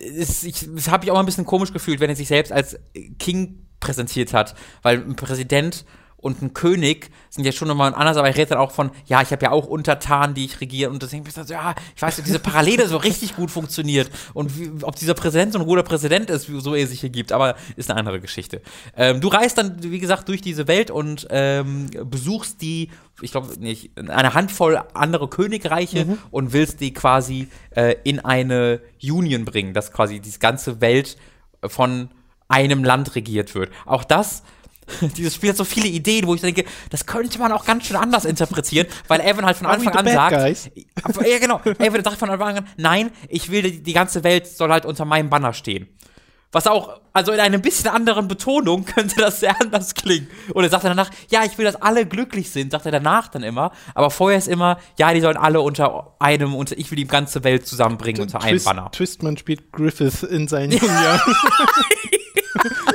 es, 0.00 0.44
ich, 0.44 0.68
das 0.74 0.90
habe 0.90 1.04
ich 1.04 1.10
auch 1.10 1.14
mal 1.14 1.20
ein 1.20 1.26
bisschen 1.26 1.46
komisch 1.46 1.72
gefühlt, 1.72 2.00
wenn 2.00 2.10
er 2.10 2.16
sich 2.16 2.28
selbst 2.28 2.52
als 2.52 2.78
King 3.18 3.66
präsentiert 3.80 4.32
hat, 4.32 4.54
weil 4.82 4.98
ein 4.98 5.16
Präsident 5.16 5.84
und 6.20 6.42
ein 6.42 6.52
König 6.54 7.10
sind 7.30 7.44
ja 7.44 7.52
schon 7.52 7.68
nochmal 7.68 7.94
anders, 7.94 8.16
aber 8.16 8.28
er 8.28 8.36
redet 8.36 8.52
dann 8.52 8.58
auch 8.58 8.70
von, 8.70 8.90
ja, 9.06 9.22
ich 9.22 9.30
habe 9.30 9.44
ja 9.44 9.50
auch 9.50 9.66
Untertanen, 9.66 10.34
die 10.34 10.44
ich 10.44 10.60
regiere 10.60 10.90
und 10.90 11.02
deswegen 11.02 11.24
bist 11.24 11.36
du 11.36 11.44
so, 11.44 11.54
ja, 11.54 11.74
ich 11.94 12.02
weiß, 12.02 12.18
ob 12.18 12.24
diese 12.24 12.38
Parallele 12.38 12.86
so 12.86 12.96
richtig 12.96 13.36
gut 13.36 13.50
funktioniert 13.50 14.10
und 14.34 14.58
wie, 14.58 14.70
ob 14.82 14.96
dieser 14.96 15.14
Präsident 15.14 15.52
so 15.52 15.58
ein 15.58 15.66
guter 15.66 15.82
Präsident 15.82 16.30
ist, 16.30 16.46
so 16.46 16.74
er 16.74 16.86
sich 16.86 17.00
hier 17.00 17.10
gibt, 17.10 17.32
aber 17.32 17.56
ist 17.76 17.90
eine 17.90 17.98
andere 17.98 18.20
Geschichte. 18.20 18.60
Ähm, 18.96 19.20
du 19.20 19.28
reist 19.28 19.58
dann, 19.58 19.82
wie 19.82 19.98
gesagt, 19.98 20.28
durch 20.28 20.42
diese 20.42 20.68
Welt 20.68 20.90
und 20.90 21.26
ähm, 21.30 21.90
besuchst 22.04 22.60
die, 22.60 22.90
ich 23.22 23.30
glaube 23.30 23.58
nicht, 23.58 23.90
eine 23.96 24.34
Handvoll 24.34 24.82
andere 24.94 25.28
Königreiche 25.28 26.04
mhm. 26.04 26.18
und 26.30 26.52
willst 26.52 26.80
die 26.80 26.92
quasi 26.92 27.48
äh, 27.70 27.96
in 28.04 28.20
eine 28.20 28.80
Union 29.02 29.44
bringen, 29.44 29.74
dass 29.74 29.92
quasi 29.92 30.20
die 30.20 30.38
ganze 30.38 30.80
Welt 30.80 31.16
von 31.66 32.10
einem 32.48 32.84
Land 32.84 33.14
regiert 33.14 33.54
wird. 33.54 33.70
Auch 33.86 34.04
das 34.04 34.42
dieses 35.16 35.34
Spiel 35.34 35.50
hat 35.50 35.56
so 35.56 35.64
viele 35.64 35.88
Ideen, 35.88 36.26
wo 36.26 36.34
ich 36.34 36.40
denke, 36.40 36.64
das 36.90 37.06
könnte 37.06 37.38
man 37.38 37.52
auch 37.52 37.64
ganz 37.64 37.86
schön 37.86 37.96
anders 37.96 38.24
interpretieren, 38.24 38.86
weil 39.08 39.20
Evan 39.20 39.44
halt 39.44 39.56
von 39.56 39.66
Anfang 39.66 39.94
an 39.94 40.06
sagt, 40.06 40.36
guys? 40.36 40.70
ja 41.28 41.38
genau, 41.38 41.60
Evan 41.78 42.02
sagt 42.04 42.18
von 42.18 42.30
Anfang 42.30 42.58
an, 42.58 42.68
nein, 42.76 43.10
ich 43.28 43.50
will, 43.50 43.62
die, 43.62 43.82
die 43.82 43.92
ganze 43.92 44.24
Welt 44.24 44.46
soll 44.46 44.70
halt 44.70 44.84
unter 44.84 45.04
meinem 45.04 45.30
Banner 45.30 45.52
stehen. 45.52 45.88
Was 46.52 46.66
auch, 46.66 47.00
also 47.12 47.30
in 47.30 47.38
einer 47.38 47.58
bisschen 47.58 47.90
anderen 47.90 48.26
Betonung 48.26 48.84
könnte 48.94 49.20
das 49.20 49.40
sehr 49.40 49.60
anders 49.60 49.94
klingen. 49.94 50.28
Und 50.52 50.64
er 50.64 50.70
sagt 50.70 50.84
dann 50.84 50.96
danach, 50.96 51.10
ja, 51.30 51.44
ich 51.44 51.56
will, 51.58 51.64
dass 51.64 51.76
alle 51.76 52.06
glücklich 52.06 52.50
sind, 52.50 52.72
sagt 52.72 52.86
er 52.86 52.92
danach 52.92 53.28
dann 53.28 53.44
immer. 53.44 53.70
Aber 53.94 54.10
vorher 54.10 54.38
ist 54.38 54.48
immer, 54.48 54.78
ja, 54.98 55.12
die 55.14 55.20
sollen 55.20 55.36
alle 55.36 55.60
unter 55.60 56.16
einem, 56.18 56.56
unter, 56.56 56.76
ich 56.76 56.90
will 56.90 56.96
die 56.96 57.06
ganze 57.06 57.44
Welt 57.44 57.66
zusammenbringen 57.66 58.20
unter 58.20 58.42
einem 58.42 58.62
Banner. 58.62 58.90
Twistman 58.90 59.36
spielt 59.36 59.72
Griffith 59.72 60.24
in 60.24 60.48
seinen 60.48 60.72
jungen 60.72 60.88
Jahren. 60.88 61.20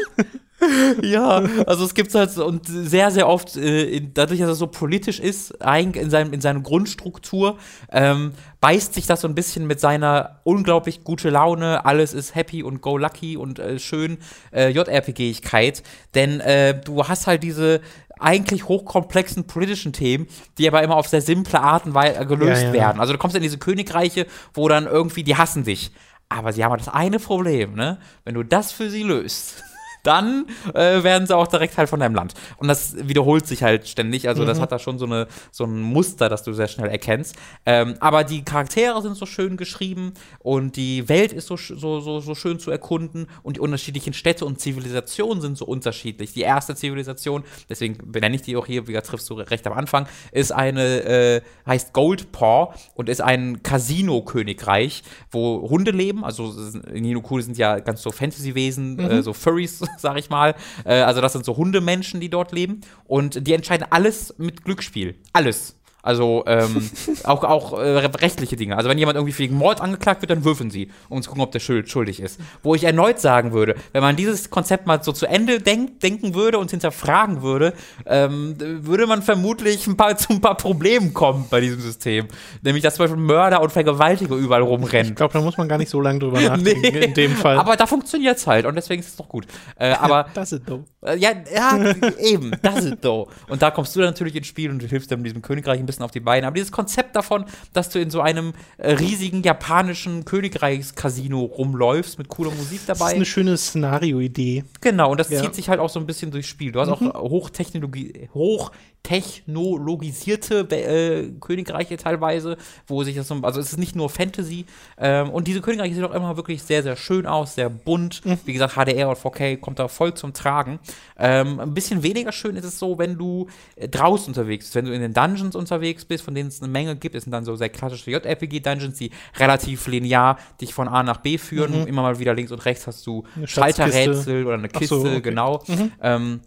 ja, 1.01 1.43
also 1.67 1.83
es 1.83 1.93
gibt 1.93 2.13
halt 2.15 2.37
und 2.37 2.65
sehr, 2.67 3.11
sehr 3.11 3.27
oft, 3.27 3.55
äh, 3.57 3.83
in, 3.83 4.13
dadurch, 4.13 4.39
dass 4.39 4.49
er 4.49 4.55
so 4.55 4.67
politisch 4.67 5.19
ist, 5.19 5.51
in, 5.51 6.09
seinem, 6.09 6.33
in 6.33 6.41
seiner 6.41 6.61
Grundstruktur, 6.61 7.57
ähm, 7.91 8.31
beißt 8.61 8.93
sich 8.93 9.05
das 9.05 9.21
so 9.21 9.27
ein 9.27 9.35
bisschen 9.35 9.67
mit 9.67 9.79
seiner 9.79 10.39
unglaublich 10.43 11.03
gute 11.03 11.29
Laune, 11.29 11.85
alles 11.85 12.13
ist 12.13 12.35
happy 12.35 12.63
und 12.63 12.81
go 12.81 12.97
lucky 12.97 13.35
und 13.37 13.59
äh, 13.59 13.79
schön 13.79 14.17
äh, 14.53 14.69
JRPG-Igkeit. 14.69 15.83
Denn 16.13 16.39
äh, 16.39 16.79
du 16.79 17.05
hast 17.05 17.27
halt 17.27 17.43
diese 17.43 17.81
eigentlich 18.17 18.69
hochkomplexen 18.69 19.47
politischen 19.47 19.91
Themen, 19.91 20.27
die 20.57 20.69
aber 20.69 20.81
immer 20.83 20.95
auf 20.95 21.07
sehr 21.09 21.21
simple 21.21 21.59
Art 21.59 21.85
und 21.85 21.93
Weise 21.93 22.25
gelöst 22.25 22.61
ja, 22.61 22.67
ja. 22.69 22.73
werden. 22.73 23.01
Also 23.01 23.11
du 23.11 23.19
kommst 23.19 23.35
in 23.35 23.43
diese 23.43 23.57
Königreiche, 23.57 24.25
wo 24.53 24.69
dann 24.69 24.85
irgendwie, 24.85 25.23
die 25.23 25.35
hassen 25.35 25.65
dich. 25.65 25.91
Aber 26.29 26.53
sie 26.53 26.63
haben 26.63 26.71
halt 26.71 26.81
das 26.81 26.93
eine 26.93 27.19
Problem, 27.19 27.75
ne? 27.75 27.99
Wenn 28.23 28.33
du 28.33 28.43
das 28.43 28.71
für 28.71 28.89
sie 28.89 29.03
löst 29.03 29.63
dann 30.05 30.45
äh, 30.73 31.03
werden 31.03 31.27
sie 31.27 31.35
auch 31.35 31.47
direkt 31.47 31.77
halt 31.77 31.89
von 31.89 31.99
deinem 31.99 32.15
Land. 32.15 32.33
Und 32.57 32.67
das 32.67 32.95
wiederholt 33.07 33.47
sich 33.47 33.63
halt 33.63 33.87
ständig. 33.87 34.27
Also, 34.27 34.43
mhm. 34.43 34.47
das 34.47 34.59
hat 34.59 34.71
da 34.71 34.79
schon 34.79 34.99
so, 34.99 35.05
eine, 35.05 35.27
so 35.51 35.65
ein 35.65 35.81
Muster, 35.81 36.29
das 36.29 36.43
du 36.43 36.53
sehr 36.53 36.67
schnell 36.67 36.89
erkennst. 36.89 37.35
Ähm, 37.65 37.95
aber 37.99 38.23
die 38.23 38.43
Charaktere 38.43 39.01
sind 39.01 39.15
so 39.15 39.25
schön 39.25 39.57
geschrieben 39.57 40.13
und 40.39 40.75
die 40.75 41.07
Welt 41.09 41.33
ist 41.33 41.47
so, 41.47 41.57
so, 41.57 41.99
so, 41.99 42.19
so 42.19 42.35
schön 42.35 42.59
zu 42.59 42.71
erkunden 42.71 43.27
und 43.43 43.57
die 43.57 43.59
unterschiedlichen 43.59 44.13
Städte 44.13 44.45
und 44.45 44.59
Zivilisationen 44.59 45.41
sind 45.41 45.57
so 45.57 45.65
unterschiedlich. 45.65 46.33
Die 46.33 46.41
erste 46.41 46.75
Zivilisation, 46.75 47.43
deswegen 47.69 47.97
benenne 48.11 48.35
ich 48.35 48.41
die 48.41 48.55
auch 48.55 48.65
hier, 48.65 48.87
wie 48.87 48.95
triffst 48.95 49.29
du 49.29 49.35
recht 49.35 49.65
am 49.67 49.73
Anfang, 49.73 50.07
ist 50.31 50.51
eine, 50.51 51.03
äh, 51.03 51.41
heißt 51.67 51.93
Goldpaw 51.93 52.73
und 52.93 53.09
ist 53.09 53.21
ein 53.21 53.61
Casino-Königreich, 53.63 55.03
wo 55.31 55.69
Hunde 55.69 55.91
leben. 55.91 56.23
Also, 56.23 56.53
Nino 56.93 57.21
Cool 57.29 57.41
sind 57.41 57.57
ja 57.57 57.79
ganz 57.79 58.01
so 58.01 58.11
Fantasy-Wesen, 58.11 58.93
mhm. 58.93 58.99
äh, 58.99 59.23
so 59.23 59.33
Furries 59.33 59.79
sag 59.97 60.17
ich 60.17 60.29
mal. 60.29 60.55
Äh, 60.85 61.01
also 61.01 61.21
das 61.21 61.33
sind 61.33 61.45
so 61.45 61.57
Hundemenschen, 61.57 62.19
die 62.19 62.29
dort 62.29 62.51
leben. 62.51 62.81
Und 63.05 63.47
die 63.47 63.53
entscheiden 63.53 63.87
alles 63.89 64.33
mit 64.37 64.63
Glücksspiel. 64.63 65.15
Alles. 65.33 65.75
Also 66.05 66.43
ähm, 66.45 66.87
auch, 67.23 67.43
auch 67.43 67.79
äh, 67.79 67.97
rechtliche 67.97 68.55
Dinge. 68.55 68.77
Also 68.77 68.89
wenn 68.89 68.97
jemand 68.99 69.15
irgendwie 69.17 69.37
wegen 69.39 69.55
Mord 69.55 69.81
angeklagt 69.81 70.21
wird, 70.21 70.29
dann 70.29 70.45
würfeln 70.45 70.69
sie, 70.69 70.91
um 71.09 71.19
zu 71.23 71.29
gucken, 71.29 71.43
ob 71.43 71.51
der 71.51 71.59
schuldig 71.59 72.19
ist. 72.19 72.39
Wo 72.61 72.75
ich 72.75 72.83
erneut 72.83 73.19
sagen 73.19 73.53
würde, 73.53 73.75
wenn 73.91 74.03
man 74.03 74.15
dieses 74.15 74.51
Konzept 74.51 74.85
mal 74.85 75.01
so 75.03 75.11
zu 75.11 75.25
Ende 75.25 75.59
denk 75.59 75.99
denken 76.01 76.35
würde 76.35 76.59
und 76.59 76.69
hinterfragen 76.69 77.41
würde, 77.41 77.73
ähm, 78.05 78.55
würde 78.59 79.07
man 79.07 79.23
vermutlich 79.23 79.87
ein 79.87 79.97
paar, 79.97 80.15
zu 80.17 80.33
ein 80.33 80.41
paar 80.41 80.57
Problemen 80.57 81.11
kommen 81.15 81.47
bei 81.49 81.59
diesem 81.59 81.81
System. 81.81 82.27
Nämlich, 82.61 82.83
dass 82.83 82.95
zum 82.95 83.05
Beispiel 83.05 83.21
Mörder 83.21 83.61
und 83.61 83.71
Vergewaltiger 83.71 84.35
überall 84.35 84.61
rumrennen. 84.61 85.13
Ich 85.13 85.15
glaube, 85.15 85.33
da 85.33 85.41
muss 85.41 85.57
man 85.57 85.67
gar 85.67 85.79
nicht 85.79 85.89
so 85.89 86.01
lange 86.01 86.19
drüber 86.19 86.39
nachdenken 86.41 86.81
nee. 86.81 87.05
in 87.05 87.13
dem 87.15 87.31
Fall. 87.31 87.57
Aber 87.57 87.75
da 87.75 87.87
funktioniert 87.87 88.37
es 88.37 88.45
halt 88.45 88.67
und 88.67 88.75
deswegen 88.75 89.01
ist 89.01 89.09
es 89.09 89.15
doch 89.15 89.27
gut. 89.27 89.47
Äh, 89.79 89.93
aber 89.93 90.27
das 90.35 90.51
ist 90.51 90.69
doof. 90.69 90.81
Äh, 91.01 91.17
ja, 91.17 91.31
ja, 91.51 91.95
eben, 92.19 92.51
das 92.61 92.85
ist 92.85 93.03
doof. 93.03 93.29
Und 93.49 93.63
da 93.63 93.71
kommst 93.71 93.95
du 93.95 94.01
dann 94.01 94.09
natürlich 94.09 94.35
ins 94.35 94.45
Spiel 94.45 94.69
und 94.69 94.81
du 94.83 94.85
hilfst 94.85 95.11
dann 95.11 95.23
diesem 95.23 95.41
Königreich 95.41 95.79
ein 95.79 95.85
bisschen 95.85 95.94
bisschen 95.95 96.05
auf 96.05 96.11
die 96.11 96.19
Beine. 96.19 96.47
Aber 96.47 96.55
dieses 96.55 96.71
Konzept 96.71 97.15
davon, 97.15 97.45
dass 97.73 97.89
du 97.89 97.99
in 97.99 98.09
so 98.09 98.21
einem 98.21 98.53
äh, 98.77 98.93
riesigen 98.93 99.41
japanischen 99.43 100.25
Königreichs-Casino 100.25 101.41
rumläufst 101.41 102.17
mit 102.17 102.27
cooler 102.27 102.51
Musik 102.51 102.81
dabei. 102.85 102.99
Das 102.99 103.09
ist 103.09 103.15
eine 103.15 103.25
schöne 103.25 103.57
Szenario-Idee. 103.57 104.65
Genau, 104.81 105.11
und 105.11 105.19
das 105.19 105.29
ja. 105.29 105.41
zieht 105.41 105.55
sich 105.55 105.69
halt 105.69 105.79
auch 105.79 105.89
so 105.89 105.99
ein 105.99 106.05
bisschen 106.05 106.31
durchs 106.31 106.47
Spiel. 106.47 106.71
Du 106.71 106.79
hast 106.79 106.99
mhm. 106.99 107.11
auch 107.11 107.21
Hochtechnologie, 107.21 108.29
hoch 108.33 108.71
technologisierte 109.05 110.61
äh, 110.71 111.31
Königreiche 111.39 111.95
teilweise, 111.95 112.57
wo 112.87 113.03
sich 113.03 113.15
das 113.15 113.27
so, 113.27 113.35
also 113.43 113.59
es 113.59 113.73
ist 113.73 113.77
nicht 113.77 113.95
nur 113.95 114.09
Fantasy. 114.09 114.65
Ähm, 114.97 115.29
und 115.29 115.47
diese 115.47 115.61
Königreiche 115.61 115.93
sehen 115.93 116.05
auch 116.05 116.13
immer 116.13 116.35
wirklich 116.37 116.63
sehr, 116.63 116.81
sehr 116.81 116.95
schön 116.95 117.27
aus, 117.27 117.53
sehr 117.53 117.69
bunt. 117.69 118.25
Mhm. 118.25 118.39
Wie 118.45 118.53
gesagt, 118.53 118.73
HDR 118.73 119.09
und 119.09 119.17
4K 119.17 119.57
kommt 119.57 119.77
da 119.77 119.87
voll 119.87 120.15
zum 120.15 120.33
Tragen. 120.33 120.79
Ähm, 121.19 121.59
ein 121.59 121.75
bisschen 121.75 122.01
weniger 122.01 122.31
schön 122.31 122.55
ist 122.55 122.65
es 122.65 122.79
so, 122.79 122.97
wenn 122.97 123.15
du 123.15 123.47
äh, 123.75 123.87
draußen 123.87 124.29
unterwegs 124.29 124.65
bist, 124.65 124.75
wenn 124.75 124.85
du 124.85 124.93
in 124.93 125.01
den 125.01 125.13
Dungeons 125.13 125.55
unterwegs 125.55 126.03
bist, 126.03 126.23
von 126.23 126.33
denen 126.33 126.49
es 126.49 126.63
eine 126.63 126.71
Menge 126.71 126.95
gibt. 126.95 127.13
Es 127.13 127.25
sind 127.25 127.31
dann 127.31 127.45
so 127.45 127.55
sehr 127.55 127.69
klassische 127.69 128.09
JRPG-Dungeons, 128.09 128.97
die 128.97 129.11
relativ 129.37 129.85
linear 129.85 130.39
dich 130.59 130.73
von 130.73 130.87
A 130.87 131.03
nach 131.03 131.17
B 131.17 131.37
führen. 131.37 131.81
Mhm. 131.81 131.87
Immer 131.87 132.01
mal 132.01 132.17
wieder 132.17 132.33
links 132.33 132.51
und 132.51 132.65
rechts 132.65 132.87
hast 132.87 133.05
du 133.05 133.23
Schalterrätsel 133.45 134.47
oder 134.47 134.55
eine 134.55 134.69
Kiste, 134.69 134.95
so, 134.95 135.05
okay. 135.05 135.21
genau. 135.21 135.61
Mhm. 135.67 135.91
Ähm, 136.01 136.39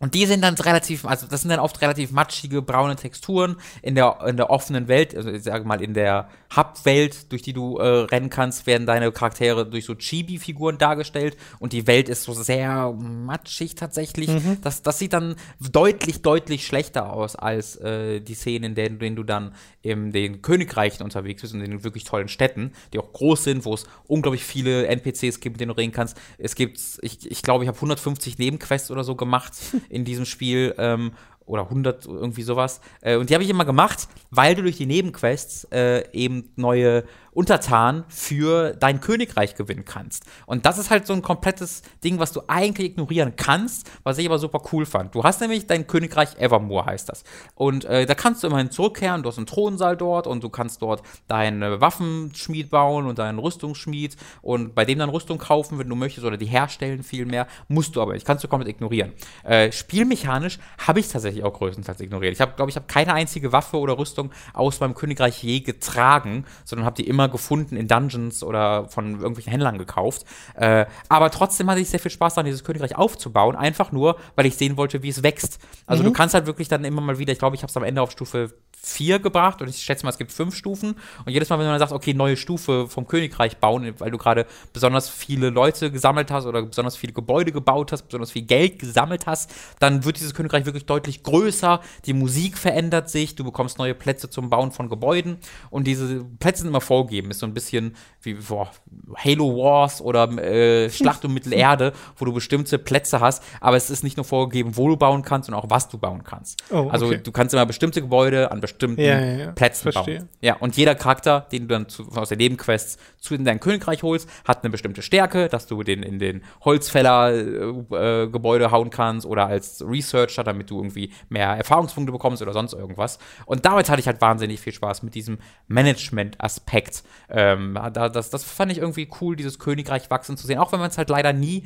und 0.00 0.14
die 0.14 0.26
sind 0.26 0.42
dann 0.42 0.54
relativ, 0.54 1.04
also 1.04 1.26
das 1.26 1.40
sind 1.40 1.50
dann 1.50 1.58
oft 1.58 1.80
relativ 1.82 2.12
matschige, 2.12 2.62
braune 2.62 2.94
Texturen 2.94 3.56
in 3.82 3.94
der, 3.96 4.18
in 4.26 4.36
der 4.36 4.50
offenen 4.50 4.86
Welt, 4.86 5.16
also 5.16 5.30
ich 5.30 5.42
sage 5.42 5.64
mal 5.64 5.82
in 5.82 5.92
der 5.94 6.28
Hub-Welt, 6.54 7.32
durch 7.32 7.42
die 7.42 7.52
du 7.52 7.78
äh, 7.78 7.84
rennen 7.84 8.30
kannst, 8.30 8.66
werden 8.66 8.86
deine 8.86 9.10
Charaktere 9.10 9.66
durch 9.66 9.84
so 9.84 9.94
Chibi-Figuren 9.94 10.78
dargestellt 10.78 11.36
und 11.58 11.72
die 11.72 11.86
Welt 11.86 12.08
ist 12.08 12.22
so 12.22 12.32
sehr 12.32 12.92
matschig 12.92 13.74
tatsächlich. 13.74 14.28
Mhm. 14.28 14.58
Das, 14.62 14.82
das 14.82 14.98
sieht 14.98 15.12
dann 15.12 15.34
deutlich, 15.58 16.22
deutlich 16.22 16.66
schlechter 16.66 17.12
aus 17.12 17.34
als 17.34 17.76
äh, 17.76 18.20
die 18.20 18.34
Szenen, 18.34 18.64
in 18.64 18.74
denen, 18.76 18.98
denen 18.98 19.16
du 19.16 19.24
dann 19.24 19.54
in 19.82 20.12
den 20.12 20.42
Königreichen 20.42 21.02
unterwegs 21.02 21.42
bist 21.42 21.54
und 21.54 21.60
in 21.60 21.70
den 21.70 21.84
wirklich 21.84 22.04
tollen 22.04 22.28
Städten, 22.28 22.72
die 22.92 22.98
auch 22.98 23.12
groß 23.12 23.44
sind, 23.44 23.64
wo 23.64 23.74
es 23.74 23.84
unglaublich 24.06 24.44
viele 24.44 24.86
NPCs 24.86 25.40
gibt, 25.40 25.54
mit 25.54 25.60
denen 25.60 25.70
du 25.70 25.76
reden 25.76 25.92
kannst. 25.92 26.16
Es 26.38 26.54
gibt, 26.54 26.80
ich, 27.02 27.30
ich 27.30 27.42
glaube, 27.42 27.64
ich 27.64 27.68
habe 27.68 27.76
150 27.76 28.38
Nebenquests 28.38 28.90
oder 28.90 29.02
so 29.02 29.16
gemacht 29.16 29.54
in 29.88 30.04
diesem 30.04 30.24
Spiel. 30.24 30.74
Ähm, 30.78 31.12
oder 31.48 31.62
100, 31.62 32.06
irgendwie 32.06 32.42
sowas. 32.42 32.80
Äh, 33.00 33.16
und 33.16 33.30
die 33.30 33.34
habe 33.34 33.42
ich 33.42 33.50
immer 33.50 33.64
gemacht, 33.64 34.08
weil 34.30 34.54
du 34.54 34.62
durch 34.62 34.76
die 34.76 34.86
Nebenquests 34.86 35.64
äh, 35.72 36.04
eben 36.12 36.52
neue 36.56 37.04
Untertan 37.32 38.04
für 38.08 38.72
dein 38.72 39.00
Königreich 39.00 39.54
gewinnen 39.54 39.84
kannst. 39.84 40.24
Und 40.46 40.66
das 40.66 40.78
ist 40.78 40.90
halt 40.90 41.06
so 41.06 41.12
ein 41.12 41.22
komplettes 41.22 41.82
Ding, 42.02 42.18
was 42.18 42.32
du 42.32 42.42
eigentlich 42.48 42.90
ignorieren 42.90 43.34
kannst, 43.36 43.90
was 44.02 44.18
ich 44.18 44.26
aber 44.26 44.38
super 44.38 44.62
cool 44.72 44.86
fand. 44.86 45.14
Du 45.14 45.24
hast 45.24 45.40
nämlich 45.40 45.66
dein 45.66 45.86
Königreich 45.86 46.36
Evermore, 46.38 46.86
heißt 46.86 47.08
das. 47.08 47.24
Und 47.54 47.84
äh, 47.84 48.06
da 48.06 48.14
kannst 48.14 48.42
du 48.42 48.46
immerhin 48.46 48.70
zurückkehren, 48.70 49.22
du 49.22 49.28
hast 49.28 49.38
einen 49.38 49.46
Thronsaal 49.46 49.96
dort 49.96 50.26
und 50.26 50.42
du 50.42 50.48
kannst 50.48 50.82
dort 50.82 51.02
deinen 51.26 51.80
Waffenschmied 51.80 52.70
bauen 52.70 53.06
und 53.06 53.18
deinen 53.18 53.38
Rüstungsschmied 53.38 54.16
und 54.42 54.74
bei 54.74 54.84
dem 54.84 54.98
dann 54.98 55.10
Rüstung 55.10 55.38
kaufen, 55.38 55.78
wenn 55.78 55.88
du 55.88 55.96
möchtest, 55.96 56.26
oder 56.26 56.36
die 56.36 56.46
herstellen 56.46 57.02
vielmehr, 57.02 57.46
musst 57.68 57.96
du 57.96 58.02
aber 58.02 58.14
nicht. 58.14 58.26
Kannst 58.26 58.44
du 58.44 58.48
komplett 58.48 58.74
ignorieren. 58.74 59.12
Äh, 59.44 59.72
spielmechanisch 59.72 60.58
habe 60.86 61.00
ich 61.00 61.08
tatsächlich 61.08 61.44
auch 61.44 61.52
größtenteils 61.52 62.00
ignoriert. 62.00 62.32
Ich 62.32 62.56
glaube 62.56 62.70
ich, 62.70 62.76
habe 62.76 62.86
keine 62.86 63.14
einzige 63.14 63.52
Waffe 63.52 63.78
oder 63.78 63.98
Rüstung 63.98 64.30
aus 64.54 64.80
meinem 64.80 64.94
Königreich 64.94 65.42
je 65.42 65.60
getragen, 65.60 66.44
sondern 66.64 66.86
habe 66.86 66.96
die 66.96 67.08
immer 67.08 67.17
gefunden 67.26 67.76
in 67.76 67.88
Dungeons 67.88 68.44
oder 68.44 68.88
von 68.88 69.14
irgendwelchen 69.14 69.50
Händlern 69.50 69.78
gekauft. 69.78 70.24
Äh, 70.54 70.86
aber 71.08 71.30
trotzdem 71.30 71.68
hatte 71.68 71.80
ich 71.80 71.90
sehr 71.90 71.98
viel 71.98 72.12
Spaß 72.12 72.34
daran, 72.34 72.46
dieses 72.46 72.62
Königreich 72.62 72.96
aufzubauen, 72.96 73.56
einfach 73.56 73.90
nur, 73.90 74.16
weil 74.36 74.46
ich 74.46 74.56
sehen 74.56 74.76
wollte, 74.76 75.02
wie 75.02 75.08
es 75.08 75.24
wächst. 75.24 75.58
Also 75.86 76.04
mhm. 76.04 76.08
du 76.08 76.12
kannst 76.12 76.34
halt 76.34 76.46
wirklich 76.46 76.68
dann 76.68 76.84
immer 76.84 77.00
mal 77.00 77.18
wieder, 77.18 77.32
ich 77.32 77.40
glaube, 77.40 77.56
ich 77.56 77.62
habe 77.62 77.70
es 77.70 77.76
am 77.76 77.82
Ende 77.82 78.00
auf 78.00 78.12
Stufe 78.12 78.54
4 78.88 79.18
gebracht 79.18 79.60
und 79.62 79.68
ich 79.68 79.78
schätze 79.78 80.04
mal, 80.04 80.10
es 80.10 80.18
gibt 80.18 80.32
fünf 80.32 80.54
Stufen. 80.54 80.96
Und 81.24 81.32
jedes 81.32 81.48
Mal, 81.48 81.58
wenn 81.58 81.66
man 81.66 81.78
sagt, 81.78 81.92
okay, 81.92 82.14
neue 82.14 82.36
Stufe 82.36 82.88
vom 82.88 83.06
Königreich 83.06 83.58
bauen, 83.58 83.94
weil 83.98 84.10
du 84.10 84.18
gerade 84.18 84.46
besonders 84.72 85.08
viele 85.08 85.50
Leute 85.50 85.90
gesammelt 85.90 86.30
hast 86.30 86.46
oder 86.46 86.62
besonders 86.62 86.96
viele 86.96 87.12
Gebäude 87.12 87.52
gebaut 87.52 87.92
hast, 87.92 88.04
besonders 88.04 88.32
viel 88.32 88.42
Geld 88.42 88.78
gesammelt 88.78 89.26
hast, 89.26 89.52
dann 89.78 90.04
wird 90.04 90.16
dieses 90.16 90.34
Königreich 90.34 90.64
wirklich 90.64 90.86
deutlich 90.86 91.22
größer. 91.22 91.80
Die 92.06 92.12
Musik 92.12 92.56
verändert 92.56 93.10
sich, 93.10 93.34
du 93.34 93.44
bekommst 93.44 93.78
neue 93.78 93.94
Plätze 93.94 94.30
zum 94.30 94.50
Bauen 94.50 94.72
von 94.72 94.88
Gebäuden 94.88 95.38
und 95.70 95.86
diese 95.86 96.24
Plätze 96.38 96.62
sind 96.62 96.68
immer 96.68 96.80
vorgegeben. 96.80 97.30
Ist 97.30 97.40
so 97.40 97.46
ein 97.46 97.54
bisschen 97.54 97.94
wie 98.22 98.34
boah, 98.34 98.70
Halo 99.16 99.56
Wars 99.56 100.00
oder 100.00 100.28
äh, 100.38 100.90
Schlacht 100.90 101.24
um 101.24 101.34
Mittelerde, 101.34 101.92
wo 102.16 102.24
du 102.24 102.32
bestimmte 102.32 102.78
Plätze 102.78 103.20
hast, 103.20 103.42
aber 103.60 103.76
es 103.76 103.90
ist 103.90 104.02
nicht 104.02 104.16
nur 104.16 104.24
vorgegeben, 104.24 104.76
wo 104.76 104.88
du 104.88 104.96
bauen 104.96 105.22
kannst, 105.22 105.46
sondern 105.46 105.62
auch 105.62 105.70
was 105.70 105.88
du 105.88 105.98
bauen 105.98 106.24
kannst. 106.24 106.62
Oh, 106.70 106.88
also 106.88 107.06
okay. 107.06 107.14
Also 107.16 107.24
du 107.24 107.32
kannst 107.32 107.54
immer 107.54 107.66
bestimmte 107.66 108.00
Gebäude 108.00 108.50
an 108.50 108.60
bestimmten 108.60 108.77
ja, 108.82 109.20
ja, 109.20 109.36
ja. 109.36 109.52
Plätzen 109.52 109.92
Verstehe. 109.92 110.18
bauen. 110.18 110.28
Ja, 110.40 110.56
und 110.56 110.76
jeder 110.76 110.94
Charakter, 110.94 111.46
den 111.52 111.62
du 111.62 111.68
dann 111.68 111.88
zu, 111.88 112.08
aus 112.14 112.28
den 112.28 112.38
Nebenquests 112.38 112.98
zu 113.18 113.34
in 113.34 113.44
dein 113.44 113.60
Königreich 113.60 114.02
holst, 114.02 114.28
hat 114.44 114.62
eine 114.62 114.70
bestimmte 114.70 115.02
Stärke, 115.02 115.48
dass 115.48 115.66
du 115.66 115.82
den 115.82 116.02
in 116.02 116.18
den 116.18 116.42
Holzfäller-Gebäude 116.64 118.64
äh, 118.64 118.70
hauen 118.70 118.90
kannst 118.90 119.26
oder 119.26 119.46
als 119.46 119.84
Researcher, 119.86 120.44
damit 120.44 120.70
du 120.70 120.78
irgendwie 120.78 121.12
mehr 121.28 121.48
Erfahrungspunkte 121.48 122.12
bekommst 122.12 122.42
oder 122.42 122.52
sonst 122.52 122.72
irgendwas. 122.72 123.18
Und 123.46 123.64
damit 123.64 123.90
hatte 123.90 124.00
ich 124.00 124.06
halt 124.06 124.20
wahnsinnig 124.20 124.60
viel 124.60 124.72
Spaß 124.72 125.02
mit 125.02 125.14
diesem 125.14 125.38
Management-Aspekt. 125.66 127.02
Ähm, 127.30 127.78
da, 127.92 128.08
das, 128.08 128.30
das 128.30 128.44
fand 128.44 128.72
ich 128.72 128.78
irgendwie 128.78 129.08
cool, 129.20 129.36
dieses 129.36 129.58
Königreich 129.58 130.10
wachsen 130.10 130.36
zu 130.36 130.46
sehen, 130.46 130.58
auch 130.58 130.72
wenn 130.72 130.80
man 130.80 130.90
es 130.90 130.98
halt 130.98 131.10
leider 131.10 131.32
nie 131.32 131.64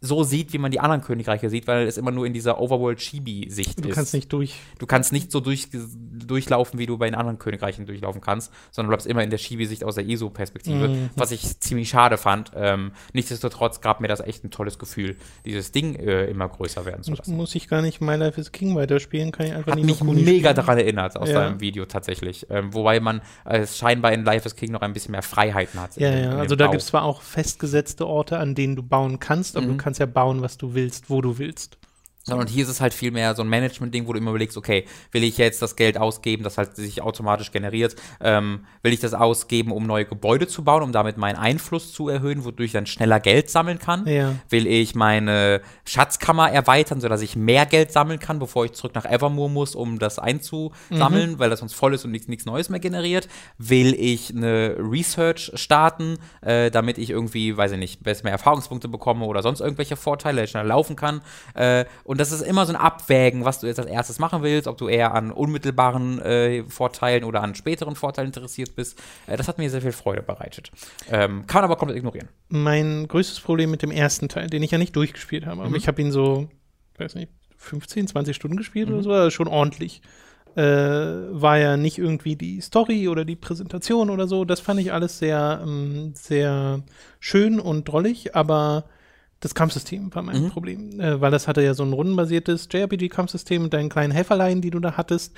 so 0.00 0.22
sieht, 0.22 0.52
wie 0.52 0.58
man 0.58 0.70
die 0.70 0.78
anderen 0.78 1.02
Königreiche 1.02 1.50
sieht, 1.50 1.66
weil 1.66 1.86
es 1.86 1.98
immer 1.98 2.12
nur 2.12 2.24
in 2.24 2.32
dieser 2.32 2.60
Overworld-Chibi-Sicht 2.60 3.80
ist. 3.80 3.84
Du 3.84 3.88
kannst 3.88 4.14
nicht 4.14 4.32
durch. 4.32 4.54
Du 4.78 4.86
kannst 4.86 5.12
nicht 5.12 5.32
so 5.32 5.40
durch, 5.40 5.68
durchlaufen, 5.72 6.78
wie 6.78 6.86
du 6.86 6.96
bei 6.98 7.06
den 7.06 7.16
anderen 7.16 7.38
Königreichen 7.38 7.84
durchlaufen 7.84 8.20
kannst, 8.20 8.52
sondern 8.70 8.88
du 8.88 8.90
bleibst 8.90 9.08
immer 9.08 9.24
in 9.24 9.30
der 9.30 9.40
Chibi-Sicht 9.40 9.82
aus 9.82 9.96
der 9.96 10.08
ESO-Perspektive, 10.08 10.88
mhm. 10.88 11.10
was 11.16 11.32
ich 11.32 11.58
ziemlich 11.58 11.88
schade 11.88 12.16
fand. 12.16 12.52
Ähm, 12.54 12.92
nichtsdestotrotz 13.12 13.80
gab 13.80 14.00
mir 14.00 14.06
das 14.06 14.20
echt 14.20 14.44
ein 14.44 14.50
tolles 14.50 14.78
Gefühl, 14.78 15.16
dieses 15.44 15.72
Ding 15.72 15.96
äh, 15.96 16.26
immer 16.26 16.48
größer 16.48 16.84
werden 16.84 17.02
zu 17.02 17.14
lassen. 17.14 17.36
Muss 17.36 17.54
ich 17.56 17.66
gar 17.66 17.82
nicht 17.82 18.00
My 18.00 18.14
Life 18.14 18.40
is 18.40 18.52
King 18.52 18.76
weiterspielen, 18.76 19.32
kann 19.32 19.46
ich 19.46 19.52
einfach 19.52 19.72
Hat 19.72 19.80
nicht 19.80 20.04
mich 20.04 20.24
mega 20.24 20.52
daran 20.52 20.78
erinnert 20.78 21.16
aus 21.16 21.28
ja. 21.28 21.40
deinem 21.40 21.60
Video 21.60 21.86
tatsächlich. 21.86 22.46
Ähm, 22.50 22.72
wobei 22.72 23.00
man 23.00 23.20
äh, 23.44 23.66
scheinbar 23.66 24.12
in 24.12 24.24
Life 24.24 24.46
is 24.46 24.54
King 24.54 24.70
noch 24.70 24.82
ein 24.82 24.92
bisschen 24.92 25.12
mehr 25.12 25.22
Freiheiten 25.22 25.80
hat. 25.80 25.96
Ja, 25.96 26.16
ja, 26.16 26.36
also 26.36 26.54
da 26.54 26.68
gibt 26.68 26.82
es 26.82 26.86
zwar 26.86 27.02
auch 27.02 27.22
festgesetzte 27.22 28.06
Orte, 28.06 28.38
an 28.38 28.54
denen 28.54 28.76
du 28.76 28.84
bauen 28.84 29.18
kannst, 29.18 29.56
aber 29.56 29.66
mhm. 29.66 29.70
du 29.70 29.76
kannst 29.76 29.87
ja 29.96 30.04
bauen, 30.04 30.42
was 30.42 30.58
du 30.58 30.74
willst, 30.74 31.08
wo 31.08 31.22
du 31.22 31.38
willst. 31.38 31.78
Sondern 32.28 32.48
hier 32.48 32.64
ist 32.64 32.70
es 32.70 32.80
halt 32.80 32.94
viel 32.94 33.10
mehr 33.10 33.34
so 33.34 33.42
ein 33.42 33.48
Management-Ding, 33.48 34.06
wo 34.06 34.12
du 34.12 34.18
immer 34.18 34.30
überlegst, 34.30 34.56
okay, 34.56 34.84
will 35.12 35.24
ich 35.24 35.38
jetzt 35.38 35.62
das 35.62 35.76
Geld 35.76 35.98
ausgeben, 35.98 36.42
das 36.42 36.58
halt 36.58 36.76
sich 36.76 37.02
automatisch 37.02 37.52
generiert, 37.52 37.96
ähm, 38.20 38.66
will 38.82 38.92
ich 38.92 39.00
das 39.00 39.14
ausgeben, 39.14 39.72
um 39.72 39.86
neue 39.86 40.04
Gebäude 40.04 40.46
zu 40.46 40.64
bauen, 40.64 40.82
um 40.82 40.92
damit 40.92 41.16
meinen 41.16 41.36
Einfluss 41.36 41.92
zu 41.92 42.08
erhöhen, 42.08 42.44
wodurch 42.44 42.68
ich 42.68 42.72
dann 42.72 42.86
schneller 42.86 43.20
Geld 43.20 43.50
sammeln 43.50 43.78
kann? 43.78 44.06
Ja. 44.06 44.34
Will 44.48 44.66
ich 44.66 44.94
meine 44.94 45.60
Schatzkammer 45.84 46.50
erweitern, 46.50 47.00
sodass 47.00 47.22
ich 47.22 47.36
mehr 47.36 47.66
Geld 47.66 47.92
sammeln 47.92 48.18
kann, 48.18 48.38
bevor 48.38 48.64
ich 48.64 48.72
zurück 48.72 48.94
nach 48.94 49.04
Evermore 49.04 49.50
muss, 49.50 49.74
um 49.74 49.98
das 49.98 50.18
einzusammeln, 50.18 51.32
mhm. 51.32 51.38
weil 51.38 51.50
das 51.50 51.60
sonst 51.60 51.74
voll 51.74 51.94
ist 51.94 52.04
und 52.04 52.12
nichts 52.12 52.46
Neues 52.46 52.68
mehr 52.68 52.80
generiert? 52.80 53.28
Will 53.58 53.94
ich 53.94 54.34
eine 54.34 54.76
Research 54.78 55.52
starten, 55.54 56.18
äh, 56.40 56.70
damit 56.70 56.98
ich 56.98 57.10
irgendwie, 57.10 57.56
weiß 57.56 57.72
ich 57.72 57.78
nicht, 57.78 58.04
mehr 58.04 58.32
Erfahrungspunkte 58.32 58.88
bekomme 58.88 59.24
oder 59.24 59.42
sonst 59.42 59.60
irgendwelche 59.60 59.96
Vorteile, 59.96 60.46
schneller 60.46 60.68
laufen 60.68 60.96
kann? 60.96 61.20
Äh, 61.54 61.84
und 62.04 62.17
und 62.18 62.22
das 62.22 62.32
ist 62.32 62.42
immer 62.42 62.66
so 62.66 62.72
ein 62.72 62.76
Abwägen, 62.76 63.44
was 63.44 63.60
du 63.60 63.68
jetzt 63.68 63.78
als 63.78 63.88
erstes 63.88 64.18
machen 64.18 64.42
willst, 64.42 64.66
ob 64.66 64.76
du 64.76 64.88
eher 64.88 65.14
an 65.14 65.30
unmittelbaren 65.30 66.20
äh, 66.20 66.64
Vorteilen 66.64 67.22
oder 67.22 67.44
an 67.44 67.54
späteren 67.54 67.94
Vorteilen 67.94 68.26
interessiert 68.26 68.74
bist. 68.74 69.00
Äh, 69.28 69.36
das 69.36 69.46
hat 69.46 69.58
mir 69.58 69.70
sehr 69.70 69.82
viel 69.82 69.92
Freude 69.92 70.22
bereitet. 70.22 70.72
Ähm, 71.08 71.46
kann 71.46 71.62
man 71.62 71.70
aber 71.70 71.76
komplett 71.76 71.96
ignorieren. 71.96 72.26
Mein 72.48 73.06
größtes 73.06 73.38
Problem 73.38 73.70
mit 73.70 73.82
dem 73.82 73.92
ersten 73.92 74.28
Teil, 74.28 74.48
den 74.48 74.64
ich 74.64 74.72
ja 74.72 74.78
nicht 74.78 74.96
durchgespielt 74.96 75.46
habe, 75.46 75.60
aber 75.60 75.70
mhm. 75.70 75.76
ich 75.76 75.86
habe 75.86 76.02
ihn 76.02 76.10
so, 76.10 76.48
weiß 76.96 77.14
nicht, 77.14 77.30
15, 77.58 78.08
20 78.08 78.34
Stunden 78.34 78.56
gespielt 78.56 78.88
mhm. 78.88 78.94
oder 78.94 79.02
so, 79.04 79.12
also 79.12 79.30
schon 79.30 79.46
ordentlich. 79.46 80.02
Äh, 80.56 80.62
war 80.62 81.58
ja 81.58 81.76
nicht 81.76 81.98
irgendwie 81.98 82.34
die 82.34 82.60
Story 82.60 83.06
oder 83.06 83.24
die 83.24 83.36
Präsentation 83.36 84.10
oder 84.10 84.26
so. 84.26 84.44
Das 84.44 84.58
fand 84.58 84.80
ich 84.80 84.92
alles 84.92 85.20
sehr, 85.20 85.60
ähm, 85.62 86.14
sehr 86.16 86.82
schön 87.20 87.60
und 87.60 87.86
drollig, 87.86 88.34
aber 88.34 88.86
das 89.40 89.54
Kampfsystem 89.54 90.14
war 90.14 90.22
mein 90.22 90.44
mhm. 90.44 90.50
Problem, 90.50 91.00
äh, 91.00 91.20
weil 91.20 91.30
das 91.30 91.46
hatte 91.46 91.62
ja 91.62 91.74
so 91.74 91.84
ein 91.84 91.92
rundenbasiertes 91.92 92.68
JRPG-Kampfsystem 92.72 93.62
mit 93.62 93.72
deinen 93.72 93.88
kleinen 93.88 94.12
Helferlein, 94.12 94.60
die 94.60 94.70
du 94.70 94.80
da 94.80 94.96
hattest. 94.96 95.36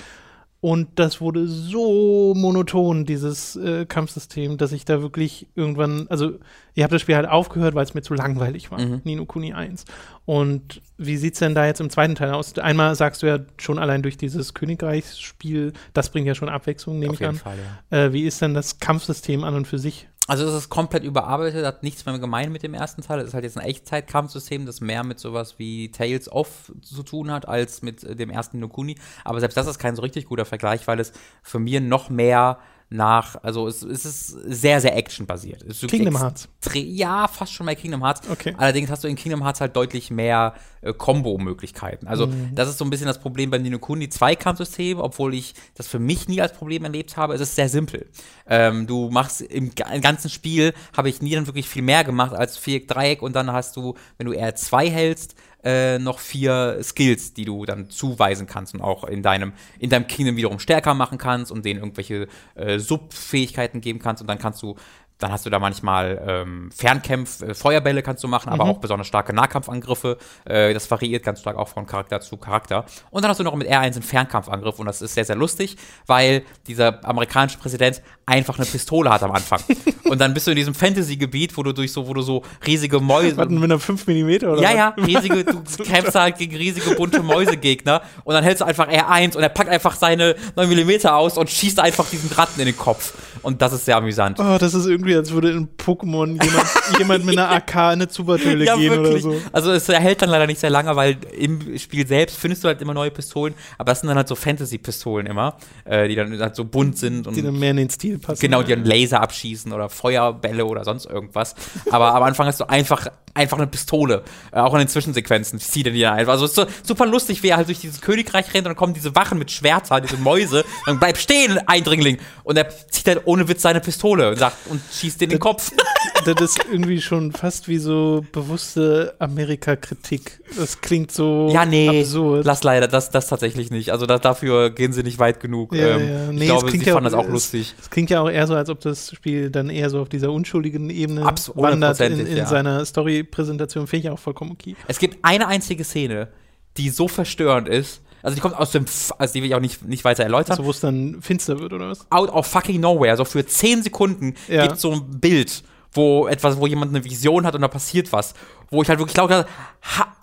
Und 0.63 0.99
das 0.99 1.23
wurde 1.23 1.49
so 1.49 2.35
monoton, 2.37 3.07
dieses 3.07 3.57
äh, 3.57 3.87
Kampfsystem, 3.87 4.59
dass 4.59 4.73
ich 4.73 4.85
da 4.85 5.01
wirklich 5.01 5.47
irgendwann, 5.55 6.07
also 6.11 6.33
ich 6.75 6.83
habe 6.83 6.93
das 6.93 7.01
Spiel 7.01 7.17
halt 7.17 7.27
aufgehört, 7.27 7.75
weil 7.75 7.85
es 7.85 7.95
mir 7.95 8.03
zu 8.03 8.13
langweilig 8.13 8.71
war, 8.71 8.79
mhm. 8.79 9.01
Nino 9.05 9.25
Kuni 9.25 9.55
1. 9.55 9.87
Und 10.27 10.83
wie 10.99 11.17
sieht's 11.17 11.39
denn 11.39 11.55
da 11.55 11.65
jetzt 11.65 11.81
im 11.81 11.89
zweiten 11.89 12.15
Teil 12.15 12.33
aus? 12.33 12.59
Einmal 12.59 12.95
sagst 12.95 13.23
du 13.23 13.27
ja 13.27 13.39
schon 13.57 13.79
allein 13.79 14.03
durch 14.03 14.19
dieses 14.19 14.53
Königreichsspiel, 14.53 15.73
das 15.95 16.11
bringt 16.11 16.27
ja 16.27 16.35
schon 16.35 16.51
Abwechslung, 16.51 16.99
nehme 16.99 17.15
ich 17.15 17.25
an. 17.25 17.37
Fall, 17.37 17.57
ja. 17.91 18.05
äh, 18.05 18.13
wie 18.13 18.25
ist 18.25 18.43
denn 18.43 18.53
das 18.53 18.81
Kampfsystem 18.81 19.45
an 19.45 19.55
und 19.55 19.67
für 19.67 19.79
sich? 19.79 20.10
Also 20.27 20.47
es 20.47 20.55
ist 20.55 20.69
komplett 20.69 21.03
überarbeitet, 21.03 21.65
hat 21.67 21.83
nichts 21.83 22.07
mehr 22.07 22.17
gemein 22.19 22.53
mit 22.53 22.63
dem 22.63 22.73
ersten 22.73 23.03
Teil. 23.03 23.19
Es 23.19 23.29
ist 23.29 23.35
halt 23.35 23.45
jetzt 23.45 23.59
ein 23.59 23.67
Echtzeitkampfsystem, 23.67 24.65
das 24.65 24.81
mehr 24.81 25.03
mit 25.03 25.19
sowas 25.19 25.59
wie 25.59 25.91
Tales 25.91 26.31
of 26.31 26.73
zu 26.83 27.03
tun 27.03 27.33
hat, 27.33 27.49
als 27.49 27.83
mit 27.83 28.05
äh, 28.05 28.15
dem 28.15 28.31
ersten 28.31 28.61
Nokuni. 28.61 28.97
Aber 29.25 29.41
selbst 29.41 29.57
das 29.57 29.67
ist 29.67 29.79
kein 29.79 29.97
so 29.97 30.03
richtig 30.03 30.27
guter 30.27 30.45
Vergleich, 30.45 30.87
weil 30.87 31.01
es 31.01 31.13
für 31.43 31.59
mir 31.59 31.81
noch 31.81 32.11
mehr 32.11 32.59
nach, 32.93 33.37
also 33.45 33.69
es, 33.69 33.83
es 33.83 34.05
ist 34.05 34.27
sehr, 34.27 34.81
sehr 34.81 34.97
actionbasiert. 34.97 35.65
Kingdom 35.87 36.19
Hearts. 36.19 36.49
Ja, 36.75 37.29
fast 37.29 37.53
schon 37.53 37.67
bei 37.67 37.77
Kingdom 37.77 38.03
Hearts. 38.03 38.29
Okay. 38.29 38.53
Allerdings 38.59 38.91
hast 38.91 39.05
du 39.05 39.09
in 39.09 39.15
Kingdom 39.15 39.45
Hearts 39.45 39.61
halt 39.61 39.77
deutlich 39.77 40.11
mehr 40.11 40.55
äh, 40.83 40.93
Combo-Möglichkeiten. 40.93 42.09
Also 42.09 42.27
mhm. 42.27 42.51
das 42.53 42.69
ist 42.69 42.79
so 42.79 42.85
ein 42.85 42.91
bisschen 42.91 43.07
das 43.07 43.21
Problem 43.21 43.51
beim 43.51 43.63
Nino 43.63 43.79
Kuni 43.79 44.09
Zweikampfsystem, 44.09 44.99
obwohl 44.99 45.35
ich 45.35 45.55
das 45.77 45.87
für 45.87 46.01
mich 46.01 46.27
nie 46.27 46.41
als 46.41 46.53
Problem 46.53 46.85
erlebt 46.85 47.17
habe. 47.17 47.35
Es 47.35 47.41
ist 47.41 47.55
sehr 47.55 47.69
simpel. 47.69 48.09
Ähm, 48.49 48.89
du 48.89 49.09
machst 49.09 49.41
im, 49.41 49.71
im 49.93 50.01
ganzen 50.01 50.29
Spiel, 50.29 50.75
habe 50.97 51.09
ich 51.09 51.23
nie 51.23 51.37
dann 51.37 51.47
wirklich 51.47 51.69
viel 51.69 51.83
mehr 51.83 52.03
gemacht 52.03 52.35
als 52.35 52.57
Viereck, 52.57 52.89
Dreieck 52.89 53.23
und 53.23 53.37
dann 53.37 53.53
hast 53.53 53.77
du, 53.77 53.95
wenn 54.19 54.27
du 54.27 54.33
R2 54.33 54.91
hältst, 54.91 55.37
äh, 55.65 55.99
noch 55.99 56.19
vier 56.19 56.79
Skills, 56.83 57.35
die 57.35 57.45
du 57.45 57.65
dann 57.65 57.91
zuweisen 57.91 58.47
kannst 58.47 58.75
und 58.75 58.81
auch 58.81 59.05
in 59.05 59.23
deinem, 59.23 59.53
in 59.79 59.91
deinem 59.91 60.07
Kingdom 60.07 60.37
wiederum 60.37 60.59
stärker 60.59 60.95
machen 60.95 61.19
kannst 61.19 61.53
und 61.53 61.65
denen 61.65 61.81
irgendwelche 61.81 62.29
äh, 62.55 62.79
Subfähigkeiten 62.79 63.81
geben 63.81 63.99
kannst 63.99 64.23
und 64.23 64.29
dann 64.29 64.39
kannst 64.39 64.63
du 64.63 64.77
dann 65.21 65.33
hast 65.33 65.47
du 65.47 65.51
da 65.51 65.59
manchmal 65.59 66.21
ähm, 66.27 66.71
Fernkämpf, 66.73 67.43
äh, 67.43 67.55
Feuerbälle 67.55 68.03
kannst 68.03 68.25
du 68.25 68.29
machen, 68.29 68.49
aber 68.49 68.65
mhm. 68.65 68.71
auch 68.71 68.79
besonders 68.79 69.07
starke 69.07 69.33
Nahkampfangriffe. 69.33 70.19
Äh, 70.45 70.75
das 70.75 70.91
variiert 70.91 71.23
ganz 71.23 71.41
stark 71.41 71.57
auch 71.57 71.69
von 71.69 71.87
Charakter 71.87 72.21
zu 72.21 72.37
Charakter. 72.39 72.85
Und 73.11 73.23
dann 73.23 73.31
hast 73.31 73.39
du 73.39 73.45
noch 73.45 73.55
mit 73.55 73.69
R1 73.69 73.83
einen 73.83 74.03
Fernkampfangriff 74.03 74.79
und 74.79 74.87
das 74.87 75.03
ist 75.03 75.15
sehr, 75.15 75.25
sehr 75.25 75.37
lustig, 75.37 75.77
weil 76.07 76.43
dieser 76.67 77.05
amerikanische 77.07 77.59
Präsident 77.59 78.03
einfach 78.31 78.59
eine 78.59 78.67
Pistole 78.67 79.11
hat 79.11 79.23
am 79.23 79.33
Anfang. 79.33 79.61
und 80.05 80.21
dann 80.21 80.33
bist 80.33 80.47
du 80.47 80.53
in 80.53 80.57
diesem 80.57 80.75
Fantasy-Gebiet, 80.75 81.57
wo 81.57 81.63
du 81.63 81.73
durch 81.73 81.93
so, 81.93 82.07
wo 82.07 82.15
du 82.15 82.23
so 82.23 82.43
riesige 82.67 83.01
Mäuse. 83.01 83.37
Warten 83.37 83.55
mit 83.55 83.65
einer 83.65 83.81
5 83.81 84.07
mm 84.07 84.31
oder? 84.47 84.63
Ja, 84.63 84.73
ja, 84.73 84.89
riesige, 84.97 85.45
du 85.45 85.85
kämpfst 85.85 86.15
halt 86.15 86.39
gegen 86.39 86.57
riesige 86.57 86.95
bunte 86.95 87.23
Mäusegegner 87.23 88.03
und 88.25 88.35
dann 88.35 88.45
hältst 88.45 88.61
du 88.61 88.65
einfach 88.65 88.89
R1 88.89 89.37
und 89.37 89.43
er 89.43 89.49
packt 89.49 89.71
einfach 89.71 89.97
seine 89.97 90.37
9 90.57 90.69
mm 90.69 91.07
aus 91.07 91.37
und 91.37 91.51
schießt 91.51 91.81
einfach 91.81 92.09
diesen 92.09 92.31
Ratten 92.31 92.61
in 92.61 92.67
den 92.67 92.77
Kopf. 92.77 93.13
Und 93.43 93.63
das 93.63 93.73
ist 93.73 93.85
sehr 93.87 93.97
amüsant. 93.97 94.39
Oh, 94.39 94.59
das 94.59 94.75
ist 94.75 94.87
irgendwie, 94.87 95.15
als 95.15 95.33
würde 95.33 95.51
in 95.51 95.69
Pokémon 95.77 96.43
jemand, 96.43 96.67
jemand 96.99 97.25
mit 97.25 97.39
einer 97.39 97.51
AK 97.51 97.77
eine 97.77 98.09
Zubertöle 98.09 98.65
ja, 98.65 98.77
gehen 98.77 98.91
wirklich. 98.91 99.25
oder 99.25 99.37
so. 99.37 99.43
Also 99.53 99.73
es 99.73 99.89
hält 99.89 100.23
dann 100.23 100.31
leider 100.31 100.47
nicht 100.47 100.61
sehr 100.61 100.71
lange, 100.71 100.95
weil 100.95 101.17
im 101.37 101.79
Spiel 101.79 102.07
selbst 102.07 102.37
findest 102.37 102.65
du 102.65 102.69
halt 102.69 102.83
immer 102.83 102.95
neue 102.95 103.11
Pistolen, 103.11 103.55
aber 103.79 103.93
das 103.93 104.01
sind 104.01 104.09
dann 104.09 104.17
halt 104.17 104.29
so 104.29 104.35
Fantasy-Pistolen 104.35 105.27
immer, 105.27 105.57
äh, 105.85 106.09
die 106.09 106.15
dann 106.15 106.39
halt 106.39 106.55
so 106.55 106.65
bunt 106.65 106.99
sind 106.99 107.27
und 107.27 107.37
die 107.37 107.43
dann 107.43 107.59
mehr 107.59 107.71
in 107.71 107.79
den 107.79 107.91
Stil 107.91 108.19
passen. 108.21 108.41
Genau, 108.41 108.63
die 108.63 108.71
dann 108.75 108.85
Laser 108.85 109.21
abschießen 109.21 109.73
oder 109.73 109.89
Feuerbälle 109.89 110.65
oder 110.65 110.85
sonst 110.85 111.07
irgendwas. 111.07 111.55
Aber 111.91 112.15
am 112.15 112.23
Anfang 112.23 112.47
hast 112.47 112.61
du 112.61 112.69
einfach 112.69 113.09
einfach 113.35 113.59
eine 113.59 113.67
Pistole. 113.67 114.23
Äh, 114.53 114.61
auch 114.61 114.73
in 114.75 114.81
den 114.81 114.89
Zwischensequenzen 114.89 115.59
zieht 115.61 115.87
er 115.87 115.93
die 115.93 116.01
dann 116.01 116.15
einfach. 116.15 116.33
Also 116.33 116.45
es 116.45 116.53
ist 116.53 116.57
so, 116.57 116.67
super 116.83 117.07
lustig, 117.07 117.43
wie 117.43 117.49
er 117.49 117.57
halt 117.57 117.69
durch 117.69 117.81
dieses 117.81 118.01
Königreich 118.01 118.47
rennt 118.55 118.67
und 118.67 118.71
dann 118.71 118.77
kommen 118.77 118.95
diese 118.95 119.15
Wachen 119.15 119.39
mit 119.39 119.51
Schwertern, 119.51 120.03
diese 120.03 120.17
Mäuse. 120.17 120.65
dann 120.87 120.99
bleib 120.99 121.17
stehen, 121.17 121.59
Eindringling. 121.67 122.19
Und 122.45 122.57
er 122.57 122.69
zieht 122.69 123.07
halt 123.07 123.23
ohne 123.25 123.49
Witz 123.49 123.63
seine 123.63 123.81
Pistole 123.81 124.31
und 124.31 124.39
sagt 124.39 124.57
und 124.69 124.81
schießt 124.93 125.21
den 125.21 125.31
in 125.31 125.37
den 125.37 125.41
Kopf. 125.41 125.71
das 126.25 126.41
ist 126.41 126.61
irgendwie 126.71 127.01
schon 127.01 127.33
fast 127.33 127.69
wie 127.69 127.79
so 127.79 128.25
bewusste 128.33 129.15
Amerika-Kritik. 129.19 130.41
Das 130.57 130.81
klingt 130.81 131.11
so 131.13 131.51
Ja, 131.53 131.65
nee, 131.65 132.01
absurd. 132.01 132.45
lass 132.45 132.63
leider, 132.63 132.89
das, 132.89 133.11
das 133.11 133.29
tatsächlich 133.29 133.71
nicht. 133.71 133.91
Also 133.93 134.07
da, 134.07 134.19
dafür 134.19 134.71
gehen 134.71 134.93
sie 134.93 135.03
nicht 135.03 135.19
weit 135.19 135.41
genug. 135.41 135.75
Ja, 135.75 135.97
ähm, 135.97 136.09
ja. 136.09 136.33
Nee, 136.33 136.37
ich 136.37 136.41
es 136.43 136.47
glaube, 136.49 136.71
sie 136.71 136.79
ja 136.79 136.93
fanden 136.95 137.05
das 137.05 137.15
auch 137.15 137.27
es- 137.27 137.31
lustig. 137.33 137.75
Es 137.81 137.91
klingt 137.91 138.11
ja 138.11 138.21
auch 138.21 138.31
eher 138.31 138.47
so, 138.47 138.55
als 138.55 138.69
ob 138.71 138.81
das 138.81 139.13
Spiel 139.15 139.51
dann 139.51 139.71
eher 139.71 139.91
so 139.91 140.01
auf 140.01 140.09
dieser 140.09 140.33
unschuldigen 140.33 140.91
Ebene 140.91 141.25
Abs- 141.25 141.53
wandert 141.55 142.01
in, 142.01 142.27
in 142.27 142.37
ja. 142.37 142.47
seiner 142.47 142.85
Story-Präsentation. 142.85 143.87
Finde 143.87 144.07
ich 144.09 144.13
auch 144.13 144.19
vollkommen 144.19 144.53
okay. 144.53 144.77
Es 144.89 144.99
gibt 144.99 145.19
eine 145.23 145.47
einzige 145.49 145.85
Szene, 145.85 146.29
die 146.77 146.91
so 146.91 147.09
verstörend 147.09 147.69
ist. 147.69 148.03
Also 148.23 148.35
die 148.35 148.43
kommt 148.43 148.55
aus 148.57 148.71
dem, 148.73 148.85
F 148.85 149.13
also 149.17 149.33
die 149.33 149.41
will 149.41 149.49
ich 149.49 149.55
auch 149.55 149.61
nicht, 149.61 149.83
nicht 149.89 150.05
weiter 150.05 150.23
erläutern. 150.25 150.51
Also, 150.53 150.65
wo 150.67 150.71
es 150.71 150.81
dann 150.81 151.23
finster 151.23 151.59
wird, 151.59 151.73
oder 151.73 151.89
was? 151.89 152.07
out 152.11 152.29
of 152.31 152.47
fucking 152.47 152.79
nowhere, 152.79 153.17
so 153.17 153.25
für 153.25 153.47
10 153.47 153.83
Sekunden 153.83 154.35
Ja. 154.47 154.67
gibt 154.67 154.79
so 154.79 154.93
ein 154.93 155.21
Bild, 155.21 155.63
wo 155.93 156.27
etwas, 156.29 156.59
wo 156.59 156.67
jemand 156.67 156.95
eine 156.95 157.05
Vision 157.05 157.47
hat 157.47 157.55
und 157.55 157.63
da 157.63 157.69
passiert 157.69 158.13
was, 158.13 158.35
wo 158.71 158.83
ich 158.83 158.89
halt 158.89 158.99
wirklich 158.99 159.17
laut 159.17 159.31
ha 159.31 160.17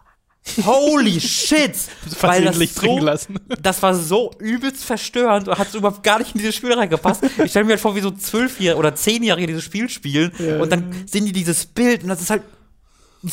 Holy 0.65 1.19
shit! 1.19 1.73
Weil 2.21 2.45
das, 2.45 2.57
so, 2.57 2.99
das 3.61 3.83
war 3.83 3.93
so 3.93 4.31
übelst 4.39 4.83
verstörend 4.85 5.49
und 5.49 5.57
hat 5.57 5.69
so 5.69 5.79
überhaupt 5.79 6.03
gar 6.03 6.19
nicht 6.19 6.33
in 6.35 6.39
dieses 6.39 6.55
Spiel 6.55 6.71
reingepasst. 6.71 7.21
Ich 7.43 7.51
stelle 7.51 7.65
mir 7.65 7.71
halt 7.71 7.81
vor, 7.81 7.95
wie 7.95 7.99
so 8.01 8.11
Zwölfjährige 8.11 8.79
oder 8.79 8.95
Zehnjährige 8.95 9.47
dieses 9.47 9.63
Spiel 9.65 9.89
spielen 9.89 10.31
Ja. 10.39 10.61
und 10.61 10.71
dann 10.71 11.03
sehen 11.05 11.25
die 11.25 11.33
dieses 11.33 11.65
Bild 11.65 12.03
und 12.03 12.09
das 12.09 12.21
ist 12.21 12.29
halt 12.29 12.43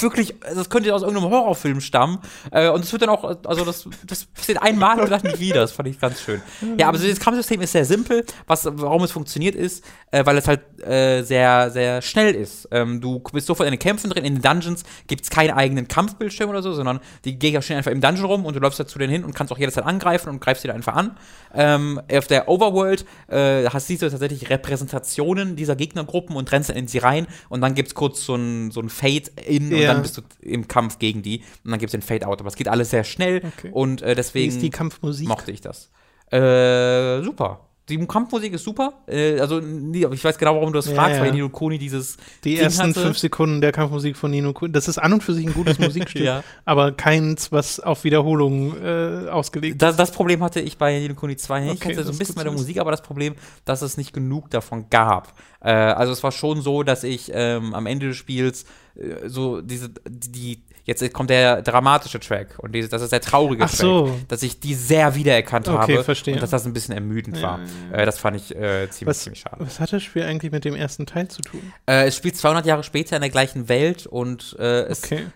wirklich, 0.03 0.35
das 0.43 0.69
könnte 0.71 0.95
aus 0.95 1.03
irgendeinem 1.03 1.31
Horrorfilm 1.31 1.81
stammen. 1.81 2.19
Äh, 2.51 2.69
und 2.71 2.85
es 2.85 2.93
wird 2.93 3.03
dann 3.03 3.11
auch, 3.11 3.25
also 3.45 3.65
das, 3.65 3.89
das 4.07 4.25
passiert 4.27 4.63
einmal 4.63 5.01
und 5.01 5.11
dann 5.11 5.23
nie 5.23 5.39
wieder. 5.39 5.61
Das 5.61 5.73
fand 5.73 5.89
ich 5.89 5.99
ganz 5.99 6.21
schön. 6.21 6.41
Ja, 6.79 6.89
aber 6.89 6.99
das 6.99 7.21
Kampfsystem 7.21 7.61
ist 7.61 7.73
sehr 7.73 7.85
simpel. 7.85 8.25
Was, 8.47 8.67
warum 8.71 9.03
es 9.05 9.13
funktioniert 9.13 9.55
ist, 9.55 9.85
äh, 10.11 10.25
weil 10.27 10.37
es 10.39 10.49
halt 10.49 10.61
äh, 10.87 11.23
sehr, 11.23 11.71
sehr 11.71 12.03
schnell 12.03 12.35
ist. 12.35 12.69
Ähm, 12.71 13.01
du 13.01 13.21
bist 13.33 13.47
sofort 13.47 13.67
in 13.67 13.73
den 13.73 13.79
Kämpfen 13.79 14.11
drin. 14.11 14.25
In 14.25 14.35
den 14.35 14.43
Dungeons 14.43 14.85
gibt 15.07 15.25
es 15.25 15.31
keinen 15.31 15.51
eigenen 15.51 15.89
Kampfbildschirm 15.89 16.51
oder 16.51 16.63
so, 16.63 16.73
sondern 16.73 17.01
die 17.25 17.39
Gegner 17.39 17.63
stehen 17.63 17.77
einfach 17.77 17.91
im 17.91 18.01
Dungeon 18.01 18.27
rum 18.27 18.45
und 18.47 18.55
du 18.55 18.61
läufst 18.61 18.81
da 18.81 18.87
zu 18.87 18.99
denen 18.99 19.13
hin 19.13 19.25
und 19.25 19.35
kannst 19.35 19.53
auch 19.53 19.59
jederzeit 19.59 19.85
angreifen 19.85 20.29
und 20.29 20.41
greifst 20.41 20.63
sie 20.63 20.69
da 20.69 20.75
einfach 20.75 20.95
an. 20.95 21.17
Ähm, 21.55 22.01
auf 22.13 22.27
der 22.27 22.49
Overworld 22.49 23.05
äh, 23.29 23.65
hast 23.67 23.87
siehst 23.87 24.03
du 24.03 24.11
tatsächlich 24.11 24.51
Repräsentationen 24.51 25.57
dieser 25.57 25.77
Gegnergruppen 25.77 26.37
und 26.37 26.51
rennst 26.53 26.71
dann 26.71 26.77
in 26.77 26.89
sie 26.89 26.99
rein 26.99 27.27
und 27.49 27.61
dann 27.61 27.75
gibt 27.75 27.89
es 27.89 27.95
kurz 27.95 28.25
so 28.25 28.35
ein, 28.35 28.71
so 28.71 28.81
ein 28.81 28.89
Fade-In 28.89 29.73
und 29.73 29.81
Ja. 29.81 29.84
Dann 29.93 30.03
bist 30.03 30.17
du 30.19 30.23
im 30.41 30.67
Kampf 30.69 30.99
gegen 30.99 31.23
die 31.23 31.39
und 31.65 31.71
dann 31.71 31.79
gibt 31.79 31.89
es 31.89 31.93
den 31.93 32.03
Fade-Out. 32.03 32.41
Aber 32.41 32.49
es 32.49 32.57
geht 32.57 32.69
alles 32.69 32.91
sehr 32.91 33.05
schnell 33.05 33.43
Okay. 33.59 33.71
und 33.73 34.03
äh, 34.03 34.11
Wie 34.11 34.15
deswegen 34.15 34.49
ist 34.49 34.63
die 34.63 34.71
Kampfmusik? 34.71 35.29
mochte 35.29 35.53
ich 35.53 35.61
das. 35.61 35.91
Äh, 36.31 37.23
super. 37.23 37.61
Die 37.91 37.99
Kampfmusik 38.07 38.55
ist 38.55 38.65
super. 38.65 38.95
Äh, 39.07 39.39
also, 39.41 39.61
nie- 39.61 40.07
ich 40.11 40.25
weiß 40.25 40.39
genau, 40.39 40.55
warum 40.55 40.73
du 40.73 40.79
das 40.79 40.87
Ja, 40.89 40.95
fragst, 40.95 41.17
ja. 41.19 41.23
weil 41.23 41.33
Nino 41.33 41.51
Kuni 41.51 41.77
dieses 41.77 42.17
Die 42.43 42.55
Ding 42.55 42.59
ersten 42.65 42.83
hatte. 42.89 43.01
fünf 43.03 43.19
Sekunden 43.19 43.61
der 43.61 43.73
Kampfmusik 43.73 44.17
von 44.17 44.31
Nino 44.31 44.55
Kuni. 44.55 44.73
Das 44.73 44.89
ist 44.89 44.97
an 44.97 45.13
und 45.13 45.23
für 45.23 45.35
sich 45.35 45.47
ein 45.47 45.53
gutes 45.53 45.79
Musikstück, 45.79 46.23
Ja. 46.23 46.43
aber 46.65 46.93
keins, 46.93 47.53
was 47.53 47.81
auf 47.81 48.05
Wiederholung 48.05 48.75
äh, 48.83 49.29
ausgelegt 49.29 49.83
Das, 49.83 49.97
das 49.97 50.13
Problem 50.13 50.43
hatte 50.43 50.61
ich 50.61 50.79
bei 50.79 50.99
Nino 50.99 51.15
Kuni 51.15 51.37
2 51.37 51.61
nicht. 51.61 51.71
Okay, 51.83 51.93
ich 51.93 51.97
hatte 51.99 52.05
so 52.05 52.11
ein 52.11 52.13
ist 52.13 52.19
bisschen 52.19 52.35
bei 52.37 52.43
der. 52.45 52.53
Musik, 52.53 52.79
aber 52.79 52.91
das 52.91 53.03
Problem, 53.03 53.35
dass 53.67 53.83
es 53.83 53.99
nicht 53.99 54.13
genug 54.15 54.49
davon 54.49 54.87
gab. 54.89 55.35
Äh, 55.61 55.71
also 55.73 56.13
es 56.13 56.23
war 56.23 56.33
schon 56.33 56.63
so, 56.63 56.85
dass 56.85 57.05
ich 57.05 57.31
ähm, 57.35 57.75
am 57.75 57.85
Ende 57.85 58.09
des 58.09 58.17
Spiels 58.17 58.65
äh, 58.97 59.29
so 59.29 59.61
diese, 59.61 59.91
die, 60.09 60.63
jetzt 60.85 61.13
kommt 61.13 61.31
der 61.31 61.63
dramatische 61.63 62.21
Track 62.21 62.55
und 62.59 62.75
diese, 62.75 62.89
das 62.89 63.03
ist 63.03 63.13
der 63.13 63.21
traurige 63.21 63.65
Ach 63.65 63.71
Track, 63.71 63.81
so. 63.81 64.17
dass 64.29 64.43
ich 64.43 64.61
die 64.61 64.75
sehr 64.75 65.15
wiedererkannt 65.15 65.69
Okay, 65.69 65.79
habe 65.97 66.05
verstehe. 66.05 66.35
und 66.35 66.43
dass 66.43 66.51
das 66.51 66.67
ein 66.67 66.73
bisschen 66.73 66.95
ermüdend 66.95 67.37
Ja, 67.39 67.43
war. 67.43 67.61
ja, 67.93 67.99
Äh, 67.99 68.07
das 68.07 68.19
fand 68.19 68.37
ich 68.37 68.55
äh, 68.55 68.89
ziemlich, 68.91 69.07
Was, 69.09 69.23
ziemlich 69.23 69.41
schade. 69.41 69.57
was 69.59 69.81
hat 69.81 69.93
das 69.93 70.03
Spiel 70.03 70.23
eigentlich 70.23 70.53
mit 70.53 70.65
dem 70.65 70.75
ersten 70.75 71.07
Teil 71.07 71.29
zu 71.29 71.43
tun? 71.43 71.61
Äh, 71.87 72.07
es 72.07 72.17
spielt 72.17 72.37
200 72.37 72.67
Jahre 72.67 72.83
später 72.83 73.17
in 73.17 73.23
der 73.23 73.31
gleichen 73.31 73.69
Welt 73.69 74.07
und 74.07 74.57
äh, 74.59 74.83
es 74.83 75.05
Okay. 75.05 75.27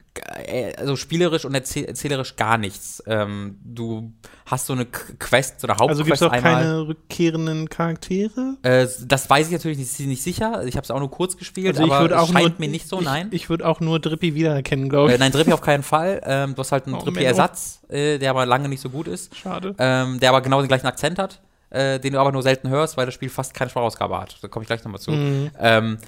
Äh, 0.46 0.74
also 0.76 0.96
spielerisch 0.96 1.44
und 1.44 1.54
erzähl 1.54 1.84
erzählerisch 1.84 2.36
gar 2.36 2.58
nichts. 2.58 3.02
Ähm, 3.06 3.58
du 3.64 4.12
hast 4.46 4.66
so 4.66 4.72
eine 4.72 4.86
Quest, 4.86 5.60
so 5.60 5.66
eine 5.66 5.78
Also 5.80 6.04
gibt 6.04 6.20
Hauptquest 6.20 6.22
es 6.22 6.28
auch 6.28 6.32
einmal. 6.32 6.54
keine 6.62 6.88
rückkehrenden 6.88 7.68
Charaktere? 7.68 8.56
Äh, 8.62 8.86
das 9.04 9.28
weiß 9.30 9.46
ich 9.46 9.52
natürlich 9.52 9.78
nicht, 9.78 9.98
nicht 10.00 10.22
sicher. 10.22 10.64
Ich 10.66 10.76
habe 10.76 10.84
es 10.84 10.90
auch 10.90 10.98
nur 11.00 11.10
kurz 11.10 11.36
gespielt, 11.36 11.68
Also 11.76 11.84
ich 11.84 11.90
aber 11.92 12.00
würde 12.02 12.14
es 12.14 12.20
auch 12.20 12.32
scheint 12.32 12.58
nur, 12.58 12.66
mir 12.66 12.70
nicht 12.70 12.88
so, 12.88 12.98
ich, 13.00 13.04
nein. 13.04 13.28
Ich 13.30 13.48
würde 13.50 13.66
auch 13.66 13.80
nur 13.80 14.00
Drippy 14.00 14.34
wiedererkennen, 14.34 14.88
glaube 14.88 15.10
ich. 15.10 15.14
äh, 15.16 15.18
nein, 15.18 15.32
Drippy 15.32 15.52
auf 15.52 15.60
keinen 15.60 15.82
Fall. 15.82 16.20
Ähm, 16.24 16.54
du 16.54 16.60
hast 16.60 16.72
halt 16.72 16.86
einen 16.86 16.96
Oh, 16.96 17.02
Drippy-Ersatz, 17.02 17.80
äh, 17.88 18.18
der 18.18 18.30
aber 18.30 18.46
lange 18.46 18.68
nicht 18.68 18.80
so 18.80 18.90
gut 18.90 19.08
ist. 19.08 19.34
Schade. 19.36 19.74
Ähm, 19.78 20.18
der 20.20 20.30
aber 20.30 20.40
genau 20.40 20.60
den 20.60 20.68
gleichen 20.68 20.86
Akzent 20.86 21.18
hat, 21.18 21.40
äh, 21.70 21.98
den 22.00 22.14
du 22.14 22.18
aber 22.20 22.32
nur 22.32 22.42
selten 22.42 22.68
hörst, 22.70 22.96
weil 22.96 23.04
das 23.06 23.14
Spiel 23.14 23.28
fast 23.28 23.52
keine 23.54 23.70
Sprachausgabe 23.70 24.18
hat. 24.18 24.38
Da 24.42 24.48
komme 24.48 24.62
ich 24.62 24.66
gleich 24.68 24.82
nochmal 24.84 25.00
zu. 25.00 25.10
Mhm. 25.10 25.50
Ähm, 25.58 25.98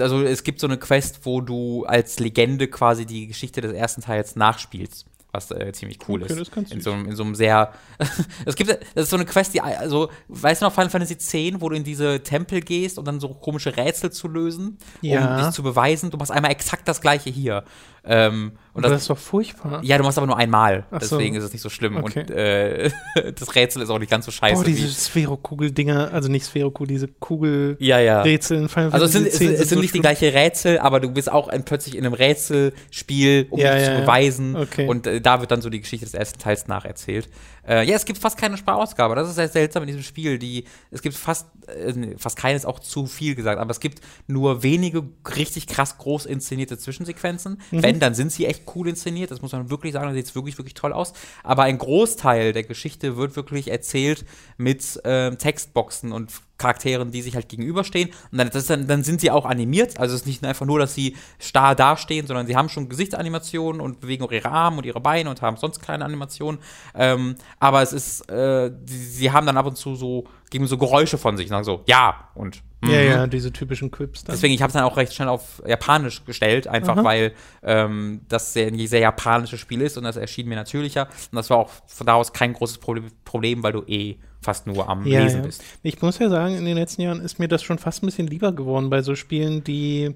also 0.00 0.22
es 0.22 0.42
gibt 0.42 0.60
so 0.60 0.66
eine 0.66 0.78
Quest, 0.78 1.20
wo 1.24 1.40
du 1.40 1.84
als 1.84 2.18
Legende 2.18 2.68
quasi 2.68 3.06
die 3.06 3.26
Geschichte 3.26 3.60
des 3.60 3.72
ersten 3.72 4.02
Teils 4.02 4.36
nachspielst. 4.36 5.06
Was 5.36 5.50
äh, 5.50 5.72
ziemlich 5.72 5.98
cool 6.08 6.22
Okay, 6.22 6.32
ist. 6.32 6.40
das 6.40 6.48
ist 6.48 6.54
ganz 6.54 6.70
in, 6.72 6.80
so 6.80 6.92
einem, 6.92 7.06
in 7.06 7.16
so 7.16 7.22
einem 7.22 7.34
sehr. 7.34 7.72
es 8.46 8.56
gibt. 8.56 8.70
Das 8.70 9.04
ist 9.04 9.10
so 9.10 9.16
eine 9.16 9.24
Quest, 9.26 9.54
die. 9.54 9.60
Also, 9.60 10.10
weißt 10.28 10.62
du 10.62 10.66
noch 10.66 10.72
Final 10.72 10.90
Fantasy 10.90 11.14
X, 11.14 11.60
wo 11.60 11.68
du 11.68 11.76
in 11.76 11.84
diese 11.84 12.22
Tempel 12.22 12.60
gehst, 12.60 12.98
um 12.98 13.04
dann 13.04 13.20
so 13.20 13.28
komische 13.28 13.76
Rätsel 13.76 14.10
zu 14.10 14.28
lösen, 14.28 14.78
Ja. 15.02 15.36
um 15.38 15.42
dich 15.44 15.54
zu 15.54 15.62
beweisen? 15.62 16.10
Du 16.10 16.16
machst 16.16 16.32
einmal 16.32 16.50
exakt 16.50 16.88
das 16.88 17.00
gleiche 17.00 17.30
hier. 17.30 17.64
Ähm, 18.08 18.52
und 18.72 18.84
das, 18.84 18.92
das 18.92 19.00
ist 19.02 19.10
doch 19.10 19.18
furchtbar. 19.18 19.80
ja, 19.82 19.98
du 19.98 20.04
machst 20.04 20.16
aber 20.16 20.28
nur 20.28 20.36
einmal. 20.36 20.86
Ach 20.92 21.02
so. 21.02 21.16
Deswegen 21.18 21.34
ist 21.34 21.42
es 21.42 21.52
nicht 21.52 21.62
so 21.62 21.68
schlimm. 21.68 21.96
Okay. 21.96 22.20
Und 22.20 22.30
äh, 22.30 22.90
das 23.36 23.56
Rätsel 23.56 23.82
ist 23.82 23.90
auch 23.90 23.98
nicht 23.98 24.10
ganz 24.10 24.26
so 24.26 24.30
scheiße. 24.30 24.54
Boah, 24.54 24.64
diese 24.64 24.86
Sphärokugel-Dinger, 24.88 26.12
also 26.12 26.28
nicht 26.28 26.44
Sphärokugel, 26.44 26.86
diese 26.86 27.08
Kugelrätsel 27.08 27.84
ja, 27.84 27.98
ja. 27.98 28.22
in 28.22 28.68
Final 28.68 28.92
Also 28.92 29.06
es 29.06 29.12
sind, 29.12 29.24
Fantasy 29.24 29.26
es, 29.26 29.32
X 29.34 29.38
sind- 29.38 29.52
es 29.54 29.58
sind 29.58 29.68
so 29.70 29.74
nicht 29.76 29.82
die 29.86 29.88
schlimm. 29.98 30.02
gleiche 30.02 30.32
Rätsel, 30.34 30.78
aber 30.78 31.00
du 31.00 31.10
bist 31.10 31.32
auch 31.32 31.48
ein, 31.48 31.64
plötzlich 31.64 31.96
in 31.96 32.04
einem 32.06 32.14
Rätselspiel, 32.14 33.46
um 33.50 33.58
Ja, 33.58 33.72
dich 33.74 33.82
ja, 33.82 33.88
zu 33.88 33.94
ja. 33.94 34.00
beweisen. 34.02 34.56
Okay. 34.56 34.86
Und 34.86 35.06
äh, 35.08 35.20
da 35.26 35.40
wird 35.40 35.50
dann 35.50 35.60
so 35.60 35.70
die 35.70 35.80
Geschichte 35.80 36.06
des 36.06 36.14
ersten 36.14 36.38
Teils 36.38 36.68
nacherzählt. 36.68 37.28
Äh, 37.66 37.84
ja, 37.88 37.96
es 37.96 38.04
gibt 38.04 38.18
fast 38.18 38.38
keine 38.38 38.56
Sprachausgabe. 38.56 39.14
Das 39.14 39.28
ist 39.28 39.36
sehr 39.36 39.48
seltsam 39.48 39.82
in 39.82 39.88
diesem 39.88 40.02
Spiel. 40.02 40.38
Die, 40.38 40.64
es 40.90 41.02
gibt 41.02 41.14
fast, 41.14 41.46
äh, 41.66 42.16
fast 42.16 42.36
keine 42.36 42.56
ist 42.56 42.66
auch 42.66 42.78
zu 42.78 43.06
viel 43.06 43.34
gesagt, 43.34 43.60
aber 43.60 43.70
es 43.70 43.80
gibt 43.80 44.00
nur 44.26 44.62
wenige 44.62 45.02
richtig 45.36 45.66
krass 45.66 45.98
groß 45.98 46.26
inszenierte 46.26 46.78
Zwischensequenzen. 46.78 47.60
Mhm. 47.70 47.82
Wenn, 47.82 48.00
dann 48.00 48.14
sind 48.14 48.32
sie 48.32 48.46
echt 48.46 48.62
cool 48.74 48.88
inszeniert. 48.88 49.30
Das 49.30 49.42
muss 49.42 49.52
man 49.52 49.70
wirklich 49.70 49.92
sagen. 49.92 50.06
Da 50.06 50.14
sieht 50.14 50.26
es 50.26 50.34
wirklich, 50.34 50.58
wirklich 50.58 50.74
toll 50.74 50.92
aus. 50.92 51.12
Aber 51.42 51.64
ein 51.64 51.78
Großteil 51.78 52.52
der 52.52 52.62
Geschichte 52.62 53.16
wird 53.16 53.36
wirklich 53.36 53.70
erzählt 53.70 54.24
mit 54.56 55.00
ähm, 55.04 55.38
Textboxen 55.38 56.12
und 56.12 56.32
Charakteren, 56.58 57.10
die 57.10 57.20
sich 57.20 57.34
halt 57.34 57.48
gegenüberstehen. 57.48 58.10
Und 58.32 58.38
dann, 58.38 58.50
dann, 58.50 58.86
dann 58.86 59.04
sind 59.04 59.20
sie 59.20 59.30
auch 59.30 59.44
animiert. 59.44 60.00
Also 60.00 60.14
es 60.14 60.22
ist 60.22 60.26
nicht 60.26 60.44
einfach 60.44 60.64
nur, 60.64 60.78
dass 60.78 60.94
sie 60.94 61.16
starr 61.38 61.74
dastehen, 61.74 62.26
sondern 62.26 62.46
sie 62.46 62.56
haben 62.56 62.68
schon 62.68 62.88
Gesichtsanimationen 62.88 63.80
und 63.80 64.00
bewegen 64.00 64.24
auch 64.24 64.32
ihre 64.32 64.50
Arme 64.50 64.78
und 64.78 64.86
ihre 64.86 65.00
Beine 65.00 65.28
und 65.28 65.42
haben 65.42 65.58
sonst 65.58 65.80
kleine 65.80 66.04
Animationen. 66.04 66.60
Ähm, 66.94 67.34
aber 67.58 67.82
es 67.82 67.92
ist, 67.92 68.30
äh, 68.30 68.70
die, 68.70 68.92
sie 68.92 69.30
haben 69.30 69.46
dann 69.46 69.56
ab 69.56 69.66
und 69.66 69.76
zu 69.76 69.94
so, 69.94 70.24
geben 70.50 70.66
so 70.66 70.78
Geräusche 70.78 71.18
von 71.18 71.36
sich, 71.36 71.48
sagen 71.48 71.64
so, 71.64 71.82
ja 71.86 72.28
und 72.34 72.62
Ja, 72.84 72.88
mhm. 72.88 73.08
ja, 73.08 73.26
diese 73.26 73.52
typischen 73.52 73.90
Quips 73.90 74.24
dann. 74.24 74.34
Deswegen, 74.36 74.54
ich 74.54 74.62
habe 74.62 74.68
es 74.68 74.74
dann 74.74 74.84
auch 74.84 74.96
recht 74.96 75.14
schnell 75.14 75.28
auf 75.28 75.62
Japanisch 75.66 76.24
gestellt, 76.24 76.68
einfach 76.68 76.98
Aha. 76.98 77.04
weil 77.04 77.32
ähm, 77.62 78.20
das 78.28 78.52
sehr, 78.52 78.68
ein 78.68 78.86
sehr 78.86 79.00
japanisches 79.00 79.58
Spiel 79.58 79.80
ist 79.80 79.96
und 79.96 80.04
das 80.04 80.16
erschien 80.16 80.48
mir 80.48 80.56
natürlicher. 80.56 81.08
Und 81.32 81.36
das 81.36 81.48
war 81.50 81.56
auch 81.56 81.70
von 81.86 82.06
da 82.06 82.14
aus 82.14 82.32
kein 82.32 82.52
großes 82.52 82.80
Proble- 82.80 83.10
Problem, 83.24 83.62
weil 83.62 83.72
du 83.72 83.82
eh 83.86 84.16
fast 84.42 84.66
nur 84.66 84.88
am 84.88 85.06
ja, 85.06 85.22
Lesen 85.22 85.40
ja. 85.40 85.46
bist. 85.46 85.64
Ich 85.82 86.00
muss 86.02 86.18
ja 86.18 86.28
sagen, 86.28 86.54
in 86.54 86.64
den 86.64 86.76
letzten 86.76 87.02
Jahren 87.02 87.20
ist 87.20 87.38
mir 87.38 87.48
das 87.48 87.62
schon 87.62 87.78
fast 87.78 88.02
ein 88.02 88.06
bisschen 88.06 88.28
lieber 88.28 88.52
geworden 88.52 88.90
bei 88.90 89.02
so 89.02 89.14
Spielen, 89.14 89.64
die 89.64 90.14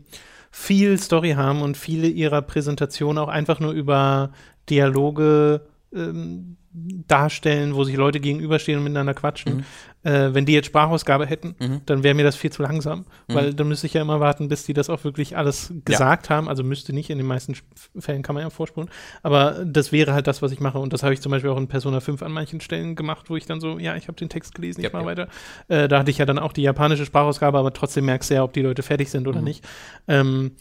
viel 0.53 0.99
Story 0.99 1.33
haben 1.33 1.63
und 1.63 1.77
viele 1.77 2.07
ihrer 2.07 2.43
Präsentation 2.43 3.19
auch 3.19 3.29
einfach 3.29 3.59
nur 3.59 3.73
über 3.73 4.31
Dialoge 4.69 5.63
ähm, 5.93 6.57
darstellen, 6.73 7.75
wo 7.75 7.83
sich 7.85 7.97
Leute 7.97 8.21
gegenüberstehen 8.21 8.79
und 8.79 8.85
miteinander 8.85 9.15
quatschen. 9.15 9.65
Äh, 10.03 10.33
wenn 10.33 10.47
die 10.47 10.53
jetzt 10.55 10.67
Sprachausgabe 10.67 11.27
hätten, 11.27 11.55
Mhm. 11.59 11.81
dann 11.85 12.03
wäre 12.03 12.15
mir 12.15 12.23
das 12.23 12.35
viel 12.37 12.51
zu 12.51 12.63
langsam, 12.63 13.05
weil 13.29 13.53
dann 13.53 13.69
müsste 13.69 13.87
ich 13.87 13.93
ja 13.95 14.01
immer 14.01 14.19
warten, 14.21 14.49
bis 14.49 14.65
die 14.65 14.73
das 14.73 14.89
auch 14.89 15.05
wirklich 15.05 15.37
alles 15.37 15.75
gesagt 15.85 16.31
haben. 16.31 16.49
Also 16.49 16.63
müsste 16.65 16.93
nicht, 16.95 17.11
in 17.11 17.19
den 17.19 17.27
meisten 17.27 17.55
Fällen 17.99 18.23
kann 18.23 18.35
man 18.35 18.45
ja 18.45 18.51
vorspulen. 18.51 18.89
Aber 19.23 19.63
das 19.67 19.93
wäre 19.93 20.15
halt 20.15 20.27
das, 20.27 20.41
was 20.43 20.53
ich 20.53 20.61
mache. 20.61 20.79
Und 20.79 20.93
das 20.95 21.03
habe 21.03 21.13
ich 21.13 21.21
zum 21.21 21.31
Beispiel 21.33 21.51
auch 21.51 21.59
in 21.59 21.67
Persona 21.69 22.01
5 22.01 22.23
an 22.23 22.33
manchen 22.33 22.61
Stellen 22.63 22.95
gemacht, 22.95 23.29
wo 23.29 23.37
ich 23.37 23.45
dann 23.47 23.61
so, 23.61 23.79
ja, 23.79 23.95
ich 23.97 24.09
habe 24.09 24.17
den 24.17 24.29
Text 24.31 24.55
gelesen, 24.55 24.81
ich 24.81 24.85
Yep, 24.87 24.93
mache 24.95 25.07
yep. 25.07 25.19
weiter. 25.19 25.29
Äh, 25.69 25.89
da 25.89 25.99
hatte 25.99 26.11
ich 26.11 26.19
ja 26.19 26.25
dann 26.25 26.39
auch 26.39 26.53
die 26.55 26.63
japanische 26.63 27.05
Sprachausgabe, 27.05 27.59
aber 27.59 27.73
trotzdem 27.73 28.07
merkst 28.07 28.31
du 28.31 28.35
ja, 28.37 28.45
ob 28.45 28.53
die 28.55 28.63
Leute 28.63 28.83
fertig 28.83 29.11
sind 29.11 29.27
oder 29.29 29.41
Mhm. 29.41 29.45
nicht. 29.45 29.69
Ähm, 30.09 30.53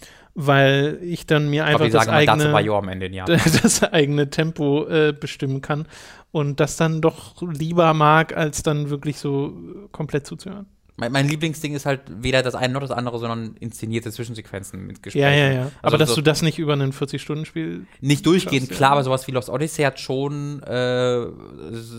weil 0.41 0.99
ich 1.01 1.25
dann 1.25 1.49
mir 1.49 1.65
Aber 1.65 1.83
einfach 1.83 1.89
das 1.91 2.07
eigene, 2.07 2.91
Ende 2.91 3.07
Japan. 3.07 3.41
das 3.61 3.83
eigene 3.83 4.29
Tempo 4.29 4.87
äh, 4.87 5.11
bestimmen 5.11 5.61
kann 5.61 5.85
und 6.31 6.61
das 6.61 6.77
dann 6.77 7.01
doch 7.01 7.41
lieber 7.41 7.93
mag, 7.93 8.35
als 8.37 8.63
dann 8.63 8.89
wirklich 8.89 9.17
so 9.17 9.53
komplett 9.91 10.25
zuzuhören. 10.25 10.65
Mein, 10.95 11.11
mein 11.11 11.27
Lieblingsding 11.27 11.73
ist 11.75 11.85
halt 11.85 12.01
weder 12.09 12.41
das 12.41 12.55
eine 12.55 12.73
noch 12.73 12.81
das 12.81 12.91
andere, 12.91 13.19
sondern 13.19 13.55
inszenierte 13.59 14.11
Zwischensequenzen 14.11 14.85
mit 14.85 15.03
Gesprächen. 15.03 15.23
Ja, 15.23 15.31
ja, 15.35 15.51
ja. 15.51 15.61
Aber 15.81 15.93
Also 15.93 15.97
dass 15.97 16.09
so- 16.09 16.15
du 16.15 16.21
das 16.21 16.41
nicht 16.41 16.57
über 16.57 16.73
einen 16.73 16.93
40-Stunden-Spiel. 16.93 17.85
Nicht 17.99 18.25
durchgehend, 18.25 18.69
ja. 18.69 18.75
klar, 18.75 18.91
aber 18.91 19.03
sowas 19.03 19.27
wie 19.27 19.31
Lost 19.31 19.49
Odyssey 19.49 19.83
hat 19.83 19.99
schon 19.99 20.61
äh, 20.63 21.25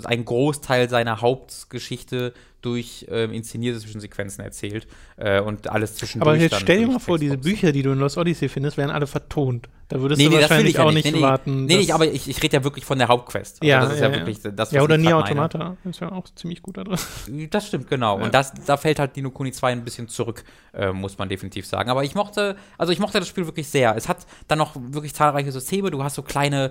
einen 0.05 0.25
Großteil 0.25 0.89
seiner 0.89 1.21
Hauptgeschichte 1.21 2.33
durch 2.63 3.07
ähm, 3.11 3.33
inszenierte 3.33 3.81
Zwischensequenzen 3.81 4.45
erzählt 4.45 4.87
äh, 5.17 5.41
und 5.41 5.69
alles 5.69 5.97
zwischendurch. 5.97 6.29
Aber 6.29 6.37
jetzt 6.41 6.57
stell 6.61 6.79
dir 6.79 6.87
mal 6.89 6.99
vor, 6.99 7.19
diese. 7.19 7.39
Bücher, 7.39 7.73
die 7.73 7.83
du 7.83 7.93
in 7.93 7.99
Lost 7.99 8.19
Odyssey 8.19 8.49
findest, 8.49 8.77
wären 8.77 8.91
alle 8.91 9.07
vertont. 9.07 9.69
Da 9.89 10.01
würdest 10.01 10.19
Nee, 10.21 10.27
du 10.29 10.37
nee, 10.37 10.41
wahrscheinlich 10.41 10.79
auch 10.79 10.93
nicht. 10.93 11.11
Nee, 11.11 11.21
warten. 11.21 11.65
Nee, 11.65 11.79
nee, 11.79 11.93
aber 11.93 12.07
ich, 12.07 12.29
ich 12.29 12.41
rede 12.43 12.59
ja 12.59 12.65
wirklich 12.65 12.85
von 12.85 12.99
der 12.99 13.09
Hauptquest. 13.09 13.61
Also 13.61 13.69
Ja, 13.69 13.81
das 13.81 13.95
ist 13.95 14.01
ja, 14.01 14.09
ja, 14.09 14.15
wirklich 14.15 14.39
das, 14.43 14.71
ja, 14.71 14.83
oder 14.83 14.97
Nier 14.97 15.11
grad 15.11 15.29
meine. 15.31 15.43
Automata. 15.43 15.77
Ist 15.89 16.01
ja 16.01 16.13
auch 16.13 16.29
ziemlich 16.37 16.63
gut 16.63 16.77
da 16.77 16.85
drin. 16.85 16.99
Das 17.51 17.67
stimmt, 17.67 17.89
genau. 17.89 18.19
Ja. 18.19 18.25
Und 18.25 18.33
das, 18.33 18.53
da 18.67 18.77
fällt 18.77 19.01
halt 19.01 19.17
Dino 19.17 19.31
Kuni 19.31 19.51
2 19.51 19.73
ein 19.73 19.85
bisschen 19.85 20.07
zurück, 20.07 20.45
äh, 20.75 20.93
muss 20.93 21.19
man 21.19 21.29
definitiv 21.29 21.67
sagen. 21.67 21.91
Aber 21.91 22.05
ich 22.05 22.15
mochte, 22.15 22.57
also 22.79 22.93
ich 22.93 23.01
mochte 23.01 23.19
das 23.19 23.27
Spiel 23.27 23.47
wirklich 23.47 23.69
sehr. 23.69 23.97
Es 23.97 24.09
hat 24.09 24.19
dann 24.47 24.59
noch 24.59 24.77
wirklich 24.77 25.13
zahlreiche 25.15 25.51
Systeme. 25.51 25.91
Du 25.91 26.05
hast 26.05 26.15
so 26.15 26.23
kleine 26.23 26.71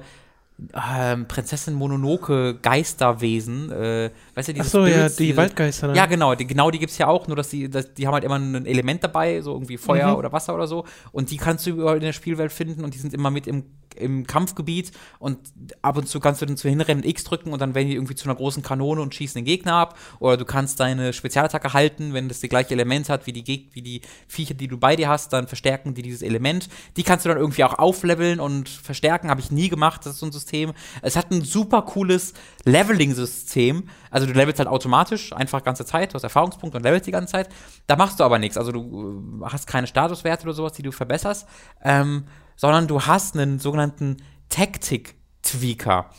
ähm, 0.73 1.27
Prinzessin 1.27 1.73
Mononoke 1.73 2.57
Geisterwesen, 2.61 3.71
äh, 3.71 4.11
weißt 4.39 4.47
du, 4.49 4.53
diese 4.53 4.65
Ach 4.65 4.71
so, 4.71 4.85
ja, 4.85 4.93
Spirits, 4.93 5.15
die 5.17 5.25
diese- 5.27 5.37
Waldgeister. 5.37 5.87
ne? 5.89 5.95
Ja, 5.95 6.05
genau, 6.07 6.33
die, 6.35 6.47
genau 6.47 6.71
die 6.71 6.79
gibt 6.79 6.91
es 6.91 6.97
ja 6.97 7.07
auch, 7.07 7.27
nur 7.27 7.35
dass 7.35 7.49
die, 7.49 7.69
dass, 7.69 7.93
die 7.93 8.07
haben 8.07 8.13
halt 8.13 8.23
immer 8.23 8.37
ein 8.39 8.65
Element 8.65 9.03
dabei, 9.03 9.41
so 9.41 9.53
irgendwie 9.53 9.77
Feuer 9.77 10.11
Mhm. 10.11 10.15
oder 10.17 10.31
Wasser 10.31 10.55
oder 10.55 10.65
so. 10.67 10.85
Und 11.11 11.29
die 11.31 11.37
kannst 11.37 11.65
du 11.67 11.71
überall 11.71 11.97
in 11.97 12.03
der 12.03 12.13
Spielwelt 12.13 12.51
finden 12.51 12.83
und 12.83 12.93
die 12.93 12.97
sind 12.99 13.13
immer 13.13 13.29
mit 13.31 13.45
im, 13.47 13.65
im 13.95 14.25
Kampfgebiet 14.25 14.91
und 15.19 15.39
ab 15.81 15.97
und 15.97 16.07
zu 16.07 16.19
kannst 16.19 16.41
du 16.41 16.45
dann 16.45 16.55
zu 16.57 16.69
hinrennen, 16.69 17.03
X 17.03 17.23
drücken 17.25 17.51
und 17.51 17.59
dann 17.59 17.75
werden 17.75 17.87
die 17.89 17.95
irgendwie 17.95 18.15
zu 18.15 18.25
einer 18.25 18.35
großen 18.35 18.63
Kanone 18.63 19.01
und 19.01 19.13
schießen 19.13 19.39
den 19.39 19.45
Gegner 19.45 19.73
ab. 19.73 19.97
Oder 20.19 20.37
du 20.37 20.45
kannst 20.45 20.79
deine 20.79 21.11
Spezialattacke 21.11 21.73
halten, 21.73 22.13
wenn 22.13 22.29
das 22.29 22.39
die 22.39 22.47
gleiche 22.49 22.71
Element 22.73 23.09
hat 23.09 23.27
wie 23.27 23.33
die, 23.33 23.43
Geg 23.43 23.69
wie 23.73 23.81
die 23.81 24.01
Viecher, 24.27 24.53
die 24.53 24.67
du 24.67 24.77
bei 24.77 24.95
dir 24.95 25.09
hast, 25.09 25.33
dann 25.33 25.47
verstärken 25.47 25.93
die 25.95 26.01
dieses 26.01 26.21
Element. 26.21 26.69
Die 26.97 27.03
kannst 27.03 27.25
du 27.25 27.29
dann 27.29 27.37
irgendwie 27.39 27.63
auch 27.65 27.73
aufleveln 27.77 28.39
und 28.39 28.69
verstärken, 28.69 29.29
habe 29.29 29.41
ich 29.41 29.51
nie 29.51 29.67
gemacht, 29.69 30.05
das 30.05 30.13
ist 30.13 30.19
so 30.19 30.27
ein 30.27 30.31
System. 30.31 30.71
Es 31.01 31.15
hat 31.17 31.31
ein 31.31 31.41
super 31.43 31.81
cooles 31.81 32.33
Leveling-System. 32.65 33.83
Also 34.11 34.27
du 34.27 34.33
levelst 34.33 34.59
halt 34.59 34.69
automatisch, 34.69 35.33
einfach 35.33 35.63
ganze 35.63 35.85
Zeit, 35.85 36.11
du 36.11 36.15
hast 36.15 36.23
Erfahrungspunkte 36.23 36.77
und 36.77 36.83
levelst 36.83 37.07
die 37.07 37.11
ganze 37.11 37.31
Zeit. 37.31 37.49
Da 37.87 37.95
machst 37.95 38.19
du 38.19 38.23
aber 38.23 38.39
nichts. 38.39 38.57
Also 38.57 38.71
du 38.71 39.41
äh, 39.41 39.45
hast 39.45 39.67
keine 39.67 39.87
Statuswerte 39.87 40.43
oder 40.43 40.53
sowas, 40.53 40.73
die 40.73 40.83
du 40.83 40.91
verbesserst, 40.91 41.47
ähm, 41.83 42.25
sondern 42.55 42.87
du 42.87 43.01
hast 43.01 43.37
einen 43.37 43.59
sogenannten 43.59 44.17
Tactic-Tweaker. 44.49 46.09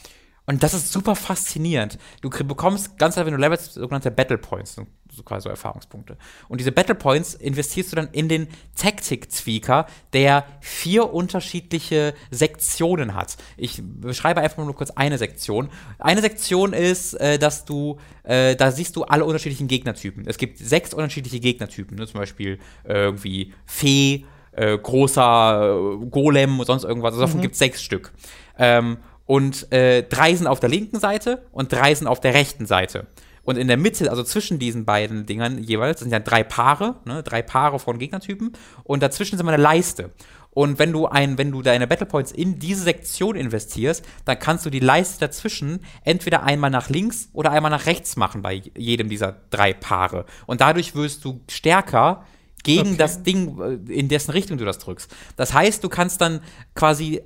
Und 0.47 0.63
das 0.63 0.75
ist 0.75 0.93
super 0.93 1.15
faszinierend. 1.15 1.99
Du 2.23 2.31
bekommst 2.31 2.99
ganz 2.99 3.17
einfach, 3.17 3.27
wenn 3.27 3.35
du 3.35 3.41
levelst, 3.41 3.75
sogenannte 3.75 4.11
Battle 4.11 4.39
Points, 4.39 4.75
so 4.75 4.87
so 5.13 5.23
quasi 5.23 5.45
so 5.45 5.51
Erfahrungspunkte. 5.51 6.17
Und 6.49 6.61
diese 6.61 6.73
Battle 6.73 6.95
Points 6.95 7.35
investierst 7.35 7.93
du 7.93 7.97
dann 7.97 8.09
in 8.13 8.29
den 8.29 8.49
Tactic-Tweaker, 8.77 9.87
der 10.13 10.45
vier 10.61 11.13
unterschiedliche 11.13 12.15
Sektionen 12.31 13.15
hat. 13.15 13.37
Ich 13.57 13.83
beschreibe 13.83 14.41
einfach 14.41 14.65
nur 14.65 14.75
kurz 14.75 14.91
eine 14.91 15.19
Sektion. 15.19 15.69
Eine 15.99 16.21
Sektion 16.21 16.73
ist, 16.73 17.15
äh, 17.15 17.39
dass 17.39 17.65
du, 17.65 17.99
äh, 18.23 18.57
da 18.57 18.71
siehst 18.71 18.97
du 18.97 19.05
alle 19.05 19.25
unterschiedlichen 19.25 19.69
Gegnertypen. 19.69 20.25
Es 20.27 20.39
gibt 20.39 20.59
sechs 20.59 20.95
unterschiedliche 20.95 21.41
Gegnertypen, 21.41 21.97
ne? 21.97 22.07
zum 22.07 22.21
Beispiel 22.21 22.59
äh, 22.85 22.95
irgendwie 22.95 23.53
Fee, 23.67 24.25
äh, 24.53 24.77
großer 24.77 26.01
äh, 26.03 26.07
Golem 26.07 26.59
und 26.59 26.67
sonst 26.67 26.85
irgendwas. 26.85 27.13
Also 27.13 27.23
davon 27.23 27.41
gibt 27.41 27.55
es 27.55 27.59
sechs 27.59 27.83
Stück. 27.83 28.13
Ähm, 28.59 28.99
und 29.27 29.71
äh, 29.73 30.03
drei 30.03 30.35
sind 30.35 30.49
auf 30.49 30.59
der 30.59 30.69
linken 30.69 30.99
Seite 30.99 31.47
und 31.53 31.73
drei 31.73 31.95
sind 31.95 32.09
auf 32.09 32.21
der 32.21 32.35
rechten 32.35 32.67
Seite. 32.67 33.07
Und 33.51 33.57
in 33.57 33.67
der 33.67 33.77
Mitte, 33.77 34.09
also 34.09 34.23
zwischen 34.23 34.61
diesen 34.61 34.85
beiden 34.85 35.27
Dingern 35.27 35.59
jeweils, 35.59 35.99
sind 35.99 36.13
ja 36.13 36.21
drei 36.21 36.45
Paare, 36.45 37.01
ne, 37.05 37.25
drei 37.25 37.43
Paare 37.43 37.81
von 37.81 37.99
Gegnertypen. 37.99 38.53
Und 38.85 39.03
dazwischen 39.03 39.35
ist 39.35 39.41
immer 39.41 39.53
eine 39.53 39.61
Leiste. 39.61 40.13
Und 40.51 40.79
wenn 40.79 40.93
du 40.93 41.07
ein, 41.07 41.37
wenn 41.37 41.51
du 41.51 41.61
deine 41.61 41.89
Battle 41.89 42.07
Points 42.07 42.31
in 42.31 42.61
diese 42.61 42.85
Sektion 42.85 43.35
investierst, 43.35 44.05
dann 44.25 44.39
kannst 44.39 44.65
du 44.67 44.71
die 44.71 44.79
Leiste 44.79 45.19
dazwischen 45.19 45.81
entweder 46.05 46.45
einmal 46.45 46.71
nach 46.71 46.91
links 46.91 47.29
oder 47.33 47.51
einmal 47.51 47.73
nach 47.73 47.87
rechts 47.87 48.15
machen 48.15 48.41
bei 48.41 48.63
jedem 48.77 49.09
dieser 49.09 49.41
drei 49.51 49.73
Paare. 49.73 50.27
Und 50.47 50.61
dadurch 50.61 50.95
wirst 50.95 51.25
du 51.25 51.41
stärker 51.51 52.25
gegen 52.63 52.91
Okay. 52.91 52.97
das 52.99 53.25
Ding, 53.25 53.61
äh, 53.61 53.93
in 53.93 54.09
dessen 54.09 54.31
Richtung 54.31 54.59
du 54.59 54.65
das 54.65 54.79
drückst. 54.79 55.13
Das 55.35 55.53
heißt, 55.53 55.83
du 55.83 55.89
kannst 55.89 56.21
dann 56.21 56.39
quasi 56.77 57.21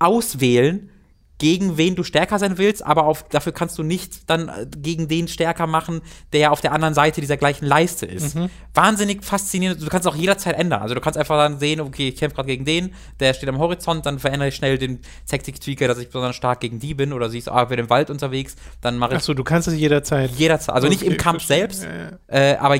auswählen, 0.00 0.90
gegen 1.40 1.78
wen 1.78 1.96
du 1.96 2.04
stärker 2.04 2.38
sein 2.38 2.58
willst, 2.58 2.84
aber 2.86 3.06
auf, 3.06 3.24
dafür 3.28 3.52
kannst 3.52 3.78
du 3.78 3.82
nicht 3.82 4.28
dann 4.30 4.48
äh, 4.48 4.66
gegen 4.76 5.08
den 5.08 5.26
stärker 5.26 5.66
machen, 5.66 6.02
der 6.34 6.52
auf 6.52 6.60
der 6.60 6.72
anderen 6.72 6.92
Seite 6.94 7.20
dieser 7.22 7.38
gleichen 7.38 7.64
Leiste 7.64 8.04
ist. 8.06 8.36
Wahnsinnig 8.74 9.24
faszinierend. 9.24 9.82
Du 9.82 9.86
kannst 9.88 10.06
auch 10.06 10.14
jederzeit 10.14 10.56
ändern. 10.58 10.82
Also 10.82 10.94
du 10.94 11.00
kannst 11.00 11.18
einfach 11.18 11.36
dann 11.38 11.58
sehen, 11.58 11.80
okay, 11.80 12.08
ich 12.10 12.16
kämpfe 12.16 12.36
gerade 12.36 12.46
gegen 12.46 12.64
den, 12.66 12.94
der 13.18 13.32
steht 13.32 13.48
am 13.48 13.58
Horizont, 13.58 14.04
dann 14.04 14.18
verändere 14.18 14.48
ich 14.50 14.54
schnell 14.54 14.76
den 14.76 15.00
Tactic-Tweaker, 15.28 15.88
dass 15.88 15.98
ich 15.98 16.08
besonders 16.08 16.36
stark 16.36 16.60
gegen 16.60 16.78
die 16.78 16.92
bin 16.92 17.12
oder 17.14 17.30
siehst, 17.30 17.48
ah, 17.48 17.62
wir 17.68 17.76
sind 17.76 17.80
im 17.80 17.90
Wald 17.90 18.10
unterwegs, 18.10 18.54
dann 18.82 18.98
mache 18.98 19.12
ich 19.12 19.16
Achso, 19.16 19.32
du 19.32 19.42
kannst 19.42 19.66
es 19.66 19.74
jederzeit. 19.74 20.30
jederzeit, 20.32 20.74
also 20.74 20.88
nicht 20.88 21.02
Okay, 21.02 21.12
im 21.12 21.16
Kampf 21.16 21.42
selbst, 21.44 21.84
Ja, 21.84 22.36
ja. 22.36 22.52
äh, 22.52 22.56
aber 22.58 22.76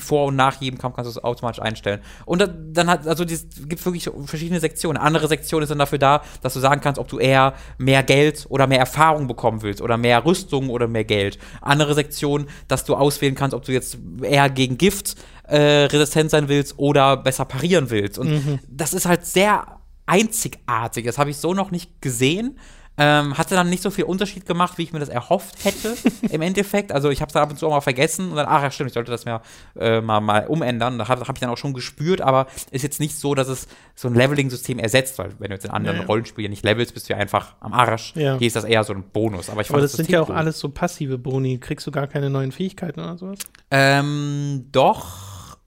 vor 0.00 0.26
und 0.26 0.36
nach 0.36 0.60
jedem 0.60 0.78
Kampf 0.78 0.94
kannst 0.94 1.08
du 1.14 1.18
es 1.18 1.24
automatisch 1.24 1.60
einstellen. 1.60 2.00
Und 2.24 2.40
da, 2.40 2.46
dann 2.46 2.88
hat, 2.88 3.06
also 3.08 3.24
es 3.24 3.46
gibt 3.66 3.84
wirklich 3.84 4.08
verschiedene 4.26 4.60
Sektionen. 4.60 4.96
Andere 4.96 5.26
Sektion 5.26 5.60
ist 5.62 5.70
dann 5.70 5.78
dafür 5.78 5.98
da, 5.98 6.22
dass 6.40 6.54
du 6.54 6.60
sagen 6.60 6.80
kannst, 6.80 7.00
ob 7.00 7.08
du 7.08 7.18
eher 7.18 7.54
mehr 7.80 8.02
Geld 8.02 8.46
oder 8.50 8.66
mehr 8.66 8.78
Erfahrung 8.78 9.26
bekommen 9.26 9.62
willst 9.62 9.80
oder 9.80 9.96
mehr 9.96 10.24
Rüstung 10.24 10.68
oder 10.68 10.86
mehr 10.86 11.04
Geld. 11.04 11.38
Andere 11.62 11.94
Sektion, 11.94 12.46
dass 12.68 12.84
du 12.84 12.94
auswählen 12.94 13.34
kannst, 13.34 13.54
ob 13.54 13.64
du 13.64 13.72
jetzt 13.72 13.96
eher 14.22 14.50
gegen 14.50 14.76
Gift 14.76 15.16
äh, 15.48 15.84
resistent 15.86 16.30
sein 16.30 16.48
willst 16.48 16.78
oder 16.78 17.16
besser 17.16 17.44
parieren 17.46 17.88
willst. 17.90 18.18
Und 18.18 18.28
Mhm. 18.30 18.58
das 18.68 18.92
ist 18.92 19.06
halt 19.06 19.24
sehr 19.24 19.78
einzigartig. 20.06 21.06
Das 21.06 21.18
habe 21.18 21.30
ich 21.30 21.38
so 21.38 21.54
noch 21.54 21.70
nicht 21.70 22.00
gesehen. 22.02 22.58
Ähm, 22.98 23.38
hatte 23.38 23.54
dann 23.54 23.70
nicht 23.70 23.82
so 23.82 23.90
viel 23.90 24.04
Unterschied 24.04 24.44
gemacht, 24.44 24.76
wie 24.76 24.82
ich 24.82 24.92
mir 24.92 24.98
das 24.98 25.08
erhofft 25.08 25.64
hätte 25.64 25.96
im 26.30 26.42
Endeffekt. 26.42 26.92
Also 26.92 27.08
ich 27.08 27.22
habe 27.22 27.28
es 27.28 27.32
dann 27.32 27.42
ab 27.42 27.50
und 27.50 27.56
zu 27.58 27.66
auch 27.66 27.70
mal 27.70 27.80
vergessen 27.80 28.30
und 28.30 28.36
dann, 28.36 28.46
ach 28.46 28.62
ja, 28.62 28.70
stimmt, 28.70 28.88
ich 28.90 28.94
sollte 28.94 29.10
das 29.10 29.24
mir 29.24 29.40
äh, 29.78 30.02
mal, 30.02 30.20
mal 30.20 30.46
umändern. 30.46 30.98
Da 30.98 31.08
habe 31.08 31.22
hab 31.22 31.34
ich 31.34 31.40
dann 31.40 31.48
auch 31.48 31.56
schon 31.56 31.72
gespürt, 31.72 32.20
aber 32.20 32.46
ist 32.72 32.82
jetzt 32.82 33.00
nicht 33.00 33.16
so, 33.16 33.34
dass 33.34 33.48
es 33.48 33.68
so 33.94 34.08
ein 34.08 34.14
Leveling-System 34.14 34.78
ersetzt, 34.78 35.18
weil 35.18 35.30
wenn 35.38 35.48
du 35.48 35.54
jetzt 35.54 35.64
in 35.64 35.70
anderen 35.70 35.96
Ja, 35.96 36.02
ja. 36.02 36.06
Rollenspielen 36.08 36.50
nicht 36.50 36.64
levelst, 36.64 36.92
bist 36.92 37.08
du 37.08 37.14
ja 37.14 37.18
einfach 37.18 37.54
am 37.60 37.72
Arsch. 37.72 38.12
Ja. 38.16 38.36
Hier 38.36 38.46
ist 38.46 38.56
das 38.56 38.64
eher 38.64 38.84
so 38.84 38.92
ein 38.92 39.04
Bonus. 39.10 39.48
Aber 39.48 39.62
ich 39.62 39.68
Aber 39.70 39.78
fand 39.78 39.84
das 39.84 39.92
sind 39.92 40.06
System 40.06 40.14
ja 40.14 40.22
auch 40.22 40.28
cool. 40.28 40.36
alles 40.36 40.58
so 40.58 40.68
passive 40.68 41.16
Boni. 41.16 41.58
Kriegst 41.58 41.86
du 41.86 41.90
gar 41.90 42.06
keine 42.06 42.28
neuen 42.28 42.52
Fähigkeiten 42.52 43.00
oder 43.00 43.16
sowas? 43.16 43.38
Ähm, 43.70 44.66
doch. 44.72 45.58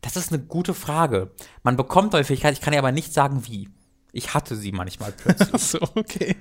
Das 0.00 0.16
ist 0.16 0.32
eine 0.32 0.42
gute 0.42 0.72
Frage. 0.74 1.32
Man 1.62 1.76
bekommt 1.76 2.12
neue 2.12 2.24
Fähigkeiten, 2.24 2.54
ich 2.54 2.60
kann 2.60 2.72
dir 2.72 2.78
aber 2.78 2.92
nicht 2.92 3.12
sagen, 3.12 3.46
wie. 3.46 3.68
Ich 4.16 4.32
hatte 4.32 4.56
sie 4.56 4.72
manchmal 4.72 5.12
plötzlich. 5.12 5.52
Achso, 5.54 5.78
okay. 5.94 6.36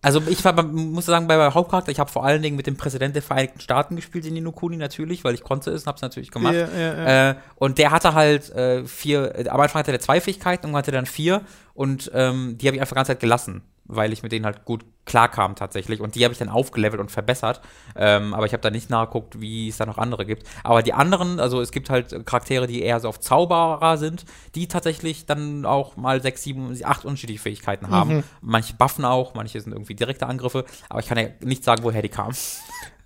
Also 0.00 0.22
ich 0.28 0.44
war, 0.44 0.62
muss 0.62 1.06
sagen, 1.06 1.26
bei 1.26 1.36
meinem 1.36 1.54
Hauptcharakter, 1.54 1.90
ich 1.90 1.98
habe 1.98 2.10
vor 2.10 2.24
allen 2.24 2.40
Dingen 2.40 2.56
mit 2.56 2.68
dem 2.68 2.76
Präsident 2.76 3.16
der 3.16 3.22
Vereinigten 3.22 3.58
Staaten 3.58 3.96
gespielt 3.96 4.26
in 4.26 4.36
Inokuni 4.36 4.76
natürlich, 4.76 5.24
weil 5.24 5.34
ich 5.34 5.42
konnte 5.42 5.70
es 5.70 5.82
und 5.82 5.86
habe 5.88 5.96
es 5.96 6.02
natürlich 6.02 6.30
gemacht. 6.30 6.54
Ja, 6.54 6.68
ja, 6.68 6.94
ja. 6.94 7.30
Äh, 7.30 7.34
und 7.56 7.78
der 7.78 7.90
hatte 7.90 8.14
halt 8.14 8.50
äh, 8.50 8.84
vier, 8.84 9.34
äh, 9.34 9.48
am 9.48 9.60
Anfang 9.60 9.80
hatte 9.80 9.90
er 9.90 10.00
zwei 10.00 10.20
Fähigkeiten 10.20 10.66
und 10.66 10.76
hatte 10.76 10.92
dann 10.92 11.06
vier 11.06 11.40
und 11.72 12.12
ähm, 12.14 12.58
die 12.58 12.68
habe 12.68 12.76
ich 12.76 12.80
einfach 12.80 12.94
die 12.94 12.98
ganze 12.98 13.12
Zeit 13.12 13.20
gelassen, 13.20 13.62
weil 13.86 14.12
ich 14.12 14.22
mit 14.22 14.32
denen 14.32 14.44
halt 14.46 14.64
gut 14.64 14.84
klarkam 15.06 15.54
tatsächlich 15.54 16.00
und 16.00 16.14
die 16.14 16.24
habe 16.24 16.32
ich 16.32 16.38
dann 16.38 16.48
aufgelevelt 16.48 16.98
und 16.98 17.10
verbessert. 17.10 17.60
Ähm, 17.94 18.32
aber 18.32 18.46
ich 18.46 18.52
habe 18.54 18.62
da 18.62 18.70
nicht 18.70 18.88
nachgeguckt, 18.88 19.38
wie 19.40 19.68
es 19.68 19.76
da 19.76 19.84
noch 19.84 19.98
andere 19.98 20.24
gibt. 20.24 20.46
Aber 20.62 20.82
die 20.82 20.94
anderen, 20.94 21.40
also 21.40 21.60
es 21.60 21.72
gibt 21.72 21.90
halt 21.90 22.24
Charaktere, 22.24 22.66
die 22.66 22.80
eher 22.80 23.00
so 23.00 23.08
auf 23.10 23.20
Zauberer 23.20 23.98
sind, 23.98 24.24
die 24.54 24.66
tatsächlich 24.66 25.26
dann 25.26 25.66
auch 25.66 25.98
mal 25.98 26.22
sechs, 26.22 26.42
sieben, 26.42 26.74
acht 26.84 27.04
unterschiedliche 27.04 27.42
Fähigkeiten 27.42 27.90
haben. 27.90 28.24
Manche 28.40 28.74
buffen 28.74 29.04
auch, 29.04 29.34
manche 29.34 29.60
sind 29.60 29.72
irgendwie 29.72 29.94
direkte 29.94 30.26
Angriffe, 30.26 30.64
aber 30.88 31.00
ich 31.00 31.06
kann 31.06 31.18
ja 31.18 31.26
nicht 31.40 31.64
sagen, 31.64 31.82
woher 31.84 32.00
die 32.02 32.08
kamen. 32.08 32.34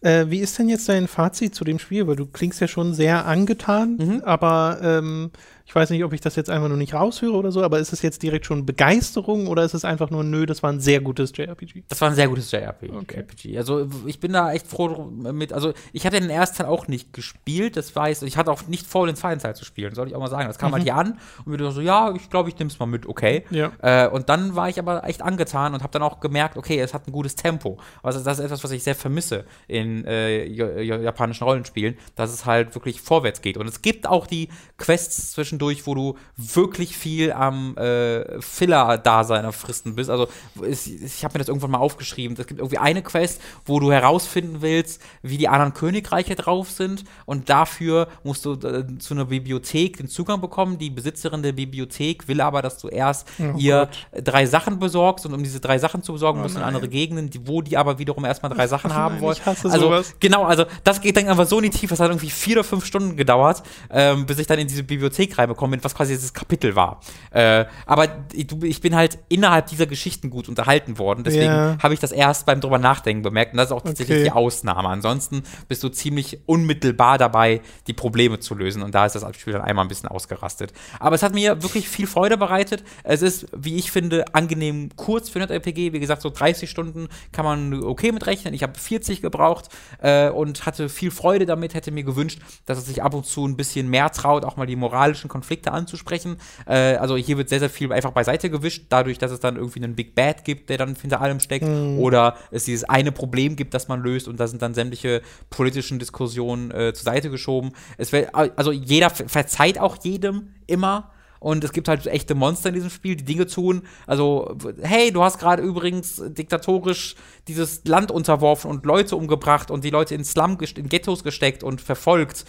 Äh, 0.00 0.26
wie 0.30 0.38
ist 0.38 0.56
denn 0.56 0.68
jetzt 0.68 0.88
dein 0.88 1.08
Fazit 1.08 1.56
zu 1.56 1.64
dem 1.64 1.80
Spiel? 1.80 2.06
Weil 2.06 2.14
du 2.14 2.24
klingst 2.26 2.60
ja 2.60 2.68
schon 2.68 2.94
sehr 2.94 3.26
angetan, 3.26 3.96
Mhm. 3.96 4.22
aber 4.24 4.78
ähm, 4.80 5.32
ich 5.68 5.74
weiß 5.74 5.90
nicht, 5.90 6.02
ob 6.02 6.14
ich 6.14 6.22
das 6.22 6.34
jetzt 6.34 6.48
einfach 6.48 6.68
nur 6.68 6.78
nicht 6.78 6.94
raushöre 6.94 7.34
oder 7.34 7.52
so, 7.52 7.62
aber 7.62 7.78
ist 7.78 7.92
es 7.92 8.00
jetzt 8.00 8.22
direkt 8.22 8.46
schon 8.46 8.64
Begeisterung 8.64 9.48
oder 9.48 9.64
ist 9.64 9.74
es 9.74 9.84
einfach 9.84 10.08
nur, 10.08 10.24
nö, 10.24 10.46
das 10.46 10.62
war 10.62 10.72
ein 10.72 10.80
sehr 10.80 11.02
gutes 11.02 11.30
JRPG? 11.36 11.82
Das 11.88 12.00
war 12.00 12.08
ein 12.08 12.14
sehr 12.14 12.26
gutes 12.26 12.50
JRPG. 12.50 12.90
Okay. 12.96 13.58
Also 13.58 13.86
ich 14.06 14.18
bin 14.18 14.32
da 14.32 14.50
echt 14.50 14.66
froh 14.66 15.10
mit. 15.10 15.52
Also 15.52 15.74
ich 15.92 16.06
hatte 16.06 16.20
den 16.20 16.30
ersten 16.30 16.56
Teil 16.56 16.66
auch 16.68 16.88
nicht 16.88 17.12
gespielt, 17.12 17.76
das 17.76 17.94
weiß 17.94 18.22
ich. 18.22 18.38
hatte 18.38 18.50
auch 18.50 18.66
nicht 18.66 18.86
vor, 18.86 19.06
den 19.06 19.14
zweiten 19.14 19.42
Teil 19.42 19.54
zu 19.56 19.66
spielen, 19.66 19.94
soll 19.94 20.08
ich 20.08 20.14
auch 20.14 20.20
mal 20.20 20.30
sagen. 20.30 20.48
Das 20.48 20.56
kam 20.56 20.72
halt 20.72 20.84
hier 20.84 20.96
an 20.96 21.18
und 21.44 21.60
dachten 21.60 21.74
so, 21.74 21.82
ja, 21.82 22.14
ich 22.16 22.30
glaube, 22.30 22.48
ich 22.48 22.58
nehme 22.58 22.70
es 22.70 22.78
mal 22.78 22.86
mit, 22.86 23.04
okay. 23.04 23.44
Ja. 23.50 23.70
Äh, 23.82 24.08
und 24.08 24.30
dann 24.30 24.56
war 24.56 24.70
ich 24.70 24.78
aber 24.78 25.04
echt 25.04 25.20
angetan 25.20 25.74
und 25.74 25.82
habe 25.82 25.92
dann 25.92 26.02
auch 26.02 26.20
gemerkt, 26.20 26.56
okay, 26.56 26.80
es 26.80 26.94
hat 26.94 27.06
ein 27.06 27.12
gutes 27.12 27.34
Tempo. 27.34 27.76
Also 28.02 28.20
das 28.24 28.38
ist 28.38 28.44
etwas, 28.46 28.64
was 28.64 28.70
ich 28.70 28.82
sehr 28.84 28.94
vermisse 28.94 29.44
in 29.66 30.06
äh, 30.06 30.46
ja- 30.46 30.78
ja- 30.80 30.96
japanischen 30.98 31.44
Rollenspielen, 31.44 31.98
dass 32.14 32.32
es 32.32 32.46
halt 32.46 32.74
wirklich 32.74 33.02
vorwärts 33.02 33.42
geht. 33.42 33.58
Und 33.58 33.68
es 33.68 33.82
gibt 33.82 34.06
auch 34.08 34.26
die 34.26 34.48
Quests 34.78 35.32
zwischendurch, 35.32 35.57
zwischendurch, 35.58 35.86
wo 35.86 35.94
du 35.94 36.16
wirklich 36.36 36.96
viel 36.96 37.32
am 37.32 37.76
äh, 37.76 38.40
Filler-Dasein 38.40 39.44
am 39.44 39.52
Fristen 39.52 39.94
bist. 39.94 40.10
Also 40.10 40.28
es, 40.62 40.86
ich 40.86 41.24
habe 41.24 41.34
mir 41.34 41.38
das 41.40 41.48
irgendwann 41.48 41.72
mal 41.72 41.78
aufgeschrieben. 41.78 42.36
Es 42.38 42.46
gibt 42.46 42.60
irgendwie 42.60 42.78
eine 42.78 43.02
Quest, 43.02 43.40
wo 43.66 43.80
du 43.80 43.90
herausfinden 43.92 44.58
willst, 44.60 45.00
wie 45.22 45.36
die 45.36 45.48
anderen 45.48 45.74
Königreiche 45.74 46.34
drauf 46.34 46.70
sind 46.70 47.04
und 47.26 47.48
dafür 47.48 48.08
musst 48.22 48.44
du 48.44 48.52
äh, 48.54 48.98
zu 48.98 49.14
einer 49.14 49.26
Bibliothek 49.26 49.96
den 49.96 50.08
Zugang 50.08 50.40
bekommen. 50.40 50.78
Die 50.78 50.90
Besitzerin 50.90 51.42
der 51.42 51.52
Bibliothek 51.52 52.28
will 52.28 52.40
aber, 52.40 52.62
dass 52.62 52.78
du 52.78 52.88
erst 52.88 53.26
Oh 53.38 53.54
ihr 53.56 53.88
Gott. 54.12 54.24
drei 54.24 54.46
Sachen 54.46 54.78
besorgst 54.78 55.26
und 55.26 55.34
um 55.34 55.42
diese 55.42 55.60
drei 55.60 55.78
Sachen 55.78 56.02
zu 56.02 56.12
besorgen, 56.12 56.38
Oh 56.38 56.42
musst 56.42 56.54
du 56.54 56.60
in 56.60 56.64
andere 56.64 56.88
Gegenden, 56.88 57.30
wo 57.44 57.62
die 57.62 57.76
aber 57.76 57.98
wiederum 57.98 58.24
erstmal 58.24 58.52
drei 58.52 58.66
Sachen 58.66 58.94
haben 58.94 59.16
nein, 59.16 59.22
wollen. 59.22 59.36
ich 59.38 59.46
hasse 59.46 59.70
also 59.70 59.86
sowas. 59.86 60.14
genau, 60.20 60.44
also 60.44 60.64
das 60.84 61.00
geht 61.00 61.16
dann 61.16 61.28
einfach 61.28 61.46
so 61.46 61.58
in 61.58 61.64
die 61.64 61.70
Tiefe, 61.70 61.88
das 61.94 62.00
hat 62.00 62.10
irgendwie 62.10 62.30
vier 62.30 62.56
oder 62.56 62.64
fünf 62.64 62.84
Stunden 62.84 63.16
gedauert, 63.16 63.62
ähm, 63.90 64.26
bis 64.26 64.38
ich 64.38 64.46
dann 64.46 64.58
in 64.58 64.68
diese 64.68 64.82
Bibliothek 64.82 65.38
reinbekommen 65.48 65.72
bin, 65.78 65.84
was 65.84 65.94
quasi 65.94 66.12
dieses 66.14 66.32
Kapitel 66.32 66.76
war. 66.76 67.00
Äh, 67.30 67.64
aber 67.86 68.08
ich, 68.32 68.80
bin 68.80 68.94
halt 68.94 69.18
innerhalb 69.28 69.66
dieser 69.66 69.86
Geschichten 69.86 70.30
gut 70.30 70.48
unterhalten 70.48 70.98
worden, 70.98 71.24
deswegen 71.24 71.46
Ja. 71.46 71.78
habe 71.82 71.94
ich 71.94 72.00
das 72.00 72.12
erst 72.12 72.46
beim 72.46 72.60
drüber 72.60 72.78
nachdenken 72.78 73.22
bemerkt 73.22 73.52
und 73.52 73.58
das 73.58 73.66
ist 73.66 73.72
auch 73.72 73.82
tatsächlich 73.82 74.18
Okay. 74.18 74.24
die 74.24 74.32
Ausnahme. 74.32 74.88
Ansonsten 74.88 75.42
bist 75.68 75.82
du 75.82 75.88
ziemlich 75.88 76.40
unmittelbar 76.46 77.18
dabei, 77.18 77.60
die 77.86 77.92
Probleme 77.92 78.38
zu 78.40 78.54
lösen 78.54 78.82
und 78.82 78.94
da 78.94 79.06
ist 79.06 79.14
das 79.14 79.24
Spiel 79.36 79.52
dann 79.52 79.62
einmal 79.62 79.84
ein 79.84 79.88
bisschen 79.88 80.08
ausgerastet. 80.08 80.72
Aber 81.00 81.14
es 81.14 81.22
hat 81.22 81.34
mir 81.34 81.62
wirklich 81.62 81.88
viel 81.88 82.06
Freude 82.06 82.36
bereitet. 82.36 82.84
Es 83.04 83.22
ist, 83.22 83.46
wie 83.56 83.76
ich 83.76 83.90
finde, 83.90 84.24
angenehm 84.34 84.90
kurz 84.96 85.28
für 85.28 85.40
ein 85.40 85.48
RPG. 85.48 85.92
Wie 85.92 86.00
gesagt, 86.00 86.22
so 86.22 86.30
30 86.30 86.68
Stunden 86.70 87.08
kann 87.32 87.44
man 87.44 87.82
okay 87.82 88.12
mitrechnen. 88.12 88.54
Ich 88.54 88.62
habe 88.62 88.78
40 88.78 89.22
gebraucht 89.22 89.68
äh, 90.00 90.28
und 90.30 90.66
hatte 90.66 90.88
viel 90.88 91.10
Freude 91.10 91.46
damit. 91.46 91.74
Hätte 91.74 91.90
mir 91.90 92.04
gewünscht, 92.04 92.40
dass 92.66 92.78
es 92.78 92.86
sich 92.86 93.02
ab 93.02 93.14
und 93.14 93.26
zu 93.26 93.46
ein 93.46 93.56
bisschen 93.56 93.88
mehr 93.88 94.10
traut, 94.10 94.44
auch 94.44 94.56
mal 94.56 94.66
die 94.66 94.76
moralischen 94.76 95.28
Konflikte 95.38 95.70
anzusprechen. 95.72 96.36
Äh, 96.66 96.96
also 96.96 97.16
hier 97.16 97.36
wird 97.38 97.48
sehr, 97.48 97.60
sehr 97.60 97.70
viel 97.70 97.92
einfach 97.92 98.10
beiseite 98.10 98.50
gewischt, 98.50 98.86
dadurch, 98.88 99.18
dass 99.18 99.30
es 99.30 99.38
dann 99.38 99.54
irgendwie 99.56 99.82
einen 99.84 99.94
Big 99.94 100.14
Bad 100.16 100.44
gibt, 100.44 100.68
der 100.68 100.78
dann 100.78 100.96
hinter 100.96 101.20
allem 101.20 101.38
steckt. 101.38 101.64
Oder 101.98 102.34
es 102.50 102.64
dieses 102.64 102.84
eine 102.84 103.12
Problem 103.12 103.54
gibt, 103.54 103.72
das 103.72 103.86
man 103.86 104.02
löst 104.02 104.26
und 104.26 104.40
da 104.40 104.48
sind 104.48 104.62
dann 104.62 104.74
sämtliche 104.74 105.22
politischen 105.48 105.98
Diskussionen 105.98 106.70
äh, 106.72 106.92
zur 106.92 107.04
Seite 107.04 107.30
geschoben. 107.30 107.70
Es 107.98 108.10
wär, 108.12 108.34
also 108.34 108.72
jeder 108.72 109.10
ver- 109.10 109.28
verzeiht 109.28 109.78
auch 109.78 109.96
jedem 110.02 110.54
immer. 110.66 111.12
Und 111.40 111.62
es 111.62 111.72
gibt 111.72 111.86
halt 111.86 112.04
echte 112.08 112.34
Monster 112.34 112.70
in 112.70 112.74
diesem 112.74 112.90
Spiel, 112.90 113.14
die 113.14 113.24
Dinge 113.24 113.46
tun. 113.46 113.82
Also, 114.08 114.56
hey, 114.82 115.12
du 115.12 115.22
hast 115.22 115.38
gerade 115.38 115.62
übrigens 115.62 116.20
diktatorisch 116.26 117.14
dieses 117.46 117.84
Land 117.84 118.10
unterworfen 118.10 118.68
und 118.68 118.84
Leute 118.84 119.14
umgebracht 119.14 119.70
und 119.70 119.84
die 119.84 119.90
Leute 119.90 120.16
in 120.16 120.24
Slum, 120.24 120.58
in 120.74 120.88
Ghettos 120.88 121.22
gesteckt 121.22 121.62
und 121.62 121.80
verfolgt. 121.80 122.44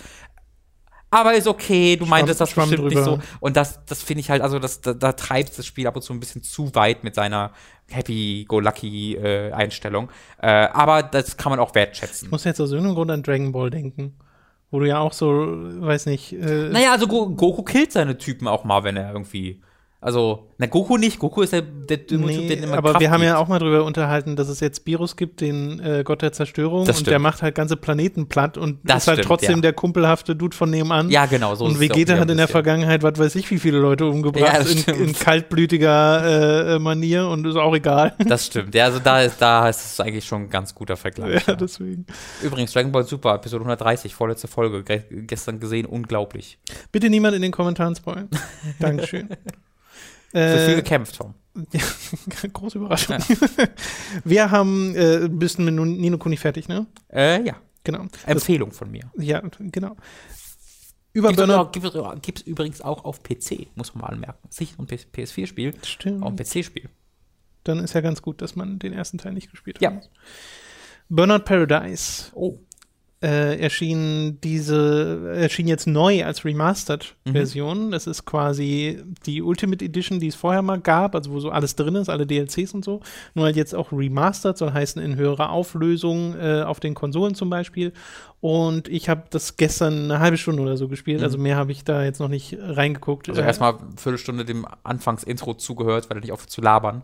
Aber 1.11 1.33
ist 1.33 1.47
okay, 1.47 1.95
du 1.95 2.05
meintest 2.05 2.39
das 2.39 2.51
schwamm 2.51 2.69
bestimmt 2.69 2.89
nicht 2.89 3.03
so. 3.03 3.17
drüber. 3.17 3.23
Und 3.39 3.57
das, 3.57 3.83
das 3.85 4.03
finde 4.03 4.21
ich 4.21 4.29
halt, 4.29 4.43
also 4.43 4.59
das, 4.59 4.81
da, 4.81 4.93
da 4.93 5.13
treibt 5.13 5.57
das 5.57 5.65
Spiel 5.65 5.87
ab 5.87 5.95
und 5.95 6.03
zu 6.03 6.13
ein 6.13 6.19
bisschen 6.19 6.43
zu 6.43 6.75
weit 6.75 7.03
mit 7.03 7.15
seiner 7.15 7.51
Happy-Go-Lucky-Einstellung. 7.89 10.09
Äh, 10.41 10.47
aber 10.47 11.03
das 11.03 11.37
kann 11.37 11.51
man 11.51 11.59
auch 11.59 11.73
wertschätzen. 11.73 12.27
Ich 12.27 12.31
muss 12.31 12.43
jetzt 12.43 12.59
aus 12.61 12.71
irgendeinem 12.71 12.95
Grund 12.95 13.11
an 13.11 13.23
Dragon 13.23 13.51
Ball 13.51 13.69
denken. 13.69 14.15
Wo 14.71 14.79
du 14.79 14.87
ja 14.87 14.99
auch 14.99 15.13
so, 15.13 15.27
weiß 15.27 16.05
nicht, 16.05 16.33
äh, 16.33 16.69
Naja, 16.69 16.91
also 16.91 17.07
Go 17.07 17.29
Goku 17.29 17.63
killt 17.63 17.91
seine 17.91 18.19
Typen 18.19 18.47
auch 18.47 18.63
mal, 18.63 18.83
wenn 18.83 18.97
er 18.97 19.11
irgendwie. 19.11 19.61
Also, 20.01 20.47
na, 20.57 20.67
Goku 20.67 20.95
nicht. 20.95 21.19
Goku 21.19 21.41
ist 21.41 21.51
der, 21.51 21.61
der 21.61 21.97
dumme 21.97 22.27
Nee, 22.27 22.47
der 22.47 22.63
immer 22.63 22.77
aber 22.77 22.91
Kraft 22.91 23.01
wir 23.01 23.11
haben 23.11 23.21
ja 23.21 23.31
gibt. 23.31 23.39
auch 23.41 23.47
mal 23.49 23.59
drüber 23.59 23.83
unterhalten, 23.83 24.37
dass 24.37 24.47
es 24.47 24.61
jetzt 24.61 24.85
Virus 24.87 25.17
gibt, 25.17 25.41
den 25.41 25.81
äh, 25.81 26.03
Gott 26.05 26.21
der 26.21 26.31
Zerstörung, 26.31 26.85
Das 26.85 26.95
und 26.97 27.01
stimmt. 27.01 27.11
der 27.11 27.19
macht 27.19 27.41
halt 27.41 27.53
ganze 27.53 27.75
Planeten 27.75 28.27
platt 28.29 28.57
und 28.57 28.79
Das 28.83 29.03
ist 29.03 29.07
halt 29.09 29.17
stimmt, 29.17 29.27
trotzdem 29.27 29.55
ja. 29.57 29.61
der 29.61 29.73
kumpelhafte 29.73 30.37
Dude 30.37 30.55
von 30.55 30.69
nebenan. 30.69 31.09
Ja, 31.09 31.25
genau, 31.25 31.53
so 31.55 31.65
und 31.65 31.81
Vegeta 31.81 32.17
hat 32.17 32.29
in 32.29 32.37
der. 32.37 32.47
Vergangenheit, 32.47 33.03
was 33.03 33.19
weiß 33.19 33.35
ich, 33.35 33.51
wie 33.51 33.59
viele 33.59 33.77
Leute 33.79 34.05
Ja, 34.05 34.09
umgebracht 34.09 34.55
das 34.59 34.71
in, 34.87 34.95
in 35.07 35.13
kaltblütiger 35.13 36.75
äh, 36.75 36.79
Manier 36.79 37.27
und 37.27 37.45
ist 37.45 37.57
auch 37.57 37.75
egal. 37.75 38.15
Das 38.25 38.45
stimmt. 38.45 38.73
Ja, 38.75 38.85
also 38.85 38.99
da 38.99 39.21
ist, 39.21 39.41
da 39.41 39.67
ist 39.67 39.83
es 39.85 39.99
eigentlich 39.99 40.25
schon 40.25 40.43
ein 40.43 40.49
ganz 40.49 40.73
guter 40.73 40.95
Vergleich. 40.97 41.45
ja, 41.45 41.53
Ja, 41.53 41.55
deswegen. 41.55 42.05
Übrigens, 42.41 42.71
Dragon 42.71 42.91
Ball 42.91 43.03
Super, 43.03 43.35
Episode 43.35 43.63
130, 43.65 44.15
vorletzte 44.15 44.47
Folge, 44.47 44.83
ge 44.83 45.01
gestern 45.27 45.59
gesehen, 45.59 45.85
unglaublich. 45.85 46.57
Bitte 46.91 47.09
niemand 47.09 47.35
in 47.35 47.41
den 47.41 47.51
Kommentaren 47.51 47.95
spoilen. 47.95 48.29
Dankeschön. 48.79 49.27
Für 50.31 50.57
viel 50.65 50.73
Äh, 50.73 50.75
gekämpft, 50.75 51.15
Tom. 51.17 51.33
große 52.53 52.77
Überraschung. 52.77 53.17
Wir 54.23 54.51
haben, 54.51 54.95
äh, 54.95 55.27
bist 55.29 55.59
mit 55.59 55.73
Nino 55.73 56.17
Kuni 56.17 56.37
fertig, 56.37 56.67
ne? 56.67 56.85
Äh, 57.11 57.43
ja. 57.45 57.55
Genau. 57.83 58.05
Empfehlung 58.25 58.71
von 58.71 58.91
mir. 58.91 59.09
Ja, 59.17 59.41
genau. 59.59 59.95
Über 61.13 61.29
Gibt 61.29 61.39
Burnout. 61.39 61.71
es 62.15 62.21
gibt's 62.21 62.41
übrigens 62.41 62.81
auch 62.81 63.03
auf 63.03 63.23
PC, 63.23 63.67
muss 63.75 63.95
man 63.95 64.01
mal 64.01 64.07
anmerken. 64.09 64.47
Nicht 64.59 64.77
nur 64.77 64.87
ein 64.87 64.97
PS4-Spiel, 64.97 65.73
Stimmt. 65.83 66.21
auch 66.23 66.27
ein 66.29 66.35
PC-Spiel. 66.35 66.89
Dann 67.63 67.79
ist 67.79 67.93
ja 67.93 68.01
ganz 68.01 68.21
gut, 68.21 68.41
dass 68.41 68.55
man 68.55 68.77
den 68.79 68.93
ersten 68.93 69.17
Teil 69.17 69.33
nicht 69.33 69.49
gespielt 69.49 69.77
hat. 69.77 69.81
Ja. 69.81 70.01
Burnout 71.09 71.39
Paradise 71.45 72.31
Oh. 72.35 72.59
Äh, 73.21 73.59
erschien 73.59 74.39
diese 74.41 75.33
erschien 75.35 75.67
jetzt 75.67 75.87
neu 75.87 76.23
als 76.23 76.45
remastered 76.45 77.15
Mhm. 77.25 77.31
Version. 77.33 77.91
Das 77.91 78.07
ist 78.07 78.23
quasi 78.25 79.03
die 79.25 79.41
Ultimate 79.41 79.83
Edition, 79.83 80.21
die 80.21 80.27
es 80.27 80.35
vorher 80.35 80.61
mal 80.61 80.79
gab, 80.79 81.15
also 81.15 81.31
wo 81.31 81.39
so 81.41 81.49
alles 81.49 81.75
drin 81.75 81.95
ist, 81.95 82.09
alle 82.09 82.25
DLCs 82.25 82.73
und 82.73 82.85
so. 82.85 83.01
Nur 83.33 83.45
halt 83.45 83.57
jetzt 83.57 83.75
auch 83.75 83.91
remastered, 83.91 84.57
soll 84.57 84.71
heißen 84.71 85.01
in 85.01 85.17
höherer 85.17 85.49
Auflösung 85.49 86.35
äh, 86.39 86.61
auf 86.61 86.79
den 86.79 86.93
Konsolen 86.95 87.35
zum 87.35 87.49
Beispiel. 87.49 87.91
Und 88.39 88.87
ich 88.87 89.09
habe 89.09 89.23
das 89.31 89.57
gestern 89.57 90.05
eine 90.05 90.19
halbe 90.19 90.37
Stunde 90.37 90.61
oder 90.61 90.77
so 90.77 90.87
gespielt, 90.87 91.17
Mhm. 91.19 91.23
also 91.25 91.37
mehr 91.37 91.57
habe 91.57 91.73
ich 91.73 91.83
da 91.83 92.03
jetzt 92.05 92.19
noch 92.21 92.29
nicht 92.29 92.57
reingeguckt. 92.57 93.27
Also 93.27 93.41
Äh, 93.41 93.45
erstmal 93.45 93.73
eine 93.73 93.97
Viertelstunde 93.97 94.45
dem 94.45 94.65
Anfangsintro 94.83 95.55
zugehört, 95.55 96.09
weil 96.09 96.17
er 96.17 96.21
nicht 96.21 96.31
aufhört 96.31 96.49
zu 96.51 96.61
labern. 96.61 97.03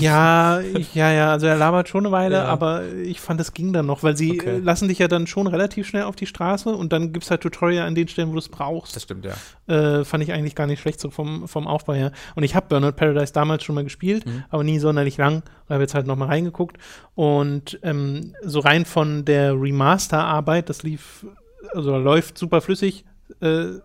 Ja, 0.00 0.60
ich- 0.60 0.94
ja, 0.94 1.12
ja, 1.12 1.30
also 1.32 1.46
er 1.46 1.56
labert 1.56 1.88
schon 1.88 2.04
eine 2.06 2.12
Weile, 2.12 2.36
Ja. 2.36 2.44
aber 2.46 2.84
ich 2.92 3.20
fand, 3.20 3.40
es 3.40 3.52
ging 3.54 3.72
dann 3.72 3.86
noch, 3.86 4.02
weil 4.02 4.16
sie 4.16 4.32
Okay. 4.40 4.58
lassen 4.62 4.88
dich 4.88 4.98
ja 4.98 5.08
dann 5.08 5.26
schon 5.26 5.46
relativ 5.46 5.86
schnell 5.86 6.02
auf 6.04 6.16
die 6.16 6.26
Straße 6.26 6.68
und 6.70 6.92
dann 6.92 7.12
gibt 7.12 7.24
es 7.24 7.30
halt 7.30 7.40
Tutorial 7.42 7.86
an 7.86 7.94
den 7.94 8.08
Stellen, 8.08 8.28
wo 8.28 8.32
du 8.32 8.38
es 8.38 8.48
brauchst. 8.48 8.96
Das 8.96 9.04
stimmt, 9.04 9.24
ja. 9.26 9.34
Äh, 9.72 10.04
fand 10.04 10.22
ich 10.24 10.32
eigentlich 10.32 10.54
gar 10.54 10.66
nicht 10.66 10.80
schlecht 10.80 11.00
so 11.00 11.10
vom, 11.10 11.46
vom 11.48 11.66
Aufbau 11.66 11.94
her. 11.94 12.12
Und 12.34 12.42
ich 12.42 12.54
habe 12.54 12.66
Burnout 12.68 12.92
Paradise 12.92 13.32
damals 13.32 13.64
schon 13.64 13.74
mal 13.74 13.84
gespielt, 13.84 14.26
Mhm. 14.26 14.44
aber 14.50 14.64
nie 14.64 14.78
sonderlich 14.78 15.16
lang. 15.16 15.42
Und 15.68 15.72
habe 15.74 15.82
jetzt 15.82 15.94
halt 15.94 16.06
noch 16.06 16.16
mal 16.16 16.26
reingeguckt. 16.26 16.76
Und 17.14 17.78
ähm, 17.82 18.34
so 18.42 18.60
rein 18.60 18.84
von 18.84 19.24
der 19.24 19.52
Remaster-Arbeit, 19.60 20.68
das 20.68 20.82
lief, 20.82 21.26
also 21.74 21.96
läuft 21.96 22.38
super 22.38 22.60
flüssig. 22.60 23.04
Äh, 23.40 23.80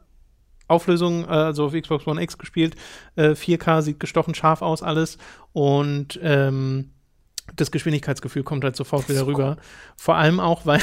Auflösung, 0.71 1.25
äh, 1.25 1.27
also 1.27 1.65
auf 1.65 1.73
Xbox 1.73 2.07
One 2.07 2.21
X 2.21 2.37
gespielt. 2.37 2.75
Äh, 3.15 3.31
4K 3.35 3.81
sieht 3.81 3.99
gestochen 3.99 4.33
scharf 4.35 4.61
aus, 4.61 4.81
alles. 4.81 5.17
Und 5.53 6.19
ähm, 6.23 6.91
das 7.55 7.71
Geschwindigkeitsgefühl 7.71 8.43
kommt 8.43 8.63
halt 8.63 8.75
sofort 8.75 9.09
wieder 9.09 9.27
rüber. 9.27 9.57
Vor 9.97 10.15
allem 10.15 10.39
auch, 10.39 10.65
weil 10.65 10.81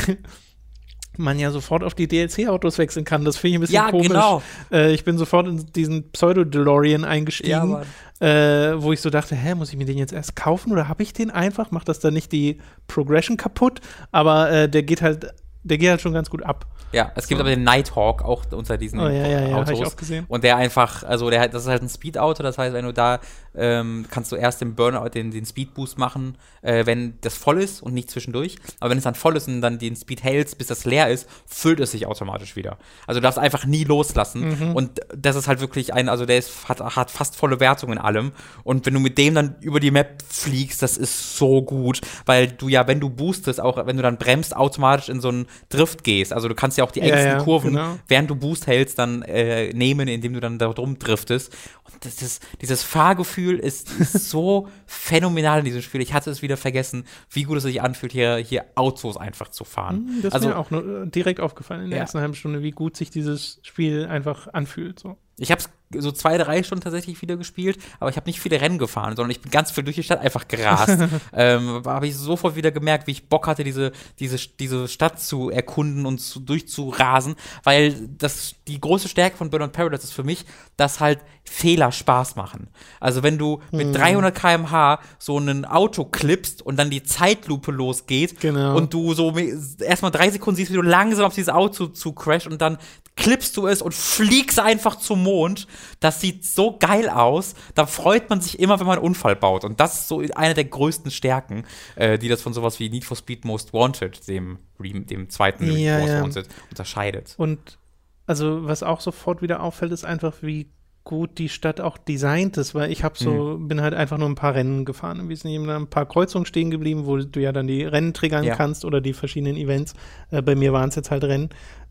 man 1.17 1.39
ja 1.39 1.51
sofort 1.51 1.83
auf 1.83 1.95
die 1.95 2.07
DLC-Autos 2.07 2.79
wechseln 2.79 3.05
kann. 3.05 3.25
Das 3.25 3.37
finde 3.37 3.49
ich 3.49 3.55
ein 3.57 3.61
bisschen 3.63 3.75
Ja, 3.75 3.91
komisch. 3.91 4.07
genau. 4.09 4.43
Äh, 4.71 4.93
ich 4.93 5.03
bin 5.05 5.19
sofort 5.19 5.49
in 5.49 5.67
diesen 5.73 6.13
Pseudo-DeLorean 6.13 7.05
eingestiegen, 7.05 7.71
Mann. 7.71 7.87
äh, 8.21 8.81
wo 8.81 8.93
ich 8.93 9.01
so 9.01 9.11
dachte, 9.11 9.35
hä, 9.35 9.57
muss 9.57 9.71
ich 9.71 9.77
mir 9.77 9.85
den 9.85 9.99
jetzt 9.99 10.13
erst 10.13 10.37
kaufen 10.37 10.71
oder 10.71 10.87
habe 10.87 11.03
ich 11.03 11.13
den 11.13 11.31
einfach? 11.33 11.73
Macht 11.73 11.89
das 11.89 11.99
dann 11.99 12.15
nicht 12.15 12.31
die 12.31 12.61
Progression 12.87 13.37
kaputt? 13.37 13.81
Aber 14.13 14.49
äh, 14.53 14.69
der 14.69 14.85
geht 14.85 15.03
halt, 15.03 15.35
der 15.63 15.79
geht 15.79 15.91
halt 15.91 16.01
schon 16.01 16.13
ganz 16.13 16.31
gut 16.31 16.43
ab. 16.43 16.67
Ja, 16.93 17.13
es 17.17 17.27
gibt 17.29 17.41
aber 17.41 17.51
den 17.51 17.65
Nighthawk 17.65 18.23
auch 18.23 18.45
unter 18.51 18.79
diesen 18.79 18.99
Oh, 18.99 19.09
ja, 19.09 19.27
ja, 19.27 19.49
ja, 19.49 19.55
hab 19.57 19.69
ich 19.71 19.77
Autos. 19.77 19.93
auch 19.93 19.97
gesehen. 19.97 20.25
Und 20.29 20.43
der 20.43 20.57
einfach, 20.57 21.03
also 21.03 21.29
der, 21.29 21.49
das 21.49 21.63
ist 21.63 21.69
halt 21.69 21.83
ein 21.83 21.89
Speed-Auto, 21.89 22.43
das 22.43 22.57
heißt, 22.57 22.73
wenn 22.73 22.87
du 22.87 22.93
da, 22.93 23.21
ähm, 23.57 24.07
kannst 24.11 24.33
du 24.33 24.37
erst 24.37 24.61
den 24.61 24.75
Burnout, 24.75 25.11
den, 25.11 25.31
den 25.31 25.45
Speed-Boost 25.45 25.99
machen, 25.99 26.37
äh, 26.63 26.87
wenn 26.87 27.15
das 27.21 27.37
voll 27.37 27.61
ist 27.61 27.83
und 27.83 27.95
nicht 27.95 28.11
zwischendurch. 28.11 28.57
Aber 28.81 28.91
wenn 28.91 28.99
es 28.99 29.05
dann 29.05 29.15
voll 29.15 29.37
ist 29.37 29.49
und 29.49 29.61
dann 29.61 29.79
den 29.79 29.97
Speed 29.97 30.23
hältst, 30.23 30.59
bis 30.59 30.69
das 30.69 30.85
leer 30.85 31.09
ist, 31.09 31.29
füllt 31.47 31.81
es 31.81 31.93
sich 31.93 32.07
automatisch 32.07 32.57
wieder. 32.57 32.79
Also 33.07 33.21
du 33.21 33.23
darfst 33.23 33.39
einfach 33.39 33.65
nie 33.67 33.85
loslassen. 33.85 34.49
Mhm. 34.49 34.77
Und 34.77 35.01
das 35.17 35.37
ist 35.37 35.49
halt 35.49 35.61
wirklich 35.61 35.95
ein, 35.95 36.09
also 36.09 36.27
der 36.27 36.39
ist, 36.39 36.69
hat, 36.69 36.81
hat 36.81 37.11
fast 37.11 37.37
volle 37.37 37.61
Wertung 37.61 37.93
in 37.93 37.99
allem. 37.99 38.33
Und 38.65 38.87
wenn 38.87 38.95
du 38.95 39.01
mit 39.01 39.19
dem 39.19 39.35
dann 39.35 39.57
über 39.61 39.81
die 39.81 39.91
Map 39.91 40.23
fliegst, 40.29 40.83
das 40.83 40.97
ist 40.97 41.37
so 41.37 41.63
gut, 41.63 42.01
weil 42.27 42.49
du 42.49 42.69
ja, 42.69 42.87
wenn 42.87 43.01
du 43.01 43.11
boostest, 43.11 43.61
auch 43.61 43.85
wenn 43.87 43.97
du 43.97 44.03
dann 44.03 44.19
bremst, 44.19 44.55
automatisch 44.57 45.09
in 45.09 45.21
so 45.21 45.29
einen 45.29 45.47
Drift 45.69 46.05
gehst. 46.05 46.33
Also 46.33 46.49
du 46.49 46.55
kannst 46.55 46.79
ja 46.79 46.85
auch 46.85 46.91
die 46.91 47.01
Ja, 47.01 47.07
engsten 47.07 47.33
ja, 47.33 47.43
Kurven, 47.43 47.71
genau. 47.71 47.99
während 48.07 48.31
du 48.31 48.35
Boost 48.35 48.67
hältst, 48.67 48.99
dann 48.99 49.23
äh, 49.23 49.73
nehmen, 49.73 50.09
indem 50.09 50.35
du 50.35 50.41
dann 50.41 50.59
da 50.59 50.69
drum 50.73 50.99
driftest. 50.99 51.53
Und 51.85 52.05
das 52.05 52.23
ist, 52.23 52.43
dieses 52.61 52.83
Fahrgefühl 52.83 53.48
ist, 53.57 53.91
ist 54.01 54.29
so 54.31 54.69
phänomenal 54.87 55.61
in 55.61 55.65
diesem 55.65 55.83
Spiel. 55.83 56.01
Ich 56.01 56.13
hatte 56.13 56.31
es 56.31 56.43
wieder 56.43 56.57
vergessen, 56.57 57.05
wie 57.31 57.45
gut 57.45 57.57
es 57.59 57.63
sich 57.63 57.81
anfühlt, 57.83 58.13
hier, 58.13 58.37
hier 58.37 58.65
Autos 58.75 59.17
einfach 59.17 59.49
zu 59.49 59.65
fahren. 59.65 59.97
Hm, 60.09 60.17
Das 60.23 60.25
ist 60.29 60.35
also 60.35 60.49
mir 60.49 60.59
auch 60.59 60.71
nur, 60.71 61.03
äh, 61.05 61.07
direkt 61.09 61.41
aufgefallen 61.41 61.85
in 61.85 61.91
der 61.91 61.99
Ja. 61.99 62.03
ersten 62.03 62.21
halben 62.21 62.35
Stunde, 62.35 62.63
wie 62.63 62.71
gut 62.73 62.97
sich 62.97 63.11
dieses 63.11 63.61
Spiel 63.63 64.07
einfach 64.07 64.49
anfühlt. 64.53 64.99
So. 64.99 65.17
ich 65.39 65.51
habe 65.51 65.61
es 65.61 65.69
so 65.97 66.13
zwei, 66.13 66.37
drei 66.39 66.63
Stunden 66.63 66.83
tatsächlich 66.85 67.21
wieder 67.23 67.37
gespielt, 67.37 67.79
aber 68.01 68.11
ich 68.11 68.17
habe 68.17 68.29
nicht 68.29 68.41
viele 68.41 68.61
Rennen 68.61 68.79
gefahren, 68.79 69.17
sondern 69.17 69.31
ich 69.31 69.41
bin 69.41 69.51
ganz 69.51 69.71
viel 69.71 69.85
durch 69.85 69.97
die 69.97 70.03
Stadt 70.03 70.21
einfach 70.21 70.47
gerast. 70.49 70.99
ähm, 71.33 71.83
habe 71.87 72.07
ich 72.07 72.17
sofort 72.17 72.57
wieder 72.57 72.71
gemerkt, 72.71 73.07
wie 73.07 73.13
ich 73.13 73.29
Bock 73.29 73.47
hatte, 73.47 73.65
diese, 73.65 73.93
diese, 74.19 74.37
diese 74.59 74.89
Stadt 74.89 75.21
zu 75.21 75.51
erkunden 75.51 76.05
und 76.07 76.19
zu, 76.19 76.41
durchzurasen, 76.41 77.37
weil 77.65 77.95
das 78.19 78.55
die 78.67 78.81
große 78.81 79.09
Stärke 79.09 79.37
von 79.37 79.51
Burnout 79.51 79.69
Paradise 79.73 80.03
ist 80.05 80.13
für 80.13 80.25
mich, 80.25 80.45
dass 80.77 81.01
halt 81.01 81.21
Fehler 81.45 81.91
Spaß 81.93 82.37
machen. 82.37 82.69
Also 83.01 83.23
wenn 83.23 83.39
du 83.39 83.61
mit 83.73 83.95
300 83.97 84.35
Mhm. 84.35 84.39
km/h 84.39 85.01
so 85.19 85.39
ein 85.39 85.65
Auto 85.65 86.05
klippst 86.05 86.61
und 86.61 86.79
dann 86.79 86.91
die 86.91 87.03
Zeitlupe 87.03 87.71
losgeht 87.73 88.39
Genau. 88.41 88.77
und 88.77 88.93
du 88.93 89.15
so 89.15 89.35
erstmal 89.81 90.11
drei 90.11 90.29
Sekunden 90.31 90.57
siehst, 90.57 90.71
wie 90.71 90.77
du 90.77 90.83
langsam 90.83 91.25
auf 91.25 91.35
dieses 91.35 91.49
Auto 91.49 91.87
zu 91.87 92.13
crash 92.13 92.47
und 92.47 92.61
dann 92.61 92.77
klippst 93.19 93.57
du 93.57 93.67
es 93.67 93.83
und 93.83 93.93
fliegst 93.95 94.59
einfach 94.61 94.97
zum 94.97 95.23
Mond. 95.25 95.67
Das 96.01 96.21
sieht 96.21 96.45
so 96.47 96.79
geil 96.79 97.11
aus. 97.11 97.55
Da 97.75 97.85
freut 97.85 98.31
man 98.31 98.41
sich 98.41 98.59
immer, 98.61 98.79
wenn 98.81 98.87
man 98.87 98.97
einen 98.99 99.07
Unfall 99.07 99.37
baut. 99.37 99.65
Und 99.65 99.81
das 99.81 99.99
ist 100.01 100.09
so 100.09 100.23
eine 100.35 100.55
der 100.55 100.65
größten 100.65 101.11
Stärken, 101.11 101.65
äh, 101.97 102.19
die 102.19 102.29
das 102.29 102.41
von 102.41 102.53
sowas 102.55 102.79
wie 102.81 102.89
Need 102.89 103.05
for 103.05 103.17
Speed 103.17 103.45
Most 103.45 103.73
Wanted, 103.75 104.27
dem, 104.29 104.59
dem 104.81 105.29
zweiten 105.29 105.71
Ja, 105.77 105.99
Most 105.99 106.13
ja. 106.13 106.23
Wanted, 106.23 106.49
unterscheidet. 106.71 107.35
Und 107.37 107.79
also, 108.27 108.65
was 108.67 108.83
auch 108.83 109.01
sofort 109.01 109.43
wieder 109.43 109.63
auffällt, 109.63 109.93
ist 109.93 110.05
einfach, 110.05 110.35
wie 110.43 110.71
gut 111.05 111.39
die 111.39 111.49
Stadt 111.49 111.81
auch 111.81 111.97
designt 111.97 112.59
ist, 112.59 112.75
weil 112.75 112.93
ich 112.93 113.03
habe 113.03 113.15
so, 113.19 113.57
Mhm. 113.59 113.69
bin 113.69 113.81
halt 113.81 113.95
einfach 113.95 114.19
nur 114.19 114.29
ein 114.29 114.35
paar 114.35 114.55
Rennen 114.55 114.85
gefahren. 114.85 115.29
Wir 115.31 115.37
sind 115.39 115.51
eben 115.51 115.69
ein 115.71 115.89
paar 115.89 116.05
Kreuzungen 116.07 116.45
stehen 116.45 116.71
geblieben, 116.71 117.07
wo 117.07 117.17
du 117.17 117.41
ja 117.41 117.51
dann 117.53 117.67
die 117.67 117.83
Rennen 117.85 118.13
triggern 118.13 118.45
Ja. 118.45 118.55
kannst 118.55 118.85
oder 118.85 119.01
die 119.01 119.15
verschiedenen 119.15 119.57
Events. 119.57 119.95
Äh, 120.31 120.43
bei 120.43 120.55
mir 120.55 120.73
waren 120.75 120.91
es 120.91 120.95
jetzt 120.97 121.11
halt 121.11 121.25
Rennen. 121.25 121.49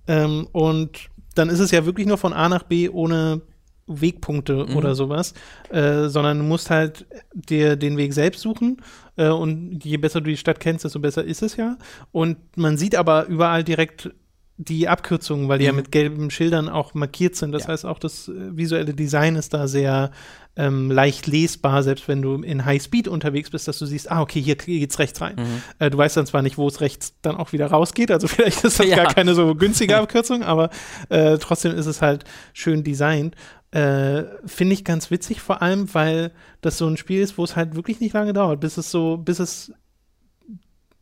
Ähm, 0.07 0.47
und 0.51 1.09
dann 1.37 1.49
ist 1.49 1.59
es 1.59 1.71
ja 1.71 1.85
wirklich 1.85 2.07
nur 2.07 2.17
von 2.17 2.33
A 2.33 2.49
nach 2.49 2.63
B 2.63 2.89
ohne 2.89 3.41
Wegpunkte 3.87 4.65
Mhm. 4.69 4.75
oder 4.75 4.95
sowas, 4.95 5.33
äh, 5.69 6.09
sondern 6.09 6.39
du 6.39 6.43
musst 6.43 6.69
halt 6.69 7.05
dir 7.33 7.77
den 7.77 7.95
Weg 7.95 8.13
selbst 8.13 8.41
suchen 8.41 8.81
äh, 9.15 9.29
und 9.29 9.79
je 9.85 9.95
besser 9.97 10.19
du 10.19 10.29
die 10.29 10.35
Stadt 10.37 10.59
kennst, 10.59 10.83
desto 10.83 10.99
besser 10.99 11.23
ist 11.23 11.41
es 11.41 11.55
ja. 11.55 11.77
Und 12.11 12.37
man 12.57 12.77
sieht 12.77 12.95
aber 12.95 13.27
überall 13.27 13.63
direkt 13.63 14.11
die 14.59 14.87
Abkürzungen, 14.87 15.47
weil 15.49 15.59
die 15.59 15.65
ja 15.65 15.71
Mhm. 15.71 15.77
mit 15.77 15.91
gelben 15.91 16.31
Schildern 16.31 16.67
auch 16.67 16.93
markiert 16.95 17.35
sind. 17.35 17.51
Das 17.51 17.63
Ja. 17.63 17.69
heißt, 17.69 17.85
auch 17.85 17.99
das 17.99 18.27
äh, 18.27 18.57
visuelle 18.57 18.93
Design 18.93 19.35
ist 19.35 19.53
da 19.53 19.67
sehr 19.67 20.11
ähm, 20.59 20.89
leicht 20.89 21.27
lesbar, 21.27 21.83
selbst 21.83 22.07
wenn 22.07 22.23
du 22.23 22.33
in 22.41 22.65
Highspeed 22.65 23.07
unterwegs 23.07 23.51
bist, 23.51 23.67
dass 23.67 23.77
du 23.77 23.85
siehst, 23.85 24.09
ah, 24.09 24.21
okay, 24.23 24.41
hier 24.41 24.55
geht's 24.55 24.97
rechts 24.97 25.21
rein. 25.21 25.35
Mhm. 25.37 25.61
Äh, 25.77 25.91
du 25.91 25.99
weißt 25.99 26.17
dann 26.17 26.25
zwar 26.25 26.41
nicht, 26.41 26.57
wo 26.57 26.67
es 26.67 26.81
rechts 26.81 27.13
dann 27.21 27.35
auch 27.35 27.53
wieder 27.53 27.67
rausgeht, 27.67 28.09
also 28.09 28.27
vielleicht 28.27 28.63
ist 28.63 28.79
das 28.79 28.87
Ja. 28.87 28.95
gar 28.95 29.13
keine 29.13 29.35
so 29.35 29.53
günstige 29.53 29.95
Abkürzung, 29.99 30.41
aber 30.41 30.71
äh, 31.09 31.37
trotzdem 31.37 31.75
ist 31.75 31.85
es 31.85 32.01
halt 32.01 32.23
schön 32.53 32.83
designt. 32.83 33.35
Äh, 33.69 34.23
Finde 34.47 34.73
ich 34.73 34.83
ganz 34.83 35.11
witzig, 35.11 35.41
vor 35.41 35.61
allem, 35.61 35.93
weil 35.93 36.31
das 36.61 36.79
so 36.79 36.87
ein 36.87 36.97
Spiel 36.97 37.21
ist, 37.21 37.37
wo 37.37 37.43
es 37.43 37.55
halt 37.55 37.75
wirklich 37.75 37.99
nicht 37.99 38.13
lange 38.13 38.33
dauert, 38.33 38.59
bis 38.59 38.77
es 38.77 38.89
so, 38.89 39.17
bis 39.17 39.37
es, 39.37 39.71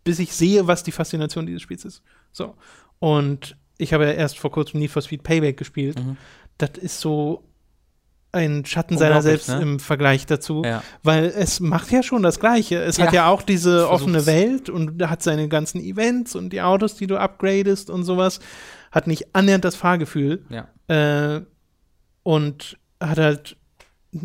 bis 0.03 0.19
ich 0.19 0.33
sehe, 0.33 0.67
was 0.67 0.83
die 0.83 0.91
Faszination 0.91 1.45
dieses 1.45 1.61
Spiels 1.61 1.85
ist. 1.85 2.01
So. 2.33 2.55
Und 3.05 3.55
ich 3.77 3.93
habe 3.93 4.05
ja 4.05 4.11
erst 4.13 4.39
vor 4.39 4.51
kurzem 4.51 4.79
Need 4.79 4.89
for 4.89 5.01
Speed 5.03 5.21
Payback 5.21 5.57
gespielt. 5.57 5.99
Mhm. 6.03 6.17
Das 6.57 6.71
ist 6.81 6.99
so 7.01 7.43
ein 8.31 8.65
Schatten 8.65 8.97
seiner 8.97 9.21
selbst 9.21 9.47
ne? 9.49 9.61
im 9.61 9.79
Vergleich 9.79 10.25
dazu, 10.25 10.63
Ja. 10.65 10.81
weil 11.03 11.25
es 11.25 11.59
macht 11.59 11.91
ja 11.91 12.01
schon 12.03 12.23
das 12.23 12.39
Gleiche. 12.39 12.77
Es 12.81 12.97
hat 12.99 13.13
Ja. 13.13 13.25
ja 13.25 13.27
auch 13.29 13.43
diese 13.43 13.81
Es 13.81 13.85
offene. 13.85 14.25
Welt 14.25 14.69
und 14.69 15.01
hat 15.07 15.21
seine 15.23 15.47
ganzen 15.47 15.79
Events 15.81 16.35
und 16.35 16.49
die 16.51 16.61
Autos, 16.61 16.95
die 16.95 17.07
du 17.07 17.17
upgradest 17.17 17.89
und 17.91 18.03
sowas. 18.03 18.39
Hat 18.91 19.05
nicht 19.07 19.35
annähernd 19.35 19.63
das 19.65 19.75
Fahrgefühl 19.75 20.43
Ja. 20.49 20.67
äh, 20.87 21.41
und 22.23 22.77
hat 22.99 23.19
halt 23.19 23.55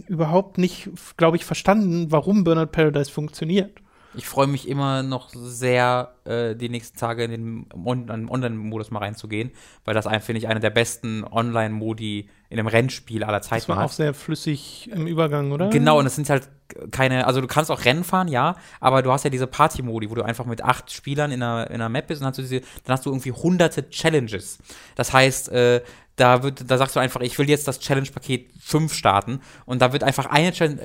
überhaupt 0.09 0.57
nicht, 0.59 0.89
glaube 1.19 1.37
ich, 1.37 1.45
verstanden, 1.45 2.11
warum 2.11 2.45
Burnout 2.45 2.67
Paradise 2.73 3.11
funktioniert. 3.11 3.79
Ich 4.15 4.27
freue 4.27 4.47
mich 4.49 4.69
immer 4.69 5.03
noch 5.03 5.29
sehr, 5.33 6.15
äh, 6.25 6.57
die 6.57 6.69
nächsten 6.69 6.99
Tage 6.99 7.25
in 7.25 7.31
den 7.31 7.67
On- 7.85 8.29
Online-Modus 8.29 8.91
mal 8.91 8.99
reinzugehen, 9.01 9.53
weil 9.85 9.95
das 9.95 10.07
finde 10.25 10.39
ich, 10.39 10.49
einer 10.49 10.59
der 10.61 10.71
besten 10.71 11.25
Online-Modi 11.25 12.29
in 12.49 12.59
einem 12.59 12.67
Rennspiel 12.67 13.23
aller 13.23 13.39
Das 13.39 13.49
Zeiten 13.49 13.69
war 13.69 13.79
auch 13.79 13.83
hat. 13.83 13.93
sehr 13.93 14.13
flüssig 14.15 14.91
im 14.93 15.07
Übergang, 15.07 15.53
oder? 15.53 15.69
Genau, 15.71 15.99
und 15.99 16.07
es 16.07 16.17
sind 16.17 16.29
halt 16.29 16.49
keine, 16.91 17.27
also 17.27 17.41
du 17.41 17.47
kannst 17.47 17.71
auch 17.71 17.85
Rennen 17.85 18.03
fahren, 18.05 18.29
ja, 18.29 18.57
aber 18.81 19.03
du 19.03 19.13
hast 19.13 19.25
ja 19.25 19.31
diese 19.31 19.47
Party-Modi, 19.47 20.11
wo 20.11 20.15
du 20.17 20.23
einfach 20.23 20.45
mit 20.47 20.63
acht 20.63 20.91
Spielern 20.93 21.31
in 21.31 21.43
einer, 21.43 21.69
in 21.69 21.75
einer 21.75 21.89
Map 21.89 22.09
bist 22.09 22.21
und 22.23 22.27
hast 22.29 22.39
du 22.39 22.43
diese, 22.43 22.61
dann 22.61 22.95
hast 22.95 23.07
du 23.07 23.11
irgendwie 23.11 23.33
hunderte 23.33 23.89
Challenges. 23.91 24.59
Das 24.97 25.13
heißt, 25.13 25.49
äh, 25.51 25.83
da 26.17 26.43
wird, 26.43 26.71
da 26.71 26.77
sagst 26.77 26.97
du 26.97 27.01
einfach, 27.01 27.21
ich 27.23 27.39
will 27.39 27.49
jetzt 27.49 27.67
das 27.67 27.81
Challenge-Paket 27.81 28.51
5 28.61 28.93
starten 28.93 29.41
und 29.65 29.81
da 29.81 29.93
wird 29.93 30.03
einfach 30.05 30.27
eine 30.27 30.53
Challenge, 30.53 30.81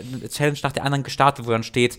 nach 0.64 0.72
der 0.72 0.84
anderen 0.86 1.04
gestartet, 1.04 1.46
wo 1.46 1.52
dann 1.52 1.64
steht, 1.64 1.98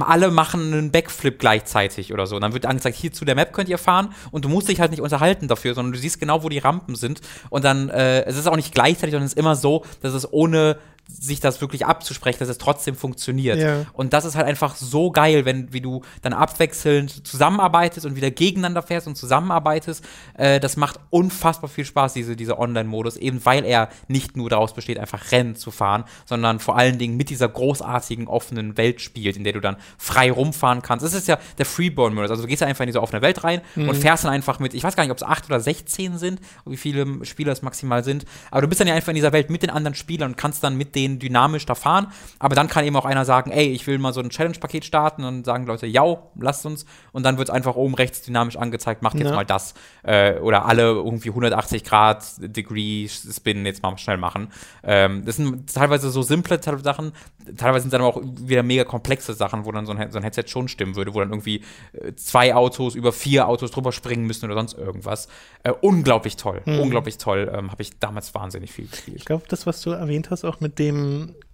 alle 0.00 0.30
machen 0.30 0.72
einen 0.72 0.90
Backflip 0.90 1.38
gleichzeitig 1.38 2.12
oder 2.12 2.26
so. 2.26 2.36
Und 2.36 2.42
dann 2.42 2.52
wird 2.52 2.66
angezeigt, 2.66 2.96
hier 2.96 3.12
zu 3.12 3.24
der 3.24 3.34
Map 3.34 3.52
könnt 3.52 3.68
ihr 3.68 3.78
fahren 3.78 4.12
und 4.30 4.44
du 4.44 4.48
musst 4.48 4.68
dich 4.68 4.80
halt 4.80 4.90
nicht 4.90 5.00
unterhalten 5.00 5.48
dafür, 5.48 5.74
sondern 5.74 5.92
du 5.92 5.98
siehst 5.98 6.18
genau, 6.18 6.42
wo 6.42 6.48
die 6.48 6.58
Rampen 6.58 6.96
sind. 6.96 7.20
Und 7.50 7.64
dann, 7.64 7.88
äh, 7.90 8.24
es 8.24 8.36
ist 8.36 8.46
auch 8.46 8.56
nicht 8.56 8.74
gleichzeitig, 8.74 9.12
sondern 9.12 9.26
es 9.26 9.32
ist 9.32 9.38
immer 9.38 9.56
so, 9.56 9.84
dass 10.00 10.14
es 10.14 10.30
ohne 10.32 10.78
sich 11.08 11.40
das 11.40 11.60
wirklich 11.60 11.86
abzusprechen, 11.86 12.38
dass 12.38 12.48
es 12.48 12.58
trotzdem 12.58 12.94
funktioniert. 12.94 13.58
Ja. 13.58 13.86
Und 13.92 14.12
das 14.12 14.24
ist 14.24 14.36
halt 14.36 14.46
einfach 14.46 14.76
so 14.76 15.10
geil, 15.10 15.44
wenn 15.44 15.72
wie 15.72 15.80
du 15.80 16.02
dann 16.22 16.32
abwechselnd 16.32 17.26
zusammenarbeitest 17.26 18.06
und 18.06 18.16
wieder 18.16 18.30
gegeneinander 18.30 18.82
fährst 18.82 19.06
und 19.06 19.16
zusammenarbeitest. 19.16 20.04
Äh, 20.34 20.60
das 20.60 20.76
macht 20.76 21.00
unfassbar 21.10 21.68
viel 21.68 21.84
Spaß, 21.84 22.14
diese, 22.14 22.36
dieser 22.36 22.58
Online-Modus, 22.58 23.16
eben 23.16 23.44
weil 23.44 23.64
er 23.64 23.90
nicht 24.08 24.36
nur 24.36 24.48
daraus 24.50 24.74
besteht, 24.74 24.98
einfach 24.98 25.30
Rennen 25.32 25.56
zu 25.56 25.70
fahren, 25.70 26.04
sondern 26.24 26.58
vor 26.58 26.76
allen 26.76 26.98
Dingen 26.98 27.16
mit 27.16 27.30
dieser 27.30 27.48
großartigen 27.48 28.26
offenen 28.26 28.76
Welt 28.76 29.00
spielt, 29.00 29.36
in 29.36 29.44
der 29.44 29.52
du 29.52 29.60
dann 29.60 29.76
frei 29.98 30.30
rumfahren 30.30 30.82
kannst. 30.82 31.04
Das 31.04 31.14
ist 31.14 31.28
ja 31.28 31.38
der 31.58 31.66
Freeborn-Modus. 31.66 32.30
Also 32.30 32.42
du 32.42 32.48
gehst 32.48 32.62
ja 32.62 32.66
einfach 32.66 32.82
in 32.82 32.88
diese 32.88 33.02
offene 33.02 33.22
Welt 33.22 33.44
rein 33.44 33.60
und 33.76 33.96
fährst 33.96 34.24
dann 34.24 34.32
einfach 34.32 34.58
mit, 34.58 34.74
ich 34.74 34.82
weiß 34.82 34.96
gar 34.96 35.02
nicht, 35.02 35.12
ob 35.12 35.18
es 35.18 35.22
acht 35.22 35.46
oder 35.46 35.60
16 35.60 36.18
sind, 36.18 36.40
wie 36.64 36.76
viele 36.76 37.24
Spieler 37.24 37.52
es 37.52 37.62
maximal 37.62 38.02
sind, 38.04 38.24
aber 38.50 38.62
du 38.62 38.68
bist 38.68 38.80
dann 38.80 38.88
ja 38.88 38.94
einfach 38.94 39.08
in 39.08 39.16
dieser 39.16 39.32
Welt 39.32 39.50
mit 39.50 39.62
den 39.62 39.70
anderen 39.70 39.94
Spielern 39.94 40.32
und 40.32 40.36
kannst 40.36 40.64
dann 40.64 40.76
mit 40.76 40.93
denen 40.94 41.18
dynamisch 41.18 41.66
da 41.66 41.74
fahren. 41.74 42.08
Aber 42.38 42.54
dann 42.54 42.68
kann 42.68 42.84
eben 42.84 42.96
auch 42.96 43.04
einer 43.04 43.24
sagen, 43.24 43.50
ey, 43.50 43.66
ich 43.68 43.86
will 43.86 43.98
mal 43.98 44.12
so 44.12 44.20
ein 44.20 44.30
Challenge-Paket 44.30 44.84
starten 44.84 45.24
und 45.24 45.44
sagen 45.44 45.66
Leute, 45.66 45.86
ja, 45.86 46.04
lasst 46.38 46.66
uns. 46.66 46.84
Und 47.12 47.24
dann 47.24 47.38
wird 47.38 47.48
es 47.48 47.54
einfach 47.54 47.74
oben 47.76 47.94
rechts 47.94 48.22
dynamisch 48.22 48.56
angezeigt, 48.56 49.02
macht 49.02 49.16
jetzt 49.16 49.28
Ja. 49.30 49.34
mal 49.34 49.44
das. 49.46 49.74
Äh, 50.02 50.38
oder 50.40 50.66
alle 50.66 50.82
irgendwie 50.92 51.30
180 51.30 51.84
Grad 51.84 52.24
Degree 52.38 53.08
Spin 53.08 53.64
jetzt 53.66 53.82
mal 53.82 53.96
schnell 53.98 54.16
machen. 54.18 54.48
Ähm, 54.82 55.24
das 55.24 55.36
sind 55.36 55.72
teilweise 55.72 56.10
so 56.10 56.22
simple 56.22 56.60
Sachen, 56.82 57.12
teilweise 57.56 57.82
sind 57.82 57.92
dann 57.92 58.00
aber 58.02 58.16
auch 58.16 58.22
wieder 58.22 58.62
mega 58.62 58.84
komplexe 58.84 59.34
Sachen, 59.34 59.64
wo 59.64 59.72
dann 59.72 59.86
so 59.86 59.92
ein, 59.92 60.10
so 60.10 60.18
ein 60.18 60.22
Headset 60.22 60.44
schon 60.46 60.68
stimmen 60.68 60.96
würde, 60.96 61.14
wo 61.14 61.20
dann 61.20 61.30
irgendwie 61.30 61.62
äh, 61.92 62.14
zwei 62.14 62.54
Autos 62.54 62.94
über 62.94 63.12
vier 63.12 63.48
Autos 63.48 63.70
drüber 63.70 63.92
springen 63.92 64.26
müssen 64.26 64.44
oder 64.46 64.54
sonst 64.54 64.74
irgendwas. 64.74 65.28
Äh, 65.62 65.72
unglaublich 65.80 66.36
toll, 66.36 66.62
unglaublich 66.66 67.18
toll. 67.18 67.50
Ähm, 67.54 67.70
Habe 67.70 67.82
ich 67.82 67.98
damals 67.98 68.34
wahnsinnig 68.34 68.72
viel 68.72 68.86
gespielt. 68.86 69.16
Ich 69.16 69.24
glaube, 69.24 69.44
das, 69.48 69.66
was 69.66 69.80
du 69.80 69.90
erwähnt 69.90 70.30
hast, 70.30 70.44
auch 70.44 70.60
mit 70.60 70.78
dem 70.78 70.83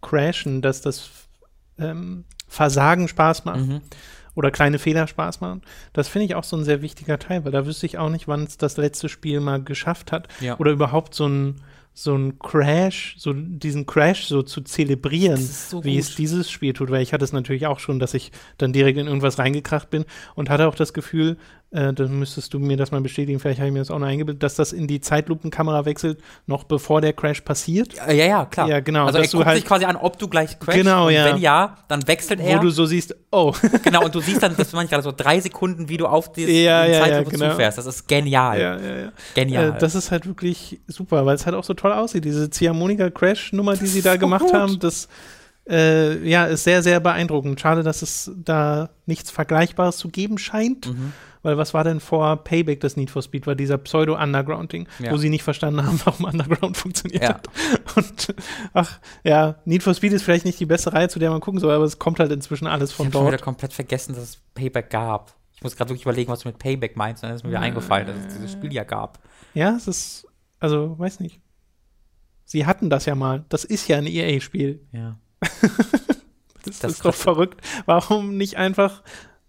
Crashen, 0.03 0.63
dass 0.63 0.81
das 0.81 1.11
ähm, 1.79 2.25
Versagen 2.49 3.09
Spaß 3.09 3.45
macht 3.45 3.61
Mhm. 3.61 3.81
oder 4.35 4.51
kleine 4.51 4.79
Fehler 4.79 5.07
Spaß 5.07 5.41
machen, 5.41 5.63
das 5.93 6.09
finde 6.09 6.27
ich 6.27 6.35
auch 6.35 6.45
so 6.45 6.57
ein 6.57 6.65
sehr 6.65 6.83
wichtiger 6.83 7.19
Teil, 7.19 7.45
weil 7.45 7.53
da 7.53 7.67
wüsste 7.67 7.87
ich 7.87 7.99
auch 7.99 8.11
nicht, 8.11 8.29
wann 8.29 8.45
es 8.45 8.57
das 8.57 8.77
letzte 8.77 9.09
Spiel 9.09 9.41
mal 9.41 9.63
geschafft 9.63 10.13
hat 10.13 10.29
Ja. 10.41 10.59
oder 10.59 10.73
überhaupt 10.73 11.15
so 11.15 11.27
ein 11.29 11.57
so 11.93 12.15
ein 12.15 12.39
Crash, 12.39 13.17
so 13.19 13.33
diesen 13.35 13.85
Crash 13.85 14.27
so 14.27 14.43
zu 14.43 14.61
zelebrieren, 14.61 15.37
so 15.39 15.83
wie 15.85 15.99
es 15.99 16.15
dieses 16.15 16.49
Spiel 16.49 16.73
tut, 16.73 16.89
weil 16.91 17.03
ich 17.03 17.13
hatte 17.13 17.25
es 17.25 17.33
natürlich 17.33 17.67
auch 17.67 17.81
schon, 17.81 17.99
dass 17.99 18.15
ich 18.15 18.31
dann 18.59 18.73
direkt 18.73 18.97
in 18.97 19.09
irgendwas 19.09 19.39
reingekracht 19.41 19.91
bin 19.91 20.05
und 20.37 20.49
hatte 20.51 20.69
auch 20.69 20.77
das 20.77 20.95
Gefühl, 20.95 21.37
äh, 21.73 21.93
dann 21.93 22.19
müsstest 22.19 22.53
du 22.53 22.59
mir 22.59 22.77
das 22.77 22.91
mal 22.91 23.01
bestätigen, 23.01 23.39
vielleicht 23.39 23.61
habe 23.61 23.69
ich 23.69 23.73
mir 23.73 23.79
das 23.79 23.91
auch 23.91 23.99
noch 24.01 24.07
eingebildet, 24.09 24.43
dass 24.43 24.57
das 24.57 24.73
in 24.73 24.87
die 24.89 25.01
Zeitlupenkamera 25.01 25.85
wechselt, 25.85 26.21
noch 26.47 26.65
bevor 26.65 27.01
der 27.01 27.13
Crash 27.13 27.43
passiert. 27.43 27.95
Ja, 27.95 28.13
ja, 28.13 28.45
klar. 28.45 28.69
Ja, 28.69 28.81
genau, 28.81 29.07
Also 29.07 29.19
er 29.19 29.29
guckt 29.29 29.45
halt- 29.45 29.57
sich 29.59 29.65
quasi 29.67 29.85
an, 29.85 29.95
ob 29.97 30.19
du 30.19 30.27
gleich 30.29 30.59
crashst. 30.59 30.77
Genau, 30.79 31.09
ja. 31.11 31.27
Wenn 31.27 31.37
ja, 31.39 31.77
dann 31.89 32.07
wechselt 32.09 32.41
er. 32.41 32.59
Wo 32.59 32.63
du 32.63 32.71
so 32.71 32.87
siehst, 32.87 33.15
oh, 33.31 33.55
genau, 33.85 34.05
und 34.05 34.15
du 34.15 34.21
siehst 34.21 34.43
dann, 34.43 34.57
das 34.57 34.73
meine 34.73 34.85
ich 34.87 34.91
gerade 34.91 35.05
so 35.05 35.13
drei 35.17 35.39
Sekunden, 35.41 35.89
wie 35.89 35.97
du 35.97 36.07
auf 36.07 36.33
die 36.33 36.43
Ja, 36.45 36.85
ja, 36.85 36.87
ja, 36.87 37.01
Zeitlupe 37.05 37.31
genau. 37.37 37.51
zufährst. 37.51 37.79
Das 37.79 37.87
ist 37.87 38.09
genial. 38.09 38.61
ja, 38.61 38.77
ja, 38.79 38.97
ja. 39.05 39.13
Genial. 39.35 39.69
Äh, 39.77 39.79
das 39.79 39.95
ist 39.95 40.11
halt 40.11 40.27
wirklich 40.27 40.81
super, 40.89 41.25
weil 41.25 41.37
es 41.37 41.47
halt 41.47 41.55
auch 41.55 41.65
so 41.65 41.75
toll 41.75 41.93
aussieht. 41.93 42.25
Diese 42.25 42.51
Ziehharmonika-Crash-Nummer, 42.51 43.77
die 43.77 43.87
sie 43.87 44.03
da 44.03 44.15
so 44.15 44.19
gemacht 44.19 44.47
gut. 44.47 44.55
haben, 44.55 44.79
das 44.81 45.09
äh, 45.71 46.29
ja, 46.29 46.47
ist 46.47 46.65
sehr, 46.65 46.83
sehr 46.83 47.01
beeindruckend. 47.01 47.61
Schade, 47.61 47.83
dass 47.83 48.03
es 48.03 48.31
da 48.37 48.91
nichts 49.07 49.31
Vergleichbares 49.31 49.97
zu 49.99 50.09
geben 50.09 50.37
scheint. 50.39 50.89
Mhm. 50.89 51.13
Weil 51.43 51.57
was 51.57 51.73
war 51.73 51.85
denn 51.85 52.01
vor 52.01 52.45
Payback 52.45 52.81
das 52.81 52.99
Need 52.99 53.11
for 53.11 53.23
Speed? 53.23 53.47
War 53.47 53.55
dieser 53.55 53.79
Pseudo-Underground-Ding, 53.79 54.87
Ja. 54.99 55.11
wo 55.13 55.17
sie 55.17 55.31
nicht 55.31 55.43
verstanden 55.43 55.87
haben, 55.87 55.99
warum 56.05 56.27
Underground 56.27 56.77
funktioniert 56.77 57.23
Ja. 57.23 57.29
hat. 57.31 57.49
Und 57.97 58.35
ach, 58.75 58.99
ja, 59.25 59.57
Need 59.65 59.83
for 59.83 59.95
Speed 59.95 60.13
ist 60.13 60.23
vielleicht 60.23 60.45
nicht 60.45 60.61
die 60.61 60.67
beste 60.67 60.93
Reihe, 60.93 61.09
zu 61.09 61.19
der 61.19 61.31
man 61.31 61.41
gucken 61.41 61.59
soll, 61.59 61.73
aber 61.73 61.85
es 61.85 61.99
kommt 61.99 62.19
halt 62.21 62.31
inzwischen 62.31 62.67
alles 62.67 62.91
ich 62.91 62.97
von 62.97 63.07
habe 63.07 63.13
schon 63.15 63.23
wieder 63.23 63.31
dort. 63.39 63.43
komplett 63.43 63.73
vergessen, 63.73 64.15
dass 64.15 64.23
es 64.25 64.39
Payback 64.55 64.91
gab. 64.91 65.35
Ich 65.55 65.63
muss 65.63 65.77
gerade 65.77 65.89
wirklich 65.91 66.03
überlegen, 66.03 66.31
was 66.31 66.41
du 66.41 66.49
mit 66.49 66.59
Payback 66.59 66.97
meinst. 66.97 67.23
Und 67.23 67.29
dann 67.31 67.37
ist 67.37 67.43
mir 67.45 67.51
wieder 67.51 67.61
eingefallen, 67.61 68.07
dass 68.07 68.17
es 68.17 68.35
dieses 68.35 68.53
Spiel 68.53 68.73
ja 68.75 68.85
gab. 68.85 69.19
Ja, 69.55 69.75
es 69.77 69.89
ist, 69.89 70.27
also, 70.59 70.99
weiß 70.99 71.21
nicht. 71.21 71.41
Sie 72.45 72.67
hatten 72.67 72.91
das 72.91 73.07
ja 73.07 73.15
mal. 73.15 73.45
Das 73.49 73.65
ist 73.65 73.89
ja 73.89 73.97
ein 73.97 74.07
EA-Spiel. 74.07 74.87
Ja. 74.93 75.17
Das, 76.63 76.79
Das 76.81 76.93
ist 76.93 77.05
doch 77.07 77.15
verrückt. 77.15 77.67
Warum 77.87 78.37
nicht 78.37 78.59
einfach 78.59 79.03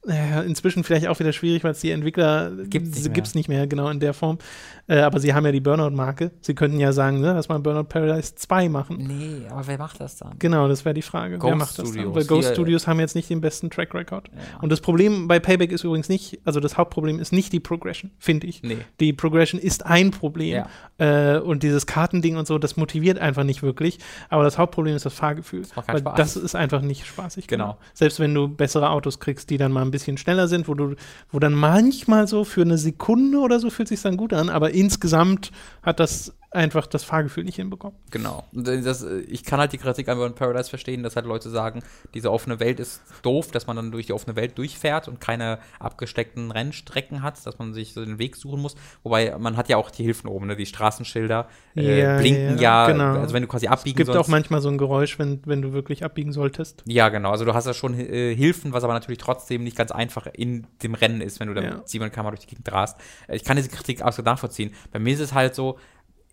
inzwischen 0.03 0.84
vielleicht 0.84 1.07
auch 1.07 1.19
wieder 1.19 1.32
schwierig, 1.32 1.64
weil 1.64 1.72
es 1.72 1.80
die 1.82 1.91
Entwickler 1.91 2.52
Gibt's 2.65 2.90
nicht 2.90 2.95
sie 2.95 3.10
mehr. 3.10 3.14
gibt's 3.14 3.36
nicht 3.36 3.49
mehr, 3.49 3.68
genau 3.68 3.88
in 3.90 3.99
der 3.99 4.14
Form. 4.15 4.40
Äh, 4.88 4.99
aber 5.02 5.19
sie 5.19 5.34
haben 5.36 5.45
ja 5.45 5.52
die 5.52 5.60
Burnout-Marke. 5.60 6.32
Sie 6.41 6.56
könnten 6.56 6.80
ja 6.80 6.91
sagen, 6.91 7.22
ne, 7.22 7.34
lass 7.34 7.49
mal 7.49 7.60
Burnout 7.60 7.84
Paradise 7.84 8.34
2 8.36 8.68
machen. 8.69 8.98
Nee, 8.98 9.45
aber 9.49 9.68
wer 9.68 9.78
macht 9.78 9.99
das 9.99 10.18
dann? 10.18 10.34
Genau, 10.40 10.68
das 10.68 10.84
wäre 10.86 10.95
die 10.95 11.03
Frage. 11.03 11.34
Wer 11.34 11.40
Ghost 11.40 11.56
macht 11.56 11.69
das 11.69 11.76
dann? 11.78 11.86
Studios. 11.88 12.15
Weil 12.15 12.26
Ghost 12.26 12.48
Hier- 12.48 12.56
Studios 12.56 12.88
haben 12.88 12.99
jetzt 12.99 13.15
nicht 13.15 13.30
den 13.30 13.41
besten 13.41 13.69
Track 13.69 13.94
Record. 13.94 14.30
Ja. 14.34 14.60
Und 14.61 14.72
das 14.72 14.82
Problem 14.82 15.28
bei 15.28 15.40
Payback 15.40 15.72
ist 15.72 15.84
übrigens 15.84 16.10
nicht, 16.10 16.40
also 16.45 16.60
das 16.60 16.78
Hauptproblem 16.78 17.19
ist 17.19 17.32
nicht 17.32 17.53
die 17.53 17.60
Progression, 17.60 18.10
finde 18.18 18.48
ich. 18.48 18.64
Nee. 18.64 18.78
Die 18.99 19.14
Progression 19.14 19.61
ist 19.61 19.86
ein 19.86 20.10
Problem. 20.10 20.64
Äh, 20.98 21.38
und 21.38 21.61
dieses 21.61 21.86
Kartending 21.86 22.38
und 22.38 22.48
so, 22.48 22.57
das 22.57 22.76
motiviert 22.76 23.19
einfach 23.19 23.44
nicht 23.44 23.61
wirklich. 23.61 23.99
Aber 24.30 24.44
das 24.44 24.57
Hauptproblem 24.57 24.95
ist 24.95 25.06
das 25.06 25.14
Fahrgefühl. 25.14 25.61
macht 25.76 25.86
keinen 25.88 25.94
weil 25.94 26.02
Spaß. 26.02 26.15
das 26.18 26.36
ist 26.38 26.56
einfach 26.56 26.82
nicht 26.82 27.06
spaßig. 27.06 27.45
Genau. 27.48 27.78
Selbst 27.94 28.19
wenn 28.19 28.34
du 28.34 28.48
bessere 28.48 28.90
Autos 28.90 29.19
kriegst, 29.19 29.49
die 29.52 29.57
dann 29.57 29.72
mal 29.72 29.84
ein 29.84 29.90
bisschen 29.91 30.18
schneller 30.18 30.47
sind, 30.47 30.68
wo 30.68 30.73
du, 30.73 30.95
wo 31.31 31.39
dann 31.39 31.53
manchmal 31.53 32.27
so 32.27 32.43
für 32.43 32.61
eine 32.61 32.77
Sekunde 32.77 33.39
oder 33.39 33.59
so 33.59 33.69
fühlt 33.69 33.88
sich 33.88 34.01
dann 34.01 34.18
gut 34.18 34.34
an, 34.34 34.49
aber 34.49 34.72
insgesamt 34.72 35.51
hat 35.84 35.99
das 35.99 36.34
einfach 36.53 36.86
das 36.86 37.03
Fahrgefühl 37.06 37.45
nicht 37.45 37.56
hinbekommen. 37.56 37.98
Genau. 38.11 38.44
Das, 38.52 39.03
ich 39.28 39.45
kann 39.45 39.60
halt 39.61 39.72
die 39.72 39.78
Kritik 39.78 40.10
an 40.10 40.18
Burnout 40.18 40.36
Paradise 40.36 40.69
verstehen, 40.69 41.02
dass 41.02 41.15
halt 41.15 41.26
Leute 41.26 41.49
sagen, 41.49 41.82
diese 42.14 42.30
offene 42.30 42.60
Welt 42.60 42.80
ist 42.82 43.02
doof, 43.23 43.52
dass 43.52 43.68
man 43.68 43.78
dann 43.78 43.91
durch 43.91 44.07
die 44.07 44.14
offene 44.14 44.36
Welt 44.36 44.57
durchfährt 44.57 45.07
und 45.07 45.22
keine 45.22 45.60
abgesteckten 45.80 46.52
Rennstrecken 46.52 47.23
hat, 47.23 47.44
dass 47.45 47.57
man 47.57 47.73
sich 47.73 47.94
so 47.94 48.03
den 48.03 48.19
Weg 48.19 48.36
suchen 48.36 48.61
muss. 48.61 48.76
Wobei 49.03 49.34
man 49.40 49.56
hat 49.56 49.69
ja 49.69 49.78
auch 49.78 49.90
die 49.91 50.03
Hilfen 50.03 50.30
oben, 50.30 50.48
ne? 50.48 50.56
die 50.57 50.65
Straßenschilder 50.65 51.48
äh, 51.76 52.02
Ja, 52.02 52.18
blinken 52.18 52.57
ja, 52.57 52.88
ja, 52.88 52.91
genau. 52.91 53.19
also 53.22 53.34
wenn 53.34 53.44
du 53.44 53.48
quasi 53.48 53.68
Es 53.68 53.72
abbiegen 53.72 53.95
gibt 53.95 54.07
sollst. 54.07 54.19
auch 54.19 54.28
manchmal 54.28 54.61
so 54.61 54.68
ein 54.69 54.78
Geräusch, 54.78 55.18
wenn, 55.19 55.41
wenn 55.45 55.61
du 55.61 55.72
wirklich 55.72 56.03
abbiegen 56.03 56.34
solltest. 56.34 56.84
Ja, 56.86 57.07
genau. 57.10 57.32
Also 57.32 57.45
du 57.45 57.53
hast 57.53 57.65
ja 57.65 57.73
schon 57.73 57.94
äh, 57.98 58.36
Hilfen, 58.36 58.73
was 58.73 58.84
aber 58.84 58.94
natürlich 58.94 59.19
trotzdem 59.19 59.64
nicht 59.64 59.78
ganz 59.78 59.91
einfach 59.91 60.28
in 60.34 60.68
dem 60.84 60.95
Rennen 60.95 61.22
ist, 61.22 61.40
wenn 61.40 61.48
du 61.48 61.53
da 61.53 61.61
Ja. 61.61 61.76
mit 61.76 61.88
700 61.88 62.14
km 62.14 62.28
durch 62.28 62.40
die 62.41 62.48
Gegend 62.48 62.69
rast. 62.72 62.99
Äh, 63.28 63.38
Ich 63.38 63.45
kann 63.45 63.56
diese 63.56 63.69
Kritik 63.69 64.02
absolut 64.02 64.26
nachvollziehen. 64.26 64.73
Bei 64.91 64.99
mir 64.99 65.14
ist 65.14 65.22
es 65.22 65.34
halt 65.34 65.56
so, 65.56 65.78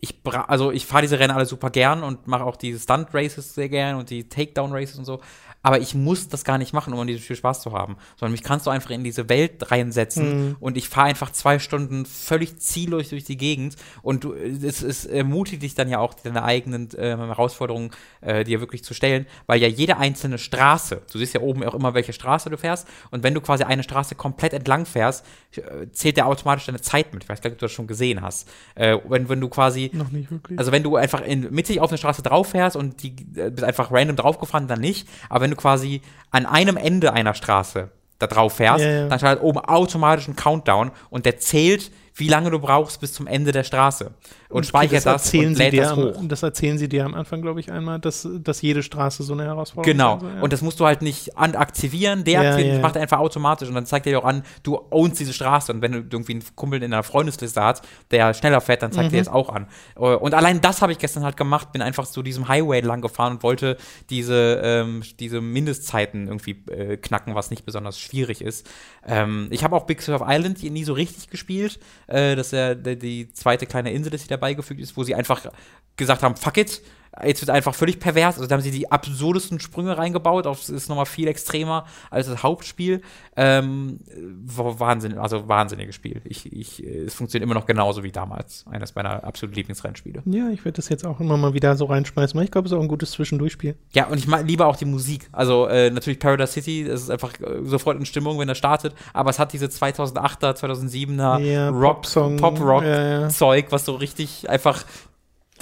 ich 0.01 0.23
bra 0.23 0.43
also 0.43 0.71
ich 0.71 0.87
fahre 0.87 1.03
diese 1.03 1.19
Rennen 1.19 1.35
alle 1.35 1.47
super 1.47 1.71
gern 1.71 2.03
und 2.03 2.27
mache 2.27 2.45
auch 2.45 2.57
diese 2.57 2.79
Stunt 2.79 3.09
Races 3.13 3.55
sehr 3.55 3.69
gern 3.69 3.97
und 3.97 4.11
die 4.11 4.29
Takedown 4.29 4.73
Races 4.73 4.99
und 4.99 5.05
so. 5.05 5.21
Aber 5.63 5.81
ich 5.81 5.95
muss 5.95 6.29
das 6.29 6.45
gar 6.45 6.59
nicht 6.59 6.73
machen, 6.73 6.93
um 6.93 7.01
an 7.01 7.07
diesem 7.07 7.23
Spiel 7.23 7.37
Spaß 7.37 7.61
zu 7.63 7.73
haben. 7.73 7.97
Sondern 8.17 8.33
mich 8.33 8.43
kannst 8.43 8.67
du 8.67 8.71
einfach 8.71 8.91
in 8.91 9.05
diese 9.05 9.29
Welt 9.29 9.71
reinsetzen 9.71 10.57
und 10.61 10.77
ich 10.77 10.89
fahre 10.89 11.09
einfach 11.09 11.33
zwei 11.33 11.59
Stunden 11.59 12.07
völlig 12.07 12.59
ziellos 12.59 13.09
durch 13.11 13.25
die 13.25 13.37
Gegend 13.37 13.77
und 14.03 14.25
du, 14.25 14.35
es, 14.35 14.83
es 14.83 15.05
ermutigt 15.05 15.63
dich 15.63 15.75
dann 15.75 15.89
ja 15.89 15.99
auch, 15.99 16.15
deine 16.15 16.45
eigenen 16.45 16.89
ähm, 16.97 17.19
Herausforderungen 17.19 17.91
äh, 18.21 18.45
dir 18.45 18.61
wirklich 18.61 18.85
zu 18.85 18.95
stellen, 18.95 19.27
weil 19.47 19.61
ja 19.61 19.69
jede 19.69 19.97
einzelne 19.97 20.39
Straße, 20.39 21.03
du 21.11 21.19
siehst 21.19 21.35
ja 21.35 21.41
oben 21.41 21.65
auch 21.65 21.75
immer, 21.75 21.95
welche 21.95 22.13
Straße 22.13 22.51
du 22.51 22.57
fährst 22.57 22.87
und 23.11 23.23
wenn 23.23 23.35
du 23.35 23.41
quasi 23.41 23.65
eine 23.65 23.83
Straße 23.83 24.15
komplett 24.15 24.53
entlang 24.53 24.87
fährst, 24.87 25.25
äh, 25.57 25.89
zählt 25.93 26.17
der 26.17 26.27
automatisch 26.27 26.67
deine 26.67 26.81
Zeit 26.81 27.13
mit. 27.13 27.25
Ich 27.25 27.29
weiß 27.29 27.41
gar 27.41 27.51
nicht, 27.51 27.57
ob 27.57 27.61
du 27.61 27.65
das 27.67 27.73
schon 27.73 27.87
gesehen 27.87 28.23
hast. 28.23 28.49
Äh, 28.75 28.99
wenn, 29.09 29.29
wenn 29.29 29.41
du 29.41 29.49
quasi 29.49 29.91
Noch 29.93 30.11
nicht 30.11 30.31
wirklich. 30.31 30.59
also 30.59 30.73
wenn 30.73 30.83
du 30.83 30.97
einfach 30.97 31.21
in, 31.23 31.53
mittig 31.53 31.81
auf 31.81 31.91
eine 31.91 31.99
Straße 31.99 32.23
drauf 32.23 32.51
fährst 32.51 32.77
und 32.77 33.03
die 33.03 33.15
äh, 33.37 33.51
bist 33.51 33.65
einfach 33.65 33.91
random 33.91 34.17
draufgefahren, 34.17 34.69
dann 34.69 34.81
nicht. 34.81 35.09
Aber 35.29 35.48
wenn 35.49 35.57
du 35.57 35.61
quasi 35.61 36.03
an 36.31 36.45
einem 36.47 36.77
Ende 36.77 37.13
einer 37.15 37.33
Straße 37.35 37.91
da 38.19 38.27
drauf 38.27 38.55
fährst, 38.55 38.85
Ja, 38.85 38.91
ja. 38.91 39.09
dann 39.09 39.19
startet 39.19 39.43
oben 39.43 39.61
automatisch 39.61 40.29
ein 40.29 40.37
Countdown 40.37 40.91
und 41.09 41.25
der 41.25 41.39
zählt, 41.39 41.91
wie 42.19 42.29
lange 42.29 42.51
du 42.51 42.59
brauchst 42.59 43.01
bis 43.01 43.13
zum 43.13 43.27
Ende 43.27 43.53
der 43.53 43.65
Straße. 43.65 44.11
Und, 44.51 44.65
speichert 44.67 45.05
das, 45.07 45.25
erzählen 45.27 45.49
und 45.49 45.55
sie 45.57 45.63
lädt 45.63 45.73
dir 45.75 45.83
das 45.83 45.93
am, 45.93 45.99
hoch. 45.99 46.21
Das 46.23 46.43
erzählen 46.43 46.79
sie 46.79 46.89
dir 46.89 47.05
am 47.05 47.15
Anfang, 47.15 47.43
glaube 47.43 47.61
ich, 47.61 47.71
einmal, 47.71 47.99
dass, 47.99 48.27
dass 48.41 48.63
jede 48.63 48.83
Straße 48.83 49.23
so 49.23 49.35
eine 49.35 49.45
Herausforderung 49.45 49.93
Genau. 49.97 50.17
ist. 50.17 50.23
Also, 50.25 50.37
ja. 50.37 50.43
Und 50.43 50.53
das 50.53 50.63
musst 50.63 50.81
du 50.81 50.87
halt 50.87 51.03
nicht 51.03 51.37
aktivieren, 51.37 52.25
deaktivieren, 52.25 52.59
Ja, 52.59 52.67
ja. 52.67 52.73
das 52.75 52.83
macht 52.83 52.97
er 52.97 53.03
einfach 53.03 53.19
automatisch 53.19 53.69
und 53.69 53.75
dann 53.75 53.85
zeigt 53.87 54.07
er 54.07 54.13
dir 54.13 54.19
auch 54.21 54.25
an, 54.25 54.43
du 54.63 54.81
ownst 54.91 55.21
diese 55.21 55.33
Straße 55.33 55.71
und 55.73 55.83
wenn 55.83 55.93
du 55.93 55.99
irgendwie 55.99 56.33
einen 56.33 56.43
Kumpel 56.57 56.83
in 56.83 56.91
deiner 56.91 57.03
Freundesliste 57.03 57.61
hast, 57.63 57.85
der 58.11 58.33
schneller 58.35 58.61
fährt, 58.61 58.83
dann 58.83 58.91
zeigt 58.93 59.11
Mhm. 59.13 59.17
er 59.19 59.23
es 59.23 59.29
auch 59.29 59.51
an. 59.51 59.67
Äh, 59.97 60.01
Und 60.01 60.35
allein 60.35 60.61
das 60.61 60.83
habe 60.83 60.93
ich 60.93 60.99
gestern 60.99 61.25
halt 61.25 61.37
gemacht, 61.37 61.73
bin 61.73 61.83
einfach 61.83 62.07
zu 62.07 62.23
diesem 62.23 62.49
Highway 62.49 62.81
lang 62.81 63.01
gefahren 63.03 63.35
und 63.35 63.43
wollte 63.43 63.77
diese, 64.11 64.61
ähm, 64.65 65.03
diese 65.21 65.41
Mindestzeiten 65.43 66.27
irgendwie 66.27 66.57
äh, 66.71 66.97
knacken, 66.97 67.35
was 67.35 67.51
nicht 67.51 67.65
besonders 67.65 67.99
schwierig 68.01 68.41
ist. 68.41 68.67
Ähm, 69.09 69.49
ich 69.51 69.65
habe 69.65 69.75
auch 69.75 69.87
Big 69.87 70.03
Surf 70.03 70.23
Island 70.25 70.63
nie 70.63 70.85
so 70.85 70.93
richtig 70.93 71.31
gespielt. 71.31 71.81
Äh, 72.07 72.37
das 72.37 72.49
ist 72.49 72.53
ja 72.53 72.75
die, 72.75 73.33
zweite 73.33 73.67
kleine 73.67 73.93
Insel, 73.93 74.11
die 74.23 74.29
dabei 74.29 74.55
gefügt 74.55 74.81
ist, 74.81 74.97
wo 74.97 75.03
sie 75.03 75.15
einfach 75.15 75.51
gesagt 75.97 76.23
haben, 76.23 76.37
fuck 76.37 76.59
it, 76.59 76.83
jetzt 77.25 77.41
wird 77.41 77.51
einfach 77.51 77.75
völlig 77.75 78.01
pervers. 78.01 78.37
Also 78.37 78.47
da 78.47 78.55
haben 78.55 78.63
sie 78.63 78.71
die 78.71 78.91
absurdesten 78.91 79.61
Sprünge 79.61 79.97
reingebaut. 79.97 80.47
Es 80.47 80.69
ist 80.69 80.89
nochmal 80.89 81.07
viel 81.07 81.29
extremer 81.29 81.87
als 82.11 82.29
das 82.29 82.43
Hauptspiel. 82.43 83.03
Ähm, 83.37 84.01
Wahnsinn, 84.45 85.19
also 85.19 85.49
wahnsinniges 85.49 85.95
Spiel. 85.95 86.21
Ich, 86.25 86.53
ich, 86.53 86.85
äh, 86.85 87.05
es 87.05 87.15
funktioniert 87.15 87.45
immer 87.45 87.55
noch 87.55 87.67
genauso 87.67 88.03
wie 88.03 88.13
damals. 88.13 88.65
Eines 88.71 88.95
meiner 88.95 89.25
absoluten 89.25 89.57
Lieblingsrennspiele. 89.57 90.23
ja, 90.27 90.51
ich 90.51 90.65
werde 90.65 90.77
das 90.77 90.89
jetzt 90.89 91.07
auch 91.07 91.21
immer 91.21 91.37
mal 91.37 91.55
wieder 91.55 91.77
so 91.77 91.87
reinschmeißen, 91.87 92.37
weil 92.37 92.45
ich 92.45 92.51
glaube, 92.51 92.67
es 92.67 92.73
ist 92.73 92.79
auch 92.79 92.83
ein 92.83 92.89
gutes 92.89 93.13
Zwischendurchspiel. 93.13 93.77
Ja, 93.93 94.07
und 94.07 94.19
ich 94.19 94.27
mag, 94.27 94.47
liebe 94.47 94.67
auch 94.67 94.77
die 94.77 94.85
Musik. 94.85 95.29
Also 95.33 95.67
äh, 95.67 95.91
natürlich 95.91 96.19
Paradise 96.19 96.53
City, 96.53 96.85
das 96.85 97.03
ist 97.03 97.11
einfach 97.11 97.33
äh, 97.41 97.65
sofort 97.65 97.99
in 97.99 98.07
Stimmung, 98.07 98.39
wenn 98.39 98.49
er 98.49 98.55
startet. 98.55 98.95
Aber 99.13 99.31
es 99.31 99.39
hat 99.39 99.53
diese 99.53 99.67
2008er, 99.67 100.57
2007er 100.57 101.41
Ja, 101.41 101.69
Rock, 101.71 102.03
Popsong, 102.03 102.37
Pop-Rock 102.37 102.85
ja, 102.85 103.21
ja. 103.21 103.29
Was 103.71 103.85
so 103.85 103.95
richtig 103.95 104.49
einfach 104.49 104.85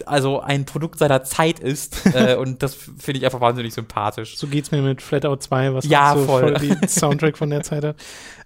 also 0.07 0.41
ein 0.41 0.65
Produkt 0.65 0.99
seiner 0.99 1.23
Zeit 1.25 1.61
ist. 1.61 2.05
äh, 2.15 2.37
und 2.37 2.63
das 2.63 2.75
finde 2.75 3.19
ich 3.19 3.25
einfach 3.25 3.41
wahnsinnig 3.41 3.73
sympathisch. 3.75 4.37
So 4.37 4.47
geht's 4.47 4.71
mir 4.71 4.83
mit 4.83 5.01
Flatout 5.03 5.37
2, 5.37 5.75
was 5.75 5.85
Ja, 5.87 6.15
so 6.17 6.25
voll. 6.25 6.55
die 6.55 6.87
Soundtrack 6.89 7.37
von 7.39 7.51
der 7.51 7.63
Zeit 7.63 7.85
hat. 7.85 7.97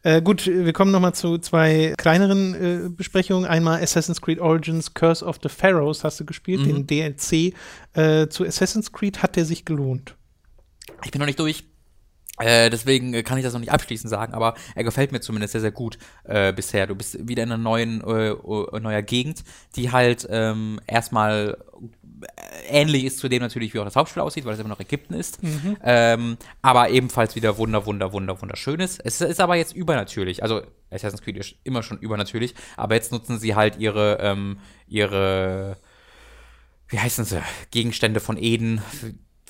Äh, 0.03 0.23
gut, 0.23 0.47
wir 0.47 0.73
kommen 0.73 0.93
noch 0.93 1.01
mal 1.01 1.13
zu 1.13 1.39
zwei 1.39 1.95
kleineren 1.99 2.55
äh, 2.55 2.89
Besprechungen. 2.89 3.45
Einmal 3.49 3.83
Assassin's 3.83 4.21
Creed 4.21 4.39
Origins 4.41 4.95
Curse 4.95 5.25
of 5.25 5.39
the 5.43 5.49
Pharaohs 5.49 6.05
hast 6.05 6.21
du 6.21 6.25
gespielt, 6.25 6.61
Mhm. 6.67 6.87
den 6.87 6.87
DLC 6.87 7.55
äh, 7.95 8.29
zu 8.29 8.45
Assassin's 8.47 8.93
Creed. 8.93 9.23
Hat 9.23 9.37
der 9.37 9.45
sich 9.45 9.65
gelohnt? 9.65 10.15
Ich 11.05 11.11
bin 11.11 11.19
noch 11.21 11.27
nicht 11.27 11.39
durch. 11.39 11.65
Äh, 12.41 12.71
deswegen 12.71 13.13
äh, 13.15 13.23
kann 13.23 13.39
ich 13.39 13.45
das 13.45 13.53
noch 13.53 13.61
nicht 13.61 13.73
abschließend 13.73 14.11
sagen, 14.11 14.33
aber 14.33 14.55
er 14.75 14.85
gefällt 14.85 15.13
mir 15.13 15.21
zumindest 15.21 15.53
sehr, 15.53 15.61
sehr 15.61 15.71
gut 15.71 15.99
äh, 16.25 16.53
bisher. 16.53 16.87
Du 16.87 16.95
bist 16.95 17.29
wieder 17.29 17.43
in 17.43 17.53
einer 17.53 17.63
neuen, 17.63 18.01
äh, 18.03 18.35
neuer 18.81 19.03
Gegend, 19.03 19.45
die 19.77 19.93
halt 19.93 20.27
ähm, 20.31 20.81
erstmal 20.87 21.59
äh, 22.23 22.81
ähnlich 22.81 23.05
ist 23.05 23.19
zu 23.19 23.29
dem 23.29 23.43
natürlich, 23.43 23.75
wie 23.75 23.79
auch 23.79 23.85
das 23.85 23.97
Hauptspiel 23.97 24.23
aussieht, 24.23 24.45
weil 24.45 24.55
es 24.55 24.61
immer 24.61 24.69
noch 24.69 24.81
Ägypten 24.81 25.15
ist. 25.15 25.39
Ähm, 25.83 26.37
aber 26.63 26.91
ebenfalls 26.91 27.37
wieder 27.37 27.59
wunder, 27.59 27.87
wunder, 27.87 28.13
wunder, 28.13 28.41
wunderschön 28.41 28.81
ist. 28.81 29.01
Es 29.05 29.21
ist 29.21 29.41
aber 29.41 29.57
jetzt 29.57 29.75
übernatürlich. 29.75 30.43
Also 30.43 30.63
Assassin's 30.91 31.23
Creed 31.23 31.37
ist 31.37 31.57
immer 31.65 31.83
schon 31.83 31.99
übernatürlich, 31.99 32.55
aber 32.77 32.95
jetzt 32.95 33.13
nutzen 33.13 33.39
sie 33.39 33.55
halt 33.55 33.77
ihre, 33.79 34.19
ähm, 34.21 34.59
ihre, 34.87 35.77
wie 36.89 36.99
heißen 36.99 37.25
sie, 37.25 37.43
Gegenstände 37.71 38.21
von 38.21 38.37
Eden, 38.37 38.83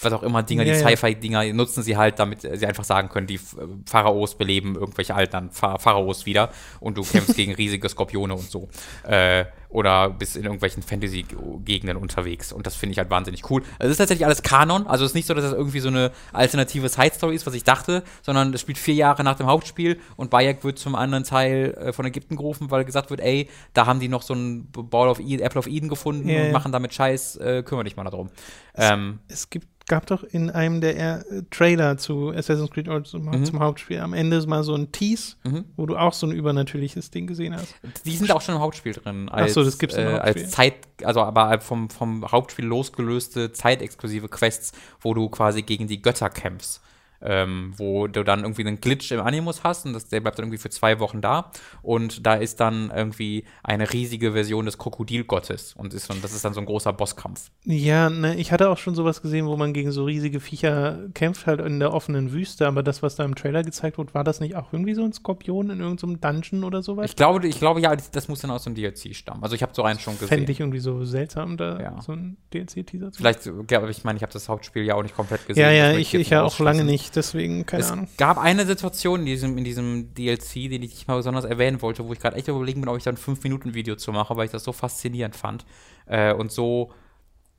was 0.05 0.13
auch 0.13 0.23
immer, 0.23 0.43
Dinger, 0.43 0.65
Ja, 0.65 0.75
die 0.75 0.81
ja. 0.81 0.89
Sci-Fi-Dinger, 0.89 1.53
nutzen 1.53 1.83
sie 1.83 1.97
halt, 1.97 2.19
damit 2.19 2.43
sie 2.43 2.67
einfach 2.67 2.85
sagen 2.85 3.09
können, 3.09 3.27
die 3.27 3.41
Pharaos 3.87 4.37
beleben 4.37 4.75
irgendwelche 4.75 5.15
alten 5.15 5.51
Pha 5.51 5.79
Pharaos 5.79 6.27
wieder 6.27 6.51
und 6.81 6.97
du 6.97 7.03
kämpfst 7.03 7.37
gegen 7.37 7.55
riesige 7.55 7.89
Skorpione 7.89 8.35
und 8.35 8.51
so. 8.51 8.69
Äh, 9.07 9.45
oder 9.71 10.11
bist 10.11 10.37
in 10.37 10.43
irgendwelchen 10.43 10.83
Fantasy-Gegenden 10.83 11.97
unterwegs. 11.97 12.53
Und 12.53 12.67
das 12.67 12.75
finde 12.75 12.93
ich 12.93 12.99
halt 12.99 13.09
wahnsinnig 13.09 13.49
cool. 13.51 13.63
Also 13.79 13.85
es 13.87 13.91
ist 13.93 13.99
tatsächlich 13.99 14.27
alles 14.27 14.43
Kanon. 14.43 14.87
Also 14.89 15.05
es 15.05 15.13
ist 15.13 15.15
nicht 15.15 15.27
so, 15.29 15.35
dass 15.35 15.45
das 15.45 15.53
irgendwie 15.53 15.79
so 15.79 15.89
eine 15.89 16.11
alternative 16.33 16.89
Side-Story 16.89 17.37
ist, 17.37 17.47
was 17.47 17.55
ich 17.55 17.63
dachte, 17.63 18.03
sondern 18.23 18.53
es 18.53 18.61
spielt 18.63 18.79
vier 18.79 18.95
Jahre 18.95 19.23
nach 19.23 19.37
dem 19.37 19.47
Hauptspiel 19.47 20.01
und 20.17 20.29
Bayek 20.31 20.65
wird 20.65 20.81
zum 20.81 20.97
anderen 20.97 21.23
Teil 21.23 21.75
äh, 21.81 21.93
von 21.93 22.05
Ägypten 22.05 22.35
gerufen, 22.35 22.73
weil 22.73 22.85
gesagt 22.85 23.11
wird, 23.11 23.21
ey, 23.21 23.49
da 23.73 23.87
haben 23.87 24.01
die 24.01 24.09
noch 24.09 24.23
so 24.23 24.35
ein 24.35 24.67
Ball 24.73 25.09
of 25.09 25.21
Eden, 25.21 25.41
Apple 25.41 25.61
of 25.61 25.69
Eden 25.69 25.89
gefunden 25.89 26.29
Ja, 26.29 26.43
und 26.43 26.53
machen 26.53 26.73
damit 26.73 26.93
Scheiß, 26.93 27.37
äh, 27.37 27.63
kümmere 27.63 27.85
dich 27.85 27.97
mal 27.97 28.05
darum. 28.05 28.31
Ähm, 28.75 29.21
Es 29.29 29.51
gibt, 29.51 29.69
gab 29.91 30.07
doch 30.07 30.23
in 30.23 30.51
einem 30.51 30.81
der 30.81 30.97
äh, 31.31 31.43
Trailer 31.51 31.99
zu 31.99 32.31
Assassin's 32.31 32.71
Creed 32.71 32.89
Origins 32.89 33.11
zum, 33.11 33.45
zum 33.45 33.59
Hauptspiel 33.59 33.99
am 33.99 34.15
Ende 34.15 34.41
mal 34.47 34.63
so 34.63 34.75
ein 34.75 34.93
Tease, 34.93 35.35
Mhm. 35.43 35.65
wo 35.77 35.85
du 35.85 35.97
auch 35.97 36.13
so 36.13 36.29
ein 36.29 36.33
übernatürliches 36.33 37.11
Ding 37.11 37.27
gesehen 37.27 37.55
hast. 37.57 37.75
Die 38.05 38.17
sind 38.17 38.31
auch 38.31 38.41
schon 38.41 38.55
im 38.55 38.61
Hauptspiel 38.61 38.93
drin. 38.93 39.29
Als, 39.29 39.55
so, 39.55 39.65
das 39.65 39.79
gibt's 39.79 39.97
im 39.97 40.07
äh, 40.07 40.13
Hauptspiel. 40.13 40.43
Als 40.45 40.51
Zeit, 40.53 40.75
also 41.03 41.23
aber 41.23 41.61
vom, 41.61 41.91
vom 41.91 42.31
Hauptspiel 42.31 42.65
losgelöste 42.65 43.53
zeitexklusive 43.53 44.29
Quests, 44.29 44.73
wo 45.01 45.13
du 45.13 45.29
quasi 45.29 45.63
gegen 45.63 45.89
die 45.89 46.01
Götter 46.01 46.31
kämpfst. 46.31 46.81
Ähm, 47.23 47.73
wo 47.77 48.07
du 48.07 48.25
dann 48.25 48.41
irgendwie 48.41 48.67
einen 48.67 48.81
Glitch 48.81 49.11
im 49.13 49.21
Animus 49.21 49.63
hast 49.65 49.87
und 49.87 49.93
das, 49.93 50.09
der 50.09 50.21
bleibt 50.21 50.39
dann 50.39 50.47
irgendwie 50.47 50.59
für 50.59 50.71
zwei 50.71 50.99
Wochen 51.01 51.21
da 51.21 51.51
und 51.83 52.27
da 52.27 52.35
ist 52.35 52.61
dann 52.61 52.91
irgendwie 52.95 53.45
eine 53.63 53.93
riesige 53.93 54.33
Version 54.33 54.65
des 54.67 54.79
Krokodilgottes 54.79 55.75
und, 55.75 55.95
ist, 55.95 56.11
und 56.11 56.23
das 56.25 56.33
ist 56.33 56.45
dann 56.45 56.55
so 56.55 56.61
ein 56.61 56.67
großer 56.67 56.93
Bosskampf. 56.93 57.51
Ja, 57.65 58.11
ne, 58.11 58.37
ich 58.37 58.53
hatte 58.53 58.71
auch 58.71 58.79
schon 58.79 58.95
sowas 58.95 59.23
gesehen, 59.23 59.47
wo 59.47 59.57
man 59.57 59.73
gegen 59.73 59.93
so 59.93 60.05
riesige 60.05 60.41
Viecher 60.41 60.99
kämpft, 61.15 61.47
halt 61.47 61.61
in 61.61 61.81
der 61.81 61.93
offenen 61.93 62.33
Wüste, 62.33 62.67
aber 62.67 62.83
das, 62.83 63.03
was 63.03 63.17
da 63.17 63.25
im 63.25 63.35
Trailer 63.35 63.63
gezeigt 63.63 63.99
wurde, 63.99 64.15
war 64.15 64.25
das 64.25 64.41
nicht 64.41 64.57
auch 64.57 64.73
irgendwie 64.73 64.95
so 64.95 65.05
ein 65.05 65.13
Skorpion 65.13 65.71
in 65.71 65.81
irgendeinem 65.81 66.21
Dungeon 66.21 66.65
oder 66.65 66.83
sowas? 66.83 67.07
Ich 67.11 67.17
glaube, 67.17 67.47
ich 67.47 67.59
glaube 67.59 67.81
ja, 67.81 67.95
das 67.97 68.29
muss 68.29 68.41
dann 68.41 68.51
aus 68.51 68.65
dem 68.65 68.75
DLC 68.75 69.15
stammen. 69.15 69.43
Also 69.43 69.55
ich 69.55 69.63
habe 69.63 69.73
so 69.75 69.83
einen 69.83 69.99
schon 69.99 70.15
gesehen. 70.15 70.29
Fände 70.29 70.53
ich 70.53 70.61
irgendwie 70.61 70.79
so 70.79 71.05
seltsam, 71.05 71.57
da 71.57 71.81
Ja. 71.81 72.01
so 72.01 72.13
ein 72.13 72.37
DLC-Teaser 72.53 73.13
zu 73.13 73.19
Vielleicht, 73.19 73.47
ich 73.47 74.05
meine, 74.05 74.17
ich 74.17 74.23
habe 74.23 74.33
das 74.33 74.49
Hauptspiel 74.49 74.85
ja 74.85 74.95
auch 74.95 75.03
nicht 75.03 75.15
komplett 75.15 75.47
gesehen. 75.47 75.63
Ja, 75.63 75.71
ja, 75.71 75.93
ich, 75.93 76.15
ich 76.15 76.31
ja 76.31 76.43
auch 76.43 76.59
lange 76.59 76.83
ausschließen. 76.83 76.87
Nicht, 77.11 77.17
deswegen 77.17 77.67
keine 77.67 77.83
es 77.83 77.91
Ahnung. 77.91 78.09
gab 78.17 78.39
eine 78.39 78.67
Situation 78.67 79.21
in 79.21 79.27
diesem, 79.27 79.59
in 79.59 79.65
diesem 79.65 80.15
DLC, 80.15 80.71
den 80.71 80.83
ich 80.83 80.95
nicht 80.95 81.09
mal 81.09 81.17
besonders 81.17 81.45
erwähnen 81.45 81.83
wollte, 81.83 82.07
wo 82.07 82.13
ich 82.13 82.21
gerade 82.21 82.37
echt 82.37 82.49
überlegen 82.49 82.81
bin, 82.81 82.89
ob 82.89 82.97
ich 82.97 83.05
da 83.05 83.11
ein 83.11 83.17
5-Minuten-Video 83.17 83.97
zu 83.97 84.13
mache, 84.13 84.37
weil 84.37 84.47
ich 84.47 84.51
das 84.53 84.65
so 84.65 84.73
faszinierend 84.73 85.37
fand. 85.37 85.65
Äh, 86.07 86.33
und 86.33 86.53
so 86.53 86.93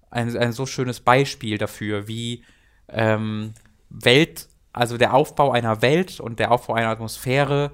ein, 0.09 0.35
ein 0.35 0.51
so 0.51 0.65
schönes 0.65 0.99
Beispiel 0.99 1.57
dafür, 1.57 2.07
wie 2.07 2.43
ähm, 2.89 3.53
Welt, 3.89 4.47
also 4.73 4.97
der 4.97 5.13
Aufbau 5.13 5.51
einer 5.51 5.81
Welt 5.81 6.19
und 6.19 6.39
der 6.39 6.51
Aufbau 6.51 6.73
einer 6.73 6.89
Atmosphäre 6.89 7.71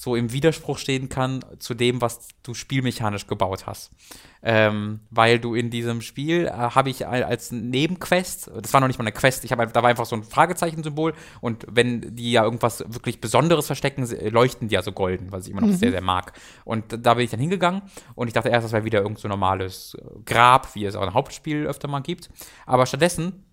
so 0.00 0.14
im 0.14 0.32
Widerspruch 0.32 0.78
stehen 0.78 1.08
kann 1.08 1.44
zu 1.58 1.74
dem, 1.74 2.00
was 2.00 2.28
du 2.44 2.54
spielmechanisch 2.54 3.26
gebaut 3.26 3.66
hast. 3.66 3.90
Ähm, 4.44 5.00
weil 5.10 5.40
du 5.40 5.56
in 5.56 5.70
diesem 5.70 6.02
Spiel 6.02 6.46
äh, 6.46 6.50
habe 6.52 6.88
ich 6.88 7.08
al- 7.08 7.24
als 7.24 7.50
Nebenquest, 7.50 8.48
das 8.62 8.72
war 8.72 8.80
noch 8.80 8.86
nicht 8.86 9.00
mal 9.00 9.02
eine 9.02 9.12
Quest, 9.12 9.44
ich 9.44 9.50
habe 9.50 9.66
da 9.66 9.82
war 9.82 9.90
einfach 9.90 10.06
so 10.06 10.14
ein 10.14 10.22
Fragezeichen-Symbol 10.22 11.14
und 11.40 11.66
wenn 11.68 12.14
die 12.14 12.30
ja 12.30 12.44
irgendwas 12.44 12.84
wirklich 12.86 13.20
Besonderes 13.20 13.66
verstecken, 13.66 14.06
leuchten 14.30 14.68
die 14.68 14.74
ja 14.74 14.82
so 14.82 14.92
golden, 14.92 15.32
was 15.32 15.46
ich 15.46 15.50
immer 15.50 15.62
noch 15.62 15.74
sehr, 15.74 15.90
sehr 15.90 16.00
mag. 16.00 16.32
Und 16.64 17.04
da 17.04 17.14
bin 17.14 17.24
ich 17.24 17.32
dann 17.32 17.40
hingegangen 17.40 17.82
und 18.14 18.28
ich 18.28 18.34
dachte 18.34 18.50
erst, 18.50 18.66
das 18.66 18.72
wäre 18.72 18.84
wieder 18.84 19.00
irgend 19.00 19.18
so 19.18 19.26
normales 19.26 19.96
Grab, 20.24 20.72
wie 20.76 20.84
es 20.84 20.94
auch 20.94 21.02
im 21.04 21.14
Hauptspiel 21.14 21.66
öfter 21.66 21.88
mal 21.88 21.98
gibt. 21.98 22.30
Aber 22.64 22.86
stattdessen 22.86 23.44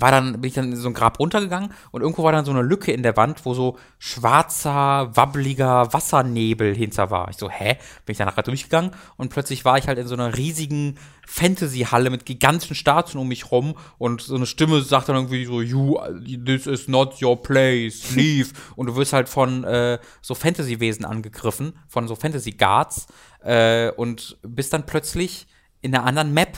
war 0.00 0.10
dann, 0.10 0.40
bin 0.40 0.48
ich 0.48 0.54
dann 0.54 0.72
in 0.72 0.76
so 0.76 0.88
ein 0.88 0.94
Grab 0.94 1.18
runtergegangen 1.18 1.72
und 1.90 2.00
irgendwo 2.00 2.22
war 2.22 2.32
dann 2.32 2.44
so 2.44 2.50
eine 2.50 2.62
Lücke 2.62 2.92
in 2.92 3.02
der 3.02 3.16
Wand, 3.16 3.44
wo 3.44 3.52
so 3.52 3.78
schwarzer, 3.98 5.10
wabbeliger 5.14 5.92
Wassernebel 5.92 6.74
hinter 6.74 7.10
war. 7.10 7.28
Ich 7.28 7.36
so, 7.36 7.50
hä? 7.50 7.76
Bin 8.06 8.12
ich 8.12 8.18
dann 8.18 8.26
nachher 8.26 8.42
durchgegangen 8.42 8.92
und 9.16 9.28
plötzlich 9.28 9.64
war 9.64 9.76
ich 9.76 9.88
halt 9.88 9.98
in 9.98 10.06
so 10.06 10.14
einer 10.14 10.36
riesigen 10.36 10.98
Fantasy-Halle 11.26 12.10
mit 12.10 12.24
gigantischen 12.24 12.74
Statuen 12.74 13.20
um 13.20 13.28
mich 13.28 13.50
rum 13.50 13.74
und 13.98 14.22
so 14.22 14.34
eine 14.34 14.46
Stimme 14.46 14.80
sagt 14.80 15.08
dann 15.08 15.16
irgendwie 15.16 15.44
so, 15.44 15.60
you, 15.60 15.98
this 16.44 16.66
is 16.66 16.88
not 16.88 17.22
your 17.22 17.40
place, 17.40 18.14
leave. 18.14 18.50
und 18.76 18.86
du 18.86 18.96
wirst 18.96 19.12
halt 19.12 19.28
von 19.28 19.64
äh, 19.64 19.98
so 20.22 20.34
Fantasy-Wesen 20.34 21.04
angegriffen, 21.04 21.74
von 21.86 22.08
so 22.08 22.16
Fantasy-Guards 22.16 23.06
äh, 23.44 23.90
und 23.90 24.38
bist 24.42 24.72
dann 24.72 24.86
plötzlich 24.86 25.46
in 25.82 25.94
einer 25.94 26.04
anderen 26.04 26.32
Map 26.32 26.56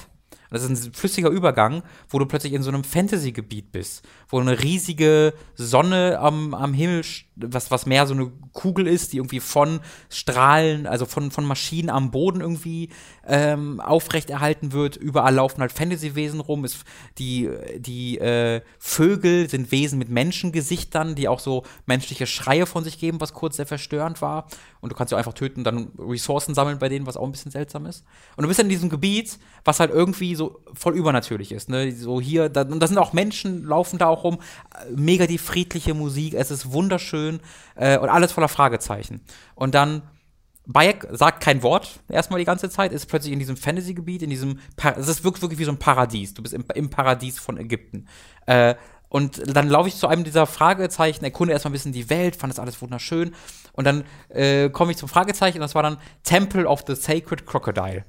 das 0.54 0.62
ist 0.62 0.86
ein 0.86 0.92
flüssiger 0.92 1.28
Übergang, 1.28 1.82
wo 2.08 2.18
du 2.18 2.26
plötzlich 2.26 2.52
in 2.52 2.62
so 2.62 2.70
einem 2.70 2.84
Fantasy-Gebiet 2.84 3.72
bist, 3.72 4.06
wo 4.28 4.40
eine 4.40 4.62
riesige 4.62 5.34
Sonne 5.54 6.18
am, 6.18 6.54
am 6.54 6.72
Himmel, 6.72 7.04
was, 7.36 7.70
was 7.70 7.86
mehr 7.86 8.06
so 8.06 8.14
eine 8.14 8.30
Kugel 8.52 8.86
ist, 8.86 9.12
die 9.12 9.18
irgendwie 9.18 9.40
von 9.40 9.80
Strahlen, 10.08 10.86
also 10.86 11.06
von, 11.06 11.30
von 11.30 11.44
Maschinen 11.44 11.90
am 11.90 12.10
Boden 12.10 12.40
irgendwie 12.40 12.90
ähm, 13.26 13.80
aufrechterhalten 13.80 14.72
wird. 14.72 14.96
Überall 14.96 15.34
laufen 15.34 15.60
halt 15.60 15.72
Fantasy-Wesen 15.72 16.40
rum. 16.40 16.64
Es, 16.64 16.84
die 17.18 17.50
die 17.78 18.18
äh, 18.18 18.62
Vögel 18.78 19.48
sind 19.48 19.72
Wesen 19.72 19.98
mit 19.98 20.08
Menschengesichtern, 20.08 21.14
die 21.14 21.28
auch 21.28 21.40
so 21.40 21.64
menschliche 21.86 22.26
Schreie 22.26 22.66
von 22.66 22.84
sich 22.84 22.98
geben, 22.98 23.20
was 23.20 23.34
kurz 23.34 23.56
sehr 23.56 23.66
verstörend 23.66 24.22
war. 24.22 24.46
Und 24.84 24.92
du 24.92 24.96
kannst 24.96 25.08
sie 25.08 25.16
einfach 25.16 25.32
töten, 25.32 25.64
dann 25.64 25.92
Ressourcen 25.98 26.54
sammeln 26.54 26.78
bei 26.78 26.90
denen, 26.90 27.06
was 27.06 27.16
auch 27.16 27.24
ein 27.24 27.32
bisschen 27.32 27.50
seltsam 27.50 27.86
ist. 27.86 28.04
Und 28.36 28.42
du 28.42 28.48
bist 28.48 28.60
in 28.60 28.68
diesem 28.68 28.90
Gebiet, 28.90 29.38
was 29.64 29.80
halt 29.80 29.90
irgendwie 29.90 30.34
so 30.34 30.60
voll 30.74 30.94
übernatürlich 30.94 31.52
ist. 31.52 31.70
Ne? 31.70 31.90
So 31.92 32.20
hier, 32.20 32.50
da, 32.50 32.64
und 32.64 32.80
da 32.80 32.86
sind 32.86 32.98
auch 32.98 33.14
Menschen, 33.14 33.64
laufen 33.64 33.98
da 33.98 34.08
auch 34.08 34.24
rum. 34.24 34.40
Mega 34.94 35.26
die 35.26 35.38
friedliche 35.38 35.94
Musik, 35.94 36.34
es 36.34 36.50
ist 36.50 36.70
wunderschön 36.70 37.40
äh, 37.76 37.96
und 37.96 38.10
alles 38.10 38.32
voller 38.32 38.48
Fragezeichen. 38.48 39.22
Und 39.54 39.74
dann 39.74 40.02
Bayek 40.66 41.06
sagt 41.12 41.42
kein 41.42 41.62
Wort 41.62 42.00
erstmal 42.10 42.38
die 42.38 42.44
ganze 42.44 42.68
Zeit, 42.68 42.92
ist 42.92 43.06
plötzlich 43.06 43.32
in 43.32 43.38
diesem 43.38 43.56
Fantasy-Gebiet, 43.56 44.20
in 44.20 44.28
diesem, 44.28 44.58
es 44.96 45.08
ist 45.08 45.24
wirklich, 45.24 45.40
wirklich 45.40 45.60
wie 45.60 45.64
so 45.64 45.72
ein 45.72 45.78
Paradies. 45.78 46.34
Du 46.34 46.42
bist 46.42 46.52
im, 46.52 46.66
im 46.74 46.90
Paradies 46.90 47.38
von 47.38 47.56
Ägypten. 47.56 48.06
Äh, 48.44 48.74
und 49.14 49.42
dann 49.46 49.68
laufe 49.68 49.88
ich 49.88 49.94
zu 49.94 50.08
einem 50.08 50.24
dieser 50.24 50.44
Fragezeichen, 50.44 51.24
erkunde 51.24 51.52
erstmal 51.52 51.70
ein 51.70 51.74
bisschen 51.74 51.92
die 51.92 52.10
Welt, 52.10 52.34
fand 52.34 52.52
das 52.52 52.58
alles 52.58 52.82
wunderschön. 52.82 53.32
Und 53.72 53.84
dann 53.84 54.02
äh, 54.28 54.70
komme 54.70 54.90
ich 54.90 54.96
zum 54.96 55.08
Fragezeichen 55.08 55.58
und 55.58 55.60
das 55.60 55.76
war 55.76 55.84
dann 55.84 55.98
Temple 56.24 56.66
of 56.66 56.82
the 56.88 56.96
Sacred 56.96 57.46
Crocodile. 57.46 58.04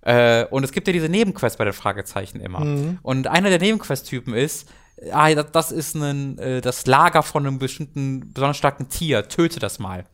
Äh, 0.00 0.46
und 0.46 0.64
es 0.64 0.72
gibt 0.72 0.86
ja 0.86 0.94
diese 0.94 1.10
Nebenquests 1.10 1.58
bei 1.58 1.64
den 1.64 1.74
Fragezeichen 1.74 2.40
immer. 2.40 2.60
Und 3.02 3.26
einer 3.26 3.50
der 3.50 3.58
Nebenquest-Typen 3.58 4.32
ist, 4.32 4.70
ah, 5.12 5.34
das, 5.34 5.52
das 5.52 5.70
ist 5.70 5.94
ein, 5.96 6.38
äh, 6.38 6.62
das 6.62 6.86
Lager 6.86 7.22
von 7.22 7.46
einem 7.46 7.58
bestimmten, 7.58 8.32
besonders 8.32 8.56
starken 8.56 8.88
Tier, 8.88 9.28
töte 9.28 9.60
das 9.60 9.78
mal. 9.78 10.06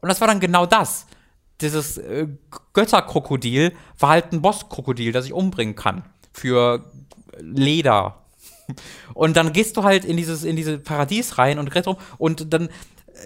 Und 0.00 0.08
das 0.08 0.20
war 0.20 0.26
dann 0.26 0.40
genau 0.40 0.66
das. 0.66 1.06
Dieses 1.60 1.98
äh, 1.98 2.26
Götterkrokodil 2.72 3.76
war 4.00 4.08
halt 4.08 4.32
ein 4.32 4.42
Bosskrokodil, 4.42 5.12
das 5.12 5.26
ich 5.26 5.32
umbringen 5.32 5.76
kann. 5.76 6.02
Für 6.32 6.90
Leder. 7.38 8.24
Und 9.14 9.36
dann 9.36 9.52
gehst 9.52 9.76
du 9.76 9.82
halt 9.82 10.04
in 10.04 10.16
dieses, 10.16 10.44
in 10.44 10.56
diese 10.56 10.78
Paradies 10.78 11.38
rein 11.38 11.58
und 11.58 11.70
rum 11.70 11.96
und 12.18 12.52
dann 12.52 12.68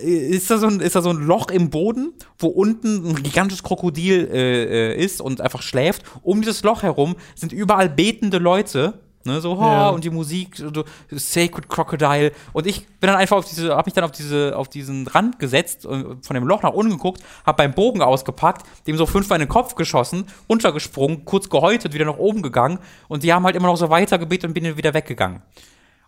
äh, 0.03 0.29
ist 0.29 0.51
da, 0.51 0.59
so 0.59 0.67
ein, 0.67 0.81
ist 0.81 0.97
da 0.97 1.03
so 1.03 1.11
ein 1.11 1.27
Loch 1.27 1.51
im 1.51 1.71
Boden, 1.71 2.13
wo 2.39 2.49
unten 2.49 3.09
ein 3.09 3.23
gigantisches 3.23 3.63
Krokodil 3.63 4.29
äh, 4.33 4.93
äh, 4.93 5.05
ist 5.05 5.21
und 5.21 5.41
einfach 5.41 5.63
schläft. 5.63 6.05
Um 6.23 6.41
dieses 6.41 6.63
Loch 6.63 6.83
herum 6.83 7.17
sind 7.35 7.53
überall 7.53 7.89
betende 7.89 8.39
Leute. 8.39 9.01
Ne, 9.25 9.41
so, 9.41 9.53
oh, 9.53 9.61
Ja. 9.63 9.89
und 9.91 10.03
die 10.03 10.11
Musik, 10.11 10.57
so, 10.57 10.85
Sacred 11.11 11.69
Crocodile. 11.69 12.33
Und 12.53 12.67
ich 12.67 12.87
bin 12.87 13.07
dann 13.09 13.17
einfach 13.17 13.37
auf 13.37 13.45
diese, 13.45 13.77
hab 13.77 13.87
mich 13.87 13.95
dann 13.95 14.05
auf 14.05 14.11
diese, 14.11 14.57
auf 14.57 14.69
diesen 14.69 15.07
Rand 15.07 15.39
gesetzt 15.39 15.87
und 15.87 16.25
von 16.27 16.35
dem 16.35 16.45
Loch 16.45 16.63
nach 16.63 16.73
unten 16.73 16.93
geguckt, 16.93 17.23
hab 17.47 17.57
beim 17.57 17.73
Bogen 17.73 18.03
ausgepackt, 18.03 18.67
dem 18.87 18.97
so 18.97 19.07
fünfmal 19.07 19.37
in 19.41 19.47
den 19.47 19.49
Kopf 19.49 19.77
geschossen, 19.77 20.27
runtergesprungen, 20.49 21.25
kurz 21.25 21.49
gehäutet, 21.49 21.95
wieder 21.95 22.05
nach 22.05 22.19
oben 22.19 22.43
gegangen. 22.43 22.79
Und 23.09 23.23
die 23.23 23.33
haben 23.33 23.45
halt 23.45 23.55
immer 23.55 23.69
noch 23.69 23.77
so 23.77 23.91
weitergebetet 23.91 24.49
und 24.49 24.55
bin 24.55 24.65
dann 24.65 24.77
wieder 24.77 24.93
weggegangen. 24.95 25.43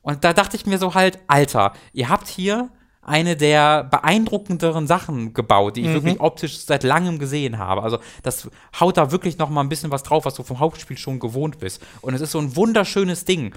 Und 0.02 0.24
da 0.24 0.32
dachte 0.32 0.56
ich 0.56 0.66
mir 0.66 0.78
so 0.78 0.94
halt, 0.94 1.18
Alter, 1.28 1.72
ihr 1.92 2.08
habt 2.08 2.28
hier 2.28 2.68
eine 3.06 3.36
der 3.36 3.84
beeindruckenderen 3.84 4.86
Sachen 4.86 5.34
gebaut, 5.34 5.76
die 5.76 5.82
ich 5.82 5.92
wirklich 5.92 6.20
optisch 6.20 6.58
seit 6.58 6.82
langem 6.82 7.18
gesehen 7.18 7.58
habe. 7.58 7.82
Also 7.82 7.98
das 8.22 8.48
haut 8.78 8.96
da 8.96 9.10
wirklich 9.10 9.38
noch 9.38 9.50
mal 9.50 9.60
ein 9.60 9.68
bisschen 9.68 9.90
was 9.90 10.02
drauf, 10.02 10.24
was 10.24 10.34
du 10.34 10.42
vom 10.42 10.60
Hauptspiel 10.60 10.96
schon 10.96 11.18
gewohnt 11.20 11.58
bist. 11.58 11.82
Und 12.00 12.14
es 12.14 12.20
ist 12.20 12.32
so 12.32 12.38
ein 12.38 12.56
wunderschönes 12.56 13.24
Ding. 13.24 13.54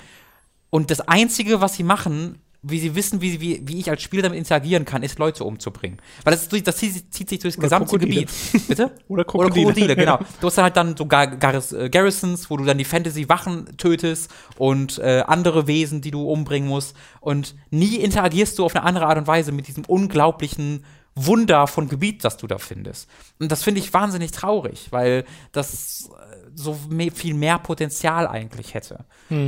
Und 0.69 0.91
das 0.91 1.01
Einzige, 1.01 1.61
was 1.61 1.75
sie 1.75 1.83
machen, 1.83 2.41
wie 2.63 2.79
sie 2.79 2.95
wissen, 2.95 3.21
wie, 3.21 3.39
wie, 3.39 3.61
wie 3.65 3.79
ich 3.79 3.89
als 3.89 4.01
Spieler 4.01 4.23
damit 4.23 4.37
interagieren 4.39 4.83
kann, 4.83 5.03
ist 5.03 5.19
Leute 5.19 5.43
umzubringen. 5.43 5.99
Weil 6.23 6.31
das, 6.31 6.43
ist, 6.43 6.51
durch- 6.51 6.63
das 6.63 6.77
zieht, 6.77 7.13
zieht 7.13 7.29
sich 7.29 7.39
durchs 7.39 7.57
Oder 7.57 7.65
gesamte 7.67 7.89
Krokodile. 7.91 8.25
Gebiet. 8.25 8.67
Bitte? 8.67 8.91
Oder 9.07 9.23
Krokodile. 9.23 9.95
genau. 9.95 10.19
Du 10.41 10.47
hast 10.47 10.57
dann 10.57 10.63
halt 10.63 10.75
dann 10.75 10.97
so 10.97 11.05
Gar 11.05 11.27
Garis, 11.27 11.71
äh, 11.71 11.89
Garrisons, 11.89 12.49
wo 12.49 12.57
du 12.57 12.65
dann 12.65 12.77
die 12.77 12.85
Fantasy-Wachen 12.85 13.77
tötest 13.77 14.31
und 14.57 14.97
äh, 14.99 15.23
andere 15.27 15.67
Wesen, 15.67 16.01
die 16.01 16.11
du 16.11 16.29
umbringen 16.29 16.67
musst. 16.67 16.95
Und 17.21 17.55
nie 17.69 17.95
interagierst 17.97 18.57
du 18.59 18.65
auf 18.65 18.75
eine 18.75 18.83
andere 18.83 19.05
Art 19.07 19.17
und 19.17 19.27
Weise 19.27 19.51
mit 19.51 19.67
diesem 19.67 19.85
unglaublichen 19.85 20.83
Wunder 21.19 21.65
von 21.65 21.89
Gebiet, 21.89 22.23
das 22.23 22.37
du 22.37 22.45
da 22.45 22.59
findest. 22.59 23.09
Und 23.39 23.51
das 23.51 23.63
finde 23.63 23.79
ich 23.79 23.91
wahnsinnig 23.93 24.31
traurig, 24.31 24.87
weil 24.91 25.25
das 25.51 26.09
so 26.57 26.75
me 26.89 27.11
viel 27.11 27.35
mehr 27.35 27.59
Potenzial 27.59 28.27
eigentlich 28.27 28.73
hätte. 28.73 29.05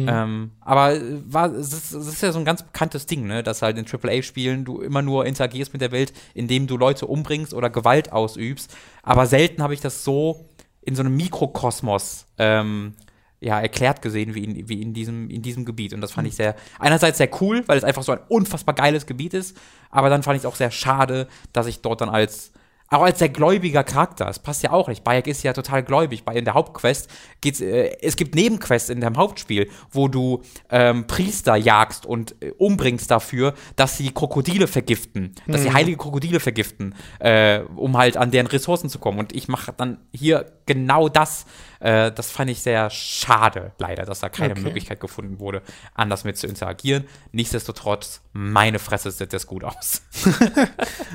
Ähm, 0.08 0.52
aber 0.62 0.94
äh, 0.94 1.02
war, 1.26 1.52
es, 1.52 1.74
ist, 1.74 1.92
es 1.92 2.08
ist 2.08 2.22
ja 2.22 2.32
so 2.32 2.38
ein 2.38 2.46
ganz 2.46 2.62
bekanntes 2.62 3.08
Ding, 3.08 3.26
ne? 3.26 3.42
dass 3.42 3.64
halt 3.64 3.78
in 3.78 3.86
AAA-Spielen 3.86 4.64
du 4.64 4.80
immer 4.80 5.02
nur 5.02 5.26
interagierst 5.26 5.74
mit 5.74 5.82
der 5.82 5.92
Welt, 5.92 6.14
indem 6.36 6.68
du 6.68 6.78
Leute 6.78 7.08
umbringst 7.08 7.54
oder 7.54 7.72
Gewalt 7.72 8.12
ausübst. 8.12 8.76
Aber 9.02 9.26
selten 9.26 9.64
habe 9.64 9.74
ich 9.74 9.82
das 9.82 10.04
so 10.04 10.46
in 10.82 10.96
so 10.96 11.02
einem 11.02 11.18
Mikrokosmos 11.18 12.28
ähm, 12.38 12.94
ja, 13.40 13.60
erklärt 13.60 14.04
gesehen 14.04 14.36
wie 14.36 14.44
in, 14.44 14.70
wie 14.70 14.82
in, 14.82 14.94
diesem, 14.94 15.32
in 15.32 15.42
diesem 15.42 15.66
Gebiet. 15.66 15.94
Und 15.94 16.02
das 16.02 16.12
fand 16.12 16.28
ich 16.28 16.36
sehr, 16.36 16.56
einerseits 16.78 17.18
sehr 17.18 17.30
cool, 17.42 17.64
weil 17.68 17.78
es 17.78 17.84
einfach 17.84 18.04
so 18.04 18.12
ein 18.12 18.20
unfassbar 18.28 18.76
geiles 18.76 19.08
Gebiet 19.08 19.34
ist, 19.34 19.58
aber 19.90 20.10
dann 20.10 20.22
fand 20.22 20.38
ich 20.38 20.44
es 20.44 20.46
auch 20.46 20.56
sehr 20.56 20.72
schade, 20.72 21.28
dass 21.54 21.66
ich 21.66 21.82
dort 21.82 22.02
dann 22.02 22.10
als 22.10 22.52
auch 22.90 23.04
als 23.04 23.20
sehr 23.20 23.30
gläubiger 23.30 23.84
Charakter. 23.84 24.28
Es 24.28 24.40
passt 24.40 24.64
ja 24.64 24.72
auch 24.72 24.88
nicht. 24.88 25.04
Bayek 25.04 25.28
ist 25.28 25.44
ja 25.44 25.54
total 25.54 25.84
gläubig. 25.84 26.24
Bei 26.24 26.34
in 26.34 26.46
der 26.46 26.56
Hauptquest 26.56 27.10
geht's, 27.42 27.62
äh, 27.62 27.92
es 28.02 28.16
gibt 28.16 28.36
Nebenquests 28.36 28.90
in 28.90 29.02
deinem 29.02 29.18
Hauptspiel, 29.18 29.70
wo 29.92 30.08
du 30.08 30.42
ähm, 30.70 31.06
Priester 31.08 31.56
jagst 31.56 32.06
und 32.06 32.36
äh, 32.42 32.52
umbringst 32.58 33.12
dafür, 33.12 33.54
dass 33.76 33.98
sie 33.98 34.12
Krokodile 34.12 34.68
vergiften, 34.68 35.36
dass 35.48 35.62
sie 35.62 35.72
heilige 35.72 35.98
Krokodile 35.98 36.40
vergiften, 36.40 36.96
äh, 37.20 37.60
um 37.76 37.98
halt 37.98 38.18
an 38.18 38.32
deren 38.32 38.48
Ressourcen 38.48 38.90
zu 38.90 39.00
kommen. 39.00 39.20
Und 39.20 39.36
ich 39.36 39.48
mache 39.48 39.74
dann 39.76 40.00
hier 40.12 40.52
genau 40.66 41.10
das. 41.10 41.46
Äh, 41.80 42.12
das 42.12 42.30
fand 42.32 42.50
ich 42.50 42.62
sehr 42.62 42.90
schade, 42.90 43.72
leider, 43.78 44.04
dass 44.04 44.20
da 44.20 44.30
keine 44.30 44.52
Okay. 44.52 44.62
Möglichkeit 44.62 45.00
gefunden 45.00 45.40
wurde, 45.40 45.62
anders 45.94 46.24
mit 46.24 46.38
zu 46.38 46.48
interagieren. 46.48 47.06
Nichtsdestotrotz, 47.32 48.22
meine 48.34 48.80
Fresse 48.80 49.12
sieht 49.12 49.34
das 49.34 49.48
gut 49.48 49.64
aus. 49.64 50.02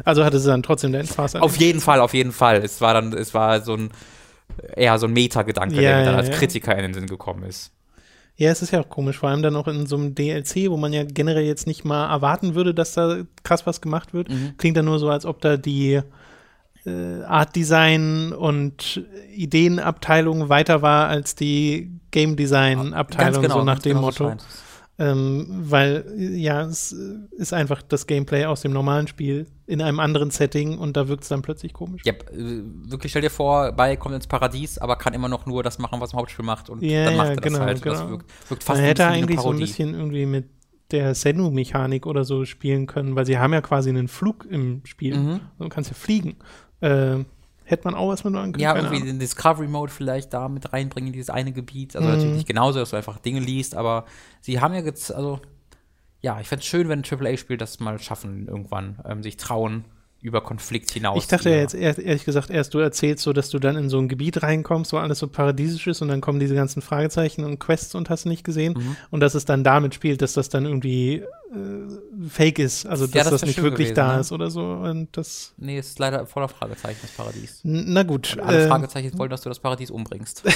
Also 0.05 0.25
hatte 0.25 0.39
sie 0.39 0.49
dann 0.49 0.63
trotzdem 0.63 0.93
den 0.93 1.07
Spaß. 1.07 1.37
an 1.37 1.43
Auf 1.43 1.57
jeden 1.57 1.81
Fall, 1.81 2.01
auf 2.01 2.15
jeden 2.15 2.33
Fall. 2.33 2.57
Es 2.63 2.81
war 2.81 2.95
dann, 2.95 3.13
es 3.13 3.33
war 3.33 3.61
so 3.63 3.75
ein 3.75 3.91
eher 4.77 4.99
so 4.99 5.07
ein 5.07 5.13
Meta-Gedanke, 5.13 5.77
Ja, 5.77 5.81
der 5.81 5.99
mir 5.99 6.05
dann 6.05 6.15
ja, 6.15 6.21
als 6.21 6.29
ja. 6.29 6.35
Kritiker 6.35 6.77
in 6.77 6.83
den 6.83 6.95
Sinn 6.95 7.07
gekommen 7.07 7.45
ist. 7.45 7.73
Ja, 8.37 8.51
es 8.51 8.63
ist 8.63 8.73
ja 8.73 8.81
auch 8.81 8.89
komisch, 8.89 9.19
vor 9.19 9.29
allem 9.29 9.43
dann 9.43 9.55
auch 9.57 9.69
in 9.69 9.87
so 9.87 9.97
einem 9.97 10.15
DLC, 10.15 10.69
wo 10.69 10.77
man 10.77 10.93
ja 10.93 11.05
generell 11.05 11.45
jetzt 11.45 11.67
nicht 11.67 11.85
mal 11.85 12.11
erwarten 12.11 12.55
würde, 12.55 12.75
dass 12.75 12.93
da 12.95 13.19
krass 13.45 13.65
was 13.67 13.81
gemacht 13.81 14.13
wird. 14.13 14.29
Mhm. 14.29 14.55
Klingt 14.59 14.77
dann 14.77 14.87
nur 14.87 14.99
so, 14.99 15.09
als 15.09 15.25
ob 15.25 15.41
da 15.41 15.57
die 15.57 16.01
äh, 16.87 17.23
Art 17.23 17.57
Design 17.57 18.33
und 18.33 19.05
Ideenabteilung 19.35 20.49
weiter 20.49 20.83
war 20.83 21.09
als 21.09 21.35
die 21.35 21.91
Game 22.11 22.37
Design 22.37 22.93
Abteilung, 22.93 23.49
so 23.49 23.65
nach 23.65 23.79
dem 23.79 23.97
genau 23.97 24.07
Motto. 24.07 24.33
Ähm, 24.97 25.47
weil, 25.49 26.05
ja, 26.17 26.63
es 26.63 26.93
ist 26.93 27.53
einfach 27.53 27.83
das 27.83 28.07
Gameplay 28.07 28.45
aus 28.45 28.61
dem 28.61 28.73
normalen 28.73 29.09
Spiel 29.09 29.49
in 29.67 29.83
einem 29.83 29.99
anderen 29.99 30.31
Setting 30.31 30.79
und 30.79 30.97
da 30.97 31.09
wirkt 31.09 31.25
es 31.25 31.29
dann 31.31 31.43
plötzlich 31.43 31.73
komisch. 31.73 32.03
Ja, 32.05 32.13
äh, 32.13 32.63
wirklich 32.85 33.11
stell 33.11 33.23
dir 33.23 33.31
vor, 33.31 33.73
bei 33.73 33.97
kommt 33.97 34.15
ins 34.15 34.29
Paradies, 34.29 34.79
aber 34.79 34.95
kann 34.95 35.13
immer 35.13 35.29
noch 35.29 35.47
nur 35.47 35.65
das 35.65 35.81
machen, 35.81 36.01
was 36.01 36.13
im 36.13 36.21
Hauptspiel 36.21 36.45
macht 36.45 36.71
und 36.71 36.81
Ja, 36.81 37.07
dann 37.07 37.17
macht 37.17 37.27
ja, 37.27 37.33
er 37.33 37.37
das 37.41 37.45
genau, 37.53 37.59
halt. 37.65 37.85
Das 37.85 37.99
genau. 37.99 38.11
wirkt, 38.11 38.51
wirkt 38.51 38.69
Man 38.69 38.77
fast 38.77 38.83
hätte 38.83 39.03
bisschen 39.03 39.15
wie 39.15 39.19
eigentlich 39.19 39.41
so 39.41 39.51
ein 39.51 39.59
bisschen 39.59 39.95
irgendwie 39.95 40.27
mit 40.27 40.45
der 40.93 41.15
Sennu-Mechanik 41.17 42.07
oder 42.07 42.25
so 42.25 42.45
spielen 42.45 42.87
können, 42.87 43.17
weil 43.17 43.27
sie 43.27 43.39
haben 43.39 43.53
ja 43.53 43.63
quasi 43.63 43.89
einen 43.89 44.07
Flug 44.07 44.47
im 44.49 44.83
Spiel. 44.85 45.17
Mhm. 45.17 45.41
Du 45.59 45.69
kannst 45.69 45.91
ja 45.91 45.97
fliegen. 45.97 46.37
Äh, 46.85 47.25
hätte 47.65 47.85
man 47.85 47.95
auch 47.95 48.09
was 48.09 48.25
mit 48.25 48.35
können. 48.35 48.59
Ja, 48.59 48.77
irgendwie 48.77 49.01
den 49.01 49.19
Discovery 49.19 49.69
Mode 49.69 49.91
vielleicht 49.91 50.35
da 50.35 50.49
mit 50.49 50.73
reinbringen 50.73 51.09
in 51.09 51.13
dieses 51.15 51.31
eine 51.31 51.53
Gebiet. 51.53 51.97
Also 51.97 52.09
Mhm. 52.09 52.15
natürlich 52.15 52.37
nicht 52.37 52.47
genauso, 52.49 52.79
dass 52.79 52.91
du 52.91 52.97
einfach 52.97 53.19
Dinge 53.19 53.41
liest, 53.41 53.75
aber 53.75 54.05
sie 54.41 54.61
haben 54.61 54.75
ja 54.75 54.81
jetzt, 54.81 55.13
also 55.15 55.41
ja, 56.21 56.41
ich 56.41 56.49
fände 56.49 56.61
es 56.63 56.67
schön, 56.67 56.89
wenn 56.89 57.01
ein 57.01 57.05
AAA-Spiel 57.05 57.57
das 57.57 57.81
mal 57.81 57.99
schaffen, 57.99 58.49
irgendwann 58.49 58.99
ähm, 59.07 59.23
sich 59.23 59.37
trauen, 59.37 59.85
über 60.25 60.41
Konflikt 60.41 60.91
hinaus. 60.91 61.23
Ich 61.23 61.29
dachte 61.29 61.51
ja 61.51 61.57
jetzt 61.57 61.75
ehr- 61.75 61.99
ehrlich 61.99 62.25
gesagt 62.25 62.49
erst, 62.51 62.73
du 62.73 62.79
erzählst 62.79 63.23
so, 63.23 63.33
dass 63.35 63.51
du 63.51 63.59
dann 63.59 63.77
in 63.77 63.91
so 63.91 63.99
ein 63.99 64.09
Gebiet 64.09 64.43
reinkommst, 64.43 64.93
wo 64.95 64.97
alles 64.97 65.19
so 65.19 65.29
paradiesisch 65.29 65.87
ist 65.87 66.01
und 66.01 66.09
dann 66.09 66.21
kommen 66.23 66.41
diese 66.41 66.55
ganzen 66.55 66.81
Fragezeichen 66.81 67.45
und 67.45 67.59
Quests 67.61 67.95
und 67.95 68.09
hast 68.09 68.25
nicht 68.25 68.43
gesehen 68.43 68.73
Mhm. 68.73 68.97
und 69.11 69.21
dass 69.21 69.35
es 69.35 69.45
dann 69.45 69.63
damit 69.65 69.95
spielt, 69.95 70.23
dass 70.23 70.33
das 70.33 70.49
dann 70.49 70.65
irgendwie 70.65 71.17
äh, 71.17 71.27
fake 72.29 72.59
ist, 72.59 72.87
also 72.87 73.07
dass 73.07 73.15
Ja, 73.15 73.23
das 73.25 73.33
das, 73.41 73.43
nicht 73.47 73.63
wirklich 73.63 73.89
gewesen, 73.91 73.95
da 73.97 74.15
ne? 74.15 74.21
ist 74.23 74.33
oder 74.33 74.51
so 74.51 74.63
und 74.65 75.09
das, 75.17 75.53
Nee, 75.59 75.77
es 75.79 75.89
ist 75.89 75.99
leider 75.99 76.27
voller 76.27 76.49
Fragezeichen, 76.49 76.99
das 77.03 77.11
Paradies. 77.13 77.61
na 77.63 78.03
gut. 78.03 78.33
Und 78.35 78.41
alle 78.41 78.65
äh, 78.65 78.69
Fragezeichen 78.69 79.17
wollen, 79.19 79.31
dass 79.31 79.43
du 79.43 79.51
das 79.51 79.61
Paradies 79.61 79.91
umbringst. 79.91 80.43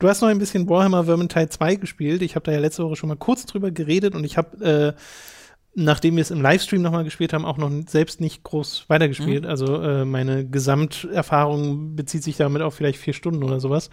Du 0.00 0.08
hast 0.08 0.20
noch 0.20 0.28
ein 0.28 0.38
bisschen 0.38 0.68
Warhammer 0.68 1.04
Vermintide 1.04 1.48
2 1.48 1.76
gespielt. 1.76 2.20
Ich 2.22 2.34
habe 2.34 2.44
da 2.44 2.52
ja 2.52 2.58
letzte 2.58 2.82
Woche 2.84 2.96
schon 2.96 3.08
mal 3.08 3.16
kurz 3.16 3.46
drüber 3.46 3.70
geredet 3.70 4.14
und 4.16 4.24
ich 4.24 4.36
habe, 4.36 4.94
äh, 4.96 5.00
nachdem 5.78 6.16
wir 6.16 6.22
es 6.22 6.30
im 6.30 6.40
Livestream 6.40 6.80
nochmal 6.80 7.04
gespielt 7.04 7.34
haben, 7.34 7.44
auch 7.44 7.58
noch 7.58 7.70
selbst 7.86 8.18
nicht 8.20 8.42
groß 8.42 8.86
weitergespielt. 8.88 9.44
Mhm. 9.44 9.50
Also 9.50 9.82
äh, 9.82 10.04
meine 10.06 10.48
Gesamterfahrung 10.48 11.94
bezieht 11.94 12.22
sich 12.24 12.38
damit 12.38 12.62
auf 12.62 12.74
vielleicht 12.74 12.98
vier 12.98 13.12
Stunden 13.12 13.42
oder 13.44 13.60
sowas. 13.60 13.90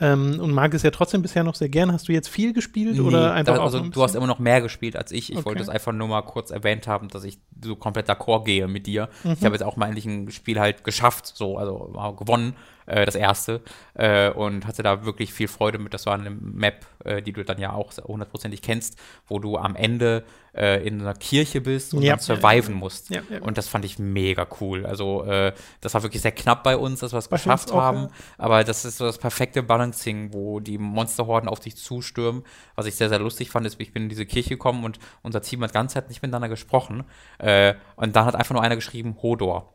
Ähm, 0.00 0.38
und 0.40 0.52
mag 0.52 0.72
es 0.74 0.84
ja 0.84 0.90
trotzdem 0.92 1.22
bisher 1.22 1.42
noch 1.42 1.56
sehr 1.56 1.68
gern. 1.68 1.92
Hast 1.92 2.08
du 2.08 2.12
jetzt 2.12 2.28
viel 2.28 2.52
gespielt 2.52 3.00
oder 3.00 3.26
Nee, 3.28 3.40
einfach 3.40 3.56
da, 3.56 3.64
also 3.64 3.78
ein 3.78 3.90
du 3.90 4.02
hast 4.02 4.14
immer 4.14 4.28
noch 4.28 4.38
mehr 4.38 4.60
gespielt 4.60 4.96
als 4.96 5.10
ich. 5.10 5.30
Ich 5.32 5.38
Okay. 5.38 5.46
wollte 5.46 5.62
es 5.62 5.68
einfach 5.68 5.92
nur 5.92 6.06
mal 6.06 6.22
kurz 6.22 6.52
erwähnt 6.52 6.86
haben, 6.86 7.08
dass 7.08 7.24
ich 7.24 7.38
so 7.68 7.76
komplett 7.76 8.08
d'accord 8.08 8.44
gehe 8.44 8.68
mit 8.68 8.86
dir. 8.86 9.08
Mhm. 9.22 9.32
Ich 9.32 9.44
habe 9.44 9.54
jetzt 9.54 9.62
auch 9.64 9.76
mal 9.76 9.86
endlich 9.86 10.06
ein 10.06 10.30
Spiel 10.30 10.58
halt 10.60 10.84
geschafft, 10.84 11.26
so, 11.34 11.58
also 11.58 12.14
gewonnen, 12.18 12.54
äh, 12.86 13.06
das 13.06 13.14
erste, 13.14 13.62
äh, 13.94 14.30
und 14.30 14.66
hatte 14.66 14.82
da 14.82 15.04
wirklich 15.04 15.32
viel 15.32 15.48
Freude 15.48 15.78
mit. 15.78 15.94
Das 15.94 16.04
war 16.06 16.14
eine 16.14 16.30
Map, 16.30 16.86
äh, 17.04 17.22
die 17.22 17.32
du 17.32 17.44
dann 17.44 17.58
ja 17.58 17.72
auch 17.72 17.92
hundertprozentig 18.04 18.60
kennst, 18.62 18.98
wo 19.26 19.38
du 19.38 19.56
am 19.56 19.74
Ende 19.76 20.24
äh, 20.54 20.86
in 20.86 21.00
einer 21.00 21.14
Kirche 21.14 21.60
bist 21.60 21.94
und 21.94 22.02
Ja. 22.02 22.12
dann 22.12 22.20
surviven 22.20 22.74
musst. 22.74 23.10
Ja, 23.10 23.22
ja. 23.30 23.40
Und 23.40 23.58
das 23.58 23.66
fand 23.68 23.84
ich 23.84 23.98
mega 23.98 24.46
cool. 24.60 24.86
Also 24.86 25.24
äh, 25.24 25.52
das 25.80 25.94
war 25.94 26.02
wirklich 26.04 26.22
sehr 26.22 26.30
knapp 26.32 26.62
bei 26.62 26.76
uns, 26.76 27.00
dass 27.00 27.12
wir 27.12 27.18
es 27.18 27.28
geschafft 27.28 27.72
haben. 27.72 28.02
ja. 28.02 28.08
Aber 28.38 28.62
das 28.62 28.84
ist 28.84 28.98
so 28.98 29.04
das 29.06 29.18
perfekte 29.18 29.62
Balancing, 29.64 30.32
wo 30.32 30.60
die 30.60 30.78
Monsterhorden 30.78 31.48
auf 31.48 31.58
dich 31.60 31.74
zustürmen. 31.76 32.44
Was 32.76 32.86
ich 32.86 32.94
sehr, 32.94 33.08
sehr 33.08 33.18
lustig 33.18 33.50
fand, 33.50 33.66
ist, 33.66 33.80
ich 33.80 33.92
bin 33.92 34.04
in 34.04 34.08
diese 34.10 34.26
Kirche 34.26 34.50
gekommen 34.50 34.84
und 34.84 34.98
unser 35.22 35.40
Team 35.42 35.62
hat 35.64 35.72
ganze 35.72 35.94
Zeit 35.94 36.08
nicht 36.08 36.22
miteinander 36.22 36.48
gesprochen. 36.48 37.02
Äh, 37.38 37.53
und 37.96 38.16
dann 38.16 38.24
hat 38.26 38.34
einfach 38.36 38.54
nur 38.54 38.62
einer 38.62 38.76
geschrieben, 38.76 39.16
Hodor. 39.22 39.72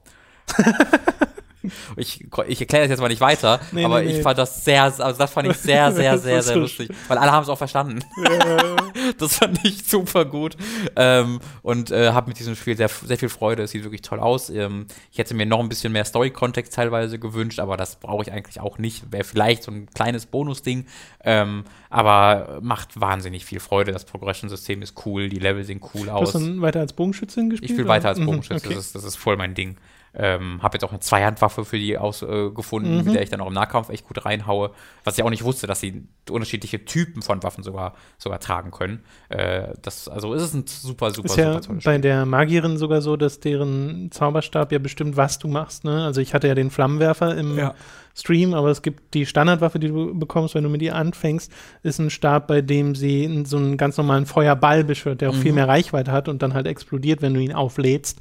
Ich, 1.97 2.25
ich 2.47 2.61
erkläre 2.61 2.83
das 2.85 2.89
jetzt 2.91 2.99
mal 3.01 3.09
nicht 3.09 3.19
weiter, 3.21 3.59
Nee, 3.71 3.83
aber 3.83 3.99
nee, 4.01 4.07
nee. 4.07 4.17
ich 4.17 4.23
fand 4.23 4.37
das 4.37 4.63
sehr, 4.63 4.83
also 4.83 5.11
das 5.17 5.31
fand 5.31 5.49
ich 5.49 5.57
sehr, 5.57 5.91
sehr, 5.93 6.17
sehr, 6.17 6.41
sehr 6.41 6.55
lustig. 6.55 6.89
Weil 7.07 7.17
alle 7.17 7.31
haben 7.31 7.43
es 7.43 7.49
auch 7.49 7.57
verstanden. 7.57 7.99
das 9.17 9.37
fand 9.37 9.59
ich 9.65 9.83
super 9.85 10.25
gut. 10.25 10.55
Ähm, 10.95 11.39
und 11.61 11.91
äh, 11.91 12.11
habe 12.11 12.29
mit 12.29 12.39
diesem 12.39 12.55
Spiel 12.55 12.77
sehr, 12.77 12.89
sehr 12.89 13.17
viel 13.17 13.29
Freude. 13.29 13.63
Es 13.63 13.71
sieht 13.71 13.83
wirklich 13.83 14.01
toll 14.01 14.19
aus. 14.19 14.49
Ähm, 14.49 14.85
ich 15.11 15.17
hätte 15.17 15.33
mir 15.33 15.45
noch 15.45 15.59
ein 15.59 15.69
bisschen 15.69 15.91
mehr 15.91 16.05
Story-Kontext 16.05 16.73
teilweise 16.73 17.19
gewünscht, 17.19 17.59
aber 17.59 17.77
das 17.77 17.97
brauche 17.97 18.23
ich 18.23 18.31
eigentlich 18.31 18.59
auch 18.59 18.77
nicht. 18.77 19.11
Wäre 19.11 19.23
vielleicht 19.23 19.63
so 19.63 19.71
ein 19.71 19.87
kleines 19.93 20.25
Bonusding. 20.27 20.85
Ähm, 21.23 21.65
aber 21.89 22.59
macht 22.61 22.99
wahnsinnig 22.99 23.45
viel 23.45 23.59
Freude. 23.59 23.91
Das 23.91 24.05
Progression-System 24.05 24.81
ist 24.81 25.05
cool, 25.05 25.29
die 25.29 25.39
Level 25.39 25.63
sehen 25.63 25.81
cool 25.93 26.05
Du 26.05 26.11
hast 26.11 26.19
aus. 26.21 26.33
dann 26.33 26.61
weiter 26.61 26.79
als 26.79 26.93
Bogenschützin 26.93 27.49
gespielt? 27.49 27.69
Ich 27.71 27.75
spiele 27.75 27.89
weiter 27.89 28.09
als 28.09 28.19
Mhm, 28.19 28.25
Bogenschütze. 28.27 28.65
okay. 28.65 28.75
Das, 28.75 28.85
ist, 28.87 28.95
das 28.95 29.03
ist 29.03 29.15
voll 29.17 29.35
mein 29.37 29.53
Ding. 29.55 29.75
Ähm, 30.15 30.61
habe 30.63 30.75
jetzt 30.75 30.83
auch 30.83 30.89
eine 30.91 30.99
Zweihandwaffe 30.99 31.65
für 31.65 31.77
die 31.77 31.97
ausgefunden, 31.97 32.91
äh, 32.93 32.97
Mhm. 32.99 33.05
mit 33.05 33.13
der 33.15 33.21
ich 33.21 33.29
dann 33.29 33.41
auch 33.41 33.47
im 33.47 33.53
Nahkampf 33.53 33.89
echt 33.89 34.07
gut 34.07 34.25
reinhaue. 34.25 34.71
Was 35.03 35.17
ich 35.17 35.23
auch 35.23 35.29
nicht 35.29 35.43
wusste, 35.43 35.67
dass 35.67 35.79
sie 35.79 36.03
unterschiedliche 36.29 36.83
Typen 36.83 37.21
von 37.21 37.43
Waffen 37.43 37.63
sogar, 37.63 37.93
sogar 38.17 38.39
tragen 38.39 38.71
können. 38.71 39.03
Äh, 39.29 39.73
das, 39.81 40.07
also 40.07 40.33
ist 40.33 40.41
es 40.41 40.53
ein 40.53 40.65
super, 40.67 41.11
super, 41.11 41.27
ist 41.27 41.37
ja 41.37 41.53
super 41.53 41.61
tolles 41.65 41.83
bei 41.83 41.97
der 41.99 42.25
Magierin 42.25 42.77
sogar 42.77 43.01
so, 43.01 43.17
dass 43.17 43.39
deren 43.39 44.09
Zauberstab 44.11 44.71
ja 44.71 44.79
bestimmt, 44.79 45.15
was 45.17 45.37
du 45.39 45.47
machst. 45.47 45.83
Ne? 45.83 46.03
Also 46.03 46.21
ich 46.21 46.33
hatte 46.33 46.47
ja 46.47 46.55
den 46.55 46.71
Flammenwerfer 46.71 47.35
im 47.37 47.57
Ja. 47.57 47.75
Stream, 48.15 48.53
aber 48.53 48.69
es 48.69 48.81
gibt 48.81 49.13
die 49.13 49.25
Standardwaffe, 49.25 49.79
die 49.79 49.87
du 49.87 50.17
bekommst, 50.17 50.53
wenn 50.55 50.63
du 50.63 50.69
mit 50.69 50.81
ihr 50.81 50.95
anfängst, 50.95 51.51
ist 51.83 51.99
ein 51.99 52.09
Stab, 52.09 52.47
bei 52.47 52.61
dem 52.61 52.93
sie 52.95 53.43
so 53.45 53.55
einen 53.57 53.77
ganz 53.77 53.95
normalen 53.95 54.25
Feuerball 54.25 54.83
beschwört, 54.83 55.21
der 55.21 55.29
auch 55.29 55.35
viel 55.35 55.51
Mhm. 55.51 55.55
mehr 55.55 55.67
Reichweite 55.69 56.11
hat 56.11 56.27
und 56.27 56.41
dann 56.41 56.53
halt 56.53 56.67
explodiert, 56.67 57.21
wenn 57.21 57.33
du 57.33 57.39
ihn 57.39 57.53
auflädst. 57.53 58.19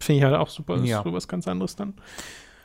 Finde 0.00 0.18
ich 0.18 0.24
halt 0.24 0.34
auch 0.34 0.48
super. 0.48 0.78
Ja. 0.82 0.98
ist 0.98 1.04
so 1.04 1.12
was 1.12 1.28
ganz 1.28 1.46
anderes 1.46 1.76
dann. 1.76 1.94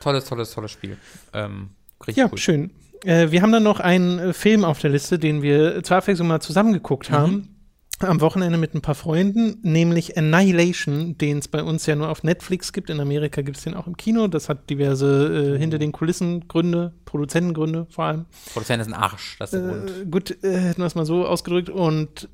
Tolles, 0.00 0.24
tolles, 0.24 0.50
tolles 0.52 0.70
Spiel. 0.70 0.96
Ähm, 1.32 1.70
richtig 2.00 2.16
Ja, 2.16 2.28
cool. 2.30 2.38
schön. 2.38 2.70
Äh, 3.04 3.30
wir 3.30 3.42
haben 3.42 3.52
dann 3.52 3.62
noch 3.62 3.78
einen 3.80 4.18
äh, 4.18 4.32
Film 4.32 4.64
auf 4.64 4.78
der 4.80 4.90
Liste, 4.90 5.18
den 5.18 5.42
wir 5.42 5.82
zur 5.82 5.98
Abwechslung 5.98 6.28
mal 6.28 6.40
zusammengeguckt 6.40 7.10
Mhm. 7.10 7.14
haben. 7.14 7.52
Am 8.00 8.20
Wochenende 8.20 8.58
mit 8.58 8.74
ein 8.74 8.82
paar 8.82 8.94
Freunden, 8.94 9.56
nämlich 9.62 10.18
Annihilation, 10.18 11.16
den 11.16 11.38
es 11.38 11.48
bei 11.48 11.62
uns 11.62 11.86
ja 11.86 11.96
nur 11.96 12.10
auf 12.10 12.22
Netflix 12.24 12.74
gibt. 12.74 12.90
In 12.90 13.00
Amerika 13.00 13.40
gibt 13.40 13.56
es 13.56 13.64
den 13.64 13.72
auch 13.72 13.86
im 13.86 13.96
Kino. 13.96 14.28
Das 14.28 14.50
hat 14.50 14.68
diverse 14.68 15.54
äh, 15.54 15.58
hinter 15.58 15.78
den 15.78 15.92
Kulissen 15.92 16.46
Gründe, 16.46 16.92
Produzentengründe 17.06 17.86
vor 17.88 18.04
allem. 18.04 18.26
Produzent 18.52 18.82
ist 18.82 18.88
ein 18.88 18.92
Arsch, 18.94 19.36
das 19.38 19.54
ist 19.54 19.60
der 19.62 19.68
Grund. 19.70 19.90
Äh, 19.90 20.04
gut, 20.10 20.44
äh, 20.44 20.58
hätten 20.58 20.82
wir 20.82 20.86
es 20.86 20.94
mal 20.94 21.06
so 21.06 21.26
ausgedrückt. 21.26 21.70
Und 21.70 22.28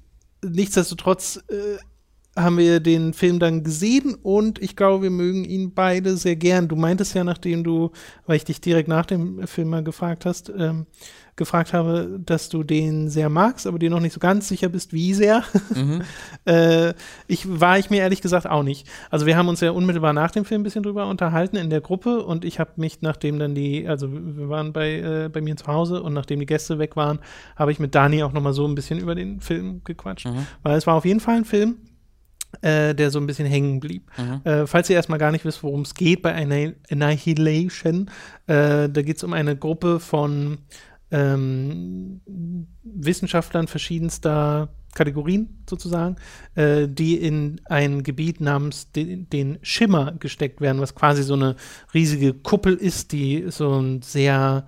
nichtsdestotrotz 0.44 1.36
äh, 1.48 1.78
haben 2.36 2.56
wir 2.56 2.80
den 2.80 3.12
Film 3.12 3.38
dann 3.38 3.62
gesehen 3.62 4.14
und 4.14 4.60
ich 4.62 4.74
glaube, 4.74 5.02
wir 5.02 5.10
mögen 5.10 5.44
ihn 5.44 5.74
beide 5.74 6.16
sehr 6.16 6.36
gern. 6.36 6.68
Du 6.68 6.76
meintest 6.76 7.14
ja, 7.14 7.24
nachdem 7.24 7.62
du, 7.62 7.90
weil 8.26 8.36
ich 8.36 8.44
dich 8.44 8.60
direkt 8.60 8.88
nach 8.88 9.04
dem 9.04 9.46
Film 9.46 9.68
mal 9.68 9.84
gefragt 9.84 10.24
hast, 10.24 10.50
ähm, 10.56 10.86
gefragt 11.36 11.72
habe, 11.72 12.20
dass 12.24 12.50
du 12.50 12.62
den 12.62 13.08
sehr 13.08 13.30
magst, 13.30 13.66
aber 13.66 13.78
dir 13.78 13.88
noch 13.90 14.00
nicht 14.00 14.12
so 14.12 14.20
ganz 14.20 14.48
sicher 14.48 14.68
bist, 14.68 14.92
wie 14.92 15.14
sehr. 15.14 15.42
Mhm. 15.74 16.02
äh, 16.44 16.94
ich 17.26 17.60
war 17.60 17.78
ich 17.78 17.90
mir 17.90 18.00
ehrlich 18.00 18.20
gesagt 18.20 18.46
auch 18.46 18.62
nicht. 18.62 18.86
Also 19.10 19.24
wir 19.24 19.36
haben 19.36 19.48
uns 19.48 19.60
ja 19.60 19.70
unmittelbar 19.70 20.12
nach 20.12 20.30
dem 20.30 20.44
Film 20.44 20.60
ein 20.60 20.64
bisschen 20.64 20.82
drüber 20.82 21.06
unterhalten 21.06 21.56
in 21.56 21.70
der 21.70 21.80
Gruppe 21.80 22.22
und 22.22 22.44
ich 22.44 22.60
habe 22.60 22.72
mich, 22.76 23.00
nachdem 23.00 23.38
dann 23.38 23.54
die, 23.54 23.88
also 23.88 24.08
wir 24.12 24.48
waren 24.48 24.72
bei, 24.72 25.00
äh, 25.00 25.30
bei 25.30 25.40
mir 25.40 25.56
zu 25.56 25.66
Hause 25.66 26.02
und 26.02 26.12
nachdem 26.12 26.40
die 26.40 26.46
Gäste 26.46 26.78
weg 26.78 26.96
waren, 26.96 27.18
habe 27.56 27.72
ich 27.72 27.78
mit 27.78 27.94
Dani 27.94 28.22
auch 28.22 28.32
noch 28.32 28.42
mal 28.42 28.52
so 28.52 28.66
ein 28.66 28.74
bisschen 28.74 28.98
über 28.98 29.14
den 29.14 29.40
Film 29.40 29.82
gequatscht. 29.84 30.26
Mhm. 30.26 30.46
Weil 30.62 30.76
es 30.76 30.86
war 30.86 30.94
auf 30.94 31.06
jeden 31.06 31.20
Fall 31.20 31.36
ein 31.36 31.44
Film, 31.46 31.76
äh, 32.60 32.94
der 32.94 33.10
so 33.10 33.18
ein 33.18 33.26
bisschen 33.26 33.46
hängen 33.46 33.80
blieb. 33.80 34.10
Mhm. 34.18 34.40
Äh, 34.44 34.66
falls 34.66 34.90
ihr 34.90 34.96
erstmal 34.96 35.18
gar 35.18 35.32
nicht 35.32 35.44
wisst, 35.44 35.62
worum 35.62 35.82
es 35.82 35.94
geht 35.94 36.22
bei 36.22 36.34
Anni- 36.34 36.74
Annihilation, 36.90 38.10
äh, 38.46 38.88
da 38.88 39.02
geht 39.02 39.16
es 39.16 39.24
um 39.24 39.32
eine 39.32 39.56
Gruppe 39.56 40.00
von 40.00 40.58
ähm, 41.10 42.20
Wissenschaftlern 42.82 43.68
verschiedenster 43.68 44.68
Kategorien 44.94 45.62
sozusagen, 45.68 46.16
äh, 46.54 46.86
die 46.86 47.16
in 47.16 47.60
ein 47.64 48.02
Gebiet 48.02 48.40
namens 48.40 48.92
de, 48.92 49.24
den 49.24 49.58
Schimmer 49.62 50.12
gesteckt 50.18 50.60
werden, 50.60 50.82
was 50.82 50.94
quasi 50.94 51.22
so 51.22 51.34
eine 51.34 51.56
riesige 51.94 52.34
Kuppel 52.34 52.74
ist, 52.74 53.12
die 53.12 53.46
so 53.48 53.78
ein 53.80 54.02
sehr, 54.02 54.66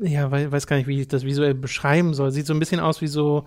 äh, 0.00 0.08
ja, 0.08 0.30
weiß, 0.30 0.52
weiß 0.52 0.66
gar 0.66 0.76
nicht, 0.76 0.86
wie 0.86 1.00
ich 1.00 1.08
das 1.08 1.24
visuell 1.24 1.54
beschreiben 1.54 2.14
soll. 2.14 2.30
Sieht 2.30 2.46
so 2.46 2.54
ein 2.54 2.60
bisschen 2.60 2.80
aus 2.80 3.00
wie 3.00 3.08
so 3.08 3.46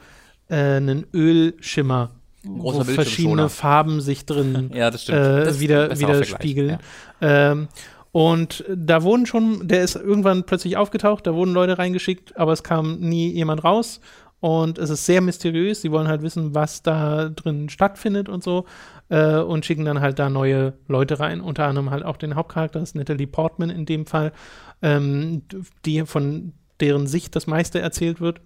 äh, 0.50 0.78
ein 0.78 1.06
Ölschimmer, 1.14 2.12
Großer 2.46 2.80
wo 2.88 2.92
verschiedene. 2.92 3.50
Farben 3.50 4.02
sich 4.02 4.26
drin 4.26 4.72
Ja, 4.76 4.92
das 4.92 5.04
stimmt. 5.04 5.18
äh, 5.20 5.44
Das 5.46 5.60
wieder, 5.60 5.88
besserer 5.90 6.10
widerspiegeln. 6.16 6.80
Vergleich, 7.20 7.52
Ähm, 7.52 7.68
und 8.12 8.64
da 8.74 9.02
wurden 9.04 9.26
schon, 9.26 9.68
der 9.68 9.84
ist 9.84 9.96
irgendwann 9.96 10.44
plötzlich 10.46 10.78
aufgetaucht, 10.78 11.26
da 11.26 11.34
wurden 11.34 11.54
Leute 11.54 11.78
reingeschickt, 11.80 12.38
aber 12.38 12.52
es 12.54 12.62
kam 12.62 13.00
nie 13.00 13.32
jemand 13.32 13.64
raus. 13.64 14.02
Und 14.40 14.78
es 14.78 14.90
ist 14.90 15.06
sehr 15.06 15.22
mysteriös. 15.22 15.82
Sie 15.82 15.90
wollen 15.92 16.10
halt 16.10 16.22
wissen, 16.22 16.54
was 16.54 16.84
da 16.84 17.30
drin 17.30 17.70
stattfindet 17.70 18.28
und 18.28 18.44
so. 18.44 18.66
Äh, 19.08 19.38
und 19.38 19.66
schicken 19.66 19.86
dann 19.86 20.02
halt 20.02 20.20
da 20.20 20.30
neue 20.30 20.74
Leute 20.90 21.20
rein. 21.22 21.40
Unter 21.40 21.66
anderem 21.66 21.92
halt 21.92 22.04
auch 22.04 22.18
den 22.18 22.36
Hauptcharakter, 22.36 22.80
das 22.80 22.90
ist 22.90 22.96
Natalie 22.96 23.26
Portman 23.26 23.70
in 23.70 23.86
dem 23.86 24.06
Fall, 24.06 24.34
ähm, 24.82 25.44
die 25.86 26.06
von 26.06 26.52
deren 26.82 27.08
Sicht 27.08 27.38
das 27.38 27.48
meiste 27.48 27.80
erzählt 27.80 28.20
wird. 28.20 28.42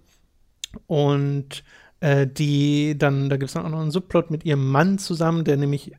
Und 0.86 1.64
äh, 2.00 2.26
die 2.26 2.96
dann, 2.96 3.28
da 3.28 3.36
gibt 3.36 3.48
es 3.48 3.54
dann 3.54 3.64
auch 3.64 3.70
noch 3.70 3.80
einen 3.80 3.90
Subplot 3.90 4.30
mit 4.30 4.44
ihrem 4.44 4.70
Mann 4.70 4.98
zusammen, 4.98 5.44
der 5.44 5.56
nämlich 5.56 5.92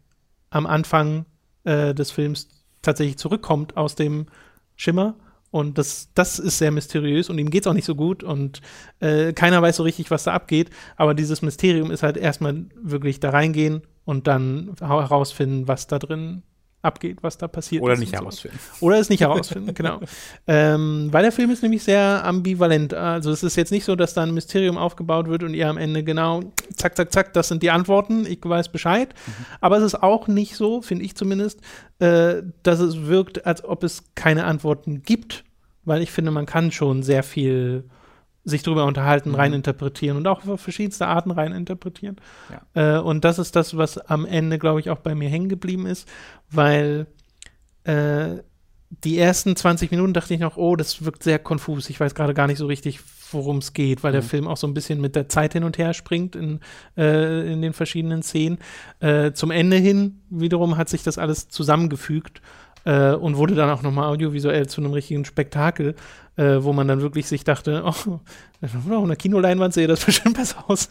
am 0.50 0.66
Anfang 0.66 1.26
äh, 1.64 1.94
des 1.94 2.12
Films 2.12 2.48
tatsächlich 2.82 3.18
zurückkommt 3.18 3.78
aus 3.78 3.96
dem 3.96 4.28
Schimmer. 4.76 5.16
Und 5.52 5.80
das, 5.80 6.10
das 6.14 6.38
ist 6.38 6.60
sehr 6.60 6.72
mysteriös 6.72 7.30
und 7.30 7.40
ihm 7.40 7.50
geht 7.50 7.64
es 7.64 7.68
auch 7.68 7.74
nicht 7.74 7.86
so 7.86 7.96
gut 7.96 8.24
und 8.24 8.62
äh, 9.00 9.34
keiner 9.34 9.62
weiß 9.62 9.78
so 9.78 9.84
richtig, 9.84 10.12
was 10.12 10.24
da 10.24 10.34
abgeht. 10.34 10.70
Aber 10.96 11.16
dieses 11.16 11.42
Mysterium 11.42 11.90
ist 11.90 12.04
halt 12.04 12.18
erstmal 12.18 12.66
wirklich 12.80 13.20
da 13.20 13.32
reingehen 13.32 13.82
und 14.06 14.28
dann 14.28 14.76
herausfinden, 14.80 15.68
was 15.68 15.88
da 15.88 15.98
drin 15.98 16.44
abgeht, 16.82 17.18
was 17.22 17.38
da 17.38 17.48
passiert 17.48 17.84
Oder 17.84 17.94
ist 17.94 18.00
nicht 18.00 18.14
und 18.14 18.18
so. 18.18 18.24
herausfinden. 18.24 18.60
Oder 18.80 19.00
es 19.00 19.10
nicht 19.10 19.22
herausfinden, 19.22 19.74
genau. 19.74 20.00
Ähm, 20.48 21.10
weil 21.12 21.24
der 21.24 21.32
Film 21.32 21.52
ist 21.52 21.62
nämlich 21.62 21.84
sehr 21.84 22.24
ambivalent. 22.24 22.94
Also 22.94 23.32
es 23.32 23.44
ist 23.44 23.56
jetzt 23.56 23.72
nicht 23.72 23.84
so, 23.84 23.96
dass 23.96 24.14
da 24.14 24.24
ein 24.24 24.34
Mysterium 24.34 24.78
aufgebaut 24.78 25.28
wird 25.28 25.44
und 25.44 25.54
ihr 25.54 25.68
am 25.68 25.78
Ende 25.78 26.04
genau, 26.04 26.42
zack, 26.76 26.96
zack, 26.96 27.12
zack, 27.12 27.34
das 27.34 27.50
sind 27.50 27.62
die 27.62 27.70
Antworten, 27.70 28.26
ich 28.26 28.40
weiß 28.44 28.70
Bescheid. 28.70 29.14
Aber 29.62 29.78
es 29.78 29.84
ist 29.84 30.02
auch 30.02 30.28
nicht 30.28 30.56
so, 30.56 30.82
finde 30.82 31.06
ich 31.06 31.16
zumindest, 31.16 31.60
äh, 32.00 32.42
dass 32.64 32.80
es 32.80 33.06
wirkt, 33.06 33.46
als 33.46 33.64
ob 33.64 33.84
es 33.84 34.04
keine 34.16 34.46
Antworten 34.46 35.04
gibt. 35.04 35.44
Weil 35.86 36.02
ich 36.02 36.12
finde, 36.12 36.32
man 36.32 36.46
kann 36.46 36.72
schon 36.72 37.04
sehr 37.04 37.24
viel 37.24 37.84
sich 38.46 38.64
drüber 38.64 38.86
unterhalten, 38.86 39.36
reininterpretieren 39.36 40.18
und 40.18 40.28
auch 40.28 40.46
auf 40.48 40.62
verschiedenste 40.62 41.08
Arten 41.08 41.32
reininterpretieren. 41.32 42.18
Äh, 42.74 42.98
und 42.98 43.26
das 43.26 43.40
ist 43.40 43.56
das, 43.56 43.78
was 43.78 43.98
am 43.98 44.26
Ende, 44.26 44.60
glaube 44.60 44.80
ich, 44.80 44.90
auch 44.90 45.00
bei 45.00 45.16
mir 45.16 45.30
hängen 45.30 45.50
geblieben 45.50 45.86
ist, 45.86 46.08
weil 46.50 47.08
äh, 47.84 48.38
die 48.90 49.20
ersten 49.20 49.56
20 49.56 49.92
Minuten 49.92 50.14
dachte 50.14 50.34
ich 50.34 50.40
noch, 50.40 50.58
oh, 50.58 50.76
das 50.76 51.06
wirkt 51.06 51.24
sehr 51.24 51.38
konfus. 51.38 51.90
Ich 51.90 52.00
weiß 52.00 52.16
gerade 52.16 52.34
gar 52.34 52.48
nicht 52.48 52.58
so 52.58 52.66
richtig, 52.66 53.00
worum 53.32 53.58
es 53.58 53.74
geht, 53.74 54.04
weil 54.04 54.12
der 54.12 54.24
Film 54.24 54.48
auch 54.48 54.58
so 54.58 54.66
ein 54.66 54.74
bisschen 54.74 55.00
mit 55.00 55.16
der 55.16 55.30
Zeit 55.30 55.54
hin 55.54 55.64
und 55.64 55.78
her 55.78 55.94
springt 55.94 56.36
in, 56.36 56.60
äh, 56.98 57.54
in 57.54 57.62
den 57.62 57.74
verschiedenen 57.74 58.24
Szenen. 58.24 58.58
Äh, 59.00 59.34
zum 59.34 59.52
Ende 59.52 59.78
hin 59.78 60.22
wiederum 60.32 60.78
hat 60.78 60.90
sich 60.90 61.04
das 61.04 61.20
alles 61.20 61.50
zusammengefügt 61.50 62.42
äh, 62.90 63.14
und 63.14 63.38
wurde 63.38 63.54
dann 63.54 63.70
auch 63.70 63.84
nochmal 63.84 64.10
audiovisuell 64.10 64.68
zu 64.68 64.82
einem 64.82 64.94
richtigen 64.94 65.24
Spektakel, 65.24 65.96
äh, 66.38 66.58
wo 66.62 66.74
man 66.74 66.88
dann 66.88 67.02
wirklich 67.02 67.28
sich 67.28 67.44
dachte, 67.44 67.84
oh, 67.86 68.20
auf 68.62 68.92
einer 68.92 69.16
Kinoleinwand 69.16 69.74
sehe 69.74 69.88
das 69.88 70.04
bestimmt 70.06 70.38
besser 70.38 70.64
aus. 70.68 70.90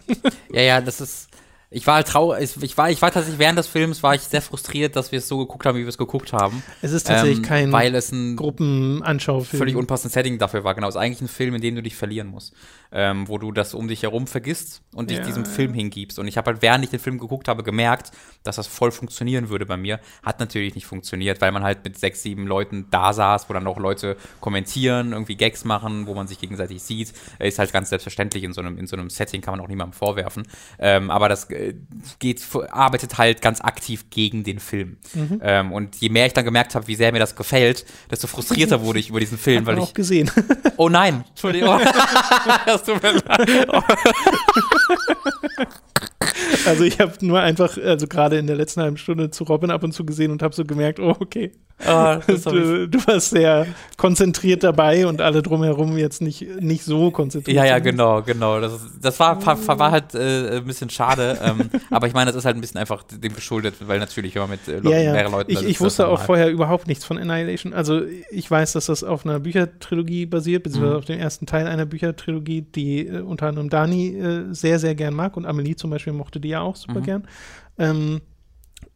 Ja, 0.52 0.62
ja, 0.62 0.80
das 0.80 1.00
ist. 1.00 1.28
Ich 1.70 1.86
war 1.86 1.96
halt 1.96 2.06
traurig. 2.08 2.56
Ich 2.62 2.78
war, 2.78 2.88
ich 2.90 3.02
war 3.02 3.10
tatsächlich 3.10 3.38
während 3.38 3.58
des 3.58 3.66
Films 3.66 4.02
war 4.02 4.14
ich 4.14 4.22
sehr 4.22 4.40
frustriert, 4.40 4.96
dass 4.96 5.12
wir 5.12 5.18
es 5.18 5.28
so 5.28 5.36
geguckt 5.36 5.66
haben, 5.66 5.76
wie 5.76 5.82
wir 5.82 5.88
es 5.88 5.98
geguckt 5.98 6.32
haben. 6.32 6.62
es 6.80 6.92
ist 6.92 7.06
tatsächlich 7.08 7.38
Ähm, 7.40 7.44
kein 7.44 7.72
weil 7.72 7.94
es 7.94 8.10
ein 8.10 8.36
Gruppenanschau-Film. 8.36 9.58
völlig 9.58 9.76
unpassendes 9.76 10.14
Setting 10.14 10.38
dafür 10.38 10.64
war. 10.64 10.74
Genau, 10.74 10.88
es 10.88 10.94
ist 10.94 11.00
eigentlich 11.00 11.20
ein 11.20 11.28
Film, 11.28 11.54
in 11.56 11.60
dem 11.60 11.74
du 11.74 11.82
dich 11.82 11.94
verlieren 11.94 12.28
musst, 12.28 12.54
ähm, 12.92 13.28
wo 13.28 13.38
du 13.38 13.52
das 13.52 13.74
um 13.74 13.88
dich 13.88 14.02
herum 14.02 14.26
vergisst 14.26 14.82
und 14.94 15.10
dich 15.10 15.18
Ja, 15.18 15.24
diesem 15.24 15.44
ja. 15.44 15.50
Film 15.50 15.74
hingibst. 15.74 16.18
Und 16.18 16.26
ich 16.28 16.36
habe 16.36 16.50
halt, 16.50 16.62
während 16.62 16.84
ich 16.84 16.90
den 16.90 17.00
Film 17.00 17.18
geguckt 17.18 17.48
habe, 17.48 17.62
gemerkt, 17.62 18.10
dass 18.44 18.56
das 18.56 18.66
voll 18.66 18.90
funktionieren 18.90 19.48
würde 19.50 19.66
bei 19.66 19.76
mir. 19.76 20.00
Hat 20.22 20.40
natürlich 20.40 20.74
nicht 20.74 20.86
funktioniert, 20.86 21.40
weil 21.40 21.52
man 21.52 21.62
halt 21.62 21.84
mit 21.84 21.98
sechs, 21.98 22.22
sieben 22.22 22.46
Leuten 22.46 22.86
da 22.90 23.12
saß, 23.12 23.48
wo 23.48 23.52
dann 23.52 23.66
auch 23.66 23.78
Leute 23.78 24.16
kommentieren, 24.40 25.12
irgendwie 25.12 25.36
Gags 25.36 25.64
machen, 25.64 26.06
wo 26.06 26.14
man 26.14 26.26
sich 26.26 26.38
gegenseitig 26.38 26.82
sieht. 26.82 27.12
Äh, 27.38 27.48
Ist 27.48 27.58
halt 27.58 27.72
ganz 27.72 27.90
selbstverständlich 27.90 28.44
in 28.44 28.52
so 28.52 28.60
einem, 28.60 28.78
in 28.78 28.86
so 28.86 28.96
einem 28.96 29.10
Setting, 29.10 29.40
kann 29.40 29.52
man 29.52 29.60
auch 29.60 29.68
niemandem 29.68 29.92
vorwerfen. 29.92 30.46
Ähm, 30.78 31.10
aber 31.10 31.28
das 31.28 31.50
äh, 31.50 31.74
geht, 32.18 32.42
arbeitet 32.70 33.18
halt 33.18 33.42
ganz 33.42 33.60
aktiv 33.60 34.10
gegen 34.10 34.44
den 34.44 34.58
Film. 34.60 34.96
Mhm. 35.14 35.40
Ähm, 35.42 35.72
und 35.72 35.96
je 35.96 36.08
mehr 36.08 36.26
ich 36.26 36.32
dann 36.32 36.44
gemerkt 36.44 36.74
habe, 36.74 36.86
wie 36.86 36.94
sehr 36.94 37.12
mir 37.12 37.18
das 37.18 37.36
gefällt, 37.36 37.84
desto 38.10 38.26
frustrierter 38.26 38.82
wurde 38.84 38.98
ich 38.98 39.10
über 39.10 39.20
diesen 39.20 39.36
Film, 39.38 39.60
Hat 39.60 39.66
weil 39.66 39.78
ich 39.78 39.84
auch 39.84 39.94
gesehen. 39.94 40.30
Oh 40.76 40.88
nein, 40.88 41.24
Entschuldigung. 41.28 41.80
tut 42.84 43.02
mir 43.02 43.12
leid. 43.12 43.68
Also 46.66 46.84
ich 46.84 46.98
habe 47.00 47.12
nur 47.20 47.40
einfach, 47.40 47.76
also 47.78 48.06
gerade 48.06 48.38
in 48.38 48.46
der 48.46 48.56
letzten 48.56 48.80
halben 48.82 48.96
Stunde 48.96 49.30
zu 49.30 49.44
Robin 49.44 49.70
ab 49.70 49.82
und 49.84 49.92
zu 49.92 50.04
gesehen 50.04 50.30
und 50.30 50.42
habe 50.42 50.54
so 50.54 50.64
gemerkt, 50.64 51.00
oh, 51.00 51.14
okay. 51.20 51.52
Ah, 51.86 52.16
Du, 52.26 52.88
du 52.88 52.98
warst 53.06 53.30
sehr 53.30 53.64
konzentriert 53.96 54.64
dabei 54.64 55.06
und 55.06 55.20
alle 55.20 55.42
drumherum 55.42 55.96
jetzt 55.96 56.20
nicht, 56.20 56.44
nicht 56.60 56.82
so 56.84 57.12
konzentriert. 57.12 57.56
ja, 57.56 57.64
ja, 57.64 57.78
genau, 57.78 58.20
genau. 58.22 58.60
Das, 58.60 58.80
das 59.00 59.20
war, 59.20 59.44
war, 59.46 59.78
war 59.78 59.90
halt 59.92 60.12
äh, 60.14 60.56
ein 60.56 60.64
bisschen 60.64 60.90
schade. 60.90 61.38
ähm, 61.40 61.70
aber 61.90 62.08
ich 62.08 62.14
meine, 62.14 62.30
das 62.32 62.36
ist 62.36 62.44
halt 62.44 62.56
ein 62.56 62.60
bisschen 62.60 62.80
einfach 62.80 63.04
dem 63.04 63.32
geschuldet, 63.32 63.74
weil 63.86 64.00
natürlich, 64.00 64.34
wenn 64.34 64.42
man 64.42 64.50
mit 64.50 64.66
äh, 64.66 64.80
Ja, 64.90 64.98
ja. 64.98 65.12
mehreren 65.12 65.30
Leuten 65.32 65.52
Ich, 65.52 65.62
ich 65.62 65.80
wusste 65.80 66.06
auch 66.06 66.10
normal. 66.12 66.26
vorher 66.26 66.50
überhaupt 66.50 66.88
nichts 66.88 67.04
von 67.04 67.16
Annihilation. 67.16 67.72
Also 67.72 68.02
ich 68.30 68.50
weiß, 68.50 68.72
dass 68.72 68.86
das 68.86 69.04
auf 69.04 69.24
einer 69.24 69.38
Büchertrilogie 69.38 70.26
basiert, 70.26 70.64
beziehungsweise 70.64 70.94
Mhm. 70.94 70.98
auf 70.98 71.04
dem 71.04 71.20
ersten 71.20 71.46
Teil 71.46 71.68
einer 71.68 71.86
Büchertrilogie, 71.86 72.62
die 72.62 73.06
äh, 73.06 73.20
unter 73.20 73.46
anderem 73.46 73.70
Dani 73.70 74.16
äh, 74.18 74.52
sehr, 74.52 74.80
sehr 74.80 74.96
gern 74.96 75.14
mag 75.14 75.36
und 75.36 75.46
Amelie 75.46 75.76
zum 75.76 75.90
Beispiel 75.90 76.12
mochte 76.12 76.40
die 76.40 76.47
ja 76.48 76.60
auch 76.60 76.76
super 76.76 77.00
Mhm. 77.00 77.04
gern. 77.04 77.28
Ähm, 77.78 78.20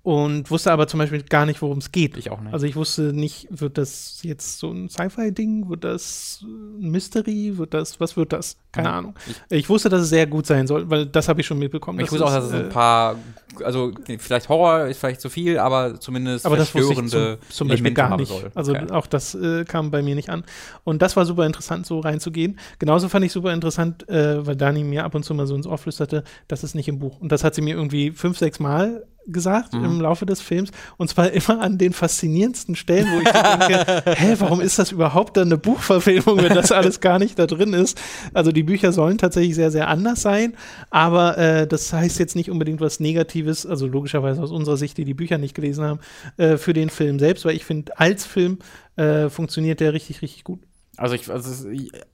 und 0.04 0.50
wusste 0.50 0.72
aber 0.72 0.88
zum 0.88 0.98
Beispiel 0.98 1.22
gar 1.22 1.46
nicht, 1.46 1.62
worum 1.62 1.78
es 1.78 1.92
geht. 1.92 2.16
Ich 2.16 2.30
auch 2.32 2.40
nicht. 2.40 2.52
Also 2.52 2.66
ich 2.66 2.74
wusste 2.74 3.12
nicht, 3.12 3.46
wird 3.50 3.78
das 3.78 4.18
jetzt 4.22 4.58
so 4.58 4.72
ein 4.72 4.88
Sci-Fi-Ding? 4.88 5.68
Wird 5.68 5.84
das 5.84 6.40
ein 6.44 6.90
Mystery? 6.90 7.56
Wird 7.56 7.72
das, 7.72 8.00
was 8.00 8.16
wird 8.16 8.32
das? 8.32 8.56
Keine 8.72 8.88
Mhm. 8.88 8.94
Ahnung. 8.94 9.14
Ich, 9.48 9.68
wusste, 9.68 9.88
dass 9.88 10.02
es 10.02 10.08
sehr 10.08 10.26
gut 10.26 10.44
sein 10.46 10.66
soll, 10.66 10.90
weil 10.90 11.06
das 11.06 11.28
habe 11.28 11.40
ich 11.40 11.46
schon 11.46 11.58
mitbekommen. 11.60 12.00
ich 12.00 12.10
wusste 12.10 12.24
auch, 12.26 12.30
dass 12.34 12.46
es 12.46 12.52
ein 12.52 12.64
äh, 12.66 12.68
paar, 12.68 13.14
also 13.64 13.92
vielleicht 14.18 14.48
Horror 14.48 14.86
ist 14.86 14.98
vielleicht 14.98 15.20
zu 15.20 15.28
viel, 15.28 15.58
aber 15.58 16.00
zumindest 16.00 16.46
aber 16.46 16.56
das 16.56 16.74
wusste 16.74 16.92
ich 17.02 17.08
zum, 17.10 17.36
zum 17.48 17.68
Beispiel 17.68 17.92
gar 17.92 18.10
haben 18.10 18.20
nicht. 18.20 18.28
soll. 18.28 18.50
Also 18.54 18.72
Okay. 18.72 18.90
auch 18.90 19.06
das 19.06 19.34
äh, 19.34 19.64
kam 19.64 19.90
bei 19.90 20.02
mir 20.02 20.14
nicht 20.14 20.30
an. 20.30 20.44
Und 20.84 21.02
das 21.02 21.16
war 21.16 21.24
super 21.26 21.44
interessant, 21.46 21.86
so 21.86 22.00
reinzugehen. 22.00 22.58
Genauso 22.78 23.08
fand 23.08 23.24
ich 23.24 23.32
super 23.32 23.52
interessant, 23.52 24.08
äh, 24.08 24.46
weil 24.46 24.56
Dani 24.56 24.84
mir 24.84 25.04
ab 25.04 25.14
und 25.14 25.24
zu 25.24 25.34
mal 25.34 25.46
so 25.46 25.54
ins 25.54 25.66
Ohr 25.66 25.78
flüsterte, 25.78 26.24
das 26.48 26.64
ist 26.64 26.74
nicht 26.74 26.88
im 26.88 26.98
Buch. 26.98 27.20
Und 27.20 27.32
das 27.32 27.44
hat 27.44 27.54
sie 27.54 27.62
mir 27.62 27.74
irgendwie 27.74 28.10
fünf, 28.12 28.38
sechs 28.38 28.58
Mal 28.60 29.04
gesagt 29.24 29.72
Mhm. 29.74 29.84
im 29.84 30.00
Laufe 30.00 30.26
des 30.26 30.40
Films. 30.40 30.72
Und 30.96 31.06
zwar 31.08 31.30
immer 31.30 31.60
an 31.60 31.78
den 31.78 31.92
faszinierendsten 31.92 32.74
Stellen, 32.74 33.06
wo 33.12 33.20
ich 33.20 33.30
denke, 33.30 34.02
hä, 34.16 34.34
warum 34.40 34.60
ist 34.60 34.80
das 34.80 34.90
überhaupt 34.90 35.36
dann 35.36 35.46
eine 35.46 35.58
Buchverfilmung, 35.58 36.38
wenn 36.38 36.54
das 36.54 36.72
alles 36.72 36.98
gar 37.00 37.20
nicht 37.20 37.38
da 37.38 37.46
drin 37.46 37.72
ist? 37.72 38.00
Also 38.34 38.50
die 38.50 38.64
Bücher 38.64 38.90
sollen 38.92 39.18
tatsächlich 39.18 39.54
sehr, 39.54 39.70
sehr 39.70 39.86
anders 39.86 40.22
sein, 40.22 40.54
aber 40.90 41.38
äh, 41.38 41.66
das 41.68 41.92
heißt 41.92 42.18
jetzt 42.18 42.34
nicht 42.34 42.50
unbedingt 42.50 42.80
was 42.80 42.98
Negatives, 42.98 43.32
also 43.66 43.86
logischerweise 43.86 44.42
aus 44.42 44.50
unserer 44.50 44.76
Sicht, 44.76 44.98
die 44.98 45.04
die 45.04 45.14
Bücher 45.14 45.38
nicht 45.38 45.54
gelesen 45.54 45.84
haben, 45.84 46.00
äh, 46.36 46.56
für 46.56 46.72
den 46.72 46.90
Film 46.90 47.18
selbst, 47.18 47.44
weil 47.44 47.56
ich 47.56 47.64
finde, 47.64 47.98
als 47.98 48.24
Film 48.26 48.58
äh, 48.96 49.28
funktioniert 49.28 49.80
der 49.80 49.92
richtig, 49.92 50.22
richtig 50.22 50.44
gut. 50.44 50.60
Also, 50.98 51.14
ich, 51.14 51.30
also 51.30 51.70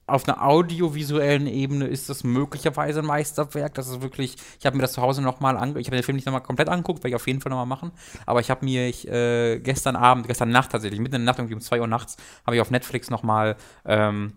auf 0.06 0.28
einer 0.28 0.46
audiovisuellen 0.46 1.48
Ebene 1.48 1.86
ist 1.88 2.08
das 2.08 2.22
möglicherweise 2.22 3.00
ein 3.00 3.06
Meisterwerk. 3.06 3.74
Das 3.74 3.88
ist 3.88 4.02
wirklich, 4.02 4.36
ich 4.60 4.66
habe 4.66 4.76
mir 4.76 4.82
das 4.82 4.92
zu 4.92 5.02
Hause 5.02 5.20
nochmal 5.20 5.56
angeguckt. 5.56 5.80
Ich 5.80 5.88
habe 5.88 5.96
den 5.96 6.04
Film 6.04 6.14
nicht 6.14 6.26
nochmal 6.26 6.44
komplett 6.44 6.68
angeguckt, 6.68 7.00
werde 7.00 7.08
ich 7.08 7.14
auf 7.16 7.26
jeden 7.26 7.40
Fall 7.40 7.50
nochmal 7.50 7.66
machen. 7.66 7.90
Aber 8.24 8.38
ich 8.38 8.50
habe 8.50 8.64
mir 8.64 8.88
ich, 8.88 9.08
äh, 9.08 9.58
gestern 9.58 9.96
Abend, 9.96 10.28
gestern 10.28 10.50
Nacht 10.50 10.70
tatsächlich, 10.70 11.00
mitten 11.00 11.16
in 11.16 11.22
der 11.22 11.26
Nacht, 11.26 11.40
irgendwie 11.40 11.54
um 11.54 11.60
2 11.60 11.80
Uhr 11.80 11.88
nachts, 11.88 12.16
habe 12.46 12.54
ich 12.54 12.62
auf 12.62 12.70
Netflix 12.70 13.10
nochmal 13.10 13.56
ähm, 13.84 14.34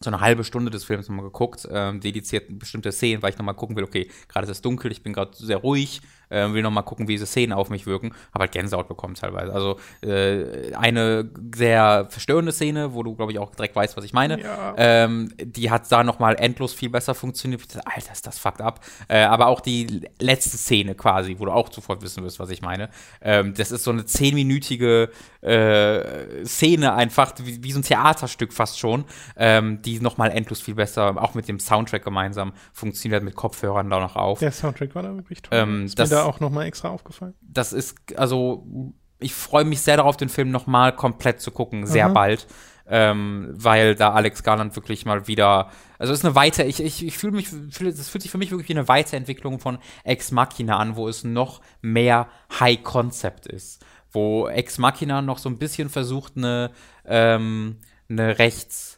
so 0.00 0.10
eine 0.10 0.20
halbe 0.20 0.44
Stunde 0.44 0.70
des 0.70 0.84
Films 0.84 1.08
nochmal 1.08 1.24
geguckt, 1.24 1.66
ähm, 1.70 2.00
dediziert 2.00 2.58
bestimmte 2.58 2.92
Szenen, 2.92 3.22
weil 3.22 3.30
ich 3.30 3.38
nochmal 3.38 3.54
gucken 3.54 3.74
will, 3.76 3.84
okay, 3.84 4.10
gerade 4.28 4.44
ist 4.44 4.50
es 4.50 4.62
dunkel, 4.62 4.92
ich 4.92 5.02
bin 5.02 5.12
gerade 5.12 5.34
sehr 5.34 5.56
ruhig, 5.56 6.02
äh, 6.30 6.52
will 6.52 6.62
noch 6.62 6.70
mal 6.70 6.82
gucken, 6.82 7.08
wie 7.08 7.12
diese 7.12 7.26
Szenen 7.26 7.52
auf 7.52 7.70
mich 7.70 7.86
wirken, 7.86 8.12
habe 8.32 8.42
halt 8.44 8.52
Gänsehaut 8.52 8.88
bekommen 8.88 9.14
teilweise. 9.14 9.52
Also 9.52 9.78
äh, 10.02 10.74
eine 10.74 11.30
sehr 11.54 12.06
verstörende 12.10 12.52
Szene, 12.52 12.94
wo 12.94 13.02
du, 13.02 13.14
glaube 13.14 13.32
ich, 13.32 13.38
auch 13.38 13.54
direkt 13.54 13.74
weißt, 13.76 13.96
was 13.96 14.04
ich 14.04 14.12
meine. 14.12 14.40
Ja. 14.42 14.74
Ähm, 14.76 15.32
die 15.42 15.70
hat 15.70 15.90
da 15.90 16.04
noch 16.04 16.18
mal 16.18 16.34
endlos 16.34 16.72
viel 16.74 16.90
besser 16.90 17.14
funktioniert. 17.14 17.62
Alter, 17.84 18.12
ist 18.12 18.26
das 18.26 18.38
fucked 18.38 18.60
up. 18.60 18.80
Äh, 19.08 19.22
aber 19.24 19.46
auch 19.46 19.60
die 19.60 20.02
letzte 20.20 20.56
Szene 20.58 20.94
quasi, 20.94 21.36
wo 21.38 21.44
du 21.46 21.52
auch 21.52 21.72
sofort 21.72 22.02
wissen 22.02 22.22
wirst, 22.24 22.38
was 22.38 22.50
ich 22.50 22.62
meine. 22.62 22.88
Ähm, 23.20 23.54
das 23.54 23.70
ist 23.72 23.84
so 23.84 23.90
eine 23.90 24.04
zehnminütige 24.04 25.10
äh, 25.40 26.44
Szene 26.44 26.92
einfach, 26.94 27.32
wie, 27.42 27.62
wie 27.62 27.72
so 27.72 27.80
ein 27.80 27.82
Theaterstück 27.82 28.52
fast 28.52 28.78
schon, 28.78 29.04
ähm, 29.36 29.80
die 29.82 30.00
noch 30.00 30.16
mal 30.18 30.30
endlos 30.30 30.60
viel 30.60 30.74
besser, 30.74 31.14
auch 31.22 31.34
mit 31.34 31.48
dem 31.48 31.58
Soundtrack 31.60 32.04
gemeinsam 32.04 32.52
funktioniert, 32.72 33.22
mit 33.22 33.34
Kopfhörern 33.34 33.88
da 33.90 34.00
noch 34.00 34.16
auf. 34.16 34.38
Der 34.40 34.52
Soundtrack 34.52 34.94
war 34.94 35.02
da 35.02 35.14
wirklich 35.14 35.42
toll. 35.42 35.58
Ähm, 35.58 35.90
das- 35.94 36.10
da 36.18 36.24
auch 36.24 36.40
nochmal 36.40 36.66
extra 36.66 36.88
aufgefallen. 36.88 37.34
das 37.40 37.72
ist, 37.72 37.96
also, 38.16 38.92
ich 39.18 39.34
freue 39.34 39.64
mich 39.64 39.80
sehr 39.80 39.96
darauf, 39.96 40.16
den 40.16 40.28
Film 40.28 40.50
nochmal 40.50 40.94
komplett 40.94 41.40
zu 41.40 41.50
gucken, 41.50 41.86
sehr 41.86 42.06
Aha. 42.06 42.12
bald. 42.12 42.46
Ähm, 42.90 43.52
weil 43.52 43.94
da 43.94 44.12
Alex 44.12 44.42
Garland 44.42 44.74
wirklich 44.74 45.04
mal 45.04 45.28
wieder, 45.28 45.70
also 45.98 46.14
ist 46.14 46.24
eine 46.24 46.34
weiter, 46.34 46.64
ich, 46.64 46.80
ich, 46.82 47.04
ich 47.04 47.18
fühle 47.18 47.34
mich, 47.34 47.48
fühl, 47.48 47.92
das 47.92 48.08
fühlt 48.08 48.22
sich 48.22 48.30
für 48.30 48.38
mich 48.38 48.50
wirklich 48.50 48.70
wie 48.70 48.78
eine 48.78 48.88
Weiterentwicklung 48.88 49.58
von 49.60 49.76
Ex 50.04 50.30
Machina 50.30 50.78
an, 50.78 50.96
wo 50.96 51.06
es 51.06 51.22
noch 51.22 51.60
mehr 51.82 52.28
High 52.58 52.82
Concept 52.82 53.46
ist. 53.46 53.84
Wo 54.10 54.48
Ex 54.48 54.78
Machina 54.78 55.20
noch 55.20 55.36
so 55.36 55.50
ein 55.50 55.58
bisschen 55.58 55.90
versucht, 55.90 56.38
eine, 56.38 56.70
ähm, 57.04 57.76
eine 58.08 58.38
Rechts, 58.38 58.97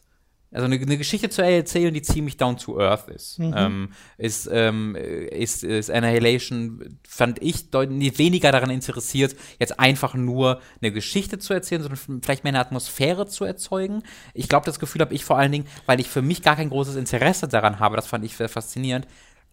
also 0.51 0.65
eine, 0.65 0.75
eine 0.75 0.97
Geschichte 0.97 1.29
zu 1.29 1.41
erzählen, 1.41 1.93
die 1.93 2.01
ziemlich 2.01 2.35
down 2.35 2.57
to 2.57 2.77
earth 2.79 3.07
ist. 3.07 3.39
Ähm, 3.39 3.93
ist, 4.17 4.49
ähm, 4.51 4.95
ist, 4.95 5.63
ist 5.63 5.89
Annihilation, 5.89 6.99
fand 7.07 7.41
ich 7.41 7.69
deutlich 7.69 8.17
weniger 8.17 8.51
daran 8.51 8.69
interessiert, 8.69 9.35
jetzt 9.59 9.79
einfach 9.79 10.13
nur 10.13 10.61
eine 10.81 10.91
Geschichte 10.91 11.39
zu 11.39 11.53
erzählen, 11.53 11.81
sondern 11.81 12.21
vielleicht 12.21 12.43
mehr 12.43 12.51
eine 12.51 12.59
Atmosphäre 12.59 13.27
zu 13.27 13.45
erzeugen. 13.45 14.03
Ich 14.33 14.49
glaube, 14.49 14.65
das 14.65 14.79
Gefühl 14.79 15.01
habe 15.01 15.13
ich 15.13 15.23
vor 15.23 15.37
allen 15.37 15.53
Dingen, 15.53 15.67
weil 15.85 16.01
ich 16.01 16.09
für 16.09 16.21
mich 16.21 16.41
gar 16.41 16.57
kein 16.57 16.69
großes 16.69 16.97
Interesse 16.97 17.47
daran 17.47 17.79
habe, 17.79 17.95
das 17.95 18.07
fand 18.07 18.25
ich 18.25 18.35
sehr 18.35 18.49
faszinierend, 18.49 19.07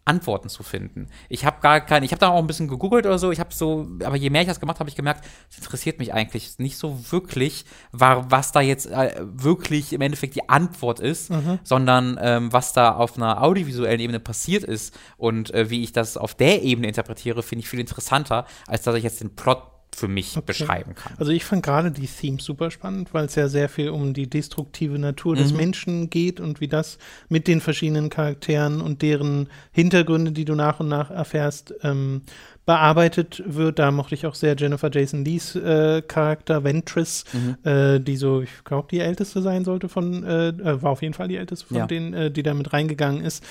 Antworten 0.09 0.49
zu 0.49 0.63
finden. 0.63 1.09
Ich 1.29 1.45
habe 1.45 1.61
gar 1.61 1.81
keine, 1.81 2.07
ich 2.07 2.13
habe 2.13 2.21
da 2.21 2.29
auch 2.29 2.39
ein 2.39 2.47
bisschen 2.47 2.69
gegoogelt 2.69 3.07
oder 3.07 3.19
so, 3.19 3.31
ich 3.31 3.41
habe 3.41 3.55
so, 3.55 3.87
aber 4.03 4.17
je 4.17 4.31
mehr 4.31 4.43
ich 4.43 4.49
das 4.49 4.61
gemacht 4.61 4.77
habe, 4.77 4.81
habe 4.81 4.91
ich 4.91 4.97
gemerkt, 4.97 5.25
es 5.51 5.59
interessiert 5.59 5.99
mich 5.99 6.13
eigentlich 6.15 6.59
nicht 6.59 6.79
so 6.79 6.99
wirklich, 7.11 7.65
war, 7.93 8.31
was 8.31 8.53
da 8.53 8.61
jetzt 8.61 8.87
äh, 8.87 9.15
wirklich 9.21 9.93
im 9.93 10.01
Endeffekt 10.01 10.35
die 10.35 10.49
Antwort 10.49 11.01
ist, 11.01 11.31
sondern 11.65 12.19
ähm, 12.21 12.53
was 12.53 12.73
da 12.73 12.95
auf 12.95 13.17
einer 13.17 13.43
audiovisuellen 13.43 14.01
Ebene 14.01 14.21
passiert 14.21 14.65
ist 14.65 14.99
und 15.17 15.53
äh, 15.55 15.71
wie 15.71 15.83
ich 15.83 15.93
das 15.93 16.17
auf 16.17 16.35
der 16.35 16.63
Ebene 16.63 16.89
interpretiere, 16.89 17.43
finde 17.43 17.61
ich 17.61 17.69
viel 17.69 17.81
interessanter, 17.81 18.47
als 18.67 18.83
dass 18.83 18.95
ich 18.97 19.05
jetzt 19.05 19.21
den 19.21 19.37
Plot 19.37 19.63
für 19.99 20.09
mich 20.09 20.39
beschreiben 20.47 20.95
kann. 20.95 21.15
Also 21.19 21.33
ich 21.33 21.45
fand 21.45 21.63
gerade 21.65 21.91
die 21.91 22.07
Themes 22.07 22.45
super 22.45 22.71
spannend, 22.71 23.13
weil 23.13 23.27
es 23.27 23.35
ja 23.35 23.49
sehr 23.49 23.69
viel 23.69 23.91
um 23.91 24.15
die 24.15 24.29
destruktive 24.29 24.99
Natur 24.99 25.37
des 25.37 25.51
Mhm. 25.53 25.57
Menschen 25.57 26.11
geht 26.11 26.41
und 26.41 26.61
wie 26.61 26.69
das 26.69 26.99
mit 27.29 27.49
den 27.49 27.61
verschiedenen 27.61 28.09
Charakteren 28.11 28.81
und 28.81 29.03
deren 29.03 29.49
Hintergründe, 29.73 30.33
die 30.33 30.45
du 30.45 30.55
nach 30.55 30.81
und 30.81 30.89
nach 30.89 31.11
erfährst, 31.11 31.75
ähm, 31.83 32.23
bearbeitet 32.67 33.43
wird. 33.47 33.79
Da 33.79 33.91
mochte 33.91 34.15
ich 34.15 34.27
auch 34.27 34.35
sehr 34.35 34.55
Jennifer 34.57 34.91
Jason 34.93 35.25
Lees 35.25 35.57
äh, 35.57 36.03
Charakter, 36.07 36.65
Ventress, 36.65 37.25
Mhm. 37.33 37.57
äh, 37.65 37.99
die 37.99 38.17
so, 38.17 38.43
ich 38.43 38.51
glaube, 38.65 38.89
die 38.91 39.01
älteste 39.01 39.41
sein 39.43 39.65
sollte 39.65 39.89
von, 39.89 40.23
äh, 40.23 40.49
äh, 40.49 40.83
war 40.83 40.91
auf 40.91 41.01
jeden 41.03 41.15
Fall 41.15 41.29
die 41.29 41.37
älteste 41.37 41.67
von 41.67 41.77
Ja. 41.79 41.87
denen, 41.87 42.13
äh, 42.13 42.31
die 42.31 42.43
da 42.43 42.53
mit 42.55 42.73
reingegangen 42.73 43.25
ist. 43.25 43.43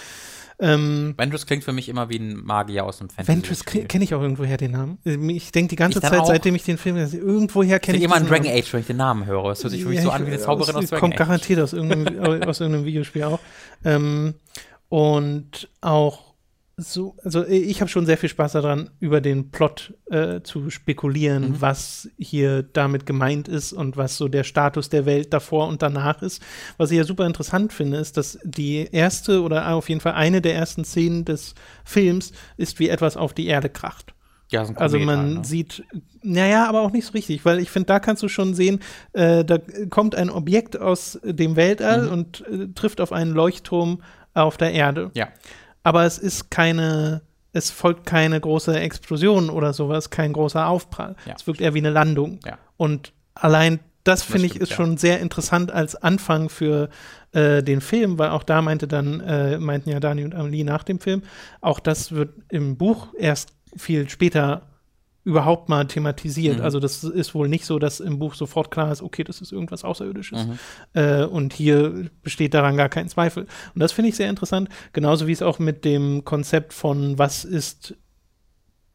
Ähm, 0.60 1.14
Ventress 1.18 1.46
klingt 1.46 1.64
für 1.64 1.72
mich 1.72 1.88
immer 1.88 2.10
wie 2.10 2.18
ein 2.18 2.44
Magier 2.44 2.84
aus 2.86 2.98
dem 2.98 3.10
Fantasy. 3.10 3.28
Ventress 3.28 3.64
kenne 3.64 4.04
ich 4.04 4.16
auch 4.16 4.22
irgendwoher 4.22 4.58
den 4.58 4.72
Namen. 4.72 4.98
Ich 5.04 5.52
denke 5.52 5.70
die 5.70 5.76
ganze 5.76 6.00
Ich 6.00 6.06
Zeit, 6.06 6.26
seitdem 6.26 6.56
ich 6.56 6.64
den 6.64 6.80
Film 6.80 6.98
irgendwoher 6.98 7.76
Ich 7.76 7.82
kenne 7.84 7.98
ich 8.00 8.04
immer 8.04 8.16
an 8.16 8.26
Dragon 8.28 8.46
Namen. 8.48 8.58
Age, 8.58 8.74
wenn 8.74 8.80
ich 8.80 8.88
den 8.88 8.98
Namen 8.98 9.26
höre. 9.28 9.52
Es 9.52 9.64
hört 9.64 9.72
sich 9.72 9.84
für 9.84 9.90
mich 9.90 9.98
Ja, 10.00 10.04
so 10.06 10.10
an 10.12 10.24
wie 10.26 10.32
eine 10.32 10.40
Zauberin 10.40 10.76
aus, 10.76 10.84
aus 10.84 10.90
Dragon 10.90 11.00
Kommt 11.02 11.14
Age. 11.14 11.20
garantiert 11.20 11.60
aus 11.60 11.74
irgendeinem, 11.74 12.44
aus 12.48 12.60
irgendeinem 12.60 12.86
Videospiel 12.86 13.24
auch. 13.24 13.40
Ähm, 13.86 14.34
und 14.90 15.70
auch 15.82 16.27
so, 16.80 17.16
also 17.24 17.44
ich 17.48 17.82
habe 17.82 17.90
schon 17.90 18.06
sehr 18.06 18.18
viel 18.20 18.30
Spaß 18.30 18.52
daran, 18.52 18.91
über 18.99 19.20
den 19.20 19.49
Plot 19.49 19.95
äh, 20.12 20.41
zu 20.41 20.70
spekulieren, 20.70 21.49
Mhm. 21.54 21.62
was 21.62 22.08
hier 22.20 22.62
damit 22.62 23.08
gemeint 23.08 23.48
ist 23.48 23.74
und 23.74 23.98
was 23.98 24.16
so 24.18 24.28
der 24.28 24.44
Status 24.44 24.88
der 24.90 25.08
Welt 25.08 25.34
davor 25.34 25.68
und 25.70 25.82
danach 25.82 26.22
ist. 26.22 26.40
Was 26.78 26.91
ich 26.91 26.98
ja 26.98 27.04
super 27.04 27.26
interessant 27.26 27.74
finde, 27.74 27.98
ist, 27.98 28.16
dass 28.16 28.38
die 28.44 28.88
erste 28.91 29.41
oder 29.41 29.74
auf 29.74 29.90
jeden 29.90 30.02
Fall 30.02 30.14
eine 30.14 30.40
der 30.40 30.54
ersten 30.54 30.86
Szenen 30.86 31.26
des 31.26 31.56
Films 31.84 32.32
ist, 32.58 32.78
wie 32.80 32.90
etwas 32.90 33.18
auf 33.18 33.34
die 33.34 33.48
Erde 33.48 33.70
kracht. 33.70 34.14
Ja, 34.52 34.64
so 34.64 34.72
ein 34.74 34.78
Also 34.78 34.99
man 34.99 35.34
ne? 35.34 35.44
sieht, 35.45 35.84
naja, 36.22 36.70
aber 36.70 36.82
auch 36.82 36.91
nicht 36.91 37.08
so 37.08 37.14
richtig, 37.14 37.44
weil 37.44 37.60
ich 37.60 37.72
finde, 37.72 37.88
da 37.88 37.99
kannst 37.99 38.22
du 38.22 38.28
schon 38.30 38.54
sehen, 38.54 38.82
äh, 39.14 39.44
da 39.44 39.58
kommt 39.90 40.14
ein 40.14 40.30
Objekt 40.30 40.80
aus 40.80 41.20
dem 41.24 41.56
Weltall 41.56 42.04
Mhm. 42.04 42.12
und 42.12 42.41
äh, 42.48 42.68
trifft 42.76 43.02
auf 43.02 43.12
einen 43.12 43.32
Leuchtturm 43.32 44.04
auf 44.36 44.58
der 44.58 44.74
Erde. 44.74 45.10
Ja. 45.16 45.28
Aber 45.88 46.04
es 46.04 46.18
ist 46.18 46.52
keine, 46.52 47.22
es 47.54 47.72
folgt 47.72 48.06
keine 48.06 48.42
große 48.42 48.78
Explosion 48.78 49.50
oder 49.50 49.72
sowas, 49.72 50.10
kein 50.10 50.34
großer 50.34 50.68
Aufprall. 50.68 51.16
Ja. 51.26 51.36
Es 51.38 51.48
wirkt 51.48 51.62
eher 51.62 51.74
wie 51.76 51.80
eine 51.80 51.92
Landung. 51.92 52.42
Ja. 52.46 52.58
Und 52.76 53.14
allein 53.36 53.80
das 54.04 54.22
finde 54.22 54.48
ich 54.48 54.58
ist 54.58 54.72
ja. 54.72 54.76
schon 54.76 54.98
sehr 54.98 55.22
interessant 55.22 55.72
als 55.72 55.96
Anfang 55.96 56.50
für 56.50 56.90
äh, 57.32 57.64
den 57.64 57.80
Film, 57.80 58.20
weil 58.20 58.32
auch 58.32 58.44
da 58.44 58.62
meinte 58.62 58.86
dann, 58.86 59.22
äh, 59.22 59.60
meinten 59.60 59.90
ja 59.90 60.02
Dani 60.02 60.26
und 60.26 60.36
Amelie 60.36 60.66
nach 60.66 60.84
dem 60.84 61.00
Film, 61.00 61.24
auch 61.62 61.80
das 61.80 62.12
wird 62.12 62.34
im 62.50 62.76
Buch 62.76 63.14
erst 63.18 63.54
viel 63.78 64.10
später 64.10 64.64
überhaupt 65.28 65.68
mal 65.68 65.86
thematisiert. 65.86 66.60
Mhm. 66.60 66.64
Also 66.64 66.80
das 66.80 67.04
ist 67.04 67.36
wohl 67.36 67.49
nicht 67.49 67.66
so, 67.66 67.80
dass 67.80 67.99
im 67.99 68.18
Buch 68.18 68.34
sofort 68.34 68.72
klar 68.72 68.94
ist, 68.94 69.02
okay, 69.02 69.26
das 69.26 69.41
ist 69.41 69.52
irgendwas 69.52 69.84
Außerirdisches. 69.84 70.48
Mhm. 70.48 70.60
Äh, 70.94 71.26
und 71.26 71.52
hier 71.52 72.10
besteht 72.24 72.54
daran 72.54 72.78
gar 72.78 72.88
kein 72.88 73.10
Zweifel. 73.10 73.45
Und 73.76 73.82
das 73.82 73.91
finde 73.91 74.08
ich 74.08 74.16
sehr 74.16 74.30
interessant, 74.30 74.70
genauso 74.94 75.28
wie 75.28 75.34
es 75.34 75.41
auch 75.41 75.60
mit 75.60 75.84
dem 75.84 76.24
Konzept 76.24 76.72
von 76.72 77.20
was 77.20 77.44
ist 77.44 77.95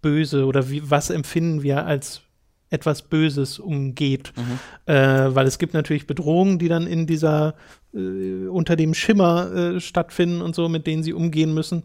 böse 0.01 0.47
oder 0.47 0.71
wie, 0.71 0.91
was 0.91 1.11
empfinden 1.11 1.63
wir 1.63 1.85
als 1.85 2.23
etwas 2.71 3.03
Böses 3.03 3.59
umgeht. 3.59 4.33
Mhm. 4.35 4.93
Äh, 4.93 5.35
weil 5.35 5.47
es 5.47 5.59
gibt 5.59 5.75
natürlich 5.75 6.07
Bedrohungen, 6.07 6.59
die 6.59 6.69
dann 6.69 6.87
in 6.87 7.07
dieser, 7.07 7.57
äh, 7.93 8.47
unter 8.47 8.75
dem 8.75 8.95
Schimmer 8.95 9.53
äh, 9.53 9.81
stattfinden 9.81 10.41
und 10.41 10.55
so, 10.55 10.71
mit 10.71 10.87
denen 10.87 11.03
sie 11.03 11.13
umgehen 11.13 11.53
müssen. 11.53 11.83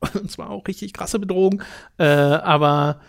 Und 0.14 0.30
zwar 0.30 0.50
auch 0.50 0.66
richtig 0.68 0.92
krasse 0.92 1.18
Bedrohungen. 1.18 1.62
Äh, 1.98 2.04
aber 2.04 3.00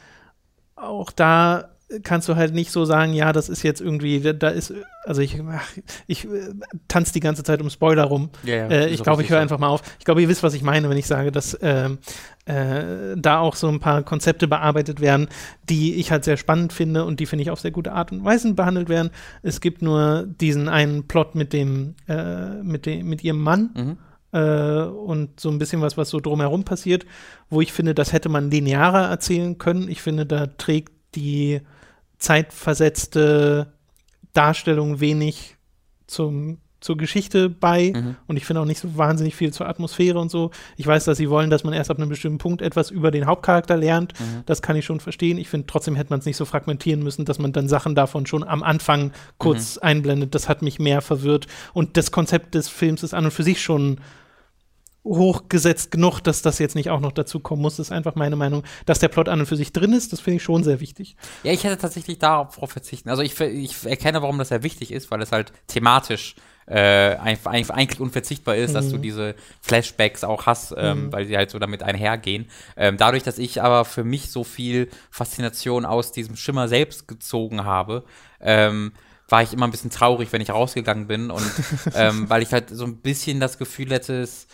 auch 0.82 1.12
da 1.12 1.70
kannst 2.04 2.28
du 2.30 2.36
halt 2.36 2.54
nicht 2.54 2.72
so 2.72 2.86
sagen, 2.86 3.14
ja, 3.14 3.34
das 3.34 3.50
ist 3.50 3.64
jetzt 3.64 3.82
irgendwie, 3.82 4.22
da, 4.34 4.50
ist, 4.50 4.74
also 5.06 5.22
ich, 5.22 5.42
ach, 5.50 5.68
ich 6.06 6.26
äh, 6.26 6.54
tanze 6.88 7.14
die 7.14 7.20
ganze 7.20 7.44
Zeit 7.44 7.62
um 7.62 7.70
Spoiler 7.70 8.04
rum. 8.04 8.30
Ja, 8.44 8.56
ja, 8.56 8.68
äh, 8.68 8.90
ich 8.90 9.02
glaube, 9.02 9.24
ich 9.24 9.30
höre 9.30 9.40
einfach 9.40 9.58
mal 9.58 9.70
auf. 9.70 9.82
Ich 9.98 10.06
glaube, 10.06 10.22
ihr 10.22 10.30
wisst, 10.30 10.44
was 10.44 10.54
ich 10.54 10.62
meine, 10.62 10.90
wenn 10.90 10.98
ich 10.98 11.08
sage, 11.08 11.32
dass 11.32 11.58
ähm, 11.62 11.98
äh, 12.46 13.16
da 13.16 13.40
auch 13.40 13.56
so 13.56 13.68
ein 13.68 13.80
paar 13.80 14.04
Konzepte 14.04 14.48
bearbeitet 14.48 15.02
werden, 15.02 15.30
die 15.68 15.96
ich 15.96 16.12
halt 16.12 16.26
sehr 16.26 16.38
spannend 16.38 16.74
finde 16.74 17.06
und 17.06 17.20
die 17.20 17.26
finde 17.26 17.42
ich 17.42 17.50
auf 17.50 17.60
sehr 17.60 17.72
gute 17.72 17.92
Art 17.92 18.12
und 18.12 18.24
Weise 18.24 18.54
behandelt 18.54 18.90
werden. 18.90 19.10
Es 19.42 19.60
gibt 19.60 19.82
nur 19.82 20.28
diesen 20.28 20.70
einen 20.70 21.08
Plot 21.08 21.34
mit 21.34 21.54
dem, 21.54 21.96
äh, 22.08 22.62
mit 22.62 22.86
dem, 22.86 23.10
mit 23.10 23.24
ihrem 23.24 23.42
Mann 23.42 23.70
Mhm. 23.76 23.98
Äh, 24.32 24.82
und 24.84 25.40
so 25.40 25.50
ein 25.50 25.58
bisschen 25.60 25.82
was, 25.82 25.98
was 25.98 26.10
so 26.10 26.20
drumherum 26.20 26.64
passiert, 26.64 27.06
wo 27.50 27.62
ich 27.62 27.74
finde, 27.74 27.94
das 27.96 28.14
hätte 28.14 28.30
man 28.30 28.52
linearer 28.52 29.10
erzählen 29.10 29.58
können. 29.58 29.90
Ich 29.90 30.02
finde, 30.02 30.26
da 30.26 30.48
trägt 30.48 30.92
die 31.16 31.62
zeitversetzte 32.18 33.68
Darstellung 34.34 35.00
wenig 35.00 35.56
zum, 36.08 36.58
zur 36.82 36.98
Geschichte 36.98 37.50
bei 37.50 37.92
Mhm. 37.96 38.16
und 38.28 38.38
ich 38.38 38.46
finde 38.46 38.62
auch 38.62 38.66
nicht 38.66 38.80
so 38.80 38.98
wahnsinnig 38.98 39.36
viel 39.36 39.52
zur 39.54 39.68
Atmosphäre 39.68 40.20
und 40.20 40.30
so. 40.32 40.52
Ich 40.78 40.86
weiß, 40.88 41.06
dass 41.06 41.18
sie 41.18 41.30
wollen, 41.30 41.50
dass 41.50 41.64
man 41.64 41.74
erst 41.74 41.90
ab 41.92 41.98
einem 41.98 42.10
bestimmten 42.10 42.38
Punkt 42.38 42.62
etwas 42.62 42.90
über 42.92 43.12
den 43.12 43.26
Hauptcharakter 43.26 43.76
lernt. 43.78 44.14
Mhm. 44.20 44.44
Das 44.46 44.62
kann 44.62 44.76
ich 44.76 44.86
schon 44.86 45.00
verstehen. 45.00 45.38
Ich 45.38 45.50
finde, 45.50 45.68
trotzdem 45.68 45.96
hätte 45.96 46.12
man 46.12 46.20
es 46.20 46.26
nicht 46.26 46.38
so 46.38 46.46
fragmentieren 46.46 47.04
müssen, 47.04 47.26
dass 47.26 47.40
man 47.40 47.52
dann 47.54 47.68
Sachen 47.68 47.96
davon 47.96 48.26
schon 48.26 48.44
am 48.44 48.64
Anfang 48.64 49.12
kurz 49.38 49.76
Mhm. 49.76 49.82
einblendet. 49.84 50.36
Das 50.36 50.48
hat 50.50 50.62
mich 50.62 50.80
mehr 50.80 51.02
verwirrt. 51.02 51.48
Und 51.74 51.98
das 51.98 52.12
Konzept 52.12 52.56
des 52.56 52.70
Films 52.70 53.04
ist 53.04 53.14
an 53.14 53.26
und 53.26 53.32
für 53.32 53.44
sich 53.44 53.62
schon 53.62 54.00
hochgesetzt 55.04 55.92
genug, 55.92 56.20
dass 56.22 56.42
das 56.42 56.60
jetzt 56.60 56.76
nicht 56.76 56.90
auch 56.90 57.00
noch 57.00 57.12
dazu 57.12 57.40
kommen 57.40 57.62
muss. 57.62 57.78
Das 57.78 57.88
ist 57.88 57.92
einfach 57.92 58.16
meine 58.16 58.36
Meinung. 58.36 58.64
Dass 58.86 59.00
der 59.00 59.08
Plot 59.08 59.30
an 59.30 59.40
und 59.40 59.46
für 59.46 59.56
sich 59.56 59.72
drin 59.74 59.94
ist, 59.94 60.12
das 60.14 60.20
finde 60.20 60.38
ich 60.38 60.44
schon 60.44 60.64
sehr 60.64 60.80
wichtig. 60.80 61.16
Ja, 61.44 61.52
ich 61.52 61.64
hätte 61.64 61.78
tatsächlich 61.78 62.20
darauf 62.20 62.70
verzichten. 62.72 63.10
Also 63.10 63.22
ich, 63.22 63.40
ich 63.40 63.86
erkenne, 63.86 64.22
warum 64.22 64.38
das 64.38 64.50
sehr 64.50 64.64
wichtig 64.64 64.92
ist, 64.92 65.10
weil 65.12 65.22
es 65.22 65.32
halt 65.32 65.52
thematisch 65.68 66.36
äh, 66.68 67.16
eigentlich 67.16 68.00
unverzichtbar 68.00 68.56
ist, 68.56 68.76
dass 68.76 68.90
du 68.90 68.98
Mhm. 68.98 69.02
diese 69.02 69.36
Flashbacks 69.62 70.24
auch 70.24 70.46
hast, 70.46 70.76
ähm, 70.78 71.06
Mhm. 71.08 71.12
weil 71.14 71.26
sie 71.26 71.36
halt 71.36 71.50
so 71.50 71.58
damit 71.58 71.82
einhergehen. 71.82 72.48
Ähm, 72.78 72.98
dadurch, 72.98 73.24
dass 73.24 73.40
ich 73.40 73.64
aber 73.64 73.86
für 73.86 74.04
mich 74.04 74.30
so 74.30 74.44
viel 74.44 74.88
Faszination 75.10 75.84
aus 75.86 76.12
diesem 76.12 76.36
Schimmer 76.36 76.68
selbst 76.68 77.08
gezogen 77.08 77.64
habe, 77.64 78.04
ähm, 78.40 78.92
war 79.30 79.42
ich 79.42 79.52
immer 79.54 79.68
ein 79.68 79.72
bisschen 79.72 79.90
traurig, 79.90 80.32
wenn 80.32 80.42
ich 80.42 80.52
rausgegangen 80.52 81.08
bin 81.08 81.32
und 81.32 81.42
ähm, 81.96 82.30
weil 82.30 82.44
ich 82.44 82.52
halt 82.54 82.70
so 82.70 82.84
ein 82.86 82.98
bisschen 82.98 83.40
das 83.40 83.58
Gefühl 83.58 83.90
hätte, 83.92 84.22
es 84.22 84.46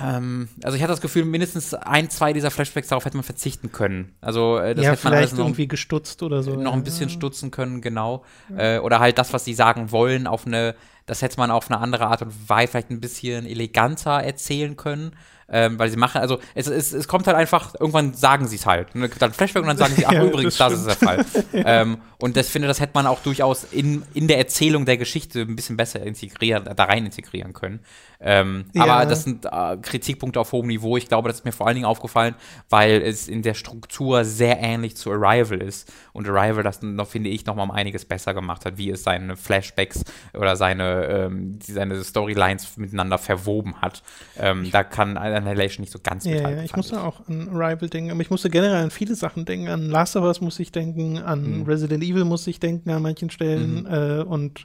Ähm, 0.00 0.48
also 0.62 0.76
ich 0.76 0.82
hatte 0.82 0.92
das 0.92 1.02
Gefühl, 1.02 1.24
mindestens 1.24 1.74
ein, 1.74 2.08
zwei 2.08 2.32
dieser 2.32 2.50
Flashbacks 2.50 2.88
darauf 2.88 3.04
hätte 3.04 3.16
man 3.16 3.24
verzichten 3.24 3.72
können. 3.72 4.14
Also 4.20 4.58
äh, 4.58 4.74
das 4.74 4.84
ja, 4.84 4.92
hätte 4.92 5.04
man 5.04 5.12
vielleicht 5.12 5.32
noch, 5.34 5.44
irgendwie 5.44 5.68
gestutzt 5.68 6.22
oder 6.22 6.42
so. 6.42 6.54
noch 6.54 6.72
ein 6.72 6.78
ja. 6.78 6.84
bisschen 6.84 7.10
stutzen 7.10 7.50
können, 7.50 7.82
genau. 7.82 8.24
Äh, 8.56 8.78
oder 8.78 9.00
halt 9.00 9.18
das, 9.18 9.32
was 9.32 9.44
sie 9.44 9.54
sagen 9.54 9.90
wollen, 9.90 10.26
auf 10.26 10.46
eine, 10.46 10.74
das 11.04 11.20
hätte 11.20 11.38
man 11.38 11.50
auf 11.50 11.70
eine 11.70 11.78
andere 11.78 12.06
Art 12.06 12.22
und 12.22 12.48
Weise 12.48 12.70
vielleicht 12.70 12.90
ein 12.90 13.00
bisschen 13.00 13.44
eleganter 13.44 14.22
erzählen 14.22 14.76
können. 14.76 15.12
Ähm, 15.54 15.78
weil 15.78 15.90
sie 15.90 15.98
machen, 15.98 16.22
also 16.22 16.38
es, 16.54 16.66
es, 16.66 16.94
es 16.94 17.06
kommt 17.06 17.26
halt 17.26 17.36
einfach, 17.36 17.74
irgendwann 17.78 18.14
sagen 18.14 18.48
sie 18.48 18.56
es 18.56 18.64
halt. 18.64 18.94
Und 18.94 19.10
dann 19.20 19.34
Flashback 19.34 19.60
und 19.60 19.68
dann 19.68 19.76
sagen 19.76 19.94
sie, 19.94 20.06
ach 20.06 20.12
Ja, 20.12 20.24
übrigens, 20.24 20.56
das 20.56 20.72
das, 20.72 20.80
ist 20.80 20.86
der 20.86 21.08
Fall. 21.08 21.26
ähm, 21.52 21.98
und 22.18 22.38
das 22.38 22.48
finde, 22.48 22.68
das 22.68 22.80
hätte 22.80 22.92
man 22.94 23.06
auch 23.06 23.20
durchaus 23.20 23.64
in, 23.64 24.02
in 24.14 24.28
der 24.28 24.38
Erzählung 24.38 24.86
der 24.86 24.96
Geschichte 24.96 25.40
ein 25.42 25.54
bisschen 25.54 25.76
besser 25.76 26.00
integrieren, 26.00 26.64
da 26.74 26.84
rein 26.84 27.04
integrieren 27.04 27.52
können. 27.52 27.80
Ähm, 28.22 28.64
Ja. 28.72 28.84
Aber 28.84 29.06
das 29.06 29.24
sind 29.24 29.44
äh, 29.46 29.76
Kritikpunkte 29.82 30.38
auf 30.40 30.52
hohem 30.52 30.68
Niveau. 30.68 30.96
Ich 30.96 31.08
glaube, 31.08 31.28
das 31.28 31.38
ist 31.38 31.44
mir 31.44 31.52
vor 31.52 31.66
allen 31.66 31.74
Dingen 31.74 31.86
aufgefallen, 31.86 32.34
weil 32.70 33.02
es 33.02 33.28
in 33.28 33.42
der 33.42 33.54
Struktur 33.54 34.24
sehr 34.24 34.60
ähnlich 34.60 34.96
zu 34.96 35.10
Arrival 35.10 35.60
ist. 35.60 35.92
Und 36.12 36.28
Arrival 36.28 36.62
das 36.62 36.82
noch, 36.82 37.08
finde 37.08 37.30
ich, 37.30 37.46
noch 37.46 37.56
mal 37.56 37.64
um 37.64 37.70
einiges 37.70 38.04
besser 38.04 38.32
gemacht 38.34 38.64
hat, 38.64 38.78
wie 38.78 38.90
es 38.90 39.02
seine 39.02 39.36
Flashbacks 39.36 40.04
oder 40.34 40.56
seine, 40.56 41.04
ähm, 41.06 41.58
seine 41.62 42.02
Storylines 42.02 42.76
miteinander 42.76 43.18
verwoben 43.18 43.80
hat. 43.80 44.02
Ähm, 44.38 44.70
da 44.70 44.84
kann 44.84 45.16
Annihilation 45.16 45.82
nicht 45.82 45.92
so 45.92 45.98
ganz 46.02 46.24
Ja, 46.24 46.34
mithalten, 46.34 46.58
ja, 46.58 46.64
ich 46.64 46.76
musste 46.76 47.02
auch 47.02 47.26
an 47.28 47.48
Arrival 47.52 47.88
denken, 47.88 48.10
aber 48.12 48.20
ich 48.20 48.30
musste 48.30 48.50
generell 48.50 48.84
an 48.84 48.90
viele 48.90 49.14
Sachen 49.14 49.44
denken. 49.44 49.68
An 49.68 49.90
Last 49.90 50.16
of 50.16 50.24
Us 50.24 50.40
muss 50.40 50.58
ich 50.60 50.70
denken, 50.72 51.18
an 51.18 51.60
Mhm. 51.60 51.62
Resident 51.64 52.02
Evil 52.04 52.24
muss 52.24 52.46
ich 52.46 52.60
denken 52.60 52.90
an 52.90 53.02
manchen 53.02 53.30
Stellen 53.30 53.86
äh, 53.86 54.22
und 54.22 54.64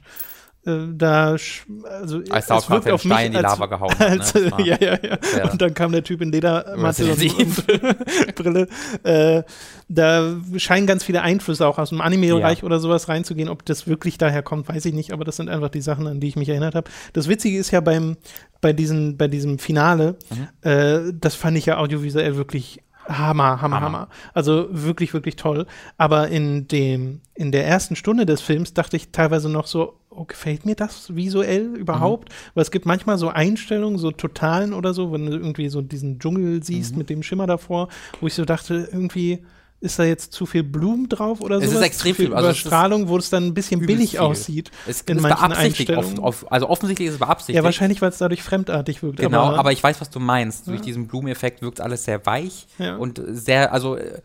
da, 0.92 1.34
sch- 1.34 1.62
also 1.84 2.20
Als 2.30 2.46
da 2.46 2.56
auch 2.56 2.66
gerade 2.66 2.92
ein 2.92 2.98
Stein 2.98 3.26
in 3.26 3.32
die 3.32 3.38
Lava 3.38 3.66
gehauen 3.66 3.90
hat, 3.98 4.00
ne? 4.00 4.06
als, 4.20 4.34
war- 4.34 4.60
ja, 4.60 4.76
ja, 4.80 4.98
ja. 5.02 5.18
Ja. 5.38 5.50
Und 5.50 5.60
dann 5.62 5.74
kam 5.74 5.92
der 5.92 6.02
Typ 6.04 6.20
in 6.20 6.30
Ledermatte 6.32 7.04
und, 7.12 7.22
und 7.22 8.34
Brille. 8.34 8.68
Äh, 9.02 9.42
da 9.88 10.36
scheinen 10.56 10.86
ganz 10.86 11.02
viele 11.04 11.22
Einflüsse 11.22 11.66
auch 11.66 11.78
aus 11.78 11.88
dem 11.90 12.00
Anime-Bereich 12.00 12.58
Ja. 12.58 12.64
oder 12.64 12.78
sowas 12.78 13.08
reinzugehen. 13.08 13.48
Ob 13.48 13.64
das 13.64 13.86
wirklich 13.86 14.18
daher 14.18 14.42
kommt, 14.42 14.68
weiß 14.68 14.84
ich 14.84 14.94
nicht, 14.94 15.12
aber 15.12 15.24
das 15.24 15.36
sind 15.36 15.48
einfach 15.48 15.70
die 15.70 15.80
Sachen, 15.80 16.06
an 16.06 16.20
die 16.20 16.28
ich 16.28 16.36
mich 16.36 16.48
erinnert 16.48 16.74
habe. 16.74 16.90
Das 17.14 17.28
Witzige 17.28 17.58
ist 17.58 17.70
ja 17.70 17.80
beim, 17.80 18.16
bei, 18.60 18.72
diesen, 18.72 19.16
bei 19.16 19.28
diesem 19.28 19.58
Finale, 19.58 20.16
Mhm. 20.30 20.68
äh, 20.68 21.12
das 21.14 21.34
fand 21.34 21.56
ich 21.56 21.66
ja 21.66 21.78
audiovisuell 21.78 22.36
wirklich 22.36 22.80
Hammer, 23.08 23.60
Hammer, 23.62 23.76
Hammer. 23.80 23.80
Hammer. 23.80 24.08
Also 24.34 24.68
wirklich, 24.70 25.14
wirklich 25.14 25.36
toll. 25.36 25.66
Aber 25.96 26.28
in 26.28 26.68
dem, 26.68 27.20
in 27.34 27.52
der 27.52 27.66
ersten 27.66 27.96
Stunde 27.96 28.26
des 28.26 28.40
Films 28.40 28.74
dachte 28.74 28.96
ich 28.96 29.10
teilweise 29.12 29.48
noch 29.48 29.66
so, 29.66 29.94
oh, 30.10 30.24
gefällt 30.24 30.66
mir 30.66 30.74
das 30.74 31.14
visuell 31.16 31.74
überhaupt? 31.76 32.30
Weil 32.54 32.62
es 32.62 32.70
gibt 32.70 32.86
manchmal 32.86 33.16
so 33.18 33.28
Einstellungen, 33.28 33.98
so 33.98 34.10
Totalen 34.10 34.72
oder 34.74 34.92
so, 34.94 35.12
wenn 35.12 35.26
du 35.26 35.32
irgendwie 35.32 35.68
so 35.68 35.80
diesen 35.80 36.18
Dschungel 36.18 36.62
siehst 36.62 36.92
Mhm. 36.92 36.98
mit 36.98 37.10
dem 37.10 37.22
Schimmer 37.22 37.46
davor, 37.46 37.88
wo 38.20 38.26
ich 38.26 38.34
so 38.34 38.44
dachte, 38.44 38.88
irgendwie 38.92 39.44
ist 39.80 39.98
da 39.98 40.04
jetzt 40.04 40.32
zu 40.32 40.44
viel 40.44 40.64
Blumen 40.64 41.08
drauf 41.08 41.40
oder 41.40 41.60
so? 41.60 41.66
Es 41.66 41.72
ist 41.72 41.80
extrem 41.82 42.14
viel 42.14 42.26
viel, 42.26 42.34
also 42.34 42.48
Überstrahlung, 42.48 43.08
wo 43.08 43.16
es 43.16 43.30
dann 43.30 43.44
ein 43.46 43.54
bisschen 43.54 43.80
billig 43.80 44.10
viel. 44.12 44.20
aussieht. 44.20 44.70
Es 44.86 45.02
in 45.02 45.16
ist 45.18 45.22
manchen 45.22 45.48
beabsichtigt, 45.50 45.90
Einstellungen. 45.90 46.18
auf, 46.24 46.50
also 46.50 46.68
offensichtlich 46.68 47.08
ist 47.08 47.14
es 47.14 47.20
beabsichtigt. 47.20 47.56
Ja, 47.56 47.62
wahrscheinlich, 47.62 48.02
weil 48.02 48.10
es 48.10 48.18
dadurch 48.18 48.42
fremdartig 48.42 49.02
wirkt. 49.02 49.20
Genau, 49.20 49.52
aber, 49.52 49.70
ich 49.72 49.82
weiß, 49.82 50.00
was 50.00 50.10
du 50.10 50.18
meinst. 50.18 50.66
Durch 50.66 50.80
diesen 50.80 51.06
Blumeneffekt 51.06 51.62
wirkt 51.62 51.80
alles 51.80 52.04
sehr 52.04 52.24
weich 52.26 52.66
Ja. 52.78 52.96
und 52.96 53.22
sehr, 53.28 53.72
also 53.72 53.96
äh, 53.96 54.20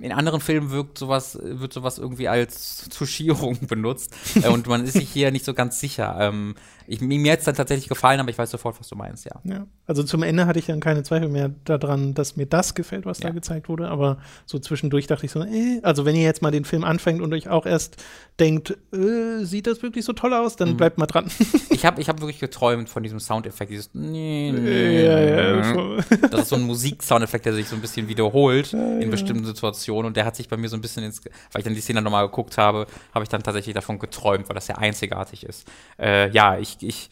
in 0.00 0.12
anderen 0.12 0.40
Filmen 0.40 0.70
wirkt 0.70 0.98
sowas, 0.98 1.38
wird 1.40 1.72
sowas 1.72 1.98
irgendwie 1.98 2.28
als 2.28 2.88
Tuschierung 2.96 3.58
benutzt 3.66 4.12
äh, 4.42 4.48
und 4.48 4.66
man 4.66 4.84
ist 4.84 4.94
sich 4.94 5.08
hier 5.08 5.30
nicht 5.30 5.44
so 5.44 5.54
ganz 5.54 5.80
sicher. 5.80 6.16
Ähm, 6.20 6.54
ich, 6.88 7.00
mir 7.00 7.32
hat 7.32 7.40
es 7.40 7.44
dann 7.44 7.54
tatsächlich 7.54 7.88
gefallen, 7.88 8.18
aber 8.18 8.30
ich 8.30 8.38
weiß 8.38 8.50
sofort, 8.50 8.78
was 8.80 8.88
du 8.88 8.96
meinst, 8.96 9.24
ja. 9.26 9.32
Ja, 9.44 9.66
also 9.86 10.02
zum 10.02 10.22
Ende 10.22 10.46
hatte 10.46 10.58
ich 10.58 10.66
dann 10.66 10.80
keine 10.80 11.02
Zweifel 11.02 11.28
mehr 11.28 11.50
daran, 11.64 12.14
dass 12.14 12.36
mir 12.36 12.46
das 12.46 12.74
gefällt, 12.74 13.04
was 13.06 13.18
da 13.20 13.28
Ja. 13.28 13.34
gezeigt 13.34 13.68
wurde. 13.68 13.88
Aber 13.88 14.18
so 14.46 14.58
zwischendurch 14.58 15.06
dachte 15.06 15.26
ich 15.26 15.32
so, 15.32 15.42
äh, 15.42 15.80
also 15.82 16.04
wenn 16.04 16.16
ihr 16.16 16.22
jetzt 16.22 16.42
mal 16.42 16.50
den 16.50 16.64
Film 16.64 16.84
anfängt 16.84 17.20
und 17.20 17.32
euch 17.34 17.48
auch 17.48 17.66
erst 17.66 18.02
denkt, 18.40 18.76
äh, 18.92 19.44
sieht 19.44 19.66
das 19.66 19.82
wirklich 19.82 20.04
so 20.04 20.12
toll 20.14 20.32
aus, 20.34 20.54
Mhm. 20.54 20.58
dann 20.58 20.76
bleibt 20.76 20.98
mal 20.98 21.06
dran. 21.06 21.30
Ich 21.70 21.84
habe 21.86 22.00
ich 22.00 22.08
hab 22.08 22.20
wirklich 22.20 22.40
geträumt 22.40 22.88
von 22.88 23.02
diesem 23.04 23.20
Soundeffekt, 23.20 23.70
dieses 23.70 23.90
ja, 23.94 25.20
ja, 25.20 25.74
so. 25.74 25.96
Das 26.30 26.42
ist 26.42 26.48
so 26.48 26.56
ein 26.56 26.62
Musiksoundeffekt, 26.62 27.46
der 27.46 27.52
sich 27.54 27.68
so 27.68 27.76
ein 27.76 27.80
bisschen 27.82 28.08
wiederholt 28.08 28.72
in 28.72 29.10
bestimmten 29.10 29.44
Situationen 29.44 30.06
und 30.06 30.16
der 30.16 30.24
hat 30.24 30.36
sich 30.36 30.48
bei 30.48 30.56
mir 30.56 30.68
so 30.68 30.76
ein 30.76 30.80
bisschen 30.80 31.04
ins, 31.04 31.20
weil 31.52 31.60
ich 31.60 31.64
dann 31.64 31.74
die 31.74 31.80
Szene 31.80 32.02
nochmal 32.02 32.26
geguckt 32.26 32.58
habe, 32.58 32.86
habe 33.14 33.22
ich 33.22 33.28
dann 33.28 33.42
tatsächlich 33.42 33.74
davon 33.74 33.98
geträumt, 33.98 34.48
weil 34.48 34.54
das 34.54 34.66
sehr 34.66 34.78
einzigartig 34.78 35.44
ist. 35.44 35.68
Äh, 35.98 36.30
ja, 36.30 36.58
ich, 36.58 36.77
ich, 36.82 37.10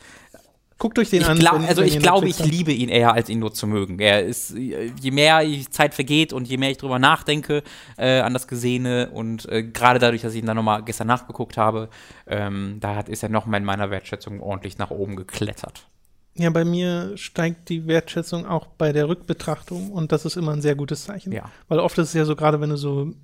Guckt 0.78 0.98
euch 0.98 1.08
den 1.08 1.22
ich 1.22 1.28
an. 1.28 1.38
glaub, 1.38 1.66
also 1.66 1.80
ich 1.80 1.98
glaube, 2.00 2.28
ich 2.28 2.38
liebe 2.38 2.70
ihn 2.70 2.90
eher, 2.90 3.14
als 3.14 3.30
ihn 3.30 3.38
nur 3.38 3.54
zu 3.54 3.66
mögen. 3.66 3.98
Er 3.98 4.22
ist, 4.22 4.54
je 4.54 5.10
mehr 5.10 5.42
Zeit 5.70 5.94
vergeht 5.94 6.34
und 6.34 6.46
je 6.46 6.58
mehr 6.58 6.70
ich 6.70 6.76
drüber 6.76 6.98
nachdenke 6.98 7.62
äh, 7.96 8.20
an 8.20 8.34
das 8.34 8.46
Gesehene 8.46 9.08
und 9.10 9.48
äh, 9.48 9.62
gerade 9.62 9.98
dadurch, 9.98 10.20
dass 10.20 10.34
ich 10.34 10.40
ihn 10.40 10.46
dann 10.46 10.56
nochmal 10.56 10.82
gestern 10.82 11.06
nachgeguckt 11.06 11.56
habe, 11.56 11.88
ähm, 12.26 12.76
da 12.80 12.94
hat, 12.94 13.08
ist 13.08 13.22
er 13.22 13.30
nochmal 13.30 13.60
in 13.60 13.64
meiner 13.64 13.90
Wertschätzung 13.90 14.40
ordentlich 14.40 14.76
nach 14.76 14.90
oben 14.90 15.16
geklettert. 15.16 15.86
Ja, 16.34 16.50
bei 16.50 16.66
mir 16.66 17.16
steigt 17.16 17.70
die 17.70 17.86
Wertschätzung 17.86 18.44
auch 18.44 18.66
bei 18.66 18.92
der 18.92 19.08
Rückbetrachtung 19.08 19.90
und 19.90 20.12
das 20.12 20.26
ist 20.26 20.36
immer 20.36 20.52
ein 20.52 20.60
sehr 20.60 20.74
gutes 20.74 21.04
Zeichen. 21.04 21.32
Ja. 21.32 21.50
Weil 21.68 21.78
oft 21.78 21.96
ist 21.96 22.08
es 22.08 22.14
ja 22.14 22.26
so, 22.26 22.36
gerade 22.36 22.60
wenn 22.60 22.68
du 22.68 22.76
so 22.76 23.14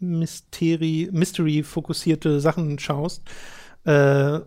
Mystery-fokussierte 0.00 2.40
Sachen 2.40 2.78
schaust, 2.78 3.22
äh, 3.84 4.40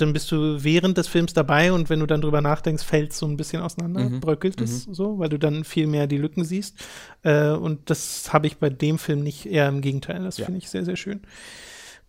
dann 0.00 0.12
bist 0.12 0.30
du 0.32 0.62
während 0.64 0.96
des 0.98 1.08
Films 1.08 1.32
dabei 1.32 1.72
und 1.72 1.90
wenn 1.90 2.00
du 2.00 2.06
dann 2.06 2.20
drüber 2.20 2.40
nachdenkst, 2.40 2.82
fällt 2.84 3.12
es 3.12 3.18
so 3.18 3.26
ein 3.26 3.36
bisschen 3.36 3.62
auseinander, 3.62 4.00
Mhm. 4.08 4.20
bröckelt 4.20 4.60
es 4.60 4.84
so, 4.84 5.18
weil 5.18 5.28
du 5.28 5.38
dann 5.38 5.64
viel 5.64 5.86
mehr 5.86 6.06
die 6.06 6.18
Lücken 6.18 6.44
siehst. 6.44 6.76
Äh, 7.22 7.50
und 7.50 7.90
das 7.90 8.32
habe 8.32 8.46
ich 8.46 8.56
bei 8.58 8.70
dem 8.70 8.98
Film 8.98 9.22
nicht, 9.22 9.46
eher 9.46 9.68
im 9.68 9.80
Gegenteil. 9.80 10.22
Das 10.22 10.38
Ja. 10.38 10.46
finde 10.46 10.58
ich 10.58 10.70
sehr, 10.70 10.84
sehr 10.84 10.96
schön. 10.96 11.20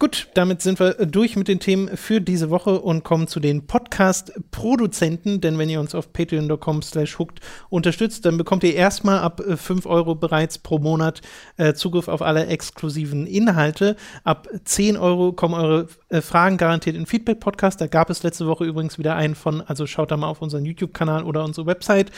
Gut, 0.02 0.30
damit 0.34 0.64
sind 0.64 0.80
wir 0.80 1.00
äh, 1.00 1.06
durch 1.06 1.36
mit 1.36 1.48
den 1.48 1.60
Themen 1.60 1.96
für 1.96 2.22
diese 2.22 2.50
Woche 2.50 2.82
und 2.82 3.04
kommen 3.04 3.28
zu 3.28 3.40
den 3.40 3.68
Podcast-Produzenten. 3.68 5.42
Denn 5.42 5.60
wenn 5.60 5.70
ihr 5.70 5.80
uns 5.80 5.94
auf 5.94 6.12
patreon.com 6.12 6.82
slash 6.82 7.20
hooked 7.20 7.40
unterstützt, 7.70 8.26
dann 8.26 8.36
bekommt 8.36 8.64
ihr 8.64 8.74
erstmal 8.74 9.20
ab 9.20 9.42
äh, 9.42 9.56
5 9.56 9.86
Euro 9.86 10.16
bereits 10.16 10.58
pro 10.58 10.80
Monat 10.80 11.22
äh, 11.58 11.76
Zugriff 11.76 12.08
auf 12.08 12.24
alle 12.24 12.48
exklusiven 12.48 13.28
Inhalte. 13.28 13.96
Ab 14.24 14.48
10 14.66 14.98
Euro 14.98 15.34
kommen 15.34 15.54
eure 15.54 15.88
äh, 16.10 16.22
Fragen 16.22 16.58
garantiert 16.58 16.96
in 16.96 17.06
Feedback-Podcast. 17.06 17.80
Da 17.80 17.86
gab 17.86 18.10
es 18.10 18.24
letzte 18.24 18.48
Woche 18.48 18.66
übrigens 18.66 18.98
wieder 18.98 19.16
einen 19.16 19.36
von, 19.36 19.62
also 19.62 19.86
schaut 19.86 20.10
da 20.10 20.18
mal 20.18 20.30
auf 20.30 20.42
unseren 20.42 20.66
YouTube-Kanal 20.66 21.26
oder 21.26 21.44
unsere 21.44 21.68
Website. 21.68 22.12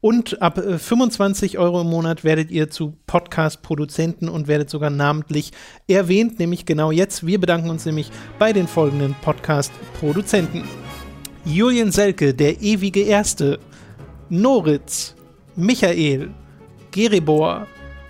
Und 0.00 0.42
ab 0.42 0.58
äh, 0.58 0.78
25 0.78 1.58
Euro 1.58 1.80
im 1.80 1.88
Monat 1.88 2.22
werdet 2.22 2.50
ihr 2.50 2.70
zu 2.70 2.96
Podcast-Produzenten 3.06 4.28
und 4.28 4.46
werdet 4.46 4.68
sogar 4.70 4.90
namentlich 4.90 5.52
erwähnt, 5.88 6.38
nämlich 6.38 6.66
genau 6.66 6.90
jetzt. 6.90 7.26
Wir 7.26 7.40
bedanken 7.40 7.70
uns 7.70 7.86
nämlich 7.86 8.10
bei 8.38 8.52
den 8.52 8.68
folgenden 8.68 9.14
Podcast-Produzenten. 9.22 10.64
Julian 11.44 11.92
Selke, 11.92 12.34
der 12.34 12.60
ewige 12.60 13.02
Erste, 13.02 13.58
Noritz, 14.28 15.14
Michael, 15.54 16.30
Geribor, 16.90 17.66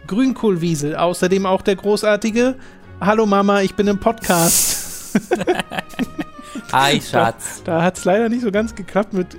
Grünkohlwiesel, 0.06 0.96
außerdem 0.96 1.46
auch 1.46 1.62
der 1.62 1.76
großartige 1.76 2.56
Hallo 3.00 3.26
Mama, 3.26 3.60
ich 3.60 3.74
bin 3.74 3.86
im 3.88 4.00
Podcast. 4.00 5.12
Hi, 6.72 7.00
Schatz. 7.00 7.62
Da 7.64 7.82
hat 7.82 7.98
es 7.98 8.04
leider 8.04 8.28
nicht 8.28 8.42
so 8.42 8.50
ganz 8.50 8.74
geklappt 8.74 9.12
mit 9.12 9.36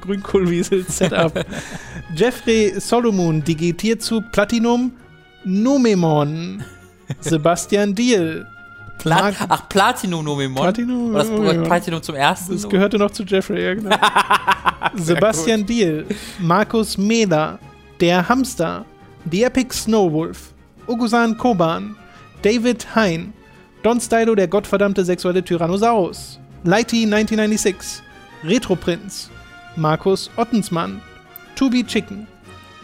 Grünkohlwiesel 0.00 0.84
Setup. 0.88 1.44
Jeffrey 2.14 2.74
Solomon 2.78 3.42
digitiert 3.44 4.02
zu 4.02 4.20
Platinum 4.32 4.92
Nomemon. 5.44 6.62
Sebastian 7.20 7.94
Diel. 7.94 8.46
Pla 8.98 9.16
Mark- 9.22 9.36
Ach, 9.48 9.68
Platinum 9.68 10.24
Nomemon. 10.24 10.62
Platinum, 10.62 11.12
das 11.14 11.28
Nomemon. 11.28 11.64
Platinum 11.64 12.02
zum 12.02 12.14
ersten. 12.14 12.52
Das 12.52 12.68
gehörte 12.68 12.98
noch 12.98 13.10
zu 13.10 13.22
Jeffrey, 13.24 13.64
ja, 13.64 13.74
genau. 13.74 13.96
Sebastian 14.94 15.64
Diel, 15.64 16.06
Markus 16.38 16.98
Mehler, 16.98 17.58
Der 18.00 18.28
Hamster, 18.28 18.84
The 19.30 19.44
Epic 19.44 19.74
Snowwolf, 19.74 20.52
Ogusan 20.86 21.36
Koban, 21.38 21.96
David 22.42 22.94
Hein, 22.94 23.32
Don 23.82 24.00
Stylo, 24.00 24.34
der 24.34 24.48
gottverdammte 24.48 25.04
sexuelle 25.04 25.42
Tyrannosaurus, 25.42 26.38
Lighty 26.62 27.06
1996, 27.06 28.02
Retroprinz, 28.42 29.30
Markus 29.76 30.28
Ottensmann, 30.36 31.00
Tubi 31.56 31.82
Chicken, 31.86 32.26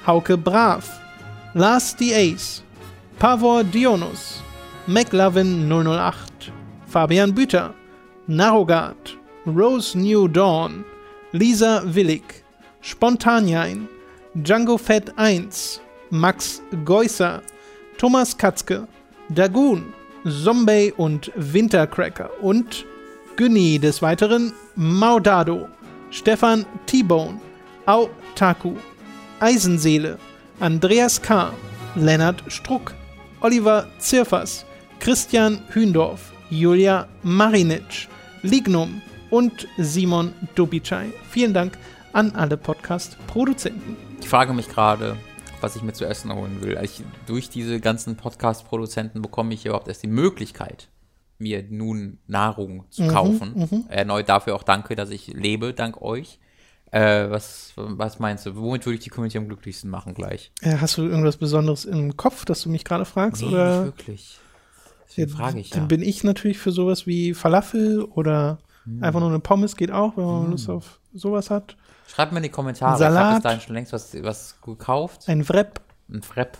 Hauke 0.06 0.42
Brav, 0.42 0.88
Lars 1.52 1.92
the 1.94 2.14
Ace, 2.14 2.62
Pavor 3.18 3.64
Dionus, 3.64 4.40
McLovin 4.86 5.68
008, 5.68 6.50
Fabian 6.86 7.34
Büter, 7.34 7.74
Narogard, 8.26 9.18
Rose 9.44 9.94
New 9.94 10.26
Dawn, 10.26 10.82
Lisa 11.32 11.82
Willig, 11.84 12.42
Spontanjain, 12.80 13.88
Django 14.36 14.78
Fett 14.80 15.10
1, 15.18 15.82
Max 16.08 16.62
Geusser, 16.86 17.42
Thomas 17.98 18.34
Katzke, 18.38 18.88
Dagoon, 19.28 19.92
Zombie 20.26 20.94
und 20.96 21.30
Wintercracker 21.36 22.30
und 22.40 22.86
Günni 23.36 23.78
des 23.78 24.00
Weiteren 24.00 24.54
Maudado, 24.76 25.68
Stefan 26.10 26.64
T-Bone, 26.86 27.38
Autaku, 27.84 28.76
Eisenseele, 29.40 30.18
Andreas 30.58 31.20
K., 31.20 31.52
Lennart 31.96 32.42
Struck, 32.48 32.94
Oliver 33.42 33.88
Zirfers, 33.98 34.64
Christian 35.00 35.60
Hündorf, 35.68 36.32
Julia 36.48 37.08
Marinic, 37.22 38.08
Lignum 38.42 39.02
und 39.28 39.68
Simon 39.76 40.32
Dobitschei. 40.54 41.12
Vielen 41.28 41.52
Dank 41.52 41.76
an 42.14 42.34
alle 42.34 42.56
Podcast-Produzenten. 42.56 43.98
Ich 44.22 44.28
frage 44.30 44.54
mich 44.54 44.68
gerade, 44.70 45.14
was 45.60 45.76
ich 45.76 45.82
mir 45.82 45.92
zu 45.92 46.06
essen 46.06 46.32
holen 46.32 46.62
will. 46.62 46.78
Ich, 46.82 47.02
durch 47.26 47.50
diese 47.50 47.80
ganzen 47.80 48.16
Podcast-Produzenten 48.16 49.20
bekomme 49.20 49.52
ich 49.52 49.66
überhaupt 49.66 49.88
erst 49.88 50.02
die 50.02 50.08
Möglichkeit, 50.08 50.88
mir 51.38 51.62
nun 51.68 52.18
Nahrung 52.26 52.84
zu 52.90 53.02
Mhm, 53.02 53.08
kaufen. 53.08 53.84
Erneut 53.88 54.28
dafür 54.28 54.54
auch 54.54 54.62
danke, 54.62 54.96
dass 54.96 55.10
ich 55.10 55.28
lebe, 55.28 55.74
dank 55.74 56.00
euch. 56.02 56.38
Äh, 56.92 57.28
was, 57.30 57.72
was 57.76 58.18
meinst 58.20 58.46
du? 58.46 58.54
Womit 58.56 58.86
würde 58.86 58.94
ich 58.98 59.04
die 59.04 59.10
Community 59.10 59.38
am 59.38 59.48
glücklichsten 59.48 59.90
machen 59.90 60.14
gleich? 60.14 60.52
Äh, 60.62 60.76
hast 60.78 60.96
du 60.96 61.02
irgendwas 61.02 61.36
Besonderes 61.36 61.84
im 61.84 62.16
Kopf, 62.16 62.44
das 62.44 62.62
du 62.62 62.70
mich 62.70 62.84
gerade 62.84 63.04
fragst? 63.04 63.42
Nee, 63.42 63.48
oder? 63.48 63.76
nicht 63.84 63.84
wirklich. 63.98 64.38
Deswegen 65.08 65.28
frage 65.30 65.58
ich 65.60 65.70
Dann 65.70 65.82
ja. 65.82 65.86
bin 65.86 66.02
ich 66.02 66.24
natürlich 66.24 66.58
für 66.58 66.70
sowas 66.72 67.06
wie 67.06 67.34
Falafel 67.34 68.02
oder 68.02 68.58
Hm. 68.84 69.02
einfach 69.02 69.18
nur 69.18 69.28
eine 69.30 69.40
Pommes 69.40 69.74
geht 69.76 69.90
auch, 69.90 70.16
wenn 70.16 70.24
man 70.24 70.50
Lust 70.52 70.70
auf 70.70 71.00
sowas 71.12 71.50
hat. 71.50 71.76
Schreibt 72.06 72.30
mir 72.32 72.38
in 72.38 72.44
die 72.44 72.48
Kommentare. 72.50 72.92
Ich 72.94 72.98
Salat. 73.00 73.18
habe 73.24 73.34
bis 73.34 73.42
dahin 73.42 73.60
schon 73.60 73.74
längst 73.74 73.92
was, 73.92 74.14
was 74.22 74.56
gekauft. 74.64 75.28
Ein 75.28 75.46
Wrap. 75.48 75.80
Ein 76.08 76.20
Wrap. 76.34 76.56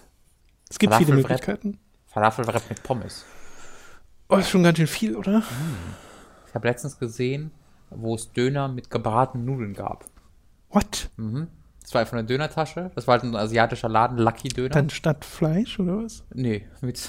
Es 0.68 0.78
gibt 0.80 0.92
viele 0.94 1.06
Falafelwrap. 1.06 1.30
Möglichkeiten. 1.30 1.78
Falafel-Wrap 2.08 2.68
mit 2.68 2.82
Pommes. 2.82 3.24
Oh, 4.28 4.36
ist 4.36 4.50
schon 4.50 4.62
ganz 4.64 4.78
schön 4.78 4.86
viel, 4.86 5.16
oder? 5.16 5.42
Ich 6.48 6.54
habe 6.54 6.66
letztens 6.68 6.98
gesehen, 6.98 7.50
wo 7.90 8.14
es 8.14 8.32
Döner 8.32 8.68
mit 8.68 8.90
gebratenen 8.90 9.46
Nudeln 9.46 9.74
gab. 9.74 10.04
What? 10.70 11.10
Das 11.82 11.94
war 11.94 12.00
einfach 12.00 12.14
eine 12.14 12.24
Dönertasche. 12.26 12.90
Das 12.94 13.06
war 13.06 13.12
halt 13.12 13.22
ein 13.24 13.36
asiatischer 13.36 13.88
Laden, 13.88 14.18
Lucky 14.18 14.48
Döner. 14.48 14.70
Dann 14.70 14.90
statt 14.90 15.24
Fleisch 15.24 15.78
oder 15.78 16.02
was? 16.02 16.24
nee, 16.34 16.66
mit, 16.80 17.00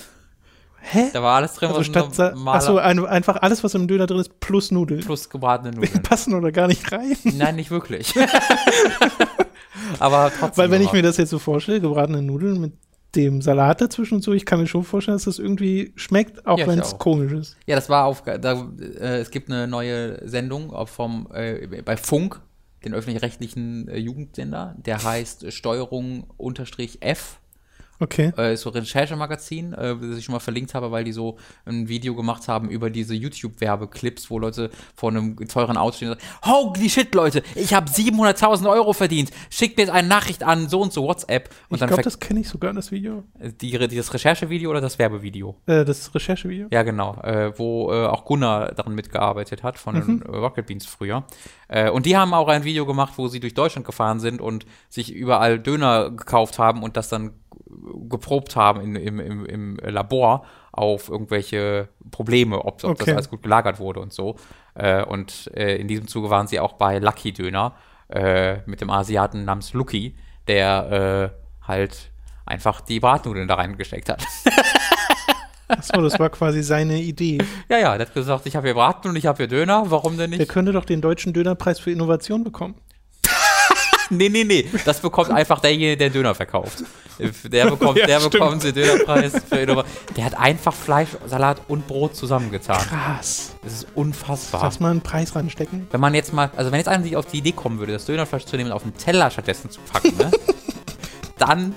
Hä? 0.79 1.09
da 1.11 1.23
war 1.23 1.37
alles 1.37 1.55
drin, 1.55 1.69
Also 1.69 1.79
was 1.79 1.87
statt 1.87 2.35
normaler- 2.35 2.57
Achso, 2.57 2.77
ein, 2.77 3.03
einfach 3.05 3.37
alles, 3.41 3.63
was 3.63 3.73
im 3.73 3.87
Döner 3.87 4.05
drin 4.05 4.19
ist, 4.19 4.39
plus 4.39 4.69
Nudeln. 4.69 5.01
plus 5.01 5.27
gebratene 5.29 5.71
Nudeln. 5.71 6.03
Passen 6.03 6.35
oder 6.35 6.51
gar 6.51 6.67
nicht 6.67 6.91
rein. 6.91 7.15
Nein, 7.23 7.55
nicht 7.55 7.71
wirklich. 7.71 8.13
Aber 9.99 10.31
trotzdem. 10.37 10.63
Weil 10.63 10.71
wenn 10.71 10.81
ich 10.83 10.91
mir 10.93 11.01
das 11.01 11.17
jetzt 11.17 11.29
so 11.31 11.39
vorstelle, 11.39 11.81
gebratene 11.81 12.21
Nudeln 12.21 12.61
mit 12.61 12.73
dem 13.17 13.41
Salat 13.41 13.81
dazwischen 13.81 14.15
und 14.15 14.23
so, 14.23 14.33
ich 14.33 14.45
kann 14.45 14.59
mir 14.59 14.67
schon 14.67 14.83
vorstellen, 14.83 15.15
dass 15.15 15.25
das 15.25 15.39
irgendwie 15.39 15.91
schmeckt, 15.95 16.45
auch 16.45 16.57
Ja, 16.57 16.67
wenn 16.67 16.79
es 16.79 16.97
komisch 16.97 17.33
ist. 17.33 17.57
Ja, 17.65 17.75
das 17.75 17.89
war 17.89 18.05
auf. 18.05 18.23
Da, 18.23 18.69
äh, 18.79 19.19
es 19.19 19.31
gibt 19.31 19.49
eine 19.49 19.67
neue 19.67 20.27
Sendung 20.27 20.71
vom, 20.87 21.27
äh, 21.33 21.81
bei 21.83 21.97
Funk, 21.97 22.39
den 22.85 22.93
öffentlich-rechtlichen 22.93 23.87
äh, 23.87 23.97
Jugendsender. 23.97 24.75
Der 24.77 25.03
heißt 25.03 25.51
Steuerung 25.51 26.27
F. 27.01 27.39
Okay. 27.99 28.31
Äh, 28.37 28.53
ist 28.53 28.61
so 28.61 28.71
ein 28.71 28.79
Recherchemagazin, 28.79 29.73
äh, 29.73 29.95
das 29.99 30.17
ich 30.17 30.25
schon 30.25 30.33
mal 30.33 30.39
verlinkt 30.39 30.73
habe, 30.73 30.91
weil 30.91 31.03
die 31.03 31.11
so 31.11 31.37
ein 31.65 31.87
Video 31.87 32.15
gemacht 32.15 32.47
haben 32.47 32.69
über 32.69 32.89
diese 32.89 33.15
YouTube-Werbeclips, 33.15 34.29
wo 34.29 34.39
Leute 34.39 34.69
vor 34.95 35.09
einem 35.09 35.35
teuren 35.47 35.77
Auto 35.77 35.97
stehen 35.97 36.11
und 36.11 36.19
sagen, 36.19 36.33
holy 36.45 36.89
shit, 36.89 37.13
Leute, 37.15 37.41
ich 37.55 37.73
habe 37.73 37.89
700.000 37.89 38.69
Euro 38.69 38.93
verdient, 38.93 39.31
schickt 39.49 39.77
mir 39.77 39.83
jetzt 39.83 39.93
eine 39.93 40.07
Nachricht 40.07 40.43
an 40.43 40.69
so 40.69 40.81
und 40.81 40.93
so 40.93 41.03
WhatsApp. 41.03 41.49
Und 41.69 41.75
ich 41.75 41.79
dann 41.79 41.89
glaube, 41.89 42.03
das 42.03 42.19
kenne 42.19 42.41
ich 42.41 42.49
sogar, 42.49 42.73
das 42.73 42.91
Video. 42.91 43.23
die, 43.39 43.87
dieses 43.87 44.13
Recherchevideo 44.13 44.69
oder 44.69 44.81
das 44.81 44.99
Werbevideo? 44.99 45.55
Äh, 45.65 45.85
das 45.85 46.13
Recherchevideo. 46.13 46.67
Ja, 46.71 46.83
genau, 46.83 47.15
äh, 47.23 47.57
wo 47.57 47.91
äh, 47.91 48.05
auch 48.05 48.25
Gunnar 48.25 48.73
daran 48.73 48.93
mitgearbeitet 48.93 49.63
hat, 49.63 49.79
von 49.79 49.95
den 49.95 50.21
äh, 50.21 50.27
Rocket 50.27 50.67
Beans 50.67 50.85
früher. 50.85 51.25
Äh, 51.67 51.89
und 51.89 52.05
die 52.05 52.15
haben 52.15 52.33
auch 52.33 52.47
ein 52.47 52.63
Video 52.63 52.85
gemacht, 52.85 53.13
wo 53.17 53.27
sie 53.27 53.39
durch 53.39 53.53
Deutschland 53.53 53.85
gefahren 53.85 54.19
sind 54.19 54.41
und 54.41 54.65
sich 54.89 55.13
überall 55.13 55.59
Döner 55.59 56.11
gekauft 56.11 56.59
haben 56.59 56.83
und 56.83 56.97
das 56.97 57.09
dann 57.09 57.31
geprobt 58.09 58.55
haben 58.55 58.81
in, 58.81 58.95
im, 58.95 59.19
im, 59.19 59.45
im 59.45 59.75
Labor 59.83 60.45
auf 60.71 61.09
irgendwelche 61.09 61.89
Probleme, 62.11 62.59
ob, 62.59 62.83
ob 62.83 62.97
das 62.97 63.01
Okay. 63.01 63.13
alles 63.13 63.29
gut 63.29 63.43
gelagert 63.43 63.79
wurde 63.79 63.99
und 63.99 64.13
so. 64.13 64.35
Äh, 64.75 65.03
und 65.03 65.51
äh, 65.55 65.75
in 65.77 65.87
diesem 65.87 66.07
Zuge 66.07 66.29
waren 66.29 66.47
sie 66.47 66.59
auch 66.59 66.73
bei 66.73 66.99
Lucky 66.99 67.33
Döner 67.33 67.73
äh, 68.09 68.57
mit 68.65 68.79
dem 68.81 68.89
Asiaten 68.89 69.43
namens 69.45 69.73
Lucky, 69.73 70.15
der 70.47 71.31
äh, 71.63 71.67
halt 71.67 72.11
einfach 72.45 72.79
die 72.81 72.99
Bratnudeln 73.01 73.47
da 73.47 73.55
reingesteckt 73.55 74.07
hat. 74.09 74.23
Achso, 75.67 76.01
das 76.01 76.17
war 76.17 76.29
quasi 76.29 76.63
seine 76.63 76.97
Idee. 77.01 77.39
Ja, 77.69 77.77
ja, 77.79 77.97
der 77.97 78.07
hat 78.07 78.13
gesagt, 78.13 78.45
ich 78.45 78.55
habe 78.55 78.67
hier 78.67 78.73
Braten 78.75 79.09
und 79.09 79.17
ich 79.17 79.25
habe 79.25 79.37
hier 79.37 79.47
Döner, 79.47 79.83
warum 79.91 80.17
denn 80.17 80.31
Der 80.31 80.39
nicht? 80.39 80.49
könnte 80.49 80.71
doch 80.71 80.85
den 80.85 81.01
deutschen 81.01 81.33
Dönerpreis 81.33 81.79
für 81.79 81.91
Innovation 81.91 82.45
bekommen. 82.45 82.75
Nee, 84.09 84.29
nee, 84.29 84.43
nee, 84.43 84.69
das 84.85 84.99
bekommt 84.99 85.31
einfach 85.31 85.59
derjenige, 85.59 85.97
der 85.97 86.09
Döner 86.09 86.33
verkauft. 86.35 86.83
Der 87.51 87.65
bekommt, 87.69 87.97
Ja, 87.97 88.05
der 88.07 88.19
stimmt. 88.19 88.33
bekommt 88.33 88.63
den 88.63 88.73
Dönerpreis. 88.73 89.33
Der 90.15 90.25
hat 90.25 90.37
einfach 90.37 90.73
Fleisch, 90.73 91.09
Salat 91.25 91.61
und 91.67 91.87
Brot 91.87 92.15
zusammengetan. 92.15 92.81
Krass. 92.81 93.55
Das 93.63 93.73
ist 93.73 93.87
unfassbar. 93.95 94.61
Lass 94.63 94.79
mal 94.79 94.91
einen 94.91 95.01
Preis 95.01 95.35
ranstecken. 95.35 95.87
Wenn 95.91 95.99
man 95.99 96.13
jetzt 96.13 96.31
mal, 96.33 96.51
also 96.55 96.71
wenn 96.71 96.77
jetzt 96.79 96.87
einer 96.87 97.03
sich 97.03 97.15
auf 97.15 97.25
die 97.25 97.37
Idee 97.39 97.51
kommen 97.53 97.79
würde, 97.79 97.93
das 97.93 98.05
Dönerfleisch 98.05 98.45
zu 98.45 98.55
nehmen 98.55 98.69
und 98.69 98.75
auf 98.75 98.83
den 98.83 98.95
Teller 98.97 99.29
stattdessen 99.31 99.69
zu 99.71 99.79
packen, 99.81 100.15
ne? 100.17 100.31
dann 101.37 101.73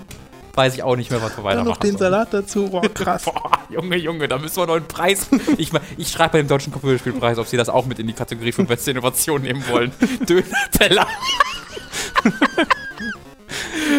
weiß 0.54 0.74
ich 0.74 0.82
auch 0.82 0.96
nicht 0.96 1.10
mehr, 1.10 1.22
was 1.22 1.32
wir 1.32 1.36
Dann 1.36 1.44
weitermachen 1.44 1.68
noch 1.68 1.76
den 1.78 1.92
sollen. 1.92 2.12
Salat 2.12 2.34
dazu. 2.34 2.68
Boah, 2.70 2.82
krass. 2.82 3.24
Boah, 3.26 3.50
Junge, 3.68 3.96
Junge, 3.96 4.28
da 4.28 4.38
müssen 4.38 4.56
wir 4.56 4.66
noch 4.66 4.76
einen 4.76 4.88
Preis. 4.88 5.28
Ich, 5.56 5.70
ich 5.96 6.08
schreibe 6.08 6.32
bei 6.32 6.38
dem 6.38 6.48
Deutschen 6.48 6.72
Computerspielpreis, 6.72 7.38
ob 7.38 7.46
sie 7.46 7.56
das 7.56 7.68
auch 7.68 7.86
mit 7.86 7.98
in 7.98 8.06
die 8.06 8.12
Kategorie 8.12 8.52
für 8.52 8.64
beste 8.64 8.90
Innovation 8.90 9.42
nehmen 9.42 9.64
wollen. 9.68 9.92
Döner-Teller. 10.28 11.06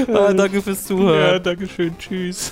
ah, 0.13 0.33
danke 0.33 0.61
fürs 0.61 0.85
Zuhören. 0.85 1.19
Ja, 1.19 1.39
danke 1.39 1.67
schön. 1.67 1.97
Tschüss. 1.97 2.51